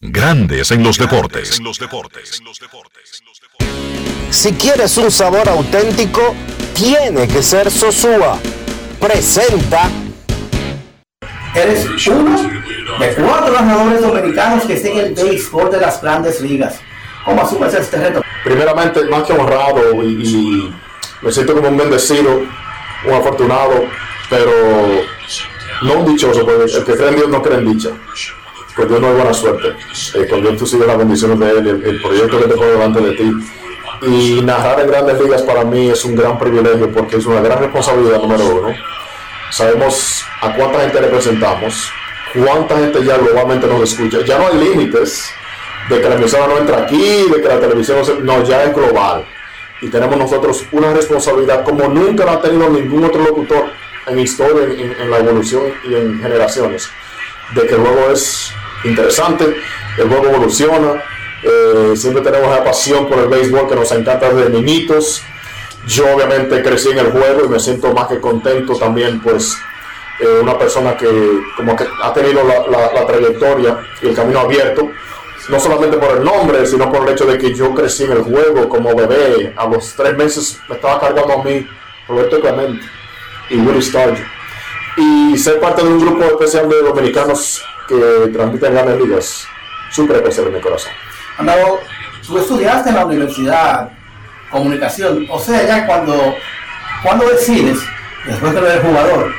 Grandes 0.00 0.70
en 0.70 0.84
los 0.84 0.96
deportes. 0.96 1.60
Si 4.30 4.52
quieres 4.52 4.96
un 4.96 5.10
sabor 5.10 5.48
auténtico, 5.48 6.34
tiene 6.74 7.26
que 7.26 7.42
ser 7.42 7.70
Sosúa. 7.70 8.38
Presenta. 9.00 9.90
Eres 11.54 12.06
uno 12.06 12.42
de 13.00 13.14
cuatro 13.14 13.52
narradores 13.52 14.00
dominicanos 14.02 14.64
que 14.64 14.76
siguen 14.76 15.06
el 15.06 15.14
béisbol 15.14 15.70
de 15.70 15.80
las 15.80 16.00
grandes 16.00 16.40
ligas. 16.40 16.80
¿Cómo 17.26 17.42
este 17.42 17.98
primeramente 18.44 19.04
más 19.06 19.24
que 19.24 19.32
honrado 19.32 20.02
y, 20.04 20.72
me 21.22 21.32
siento 21.32 21.54
como 21.54 21.68
un 21.68 21.76
bendecido, 21.76 22.42
un 23.04 23.12
afortunado, 23.12 23.84
pero 24.30 24.52
no 25.82 25.94
un 25.94 26.06
dichoso, 26.06 26.46
porque 26.46 26.72
el 26.72 26.84
que 26.84 26.94
cree 26.94 27.08
en 27.08 27.16
Dios 27.16 27.28
no 27.28 27.42
cree 27.42 27.58
en 27.58 27.72
dicha. 27.72 27.90
Pues 28.76 28.88
Dios 28.88 29.00
no 29.00 29.08
hay 29.08 29.14
buena 29.14 29.34
suerte. 29.34 29.74
Eh, 30.14 30.28
con 30.28 30.42
Dios 30.42 30.56
tú 30.56 30.66
sigues 30.66 30.86
las 30.86 30.98
bendiciones 30.98 31.38
de 31.40 31.50
Él, 31.50 31.82
el, 31.84 32.00
proyecto 32.00 32.38
que 32.38 32.46
te 32.46 32.54
pone 32.54 32.70
delante 32.70 33.00
de 33.00 33.12
ti. 33.12 33.32
Y 34.02 34.40
narrar 34.42 34.78
en 34.80 34.86
grandes 34.86 35.20
ligas 35.20 35.42
para 35.42 35.64
mí 35.64 35.88
es 35.88 36.04
un 36.04 36.14
gran 36.14 36.38
privilegio 36.38 36.92
porque 36.92 37.16
es 37.16 37.26
una 37.26 37.40
gran 37.40 37.58
responsabilidad 37.58 38.20
número 38.20 38.44
uno. 38.44 38.74
Sabemos 39.50 40.22
a 40.42 40.54
cuánta 40.54 40.80
gente 40.80 41.00
representamos, 41.00 41.90
cuánta 42.34 42.76
gente 42.76 43.02
ya 43.04 43.16
globalmente 43.16 43.66
nos 43.66 43.90
escucha. 43.90 44.18
Ya 44.24 44.38
no 44.38 44.46
hay 44.48 44.58
límites 44.58 45.32
de 45.88 46.00
que 46.00 46.08
la 46.08 46.16
emisora 46.16 46.46
no 46.48 46.58
entra 46.58 46.82
aquí, 46.82 47.26
de 47.30 47.40
que 47.40 47.48
la 47.48 47.60
televisión 47.60 47.98
no, 48.22 48.42
ya 48.44 48.64
es 48.64 48.74
global. 48.74 49.24
Y 49.80 49.88
tenemos 49.88 50.16
nosotros 50.16 50.64
una 50.72 50.92
responsabilidad 50.92 51.64
como 51.64 51.86
nunca 51.88 52.24
la 52.24 52.32
ha 52.32 52.40
tenido 52.40 52.68
ningún 52.68 53.04
otro 53.04 53.22
locutor 53.22 53.66
en 54.06 54.18
historia, 54.18 54.64
en, 54.64 55.10
la 55.10 55.18
evolución 55.18 55.62
y 55.84 55.94
en 55.94 56.20
generaciones, 56.20 56.88
de 57.54 57.66
que 57.66 57.76
luego 57.76 58.10
es 58.12 58.52
interesante, 58.84 59.56
el 59.98 60.08
juego 60.08 60.26
evoluciona, 60.26 61.02
eh, 61.42 61.92
siempre 61.96 62.22
tenemos 62.22 62.50
la 62.50 62.64
pasión 62.64 63.08
por 63.08 63.18
el 63.18 63.28
béisbol 63.28 63.68
que 63.68 63.74
nos 63.74 63.90
encanta 63.92 64.32
desde 64.32 64.50
niñitos. 64.50 65.22
Yo 65.86 66.14
obviamente 66.14 66.62
crecí 66.62 66.90
en 66.90 66.98
el 66.98 67.12
juego 67.12 67.44
y 67.44 67.48
me 67.48 67.60
siento 67.60 67.92
más 67.92 68.08
que 68.08 68.20
contento 68.20 68.76
también, 68.76 69.20
pues 69.20 69.56
eh, 70.20 70.40
una 70.42 70.58
persona 70.58 70.96
que 70.96 71.08
como 71.56 71.76
que 71.76 71.86
ha 72.02 72.12
tenido 72.12 72.42
la 72.44 73.06
trayectoria 73.06 73.78
y 74.02 74.08
el 74.08 74.14
camino 74.14 74.40
abierto, 74.40 74.90
no 75.48 75.60
solamente 75.60 75.96
por 75.96 76.16
el 76.18 76.24
nombre, 76.24 76.66
sino 76.66 76.90
por 76.90 77.06
el 77.06 77.14
hecho 77.14 77.24
de 77.24 77.38
que 77.38 77.54
yo 77.54 77.72
crecí 77.74 78.04
en 78.04 78.12
el 78.12 78.22
juego 78.22 78.68
como 78.68 78.94
bebé. 78.94 79.54
A 79.56 79.66
los 79.66 79.94
tres 79.94 80.16
meses 80.16 80.60
me 80.68 80.76
estaba 80.76 81.00
cargando 81.00 81.40
a 81.40 81.44
mí 81.44 81.66
Roberto 82.08 82.40
Clemente 82.40 82.84
y 83.50 83.56
Willie 83.56 83.82
Stargell. 83.82 84.24
Y 84.96 85.36
ser 85.36 85.60
parte 85.60 85.82
de 85.82 85.88
un 85.88 86.00
grupo 86.00 86.24
especial 86.24 86.68
de 86.68 86.82
dominicanos 86.82 87.62
que 87.86 88.30
transmiten 88.32 88.72
grandes 88.72 89.00
ligas, 89.00 89.46
súper 89.90 90.16
especial 90.16 90.46
en 90.48 90.54
mi 90.54 90.60
corazón. 90.60 90.90
Andado, 91.38 91.80
tú 92.26 92.38
estudiaste 92.38 92.88
en 92.88 92.94
la 92.96 93.06
universidad 93.06 93.90
comunicación, 94.50 95.26
o 95.28 95.38
sea, 95.38 95.66
ya 95.66 95.86
cuando, 95.86 96.34
cuando 97.02 97.28
decides, 97.28 97.78
después 98.26 98.52
que 98.52 98.58
eres 98.58 98.80
jugador, 98.80 99.32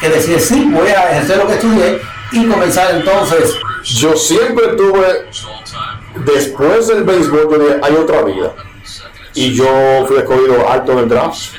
que 0.00 0.08
decides, 0.08 0.46
sí, 0.46 0.68
voy 0.72 0.88
a 0.88 1.10
ejercer 1.10 1.36
lo 1.36 1.46
que 1.46 1.54
estudié 1.54 2.00
y 2.32 2.46
comenzar 2.46 2.94
entonces. 2.94 3.54
Yo 3.84 4.16
siempre 4.16 4.68
tuve, 4.68 5.26
después 6.24 6.88
del 6.88 7.04
béisbol, 7.04 7.48
yo 7.50 7.84
hay 7.84 7.94
otra 7.94 8.22
vida. 8.22 8.54
Y 9.34 9.54
yo 9.54 10.04
fui 10.06 10.18
escogido 10.18 10.68
alto 10.68 10.92
en 10.92 10.98
el 10.98 11.08
draft. 11.08 11.54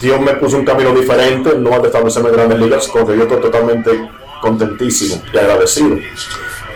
Dios 0.00 0.20
me 0.20 0.34
puso 0.34 0.56
un 0.56 0.64
camino 0.64 0.92
diferente, 0.92 1.54
no 1.56 1.74
al 1.74 1.82
de 1.82 1.88
establecerme 1.88 2.30
en 2.30 2.34
grandes 2.34 2.58
ligas, 2.58 2.88
con 2.88 3.06
yo 3.06 3.22
estoy 3.22 3.40
totalmente 3.40 4.10
contentísimo 4.40 5.22
y 5.32 5.38
agradecido. 5.38 5.98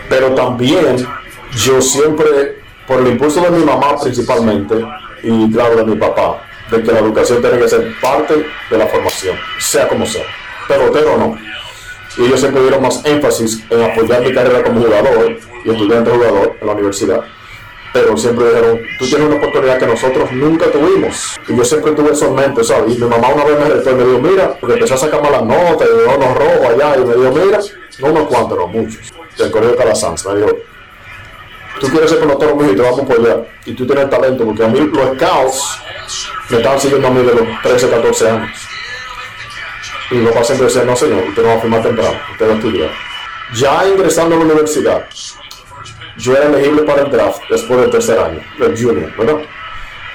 Pero 0.09 0.33
también 0.33 1.05
yo 1.51 1.81
siempre, 1.81 2.61
por 2.87 3.01
el 3.01 3.07
impulso 3.07 3.41
de 3.41 3.51
mi 3.51 3.63
mamá 3.63 3.97
principalmente, 4.01 4.75
y 5.23 5.51
claro 5.51 5.75
de 5.75 5.83
mi 5.83 5.95
papá, 5.95 6.41
de 6.71 6.83
que 6.83 6.91
la 6.91 6.99
educación 6.99 7.41
tiene 7.41 7.59
que 7.59 7.67
ser 7.67 7.93
parte 7.99 8.45
de 8.69 8.77
la 8.77 8.87
formación, 8.87 9.37
sea 9.59 9.87
como 9.87 10.05
sea, 10.05 10.25
pelotero 10.67 11.13
o 11.13 11.17
no. 11.17 11.37
Y 12.17 12.25
ellos 12.25 12.39
siempre 12.39 12.61
dieron 12.61 12.81
más 12.81 13.03
énfasis 13.05 13.63
en 13.69 13.81
apoyar 13.83 14.21
mi 14.21 14.33
carrera 14.33 14.63
como 14.63 14.81
jugador 14.81 15.37
y 15.63 15.69
estudiante 15.69 16.11
jugador 16.11 16.57
en 16.59 16.67
la 16.67 16.73
universidad. 16.73 17.21
Pero 17.93 18.17
siempre 18.17 18.47
dijeron, 18.47 18.79
tú 18.99 19.05
tienes 19.07 19.27
una 19.27 19.37
oportunidad 19.37 19.77
que 19.79 19.87
nosotros 19.87 20.31
nunca 20.31 20.65
tuvimos. 20.71 21.37
Y 21.47 21.55
yo 21.55 21.63
siempre 21.63 21.91
tuve 21.93 22.11
eso 22.11 22.27
en 22.27 22.35
mente, 22.35 22.63
¿sabes? 22.63 22.95
Y 22.95 22.99
mi 22.99 23.07
mamá 23.07 23.29
una 23.29 23.43
vez 23.43 23.59
me 23.59 23.65
retó 23.65 23.91
y 23.91 23.95
me 23.95 24.05
dijo, 24.05 24.19
mira, 24.19 24.57
porque 24.59 24.73
empecé 24.75 24.93
a 24.93 24.97
sacar 24.97 25.21
malas 25.21 25.43
notas 25.43 25.87
y 25.87 26.15
unos 26.15 26.37
rojos 26.37 26.67
allá. 26.69 26.95
Y 26.97 27.05
me 27.05 27.15
dijo, 27.15 27.31
mira, 27.45 27.59
no 27.99 28.07
unos 28.07 28.23
cuantos, 28.27 28.57
no 28.57 28.67
muchos. 28.67 29.13
Del 29.37 29.51
Colegio 29.51 29.71
de 29.71 29.77
Calasanz. 29.77 30.25
Me 30.25 30.35
dijo, 30.35 30.57
tú 31.79 31.87
quieres 31.87 32.09
ser 32.09 32.19
pelotero 32.19 32.55
mío 32.55 32.73
y 32.73 32.75
te 32.75 32.81
vamos 32.81 32.99
a 32.99 33.03
apoyar. 33.03 33.47
Y 33.65 33.73
tú 33.73 33.85
tienes 33.85 34.09
talento, 34.09 34.45
porque 34.45 34.63
a 34.63 34.67
mí 34.67 34.79
los 34.79 35.15
scouts 35.15 35.79
me 36.49 36.57
estaban 36.57 36.79
siguiendo 36.79 37.07
a 37.07 37.11
mí 37.11 37.23
de 37.23 37.35
los 37.35 37.61
13, 37.63 37.89
14 37.89 38.29
años. 38.29 38.76
Y 40.11 40.15
mi 40.15 40.25
papá 40.27 40.43
siempre 40.43 40.67
decía, 40.67 40.83
no 40.83 40.95
señor, 40.95 41.23
usted 41.27 41.41
no 41.41 41.49
va 41.49 41.55
a 41.55 41.59
firmar 41.59 41.83
temprano, 41.83 42.17
usted 42.31 42.47
va 42.47 42.51
a 42.51 42.55
estudiar. 42.55 42.91
Ya 43.55 43.87
ingresando 43.87 44.35
a 44.35 44.39
la 44.39 44.45
universidad, 44.45 45.05
yo 46.17 46.35
era 46.35 46.45
elegible 46.45 46.83
para 46.83 47.03
el 47.03 47.11
draft 47.11 47.41
después 47.49 47.79
del 47.81 47.89
tercer 47.89 48.19
año, 48.19 48.41
del 48.57 48.71
junior, 48.81 49.15
¿verdad? 49.17 49.41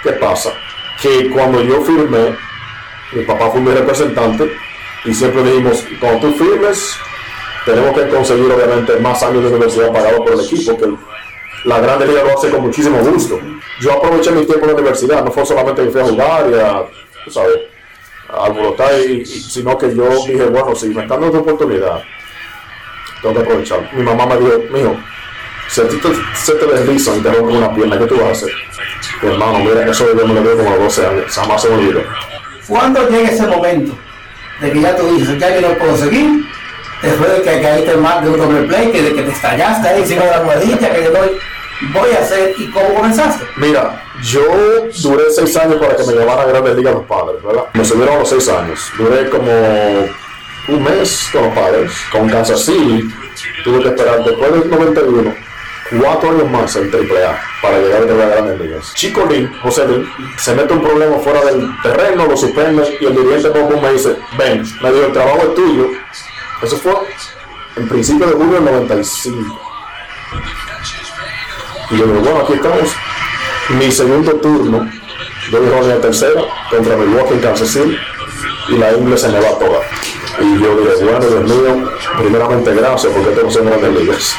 ¿Qué 0.03 0.13
pasa? 0.13 0.53
Que 1.01 1.31
cuando 1.31 1.63
yo 1.63 1.83
firmé, 1.83 2.37
mi 3.13 3.25
papá 3.25 3.51
fue 3.51 3.61
mi 3.61 3.71
representante 3.71 4.53
y 5.05 5.15
siempre 5.15 5.43
dijimos, 5.45 5.85
cuando 6.01 6.29
tú 6.29 6.45
firmes, 6.45 6.97
tenemos 7.65 7.97
que 7.97 8.09
conseguir 8.09 8.51
obviamente 8.51 8.97
más 8.97 9.23
años 9.23 9.43
de 9.43 9.51
universidad 9.51 9.93
pagados 9.93 10.21
por 10.21 10.33
el 10.33 10.41
equipo, 10.41 10.77
que 10.79 10.87
la 11.65 11.79
Grande 11.81 12.07
Liga 12.07 12.25
lo 12.25 12.37
hace 12.37 12.51
con 12.51 12.63
muchísimo 12.63 12.99
gusto. 12.99 13.39
Yo 13.81 13.93
aproveché 13.93 14.31
mi 14.33 14.45
tiempo 14.45 14.65
en 14.65 14.73
la 14.73 14.75
universidad, 14.75 15.25
no 15.25 15.31
fue 15.31 15.47
solamente 15.47 15.85
que 15.85 15.91
fui 15.91 16.01
a 16.01 16.05
jugar 16.05 16.51
y 16.51 16.55
a, 16.55 16.83
sabes, 17.31 17.57
alborotar, 18.33 18.93
y- 19.07 19.23
y- 19.23 19.27
sino 19.27 19.77
que 19.79 19.95
yo 19.95 20.09
dije, 20.27 20.45
bueno, 20.45 20.75
si 20.75 20.89
me 20.89 21.03
están 21.03 21.21
dando 21.21 21.41
oportunidad, 21.41 22.03
tengo 23.21 23.35
que 23.35 23.41
aprovechar. 23.43 23.89
Mi 23.93 24.03
mamá 24.03 24.27
me 24.27 24.37
dijo, 24.39 24.59
mijo, 24.71 24.97
si 25.69 25.81
a 25.81 25.89
ti 25.89 25.97
te, 25.99 26.09
se 26.35 26.53
te 26.55 26.67
deslizan 26.67 27.19
y 27.19 27.21
te 27.21 27.31
rompen 27.33 27.57
una 27.57 27.75
pierna, 27.75 27.99
¿qué 27.99 28.07
tú 28.07 28.17
vas 28.17 28.29
a 28.29 28.31
hacer? 28.33 28.51
Mi 29.23 29.31
hermano, 29.33 29.59
mira, 29.61 29.87
eso 29.89 30.07
yo 30.17 30.27
me 30.27 30.35
lo 30.35 30.43
veo 30.43 30.57
como 30.57 30.69
a 30.69 30.73
los 30.77 30.81
12 30.97 31.07
años, 31.07 31.25
jamás 31.35 31.63
se 31.63 31.69
me 31.69 31.75
olvidó. 31.77 32.01
¿Cuándo 32.67 33.09
llega 33.09 33.29
ese 33.31 33.47
momento 33.47 33.97
de 34.61 34.73
que 34.73 34.81
ya 34.81 34.97
tú 34.97 35.07
dices, 35.17 35.39
ya 35.39 35.59
yo 35.61 35.69
no 35.69 35.75
puedo 35.79 35.97
seguir? 35.97 36.45
Después 37.03 37.33
de 37.33 37.43
que 37.43 37.61
caíste 37.63 37.97
mal 37.97 38.23
de 38.25 38.31
un 38.31 38.39
doble 38.39 38.63
play, 38.69 38.91
que, 38.93 39.03
de 39.03 39.13
que 39.15 39.23
te 39.23 39.31
estallaste 39.33 39.89
ahí 39.89 40.03
encima 40.03 40.23
de 40.25 40.31
la 40.31 40.39
ruedita, 40.43 40.91
que 40.93 41.03
yo 41.05 41.11
doy, 41.11 41.31
voy 41.93 42.11
a 42.13 42.21
hacer, 42.21 42.55
¿y 42.59 42.71
cómo 42.71 42.95
comenzaste? 42.95 43.45
Mira, 43.57 44.01
yo 44.23 44.43
duré 45.03 45.31
seis 45.31 45.57
años 45.57 45.77
para 45.77 45.97
que 45.97 46.05
me 46.05 46.13
llevaran 46.13 46.49
a 46.49 46.53
Grandes 46.53 46.77
Ligas 46.77 46.95
los 46.95 47.05
padres, 47.05 47.43
¿verdad? 47.43 47.65
Me 47.75 47.85
subieron 47.85 48.17
a 48.17 48.19
los 48.21 48.29
seis 48.29 48.49
años. 48.49 48.81
Duré 48.97 49.29
como 49.29 49.51
un 50.69 50.83
mes 50.83 51.29
con 51.33 51.43
los 51.43 51.55
padres, 51.55 51.93
con 52.11 52.29
Kansas 52.29 52.65
City. 52.65 53.09
Tuve 53.65 53.83
que 53.83 53.89
esperar 53.89 54.25
después 54.25 54.53
del 54.53 54.71
91, 54.71 55.35
cuatro 56.01 56.31
años 56.31 56.51
más 56.51 56.77
en 56.77 56.91
AAA 56.95 57.41
para 57.61 57.79
llegar 57.79 58.03
a 58.03 58.07
las 58.07 58.31
Grandes 58.31 58.61
Ligas. 58.61 58.95
Chico 58.95 59.27
Lin, 59.27 59.53
José 59.63 59.87
Lin, 59.89 60.09
se 60.39 60.55
mete 60.55 60.73
un 60.73 60.83
problema 60.83 61.17
fuera 61.19 61.41
del 61.45 61.69
terreno, 61.83 62.27
lo 62.27 62.37
suspende 62.37 62.97
y 63.01 63.05
el 63.05 63.17
dirigente 63.17 63.49
Bobo 63.49 63.81
me 63.81 63.93
dice, 63.93 64.17
ven, 64.39 64.63
me 64.83 64.93
dijo, 64.93 65.07
el 65.07 65.13
trabajo 65.13 65.39
es 65.39 65.55
tuyo. 65.55 65.89
Eso 66.63 66.77
fue 66.77 66.95
en 67.77 67.89
principio 67.89 68.27
de 68.27 68.33
julio 68.35 68.55
del 68.55 68.65
95. 68.65 69.61
Y 71.91 71.97
yo 71.97 72.07
digo, 72.07 72.21
bueno, 72.21 72.41
aquí 72.41 72.53
estamos. 72.55 72.95
Mi 73.71 73.91
segundo 73.91 74.33
turno, 74.33 74.91
yo 75.51 75.61
dije 75.61 75.79
en 75.79 75.89
la 75.89 76.01
tercera 76.01 76.43
contra 76.71 76.97
Milwaukee 76.97 77.35
en 77.35 77.41
Kansas 77.41 77.69
City 77.69 77.97
y 78.69 78.77
la 78.77 78.93
inglés 78.93 79.21
se 79.21 79.29
me 79.29 79.41
va 79.41 79.59
toda. 79.59 79.81
Y 80.41 80.61
yo 80.61 80.77
dije, 80.77 81.05
bueno, 81.05 81.21
Dios 81.21 81.43
mío, 81.45 81.91
primeramente 82.19 82.75
gracias 82.75 83.13
porque 83.13 83.43
no 83.43 83.51
son 83.51 83.67
grandes 83.67 84.01
ligas. 84.01 84.37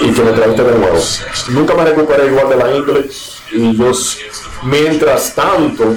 Y 0.00 0.12
que 0.12 0.22
me 0.22 0.32
trajiste 0.32 0.62
de 0.62 0.78
nuevo. 0.78 0.98
Nunca 1.48 1.74
me 1.74 1.84
recuperé 1.84 2.26
igual 2.26 2.48
de 2.48 2.56
la 2.56 2.76
inglés 2.76 3.42
y 3.50 3.76
yo, 3.76 3.92
mientras 4.62 5.34
tanto, 5.34 5.94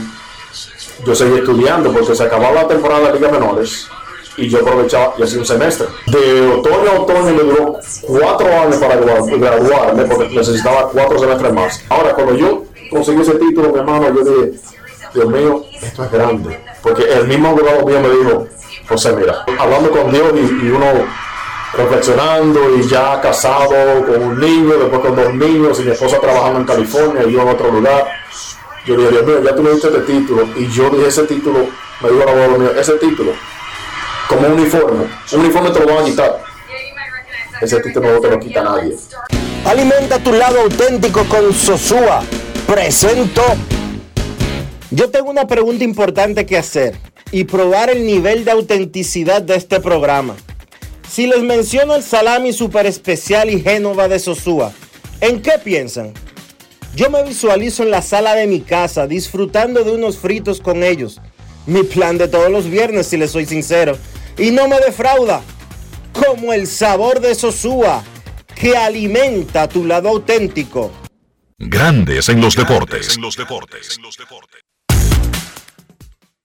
yo 1.05 1.15
seguí 1.15 1.37
estudiando 1.37 1.91
porque 1.91 2.15
se 2.15 2.23
acababa 2.23 2.63
la 2.63 2.67
temporada 2.67 3.11
de 3.11 3.19
Liga 3.19 3.31
Menores 3.31 3.87
y 4.37 4.49
yo 4.49 4.59
aprovechaba 4.59 5.13
y 5.17 5.23
hacía 5.23 5.39
un 5.39 5.45
semestre. 5.45 5.87
De 6.07 6.47
otoño 6.53 6.91
a 6.91 6.99
otoño 7.01 7.23
me 7.33 7.43
duró 7.43 7.79
cuatro 8.01 8.47
años 8.47 8.75
para 8.77 8.99
gra- 8.99 9.39
graduarme 9.39 10.03
porque 10.05 10.29
necesitaba 10.35 10.89
cuatro 10.89 11.17
semestres 11.19 11.53
más. 11.53 11.83
Ahora, 11.89 12.13
cuando 12.13 12.35
yo 12.35 12.63
conseguí 12.89 13.21
ese 13.21 13.33
título, 13.35 13.69
mi 13.71 13.79
hermano, 13.79 14.07
yo 14.13 14.23
dije, 14.23 14.59
Dios 15.13 15.27
mío, 15.27 15.63
esto 15.81 16.03
es 16.03 16.11
grande. 16.11 16.59
Porque 16.81 17.03
el 17.11 17.27
mismo 17.27 17.49
abogado 17.49 17.85
mío 17.85 17.99
me 18.01 18.09
dijo, 18.09 18.47
José, 18.89 19.13
mira, 19.13 19.43
hablando 19.57 19.89
con 19.91 20.11
Dios 20.11 20.25
y, 20.35 20.69
uno 20.69 20.85
reflexionando 21.73 22.77
y 22.77 22.87
ya 22.87 23.19
casado 23.21 23.69
con 24.05 24.21
un 24.21 24.39
niño, 24.39 24.75
después 24.77 25.01
con 25.01 25.15
dos 25.15 25.33
niños 25.33 25.79
y 25.79 25.83
mi 25.83 25.91
esposa 25.91 26.19
trabajando 26.19 26.59
en 26.59 26.65
California 26.65 27.23
y 27.27 27.31
yo 27.33 27.41
en 27.41 27.47
otro 27.49 27.71
lugar. 27.71 28.05
Yo 28.85 28.95
dije, 28.95 29.09
Dios 29.09 29.25
mío, 29.25 29.41
ya 29.43 29.55
tú 29.55 29.63
me 29.63 29.71
diste 29.71 29.87
este 29.87 29.99
título. 30.01 30.47
Y 30.55 30.67
yo 30.67 30.89
dije, 30.91 31.07
ese 31.07 31.23
título, 31.23 31.59
me 32.01 32.09
dijo 32.09 32.21
el 32.23 32.29
abogado 32.29 32.57
mío, 32.59 32.71
ese 32.79 32.93
título, 32.93 33.31
como 34.27 34.47
un 34.47 34.53
uniforme, 34.53 35.05
un 35.31 35.39
uniforme 35.39 35.71
te 35.71 35.79
lo 35.79 35.95
van 35.95 36.03
a 36.03 36.05
quitar. 36.05 36.43
Ese 37.61 37.79
título 37.79 38.13
no 38.13 38.19
te 38.19 38.29
lo 38.29 38.39
quita 38.39 38.63
nadie. 38.63 38.95
Alimenta 39.65 40.19
tu 40.19 40.33
lado 40.33 40.61
auténtico 40.61 41.23
con 41.25 41.53
Sosúa. 41.53 42.23
Presento. 42.67 43.41
Yo 44.91 45.09
tengo 45.09 45.29
una 45.29 45.47
pregunta 45.47 45.83
importante 45.83 46.45
que 46.45 46.57
hacer 46.57 46.95
y 47.31 47.45
probar 47.45 47.89
el 47.89 48.05
nivel 48.05 48.45
de 48.45 48.51
autenticidad 48.51 49.41
de 49.41 49.55
este 49.55 49.79
programa. 49.79 50.35
Si 51.09 51.27
les 51.27 51.41
menciono 51.41 51.95
el 51.95 52.03
salami 52.03 52.53
super 52.53 52.85
especial 52.85 53.49
y 53.49 53.61
Génova 53.61 54.07
de 54.07 54.19
Sosúa, 54.19 54.71
¿en 55.21 55.41
qué 55.41 55.53
piensan? 55.63 56.13
Yo 56.95 57.09
me 57.09 57.23
visualizo 57.23 57.83
en 57.83 57.91
la 57.91 58.01
sala 58.01 58.35
de 58.35 58.47
mi 58.47 58.61
casa 58.61 59.07
disfrutando 59.07 59.83
de 59.83 59.91
unos 59.91 60.17
fritos 60.17 60.61
con 60.61 60.83
ellos. 60.83 61.19
Mi 61.67 61.83
plan 61.83 62.17
de 62.17 62.27
todos 62.27 62.51
los 62.51 62.69
viernes, 62.69 63.07
si 63.07 63.17
les 63.17 63.31
soy 63.31 63.45
sincero. 63.45 63.97
Y 64.37 64.51
no 64.51 64.67
me 64.67 64.79
defrauda. 64.79 65.41
Como 66.13 66.53
el 66.53 66.67
sabor 66.67 67.19
de 67.19 67.35
Sosúa, 67.35 68.03
que 68.55 68.75
alimenta 68.77 69.67
tu 69.67 69.83
lado 69.83 70.09
auténtico. 70.09 70.91
Grandes 71.57 72.29
en 72.29 72.41
los 72.41 72.55
deportes. 72.55 73.17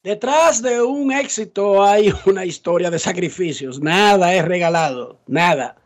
Detrás 0.02 0.62
de 0.62 0.80
un 0.80 1.12
éxito 1.12 1.84
hay 1.84 2.14
una 2.24 2.46
historia 2.46 2.90
de 2.90 2.98
sacrificios. 2.98 3.80
Nada 3.80 4.34
es 4.34 4.44
regalado, 4.44 5.20
nada. 5.26 5.76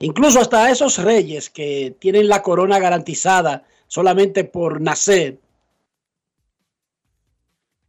Incluso 0.00 0.40
hasta 0.40 0.68
esos 0.70 0.98
reyes 0.98 1.48
que 1.48 1.94
tienen 2.00 2.26
la 2.26 2.42
corona 2.42 2.80
garantizada 2.80 3.62
solamente 3.86 4.42
por 4.42 4.80
nacer, 4.80 5.38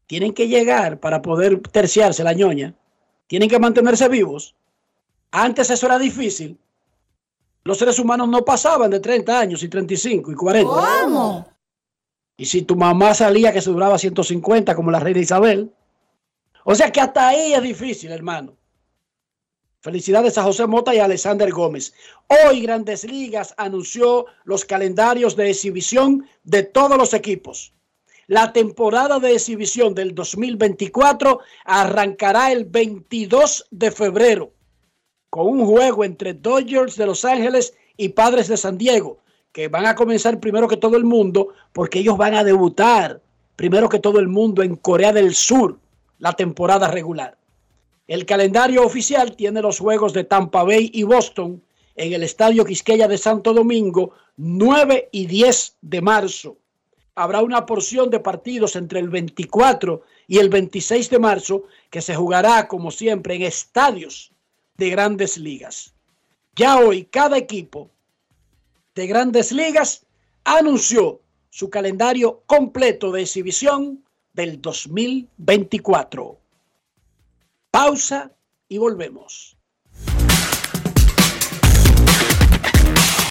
tienen 0.07 0.33
que 0.33 0.47
llegar 0.47 0.99
para 0.99 1.21
poder 1.21 1.59
terciarse 1.61 2.23
la 2.23 2.33
ñoña. 2.33 2.73
Tienen 3.27 3.49
que 3.49 3.59
mantenerse 3.59 4.07
vivos. 4.09 4.55
Antes 5.31 5.69
eso 5.69 5.85
era 5.85 5.97
difícil. 5.97 6.57
Los 7.63 7.77
seres 7.77 7.97
humanos 7.97 8.27
no 8.27 8.43
pasaban 8.43 8.91
de 8.91 8.99
30 8.99 9.39
años 9.39 9.63
y 9.63 9.69
35 9.69 10.31
y 10.31 10.35
40. 10.35 10.71
¿Cómo? 10.71 11.47
Y 12.35 12.45
si 12.45 12.63
tu 12.63 12.75
mamá 12.75 13.13
salía 13.13 13.53
que 13.53 13.61
se 13.61 13.69
duraba 13.69 13.97
150 13.97 14.75
como 14.75 14.91
la 14.91 14.99
reina 14.99 15.19
Isabel. 15.19 15.71
O 16.65 16.75
sea 16.75 16.91
que 16.91 17.01
hasta 17.01 17.29
ahí 17.29 17.53
es 17.53 17.61
difícil, 17.61 18.11
hermano. 18.11 18.55
Felicidades 19.81 20.37
a 20.37 20.43
José 20.43 20.65
Mota 20.65 20.95
y 20.95 20.99
a 20.99 21.05
Alexander 21.05 21.51
Gómez. 21.51 21.93
Hoy 22.27 22.61
Grandes 22.61 23.03
Ligas 23.03 23.53
anunció 23.57 24.27
los 24.45 24.63
calendarios 24.63 25.35
de 25.35 25.49
exhibición 25.49 26.25
de 26.43 26.63
todos 26.63 26.97
los 26.97 27.13
equipos. 27.13 27.73
La 28.27 28.53
temporada 28.53 29.19
de 29.19 29.33
exhibición 29.33 29.93
del 29.93 30.15
2024 30.15 31.39
arrancará 31.65 32.51
el 32.51 32.65
22 32.65 33.67
de 33.69 33.91
febrero 33.91 34.51
con 35.29 35.47
un 35.47 35.65
juego 35.65 36.03
entre 36.03 36.33
Dodgers 36.33 36.95
de 36.95 37.05
Los 37.05 37.25
Ángeles 37.25 37.73
y 37.97 38.09
Padres 38.09 38.47
de 38.47 38.55
San 38.55 38.77
Diego, 38.77 39.17
que 39.51 39.67
van 39.67 39.85
a 39.85 39.95
comenzar 39.95 40.39
primero 40.39 40.67
que 40.67 40.77
todo 40.77 40.95
el 40.95 41.03
mundo 41.03 41.49
porque 41.73 41.99
ellos 41.99 42.17
van 42.17 42.35
a 42.35 42.43
debutar 42.43 43.19
primero 43.55 43.89
que 43.89 43.99
todo 43.99 44.19
el 44.19 44.27
mundo 44.27 44.63
en 44.63 44.75
Corea 44.75 45.11
del 45.11 45.33
Sur 45.33 45.77
la 46.19 46.33
temporada 46.33 46.87
regular. 46.87 47.37
El 48.07 48.25
calendario 48.25 48.85
oficial 48.85 49.35
tiene 49.35 49.61
los 49.61 49.79
juegos 49.79 50.13
de 50.13 50.23
Tampa 50.23 50.63
Bay 50.63 50.91
y 50.93 51.03
Boston 51.03 51.61
en 51.95 52.13
el 52.13 52.23
Estadio 52.23 52.65
Quisqueya 52.65 53.07
de 53.07 53.17
Santo 53.17 53.53
Domingo 53.53 54.11
9 54.37 55.09
y 55.11 55.25
10 55.25 55.77
de 55.81 56.01
marzo. 56.01 56.57
Habrá 57.15 57.41
una 57.41 57.65
porción 57.65 58.09
de 58.09 58.19
partidos 58.19 58.75
entre 58.75 58.99
el 58.99 59.09
24 59.09 60.01
y 60.27 60.39
el 60.39 60.49
26 60.49 61.09
de 61.09 61.19
marzo 61.19 61.63
que 61.89 62.01
se 62.01 62.15
jugará 62.15 62.67
como 62.67 62.89
siempre 62.89 63.35
en 63.35 63.43
estadios 63.43 64.31
de 64.77 64.89
grandes 64.89 65.37
ligas. 65.37 65.93
Ya 66.55 66.77
hoy 66.77 67.05
cada 67.05 67.37
equipo 67.37 67.89
de 68.95 69.07
grandes 69.07 69.51
ligas 69.51 70.05
anunció 70.43 71.21
su 71.49 71.69
calendario 71.69 72.41
completo 72.47 73.11
de 73.11 73.21
exhibición 73.21 74.03
del 74.33 74.61
2024. 74.61 76.39
Pausa 77.69 78.31
y 78.67 78.77
volvemos. 78.79 79.57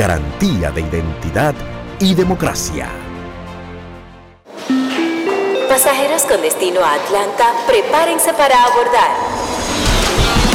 Garantía 0.00 0.70
de 0.70 0.80
identidad 0.80 1.54
y 1.98 2.14
democracia. 2.14 2.88
Pasajeros 5.68 6.22
con 6.22 6.40
destino 6.40 6.80
a 6.80 6.94
Atlanta, 6.94 7.52
prepárense 7.66 8.32
para 8.32 8.64
abordar. 8.64 9.59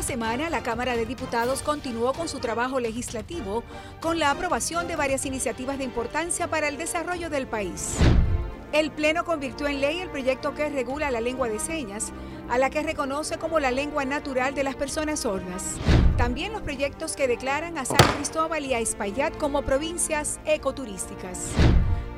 Esta 0.00 0.12
semana 0.12 0.48
la 0.48 0.62
Cámara 0.62 0.96
de 0.96 1.04
Diputados 1.04 1.60
continuó 1.60 2.14
con 2.14 2.26
su 2.26 2.38
trabajo 2.38 2.80
legislativo 2.80 3.62
con 4.00 4.18
la 4.18 4.30
aprobación 4.30 4.88
de 4.88 4.96
varias 4.96 5.26
iniciativas 5.26 5.76
de 5.76 5.84
importancia 5.84 6.48
para 6.48 6.68
el 6.68 6.78
desarrollo 6.78 7.28
del 7.28 7.46
país. 7.46 7.98
El 8.72 8.90
Pleno 8.92 9.26
convirtió 9.26 9.68
en 9.68 9.82
ley 9.82 9.98
el 9.98 10.08
proyecto 10.08 10.54
que 10.54 10.70
regula 10.70 11.10
la 11.10 11.20
lengua 11.20 11.48
de 11.48 11.58
señas, 11.58 12.14
a 12.48 12.56
la 12.56 12.70
que 12.70 12.82
reconoce 12.82 13.36
como 13.36 13.60
la 13.60 13.72
lengua 13.72 14.06
natural 14.06 14.54
de 14.54 14.64
las 14.64 14.74
personas 14.74 15.20
sordas. 15.20 15.74
También 16.16 16.52
los 16.52 16.62
proyectos 16.62 17.14
que 17.14 17.28
declaran 17.28 17.76
a 17.76 17.84
San 17.84 17.98
Cristóbal 18.16 18.64
y 18.64 18.72
a 18.72 18.78
Espaillat 18.78 19.36
como 19.36 19.60
provincias 19.60 20.40
ecoturísticas. 20.46 21.50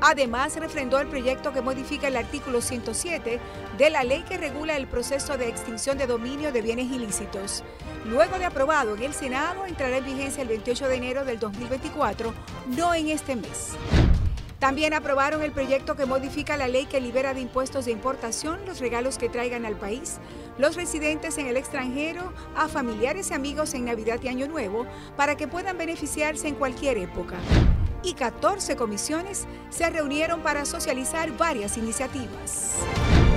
Además, 0.05 0.57
refrendó 0.57 0.99
el 0.99 1.07
proyecto 1.07 1.53
que 1.53 1.61
modifica 1.61 2.09
el 2.09 2.17
artículo 2.17 2.59
107 2.59 3.39
de 3.77 3.89
la 3.89 4.03
ley 4.03 4.23
que 4.27 4.35
regula 4.35 4.75
el 4.75 4.85
proceso 4.85 5.37
de 5.37 5.47
extinción 5.47 5.97
de 5.97 6.07
dominio 6.07 6.51
de 6.51 6.61
bienes 6.61 6.91
ilícitos. 6.91 7.63
Luego 8.03 8.37
de 8.37 8.43
aprobado 8.43 8.97
en 8.97 9.03
el 9.03 9.13
Senado, 9.13 9.65
entrará 9.65 9.99
en 9.99 10.03
vigencia 10.03 10.41
el 10.41 10.49
28 10.49 10.89
de 10.89 10.95
enero 10.95 11.23
del 11.23 11.39
2024, 11.39 12.33
no 12.75 12.93
en 12.93 13.07
este 13.07 13.37
mes. 13.37 13.77
También 14.59 14.93
aprobaron 14.93 15.41
el 15.41 15.53
proyecto 15.53 15.95
que 15.95 16.05
modifica 16.05 16.57
la 16.57 16.67
ley 16.67 16.85
que 16.85 16.99
libera 16.99 17.33
de 17.33 17.39
impuestos 17.39 17.85
de 17.85 17.91
importación 17.91 18.59
los 18.65 18.81
regalos 18.81 19.17
que 19.17 19.29
traigan 19.29 19.65
al 19.65 19.75
país 19.75 20.19
los 20.57 20.75
residentes 20.75 21.37
en 21.37 21.47
el 21.47 21.57
extranjero 21.57 22.31
a 22.55 22.67
familiares 22.67 23.31
y 23.31 23.33
amigos 23.33 23.73
en 23.73 23.85
Navidad 23.85 24.19
y 24.21 24.27
Año 24.29 24.47
Nuevo 24.47 24.85
para 25.17 25.35
que 25.35 25.49
puedan 25.49 25.77
beneficiarse 25.77 26.47
en 26.47 26.55
cualquier 26.55 26.97
época 26.97 27.35
y 28.03 28.13
14 28.13 28.75
comisiones 28.75 29.47
se 29.69 29.89
reunieron 29.89 30.41
para 30.41 30.65
socializar 30.65 31.35
varias 31.37 31.77
iniciativas. 31.77 32.77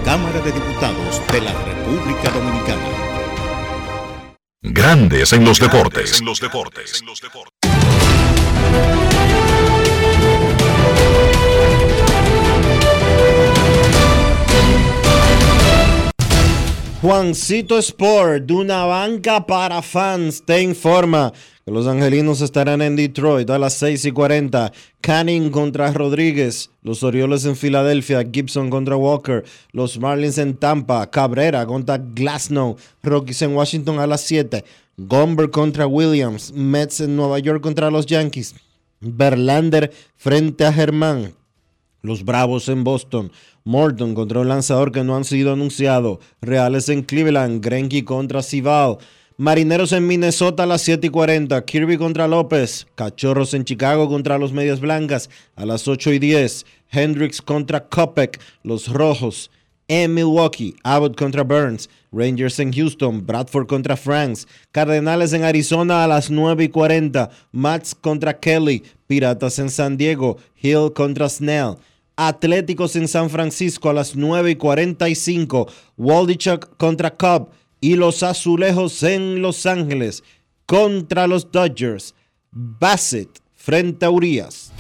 Cámara 0.05 0.41
de 0.41 0.53
Diputados 0.53 1.23
de 1.33 1.41
la 1.41 1.53
República 1.65 2.31
Dominicana. 2.31 3.07
Grandes 4.63 5.33
en 5.33 5.45
los 5.45 5.61
deportes. 5.61 6.21
En 6.21 6.27
los 6.27 6.41
deportes. 6.41 7.03
Juancito 17.03 17.79
Sport, 17.79 18.47
de 18.47 18.55
una 18.55 18.85
banca 18.85 19.47
para 19.47 19.81
fans, 19.83 20.45
te 20.45 20.61
informa 20.61 21.33
los 21.73 21.89
angelinos 21.89 22.43
estarán 22.43 22.81
en 22.81 22.95
Detroit 22.95 23.51
a 23.51 23.59
las 23.59 23.75
6 23.75 24.05
y 24.05 24.13
40. 24.13 24.73
Canning 25.01 25.51
contra 25.51 25.93
Rodríguez, 25.93 26.71
los 26.83 27.03
Orioles 27.03 27.45
en 27.45 27.57
Filadelfia, 27.57 28.25
Gibson 28.33 28.71
contra 28.71 28.97
Walker, 28.97 29.45
los 29.73 29.99
Marlins 29.99 30.39
en 30.39 30.55
Tampa, 30.55 31.11
Cabrera 31.11 31.67
contra 31.67 31.99
Glasnow, 31.99 32.77
Rockies 33.03 33.43
en 33.43 33.57
Washington 33.57 33.99
a 33.99 34.07
las 34.07 34.21
7, 34.21 34.65
Gomber 34.97 35.51
contra 35.51 35.89
Williams, 35.89 36.53
Mets 36.53 37.01
en 37.01 37.17
Nueva 37.17 37.41
York 37.41 37.61
contra 37.61 37.91
los 37.91 38.07
Yankees, 38.07 38.55
Verlander 39.01 39.93
frente 40.15 40.65
a 40.65 40.73
Germán, 40.73 41.35
los 42.01 42.25
Bravos 42.25 42.69
en 42.69 42.85
Boston, 42.85 43.33
Morton 43.65 44.15
contra 44.15 44.39
un 44.39 44.49
lanzador 44.49 44.93
que 44.93 45.03
no 45.03 45.17
han 45.17 45.25
sido 45.25 45.53
anunciado, 45.53 46.21
Reales 46.41 46.89
en 46.89 47.03
Cleveland, 47.03 47.61
Greinke 47.61 48.05
contra 48.05 48.45
Cibao, 48.45 48.99
Marineros 49.39 49.93
en 49.93 50.07
Minnesota 50.07 50.63
a 50.63 50.67
las 50.67 50.81
7 50.81 51.09
y 51.09 51.11
40, 51.11 51.63
Kirby 51.67 51.99
contra 51.99 52.27
López, 52.27 52.87
Cachorros 52.95 53.53
en 53.53 53.67
Chicago 53.67 54.09
contra 54.09 54.39
los 54.39 54.55
Medias 54.55 54.81
Blancas 54.81 55.29
a 55.57 55.67
las 55.67 55.87
8 55.87 56.15
y 56.15 56.19
10, 56.19 56.65
Hendricks 56.91 57.43
contra 57.43 57.87
Kopek, 57.87 58.41
los 58.63 58.89
Rojos, 58.89 59.51
en 59.89 60.15
Milwaukee, 60.15 60.75
Abbott 60.83 61.19
contra 61.19 61.43
Burns, 61.43 61.91
Rangers 62.13 62.59
en 62.61 62.73
Houston, 62.73 63.27
Bradford 63.27 63.67
contra 63.67 63.99
Franks, 63.99 64.49
Cardenales 64.73 65.35
en 65.35 65.45
Arizona 65.45 66.03
a 66.03 66.09
las 66.09 66.31
9 66.31 66.65
y 66.65 66.69
40, 66.71 67.29
Mats 67.53 67.95
contra 67.95 68.41
Kelly, 68.41 68.85
Piratas 69.07 69.59
en 69.59 69.69
San 69.69 69.99
Diego, 69.99 70.39
Hill 70.63 70.95
contra 70.95 71.29
Snell. 71.29 71.77
Atléticos 72.17 72.97
en 72.97 73.07
San 73.07 73.29
Francisco 73.29 73.91
a 73.91 73.93
las 73.93 74.17
9 74.17 74.53
y 74.53 74.57
45. 74.57 75.69
Waldichuk 75.99 76.75
contra 76.79 77.15
Cobb. 77.15 77.51
Y 77.81 77.97
los 77.97 78.23
Azulejos 78.23 79.03
en 79.03 79.43
Los 79.43 79.67
Ángeles 79.67 80.25
contra 80.67 81.27
los 81.27 81.51
Dodgers. 81.51 82.15
Bassett 82.51 83.41
frente 83.55 84.07
a 84.07 84.11
Urias. 84.11 84.73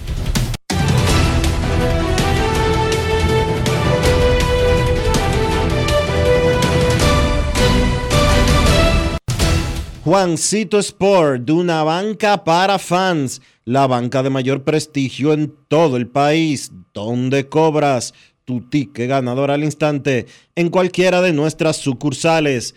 Juancito 10.06 10.78
Sport, 10.78 11.42
de 11.42 11.52
una 11.52 11.82
banca 11.82 12.44
para 12.44 12.78
fans, 12.78 13.42
la 13.64 13.88
banca 13.88 14.22
de 14.22 14.30
mayor 14.30 14.62
prestigio 14.62 15.32
en 15.32 15.52
todo 15.66 15.96
el 15.96 16.06
país, 16.06 16.70
donde 16.94 17.48
cobras 17.48 18.14
tu 18.44 18.60
ticket 18.60 19.08
ganador 19.08 19.50
al 19.50 19.64
instante 19.64 20.26
en 20.54 20.70
cualquiera 20.70 21.20
de 21.22 21.32
nuestras 21.32 21.78
sucursales. 21.78 22.76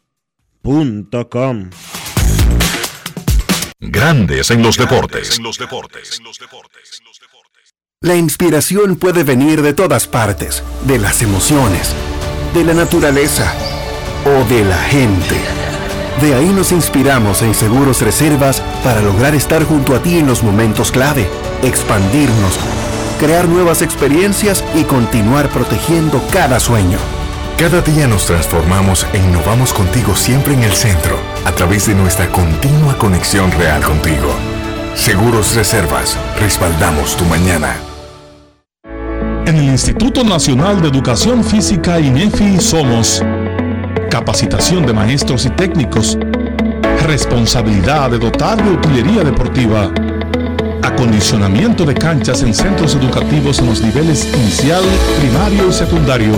Com. 0.63 1.71
Grandes 3.79 4.51
en 4.51 4.61
los 4.61 4.77
deportes. 4.77 5.39
La 7.99 8.15
inspiración 8.15 8.95
puede 8.95 9.23
venir 9.23 9.63
de 9.63 9.73
todas 9.73 10.07
partes, 10.07 10.63
de 10.85 10.99
las 10.99 11.23
emociones, 11.23 11.95
de 12.53 12.63
la 12.63 12.75
naturaleza 12.75 13.51
o 14.23 14.47
de 14.47 14.63
la 14.63 14.77
gente. 14.83 15.35
De 16.21 16.35
ahí 16.35 16.49
nos 16.49 16.71
inspiramos 16.71 17.41
en 17.41 17.55
Seguros 17.55 17.99
Reservas 18.03 18.61
para 18.83 19.01
lograr 19.01 19.33
estar 19.33 19.63
junto 19.63 19.95
a 19.95 20.03
ti 20.03 20.19
en 20.19 20.27
los 20.27 20.43
momentos 20.43 20.91
clave, 20.91 21.27
expandirnos, 21.63 22.59
crear 23.19 23.47
nuevas 23.47 23.81
experiencias 23.81 24.63
y 24.75 24.83
continuar 24.83 25.49
protegiendo 25.49 26.21
cada 26.31 26.59
sueño. 26.59 26.99
Cada 27.61 27.79
día 27.81 28.07
nos 28.07 28.25
transformamos 28.25 29.05
e 29.13 29.19
innovamos 29.19 29.71
contigo 29.71 30.15
siempre 30.15 30.55
en 30.55 30.63
el 30.63 30.71
centro, 30.71 31.15
a 31.45 31.51
través 31.51 31.85
de 31.85 31.93
nuestra 31.93 32.27
continua 32.31 32.97
conexión 32.97 33.51
real 33.51 33.83
contigo. 33.83 34.33
Seguros 34.95 35.53
Reservas, 35.53 36.17
respaldamos 36.39 37.15
tu 37.15 37.23
mañana. 37.25 37.75
En 39.45 39.57
el 39.57 39.65
Instituto 39.65 40.23
Nacional 40.23 40.81
de 40.81 40.87
Educación 40.87 41.43
Física 41.43 41.99
INEFI 41.99 42.59
somos 42.59 43.23
capacitación 44.09 44.87
de 44.87 44.93
maestros 44.93 45.45
y 45.45 45.51
técnicos, 45.51 46.17
responsabilidad 47.05 48.09
de 48.09 48.17
dotar 48.17 48.57
de 48.57 48.71
utilería 48.71 49.23
deportiva, 49.23 49.91
acondicionamiento 50.81 51.85
de 51.85 51.93
canchas 51.93 52.41
en 52.41 52.55
centros 52.55 52.95
educativos 52.95 53.59
en 53.59 53.67
los 53.67 53.81
niveles 53.81 54.27
inicial, 54.33 54.83
primario 55.19 55.69
y 55.69 55.73
secundario, 55.73 56.33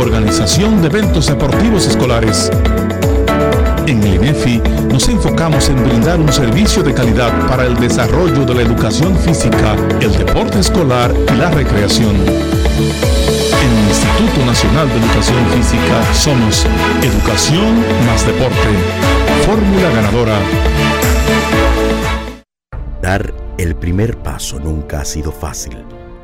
organización 0.00 0.80
de 0.80 0.88
eventos 0.88 1.26
deportivos 1.26 1.86
escolares. 1.86 2.50
En 3.86 4.02
el 4.02 4.14
INEFI 4.14 4.62
nos 4.90 5.08
enfocamos 5.08 5.68
en 5.68 5.82
brindar 5.82 6.18
un 6.20 6.32
servicio 6.32 6.82
de 6.82 6.94
calidad 6.94 7.32
para 7.48 7.66
el 7.66 7.76
desarrollo 7.76 8.44
de 8.44 8.54
la 8.54 8.62
educación 8.62 9.16
física, 9.18 9.76
el 10.00 10.16
deporte 10.16 10.58
escolar 10.60 11.12
y 11.32 11.36
la 11.36 11.50
recreación. 11.50 12.16
En 12.16 13.78
el 13.78 13.88
Instituto 13.88 14.46
Nacional 14.46 14.88
de 14.88 14.96
Educación 14.96 15.46
Física 15.56 16.14
somos 16.14 16.66
Educación 17.02 17.84
más 18.06 18.26
Deporte. 18.26 18.68
Fórmula 19.44 19.90
ganadora. 19.90 20.38
Dar 23.02 23.34
el 23.58 23.76
primer 23.76 24.16
paso 24.18 24.58
nunca 24.58 25.00
ha 25.00 25.04
sido 25.04 25.32
fácil, 25.32 25.84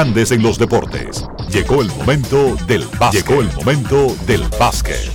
En 0.00 0.44
los 0.44 0.60
Deportes, 0.60 1.24
llegó 1.50 1.82
el 1.82 1.88
momento 1.88 2.54
del 2.68 2.84
básquet. 3.00 3.26
Llegó 3.26 3.40
el 3.40 3.52
momento 3.54 4.16
del 4.28 4.42
básquet. 4.56 5.10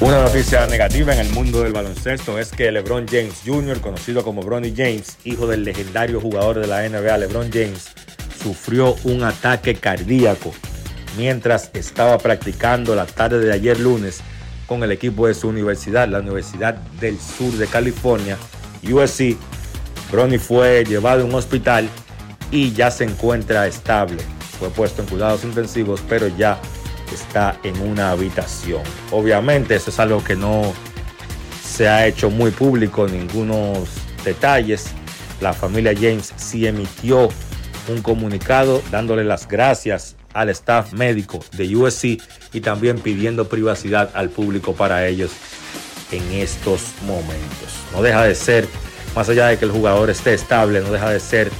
Una 0.00 0.24
noticia 0.24 0.66
negativa 0.66 1.12
en 1.14 1.20
el 1.20 1.28
mundo 1.28 1.62
del 1.62 1.72
baloncesto 1.72 2.36
es 2.36 2.50
que 2.50 2.72
LeBron 2.72 3.06
James 3.06 3.42
Jr., 3.46 3.80
conocido 3.80 4.24
como 4.24 4.42
Bronny 4.42 4.74
James, 4.76 5.18
hijo 5.22 5.46
del 5.46 5.62
legendario 5.62 6.20
jugador 6.20 6.58
de 6.58 6.66
la 6.66 6.88
NBA 6.88 7.16
LeBron 7.16 7.52
James, 7.52 7.90
sufrió 8.42 8.96
un 9.04 9.22
ataque 9.22 9.76
cardíaco 9.76 10.52
mientras 11.16 11.70
estaba 11.72 12.18
practicando 12.18 12.96
la 12.96 13.06
tarde 13.06 13.38
de 13.38 13.52
ayer 13.52 13.78
lunes 13.78 14.20
con 14.66 14.82
el 14.82 14.90
equipo 14.90 15.28
de 15.28 15.34
su 15.34 15.46
universidad, 15.46 16.08
la 16.08 16.18
Universidad 16.18 16.74
del 16.98 17.20
Sur 17.20 17.52
de 17.52 17.68
California, 17.68 18.36
USC. 18.82 19.36
Bronny 20.10 20.38
fue 20.38 20.84
llevado 20.84 21.22
a 21.22 21.24
un 21.24 21.34
hospital 21.36 21.88
y 22.52 22.72
ya 22.72 22.90
se 22.90 23.04
encuentra 23.04 23.66
estable. 23.66 24.22
Fue 24.60 24.70
puesto 24.70 25.02
en 25.02 25.08
cuidados 25.08 25.42
intensivos, 25.42 26.00
pero 26.08 26.28
ya 26.28 26.60
está 27.12 27.58
en 27.64 27.80
una 27.80 28.10
habitación. 28.10 28.82
Obviamente 29.10 29.74
eso 29.74 29.90
es 29.90 29.98
algo 29.98 30.22
que 30.22 30.36
no 30.36 30.72
se 31.64 31.88
ha 31.88 32.06
hecho 32.06 32.30
muy 32.30 32.50
público, 32.50 33.08
ningunos 33.08 33.88
detalles. 34.24 34.90
La 35.40 35.52
familia 35.52 35.94
James 35.94 36.32
sí 36.36 36.66
emitió 36.66 37.28
un 37.88 38.02
comunicado 38.02 38.82
dándole 38.90 39.24
las 39.24 39.48
gracias 39.48 40.14
al 40.34 40.50
staff 40.50 40.92
médico 40.92 41.40
de 41.56 41.74
USC 41.74 42.22
y 42.52 42.60
también 42.60 42.98
pidiendo 42.98 43.48
privacidad 43.48 44.10
al 44.14 44.28
público 44.28 44.74
para 44.74 45.06
ellos 45.06 45.32
en 46.12 46.22
estos 46.32 46.92
momentos. 47.06 47.72
No 47.92 48.02
deja 48.02 48.22
de 48.24 48.34
ser, 48.34 48.68
más 49.16 49.28
allá 49.28 49.48
de 49.48 49.58
que 49.58 49.64
el 49.64 49.70
jugador 49.70 50.10
esté 50.10 50.34
estable, 50.34 50.80
no 50.80 50.92
deja 50.92 51.10
de 51.10 51.20
ser 51.20 51.50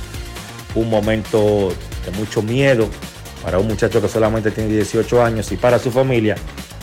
un 0.74 0.90
momento 0.90 1.72
de 2.04 2.10
mucho 2.12 2.42
miedo 2.42 2.88
para 3.42 3.58
un 3.58 3.66
muchacho 3.66 4.00
que 4.00 4.08
solamente 4.08 4.50
tiene 4.50 4.72
18 4.72 5.22
años 5.22 5.50
y 5.52 5.56
para 5.56 5.78
su 5.78 5.90
familia. 5.90 6.36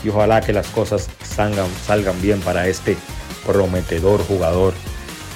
Y 0.03 0.09
ojalá 0.09 0.41
que 0.41 0.53
las 0.53 0.67
cosas 0.67 1.09
salgan, 1.23 1.67
salgan 1.85 2.21
bien 2.21 2.39
para 2.41 2.67
este 2.67 2.97
prometedor 3.45 4.21
jugador 4.25 4.73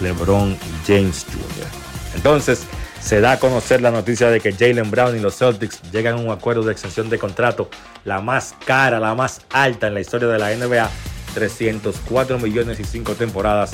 LeBron 0.01 0.57
James 0.85 1.25
Jr. 1.25 1.67
Entonces, 2.15 2.65
se 3.01 3.19
da 3.19 3.33
a 3.33 3.39
conocer 3.39 3.81
la 3.81 3.91
noticia 3.91 4.29
de 4.29 4.39
que 4.39 4.53
Jalen 4.53 4.89
Brown 4.89 5.15
y 5.15 5.19
los 5.19 5.37
Celtics 5.37 5.81
llegan 5.91 6.15
a 6.15 6.21
un 6.21 6.29
acuerdo 6.29 6.63
de 6.63 6.71
extensión 6.71 7.09
de 7.09 7.19
contrato, 7.19 7.69
la 8.05 8.21
más 8.21 8.55
cara, 8.65 8.99
la 8.99 9.13
más 9.13 9.41
alta 9.51 9.87
en 9.87 9.93
la 9.93 10.01
historia 10.01 10.29
de 10.29 10.39
la 10.39 10.55
NBA, 10.55 10.89
304 11.33 12.39
millones 12.39 12.79
y 12.79 12.85
5 12.85 13.15
temporadas 13.15 13.71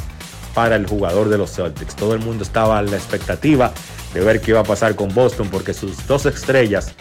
para 0.56 0.76
el 0.78 0.88
jugador 0.88 1.30
de 1.30 1.38
los 1.38 1.52
Celtics. 1.52 1.96
Todo 1.96 2.16
el 2.16 2.20
mundo 2.20 2.44
estaba 2.44 2.80
a 2.80 2.82
la 2.82 2.96
expectativa 2.96 3.72
de 4.14 4.22
ver 4.22 4.42
qué 4.42 4.52
iba 4.52 4.60
a 4.60 4.64
pasar 4.64 4.96
con 4.96 5.14
Boston 5.14 5.50
porque 5.50 5.74
sus 5.74 6.06
dos 6.08 6.26
estrellas 6.26 6.94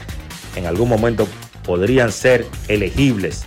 en 0.56 0.66
algún 0.66 0.88
momento 0.88 1.26
podrían 1.64 2.12
ser 2.12 2.46
elegibles 2.68 3.44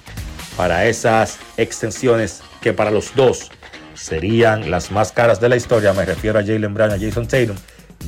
para 0.58 0.86
esas 0.86 1.38
extensiones 1.58 2.42
que 2.62 2.74
para 2.74 2.92
los 2.92 3.16
dos 3.16 3.52
serían 3.94 4.72
las 4.72 4.92
más 4.92 5.12
caras 5.12 5.40
de 5.40 5.50
la 5.50 5.56
historia. 5.56 5.94
Me 5.94 6.06
refiero 6.06 6.40
a 6.40 6.44
Jalen 6.44 6.74
Brown 6.74 6.92
y 6.92 6.94
a 6.94 7.10
Jason 7.10 7.28
Tatum. 7.28 7.56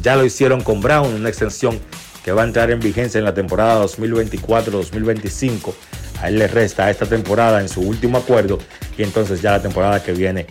Ya 0.01 0.15
lo 0.15 0.25
hicieron 0.25 0.61
con 0.61 0.81
Brown, 0.81 1.13
una 1.13 1.29
extensión 1.29 1.79
que 2.23 2.31
va 2.31 2.43
a 2.43 2.45
entrar 2.45 2.71
en 2.71 2.79
vigencia 2.79 3.19
en 3.19 3.25
la 3.25 3.33
temporada 3.33 3.83
2024-2025. 3.85 5.73
A 6.21 6.29
él 6.29 6.39
le 6.39 6.47
resta 6.47 6.89
esta 6.89 7.05
temporada 7.05 7.61
en 7.61 7.69
su 7.69 7.81
último 7.81 8.17
acuerdo 8.17 8.59
y 8.97 9.03
entonces 9.03 9.41
ya 9.41 9.51
la 9.51 9.61
temporada 9.61 10.01
que 10.01 10.13
viene 10.13 10.47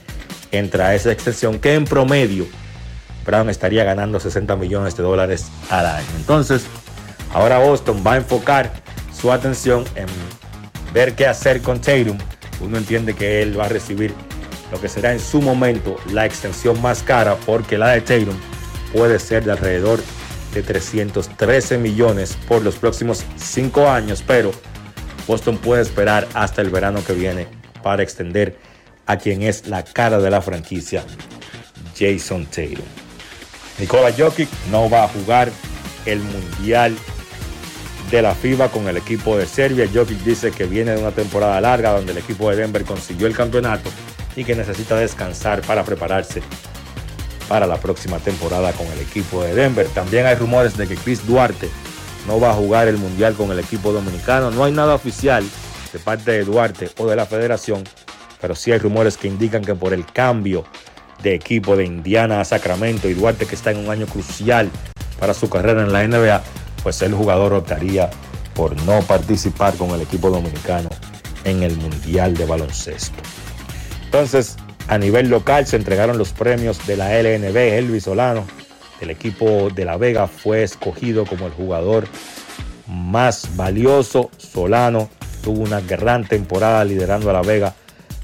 entra 0.50 0.94
esa 0.94 1.10
extensión 1.10 1.58
que 1.58 1.74
en 1.74 1.84
promedio 1.84 2.46
Brown 3.24 3.50
estaría 3.50 3.84
ganando 3.84 4.20
60 4.20 4.56
millones 4.56 4.96
de 4.96 5.02
dólares 5.02 5.46
al 5.70 5.86
año. 5.86 6.06
Entonces, 6.16 6.64
ahora 7.32 7.58
Boston 7.58 8.02
va 8.06 8.14
a 8.14 8.16
enfocar 8.16 8.72
su 9.12 9.32
atención 9.32 9.84
en 9.94 10.06
ver 10.92 11.14
qué 11.14 11.26
hacer 11.26 11.62
con 11.62 11.80
Tatum. 11.80 12.18
Uno 12.60 12.78
entiende 12.78 13.14
que 13.14 13.42
él 13.42 13.58
va 13.58 13.66
a 13.66 13.68
recibir 13.68 14.14
lo 14.70 14.80
que 14.80 14.88
será 14.88 15.12
en 15.12 15.20
su 15.20 15.40
momento 15.42 15.96
la 16.10 16.24
extensión 16.24 16.80
más 16.80 17.02
cara 17.02 17.36
porque 17.46 17.76
la 17.78 17.90
de 17.90 18.00
Tatum 18.00 18.36
puede 18.92 19.18
ser 19.18 19.44
de 19.44 19.52
alrededor 19.52 20.00
de 20.54 20.62
313 20.62 21.78
millones 21.78 22.36
por 22.48 22.62
los 22.62 22.76
próximos 22.76 23.24
5 23.36 23.88
años, 23.88 24.22
pero 24.26 24.52
Boston 25.26 25.58
puede 25.58 25.82
esperar 25.82 26.26
hasta 26.34 26.62
el 26.62 26.70
verano 26.70 27.02
que 27.06 27.12
viene 27.12 27.46
para 27.82 28.02
extender 28.02 28.56
a 29.06 29.16
quien 29.16 29.42
es 29.42 29.66
la 29.66 29.82
cara 29.82 30.18
de 30.18 30.30
la 30.30 30.42
franquicia, 30.42 31.04
Jason 31.98 32.46
Taylor. 32.46 32.84
Nikola 33.82 34.12
Jokic 34.16 34.48
no 34.70 34.88
va 34.88 35.02
a 35.02 35.08
jugar 35.08 35.50
el 36.06 36.20
Mundial 36.20 36.96
de 38.12 38.22
la 38.22 38.32
FIBA 38.32 38.68
con 38.68 38.86
el 38.86 38.96
equipo 38.96 39.36
de 39.36 39.44
Serbia. 39.44 39.88
Jokic 39.92 40.18
dice 40.20 40.52
que 40.52 40.66
viene 40.66 40.92
de 40.92 41.00
una 41.00 41.10
temporada 41.10 41.60
larga 41.60 41.90
donde 41.90 42.12
el 42.12 42.18
equipo 42.18 42.48
de 42.48 42.54
Denver 42.54 42.84
consiguió 42.84 43.26
el 43.26 43.34
campeonato 43.34 43.90
y 44.36 44.44
que 44.44 44.54
necesita 44.54 44.94
descansar 44.94 45.62
para 45.62 45.82
prepararse 45.82 46.42
para 47.48 47.66
la 47.66 47.76
próxima 47.76 48.20
temporada 48.20 48.72
con 48.72 48.86
el 48.86 49.00
equipo 49.00 49.42
de 49.42 49.52
Denver. 49.52 49.88
También 49.88 50.26
hay 50.26 50.36
rumores 50.36 50.76
de 50.76 50.86
que 50.86 50.94
Chris 50.94 51.26
Duarte 51.26 51.68
no 52.28 52.38
va 52.38 52.50
a 52.50 52.54
jugar 52.54 52.86
el 52.86 52.98
Mundial 52.98 53.34
con 53.34 53.50
el 53.50 53.58
equipo 53.58 53.90
dominicano. 53.90 54.52
No 54.52 54.62
hay 54.62 54.70
nada 54.70 54.94
oficial 54.94 55.44
de 55.92 55.98
parte 55.98 56.30
de 56.30 56.44
Duarte 56.44 56.88
o 56.98 57.08
de 57.08 57.16
la 57.16 57.26
federación, 57.26 57.82
pero 58.40 58.54
sí 58.54 58.70
hay 58.70 58.78
rumores 58.78 59.16
que 59.16 59.26
indican 59.26 59.64
que 59.64 59.74
por 59.74 59.92
el 59.92 60.06
cambio 60.06 60.64
de 61.22 61.34
equipo 61.34 61.76
de 61.76 61.84
Indiana 61.84 62.40
a 62.40 62.44
Sacramento 62.44 63.08
y 63.08 63.14
Duarte 63.14 63.46
que 63.46 63.54
está 63.54 63.70
en 63.70 63.78
un 63.78 63.90
año 63.90 64.06
crucial 64.06 64.70
para 65.18 65.34
su 65.34 65.48
carrera 65.48 65.82
en 65.82 65.92
la 65.92 66.06
NBA, 66.06 66.42
pues 66.82 67.00
el 67.02 67.14
jugador 67.14 67.52
optaría 67.52 68.10
por 68.54 68.80
no 68.82 69.00
participar 69.02 69.74
con 69.74 69.90
el 69.90 70.02
equipo 70.02 70.30
dominicano 70.30 70.88
en 71.44 71.62
el 71.62 71.76
Mundial 71.76 72.34
de 72.34 72.44
Baloncesto. 72.44 73.22
Entonces, 74.04 74.56
a 74.88 74.98
nivel 74.98 75.28
local 75.28 75.66
se 75.66 75.76
entregaron 75.76 76.18
los 76.18 76.32
premios 76.32 76.86
de 76.86 76.96
la 76.96 77.18
LNB. 77.20 77.56
Elvis 77.56 78.04
Solano, 78.04 78.44
del 79.00 79.10
equipo 79.10 79.70
de 79.74 79.84
La 79.84 79.96
Vega, 79.96 80.26
fue 80.26 80.62
escogido 80.62 81.24
como 81.24 81.46
el 81.46 81.52
jugador 81.52 82.06
más 82.86 83.56
valioso. 83.56 84.30
Solano 84.36 85.08
tuvo 85.42 85.62
una 85.62 85.80
gran 85.80 86.26
temporada 86.26 86.84
liderando 86.84 87.30
a 87.30 87.32
La 87.32 87.42
Vega 87.42 87.74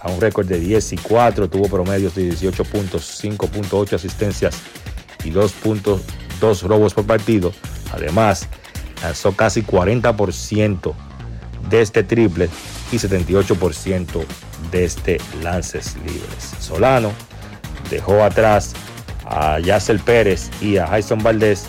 un 0.08 0.20
récord 0.20 0.46
de 0.46 0.58
10 0.58 0.92
y 0.92 0.96
4. 0.96 1.48
Tuvo 1.48 1.68
promedios 1.68 2.14
de 2.14 2.24
18 2.24 2.64
puntos, 2.64 3.22
5.8 3.22 3.94
asistencias 3.94 4.60
y 5.24 5.30
2.2 5.30 6.62
robos 6.62 6.94
por 6.94 7.06
partido. 7.06 7.52
Además, 7.92 8.48
lanzó 9.02 9.32
casi 9.32 9.62
40% 9.62 10.94
de 11.70 11.82
este 11.82 12.02
triple 12.02 12.48
y 12.92 12.96
78% 12.96 14.24
de 14.70 14.84
este 14.84 15.20
lances 15.42 15.96
libres. 15.96 16.54
Solano 16.60 17.12
dejó 17.90 18.22
atrás 18.22 18.74
a 19.26 19.58
Yacel 19.58 20.00
Pérez 20.00 20.50
y 20.60 20.78
a 20.78 20.86
Jason 20.86 21.22
Valdés 21.22 21.66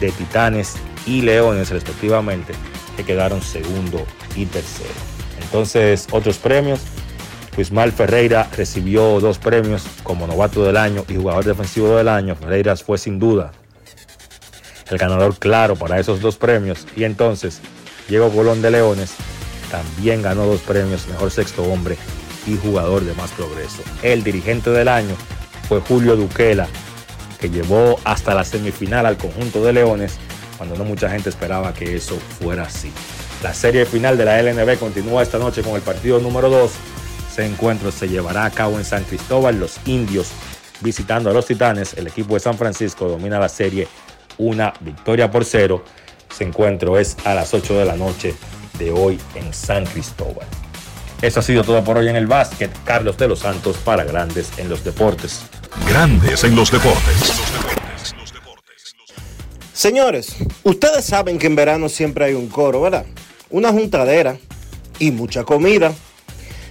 de 0.00 0.10
Titanes 0.10 0.74
y 1.06 1.22
Leones 1.22 1.70
respectivamente, 1.70 2.52
que 2.96 3.04
quedaron 3.04 3.40
segundo 3.40 4.04
y 4.34 4.46
tercero. 4.46 4.90
Entonces, 5.40 6.08
otros 6.10 6.38
premios. 6.38 6.80
Mal 7.72 7.90
Ferreira 7.90 8.48
recibió 8.54 9.18
dos 9.18 9.38
premios 9.38 9.84
como 10.02 10.26
novato 10.26 10.62
del 10.62 10.76
año 10.76 11.04
y 11.08 11.16
jugador 11.16 11.44
defensivo 11.44 11.96
del 11.96 12.08
año. 12.08 12.36
Ferreira 12.36 12.76
fue 12.76 12.98
sin 12.98 13.18
duda 13.18 13.52
el 14.90 14.98
ganador 14.98 15.36
claro 15.38 15.74
para 15.74 15.98
esos 15.98 16.20
dos 16.20 16.36
premios. 16.36 16.86
Y 16.96 17.04
entonces, 17.04 17.60
Diego 18.08 18.30
Colón 18.30 18.62
de 18.62 18.70
Leones 18.70 19.14
también 19.70 20.22
ganó 20.22 20.46
dos 20.46 20.60
premios, 20.60 21.08
mejor 21.08 21.30
sexto 21.30 21.62
hombre 21.64 21.96
y 22.46 22.56
jugador 22.56 23.02
de 23.04 23.14
más 23.14 23.30
progreso. 23.32 23.82
El 24.02 24.22
dirigente 24.22 24.70
del 24.70 24.88
año 24.88 25.14
fue 25.68 25.80
Julio 25.80 26.14
Duquela, 26.14 26.68
que 27.40 27.50
llevó 27.50 27.98
hasta 28.04 28.34
la 28.34 28.44
semifinal 28.44 29.06
al 29.06 29.16
conjunto 29.16 29.64
de 29.64 29.72
Leones, 29.72 30.18
cuando 30.56 30.76
no 30.76 30.84
mucha 30.84 31.10
gente 31.10 31.30
esperaba 31.30 31.74
que 31.74 31.96
eso 31.96 32.16
fuera 32.38 32.64
así. 32.64 32.92
La 33.42 33.52
serie 33.52 33.84
final 33.84 34.16
de 34.16 34.24
la 34.24 34.40
LNB 34.40 34.78
continúa 34.78 35.22
esta 35.22 35.38
noche 35.38 35.62
con 35.62 35.74
el 35.74 35.82
partido 35.82 36.20
número 36.20 36.48
2. 36.48 36.70
Ese 37.36 37.44
encuentro 37.44 37.92
se 37.92 38.08
llevará 38.08 38.46
a 38.46 38.50
cabo 38.50 38.78
en 38.78 38.84
San 38.86 39.04
Cristóbal. 39.04 39.60
Los 39.60 39.76
indios 39.84 40.28
visitando 40.80 41.28
a 41.28 41.34
los 41.34 41.44
Titanes. 41.44 41.92
El 41.92 42.06
equipo 42.06 42.32
de 42.32 42.40
San 42.40 42.56
Francisco 42.56 43.10
domina 43.10 43.38
la 43.38 43.50
serie 43.50 43.88
una 44.38 44.72
victoria 44.80 45.30
por 45.30 45.44
cero. 45.44 45.84
Ese 46.30 46.44
encuentro 46.44 46.96
es 46.96 47.14
a 47.26 47.34
las 47.34 47.52
8 47.52 47.74
de 47.74 47.84
la 47.84 47.94
noche 47.94 48.34
de 48.78 48.90
hoy 48.90 49.20
en 49.34 49.52
San 49.52 49.84
Cristóbal. 49.84 50.46
Eso 51.20 51.40
ha 51.40 51.42
sido 51.42 51.62
todo 51.62 51.84
por 51.84 51.98
hoy 51.98 52.08
en 52.08 52.16
el 52.16 52.26
básquet. 52.26 52.70
Carlos 52.84 53.18
de 53.18 53.28
los 53.28 53.40
Santos 53.40 53.76
para 53.84 54.04
Grandes 54.04 54.48
en 54.56 54.70
los 54.70 54.82
Deportes. 54.82 55.42
Grandes 55.86 56.42
en 56.42 56.56
los 56.56 56.70
Deportes. 56.70 57.34
Señores, 59.74 60.36
ustedes 60.62 61.04
saben 61.04 61.38
que 61.38 61.48
en 61.48 61.56
verano 61.56 61.90
siempre 61.90 62.24
hay 62.24 62.32
un 62.32 62.48
coro, 62.48 62.80
¿verdad? 62.80 63.04
Una 63.50 63.72
juntadera 63.72 64.38
y 64.98 65.10
mucha 65.10 65.44
comida. 65.44 65.92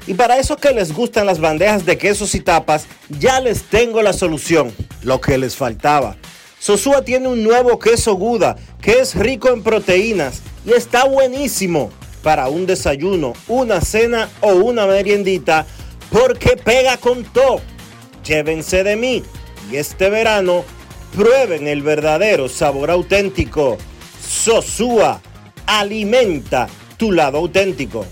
Y 0.07 0.13
para 0.13 0.37
esos 0.37 0.57
que 0.57 0.71
les 0.71 0.93
gustan 0.93 1.25
las 1.25 1.39
bandejas 1.39 1.85
de 1.85 1.97
quesos 1.97 2.35
y 2.35 2.39
tapas, 2.39 2.85
ya 3.09 3.39
les 3.39 3.63
tengo 3.63 4.01
la 4.01 4.13
solución, 4.13 4.71
lo 5.01 5.19
que 5.19 5.37
les 5.37 5.55
faltaba. 5.55 6.15
Sosúa 6.59 7.03
tiene 7.03 7.27
un 7.27 7.43
nuevo 7.43 7.79
queso 7.79 8.15
Guda 8.15 8.55
que 8.81 8.99
es 8.99 9.15
rico 9.15 9.49
en 9.49 9.63
proteínas 9.63 10.41
y 10.65 10.71
está 10.73 11.05
buenísimo 11.05 11.91
para 12.23 12.47
un 12.49 12.65
desayuno, 12.65 13.33
una 13.47 13.81
cena 13.81 14.29
o 14.41 14.53
una 14.53 14.87
meriendita 14.87 15.65
porque 16.11 16.57
pega 16.57 16.97
con 16.97 17.23
todo. 17.23 17.61
Llévense 18.23 18.83
de 18.83 18.95
mí 18.95 19.23
y 19.71 19.75
este 19.75 20.09
verano 20.09 20.63
prueben 21.15 21.67
el 21.67 21.81
verdadero 21.81 22.49
sabor 22.49 22.91
auténtico. 22.91 23.77
Sosúa 24.27 25.21
alimenta 25.65 26.67
tu 26.97 27.11
lado 27.11 27.37
auténtico. 27.37 28.05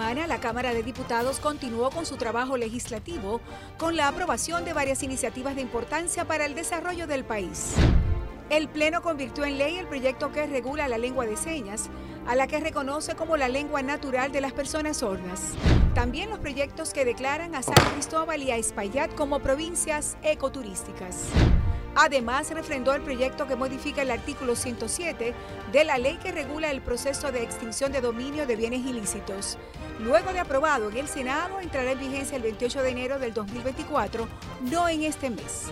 La 0.00 0.40
Cámara 0.40 0.72
de 0.72 0.82
Diputados 0.82 1.40
continuó 1.40 1.90
con 1.90 2.06
su 2.06 2.16
trabajo 2.16 2.56
legislativo 2.56 3.42
con 3.76 3.96
la 3.96 4.08
aprobación 4.08 4.64
de 4.64 4.72
varias 4.72 5.02
iniciativas 5.02 5.54
de 5.54 5.60
importancia 5.60 6.24
para 6.24 6.46
el 6.46 6.54
desarrollo 6.54 7.06
del 7.06 7.22
país. 7.22 7.74
El 8.48 8.68
Pleno 8.68 9.02
convirtió 9.02 9.44
en 9.44 9.58
ley 9.58 9.76
el 9.76 9.86
proyecto 9.86 10.32
que 10.32 10.46
regula 10.46 10.88
la 10.88 10.96
lengua 10.96 11.26
de 11.26 11.36
señas, 11.36 11.90
a 12.26 12.34
la 12.34 12.46
que 12.46 12.60
reconoce 12.60 13.14
como 13.14 13.36
la 13.36 13.48
lengua 13.48 13.82
natural 13.82 14.32
de 14.32 14.40
las 14.40 14.54
personas 14.54 14.96
sordas. 14.96 15.52
También 15.94 16.30
los 16.30 16.38
proyectos 16.38 16.94
que 16.94 17.04
declaran 17.04 17.54
a 17.54 17.62
San 17.62 17.74
Cristóbal 17.92 18.42
y 18.42 18.50
a 18.50 18.56
Espaillat 18.56 19.14
como 19.14 19.40
provincias 19.40 20.16
ecoturísticas. 20.22 21.26
Además, 21.94 22.50
refrendó 22.50 22.94
el 22.94 23.02
proyecto 23.02 23.46
que 23.46 23.56
modifica 23.56 24.02
el 24.02 24.10
artículo 24.10 24.56
107 24.56 25.34
de 25.72 25.84
la 25.84 25.98
ley 25.98 26.18
que 26.22 26.32
regula 26.32 26.70
el 26.70 26.80
proceso 26.80 27.32
de 27.32 27.42
extinción 27.42 27.92
de 27.92 28.00
dominio 28.00 28.46
de 28.46 28.56
bienes 28.56 28.86
ilícitos. 28.86 29.58
Luego 29.98 30.32
de 30.32 30.40
aprobado 30.40 30.90
en 30.90 30.96
el 30.96 31.08
Senado, 31.08 31.60
entrará 31.60 31.92
en 31.92 31.98
vigencia 31.98 32.36
el 32.36 32.42
28 32.42 32.82
de 32.82 32.90
enero 32.90 33.18
del 33.18 33.34
2024, 33.34 34.28
no 34.70 34.88
en 34.88 35.02
este 35.02 35.30
mes. 35.30 35.66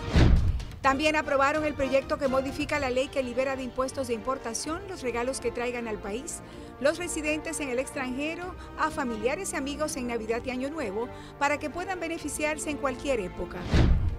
También 0.82 1.16
aprobaron 1.16 1.64
el 1.64 1.74
proyecto 1.74 2.18
que 2.18 2.28
modifica 2.28 2.78
la 2.78 2.90
ley 2.90 3.08
que 3.08 3.22
libera 3.22 3.56
de 3.56 3.64
impuestos 3.64 4.08
de 4.08 4.14
importación 4.14 4.80
los 4.88 5.02
regalos 5.02 5.40
que 5.40 5.50
traigan 5.50 5.88
al 5.88 5.98
país 5.98 6.40
los 6.80 6.98
residentes 6.98 7.60
en 7.60 7.70
el 7.70 7.78
extranjero 7.78 8.54
a 8.78 8.90
familiares 8.90 9.52
y 9.52 9.56
amigos 9.56 9.96
en 9.96 10.08
Navidad 10.08 10.42
y 10.44 10.50
Año 10.50 10.70
Nuevo 10.70 11.08
para 11.38 11.58
que 11.58 11.70
puedan 11.70 12.00
beneficiarse 12.00 12.70
en 12.70 12.76
cualquier 12.76 13.20
época. 13.20 13.58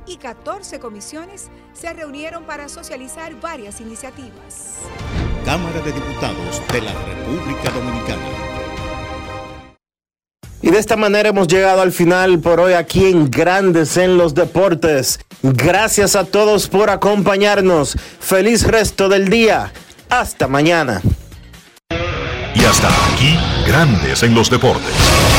Y 0.09 0.17
14 0.17 0.79
comisiones 0.79 1.51
se 1.71 1.93
reunieron 1.93 2.43
para 2.43 2.67
socializar 2.67 3.39
varias 3.39 3.79
iniciativas. 3.79 4.79
Cámara 5.45 5.81
de 5.81 5.91
Diputados 5.91 6.63
de 6.73 6.81
la 6.81 6.93
República 6.93 7.69
Dominicana. 7.69 8.23
Y 10.63 10.71
de 10.71 10.79
esta 10.79 10.95
manera 10.95 11.29
hemos 11.29 11.47
llegado 11.47 11.83
al 11.83 11.91
final 11.91 12.39
por 12.39 12.59
hoy 12.59 12.73
aquí 12.73 13.05
en 13.05 13.29
Grandes 13.29 13.97
en 13.97 14.17
los 14.17 14.33
Deportes. 14.33 15.19
Gracias 15.43 16.15
a 16.15 16.23
todos 16.23 16.69
por 16.69 16.89
acompañarnos. 16.89 17.95
Feliz 18.19 18.65
resto 18.65 19.09
del 19.09 19.29
día. 19.29 19.71
Hasta 20.09 20.47
mañana. 20.47 21.03
Y 22.55 22.65
hasta 22.65 22.87
aquí, 23.13 23.37
Grandes 23.67 24.23
en 24.23 24.33
los 24.33 24.49
Deportes. 24.49 25.38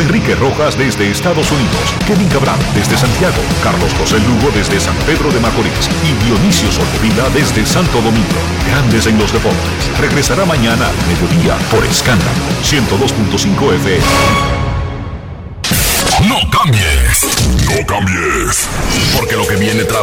Enrique 0.00 0.34
Rojas 0.34 0.78
desde 0.78 1.10
Estados 1.10 1.50
Unidos, 1.50 1.94
Kevin 2.06 2.28
Cabral 2.28 2.58
desde 2.74 2.96
Santiago, 2.96 3.42
Carlos 3.62 3.92
José 3.98 4.18
Lugo 4.20 4.50
desde 4.54 4.80
San 4.80 4.96
Pedro 5.06 5.30
de 5.30 5.40
Macorís 5.40 5.90
y 6.02 6.24
Dionisio 6.24 6.70
Solterida 6.72 7.28
desde 7.30 7.66
Santo 7.66 8.00
Domingo. 8.00 8.40
Grandes 8.68 9.06
en 9.06 9.18
los 9.18 9.32
Deportes. 9.32 9.98
Regresará 10.00 10.44
mañana 10.44 10.86
al 10.88 11.06
mediodía 11.06 11.56
por 11.70 11.84
Escándalo 11.84 12.30
102.5 12.62 13.74
FM. 13.74 14.62
No 16.28 16.38
cambies, 16.50 17.36
no 17.66 17.86
cambies, 17.86 18.68
porque 19.16 19.34
lo 19.34 19.46
que 19.46 19.56
viene 19.56 19.82
tras 19.84 20.00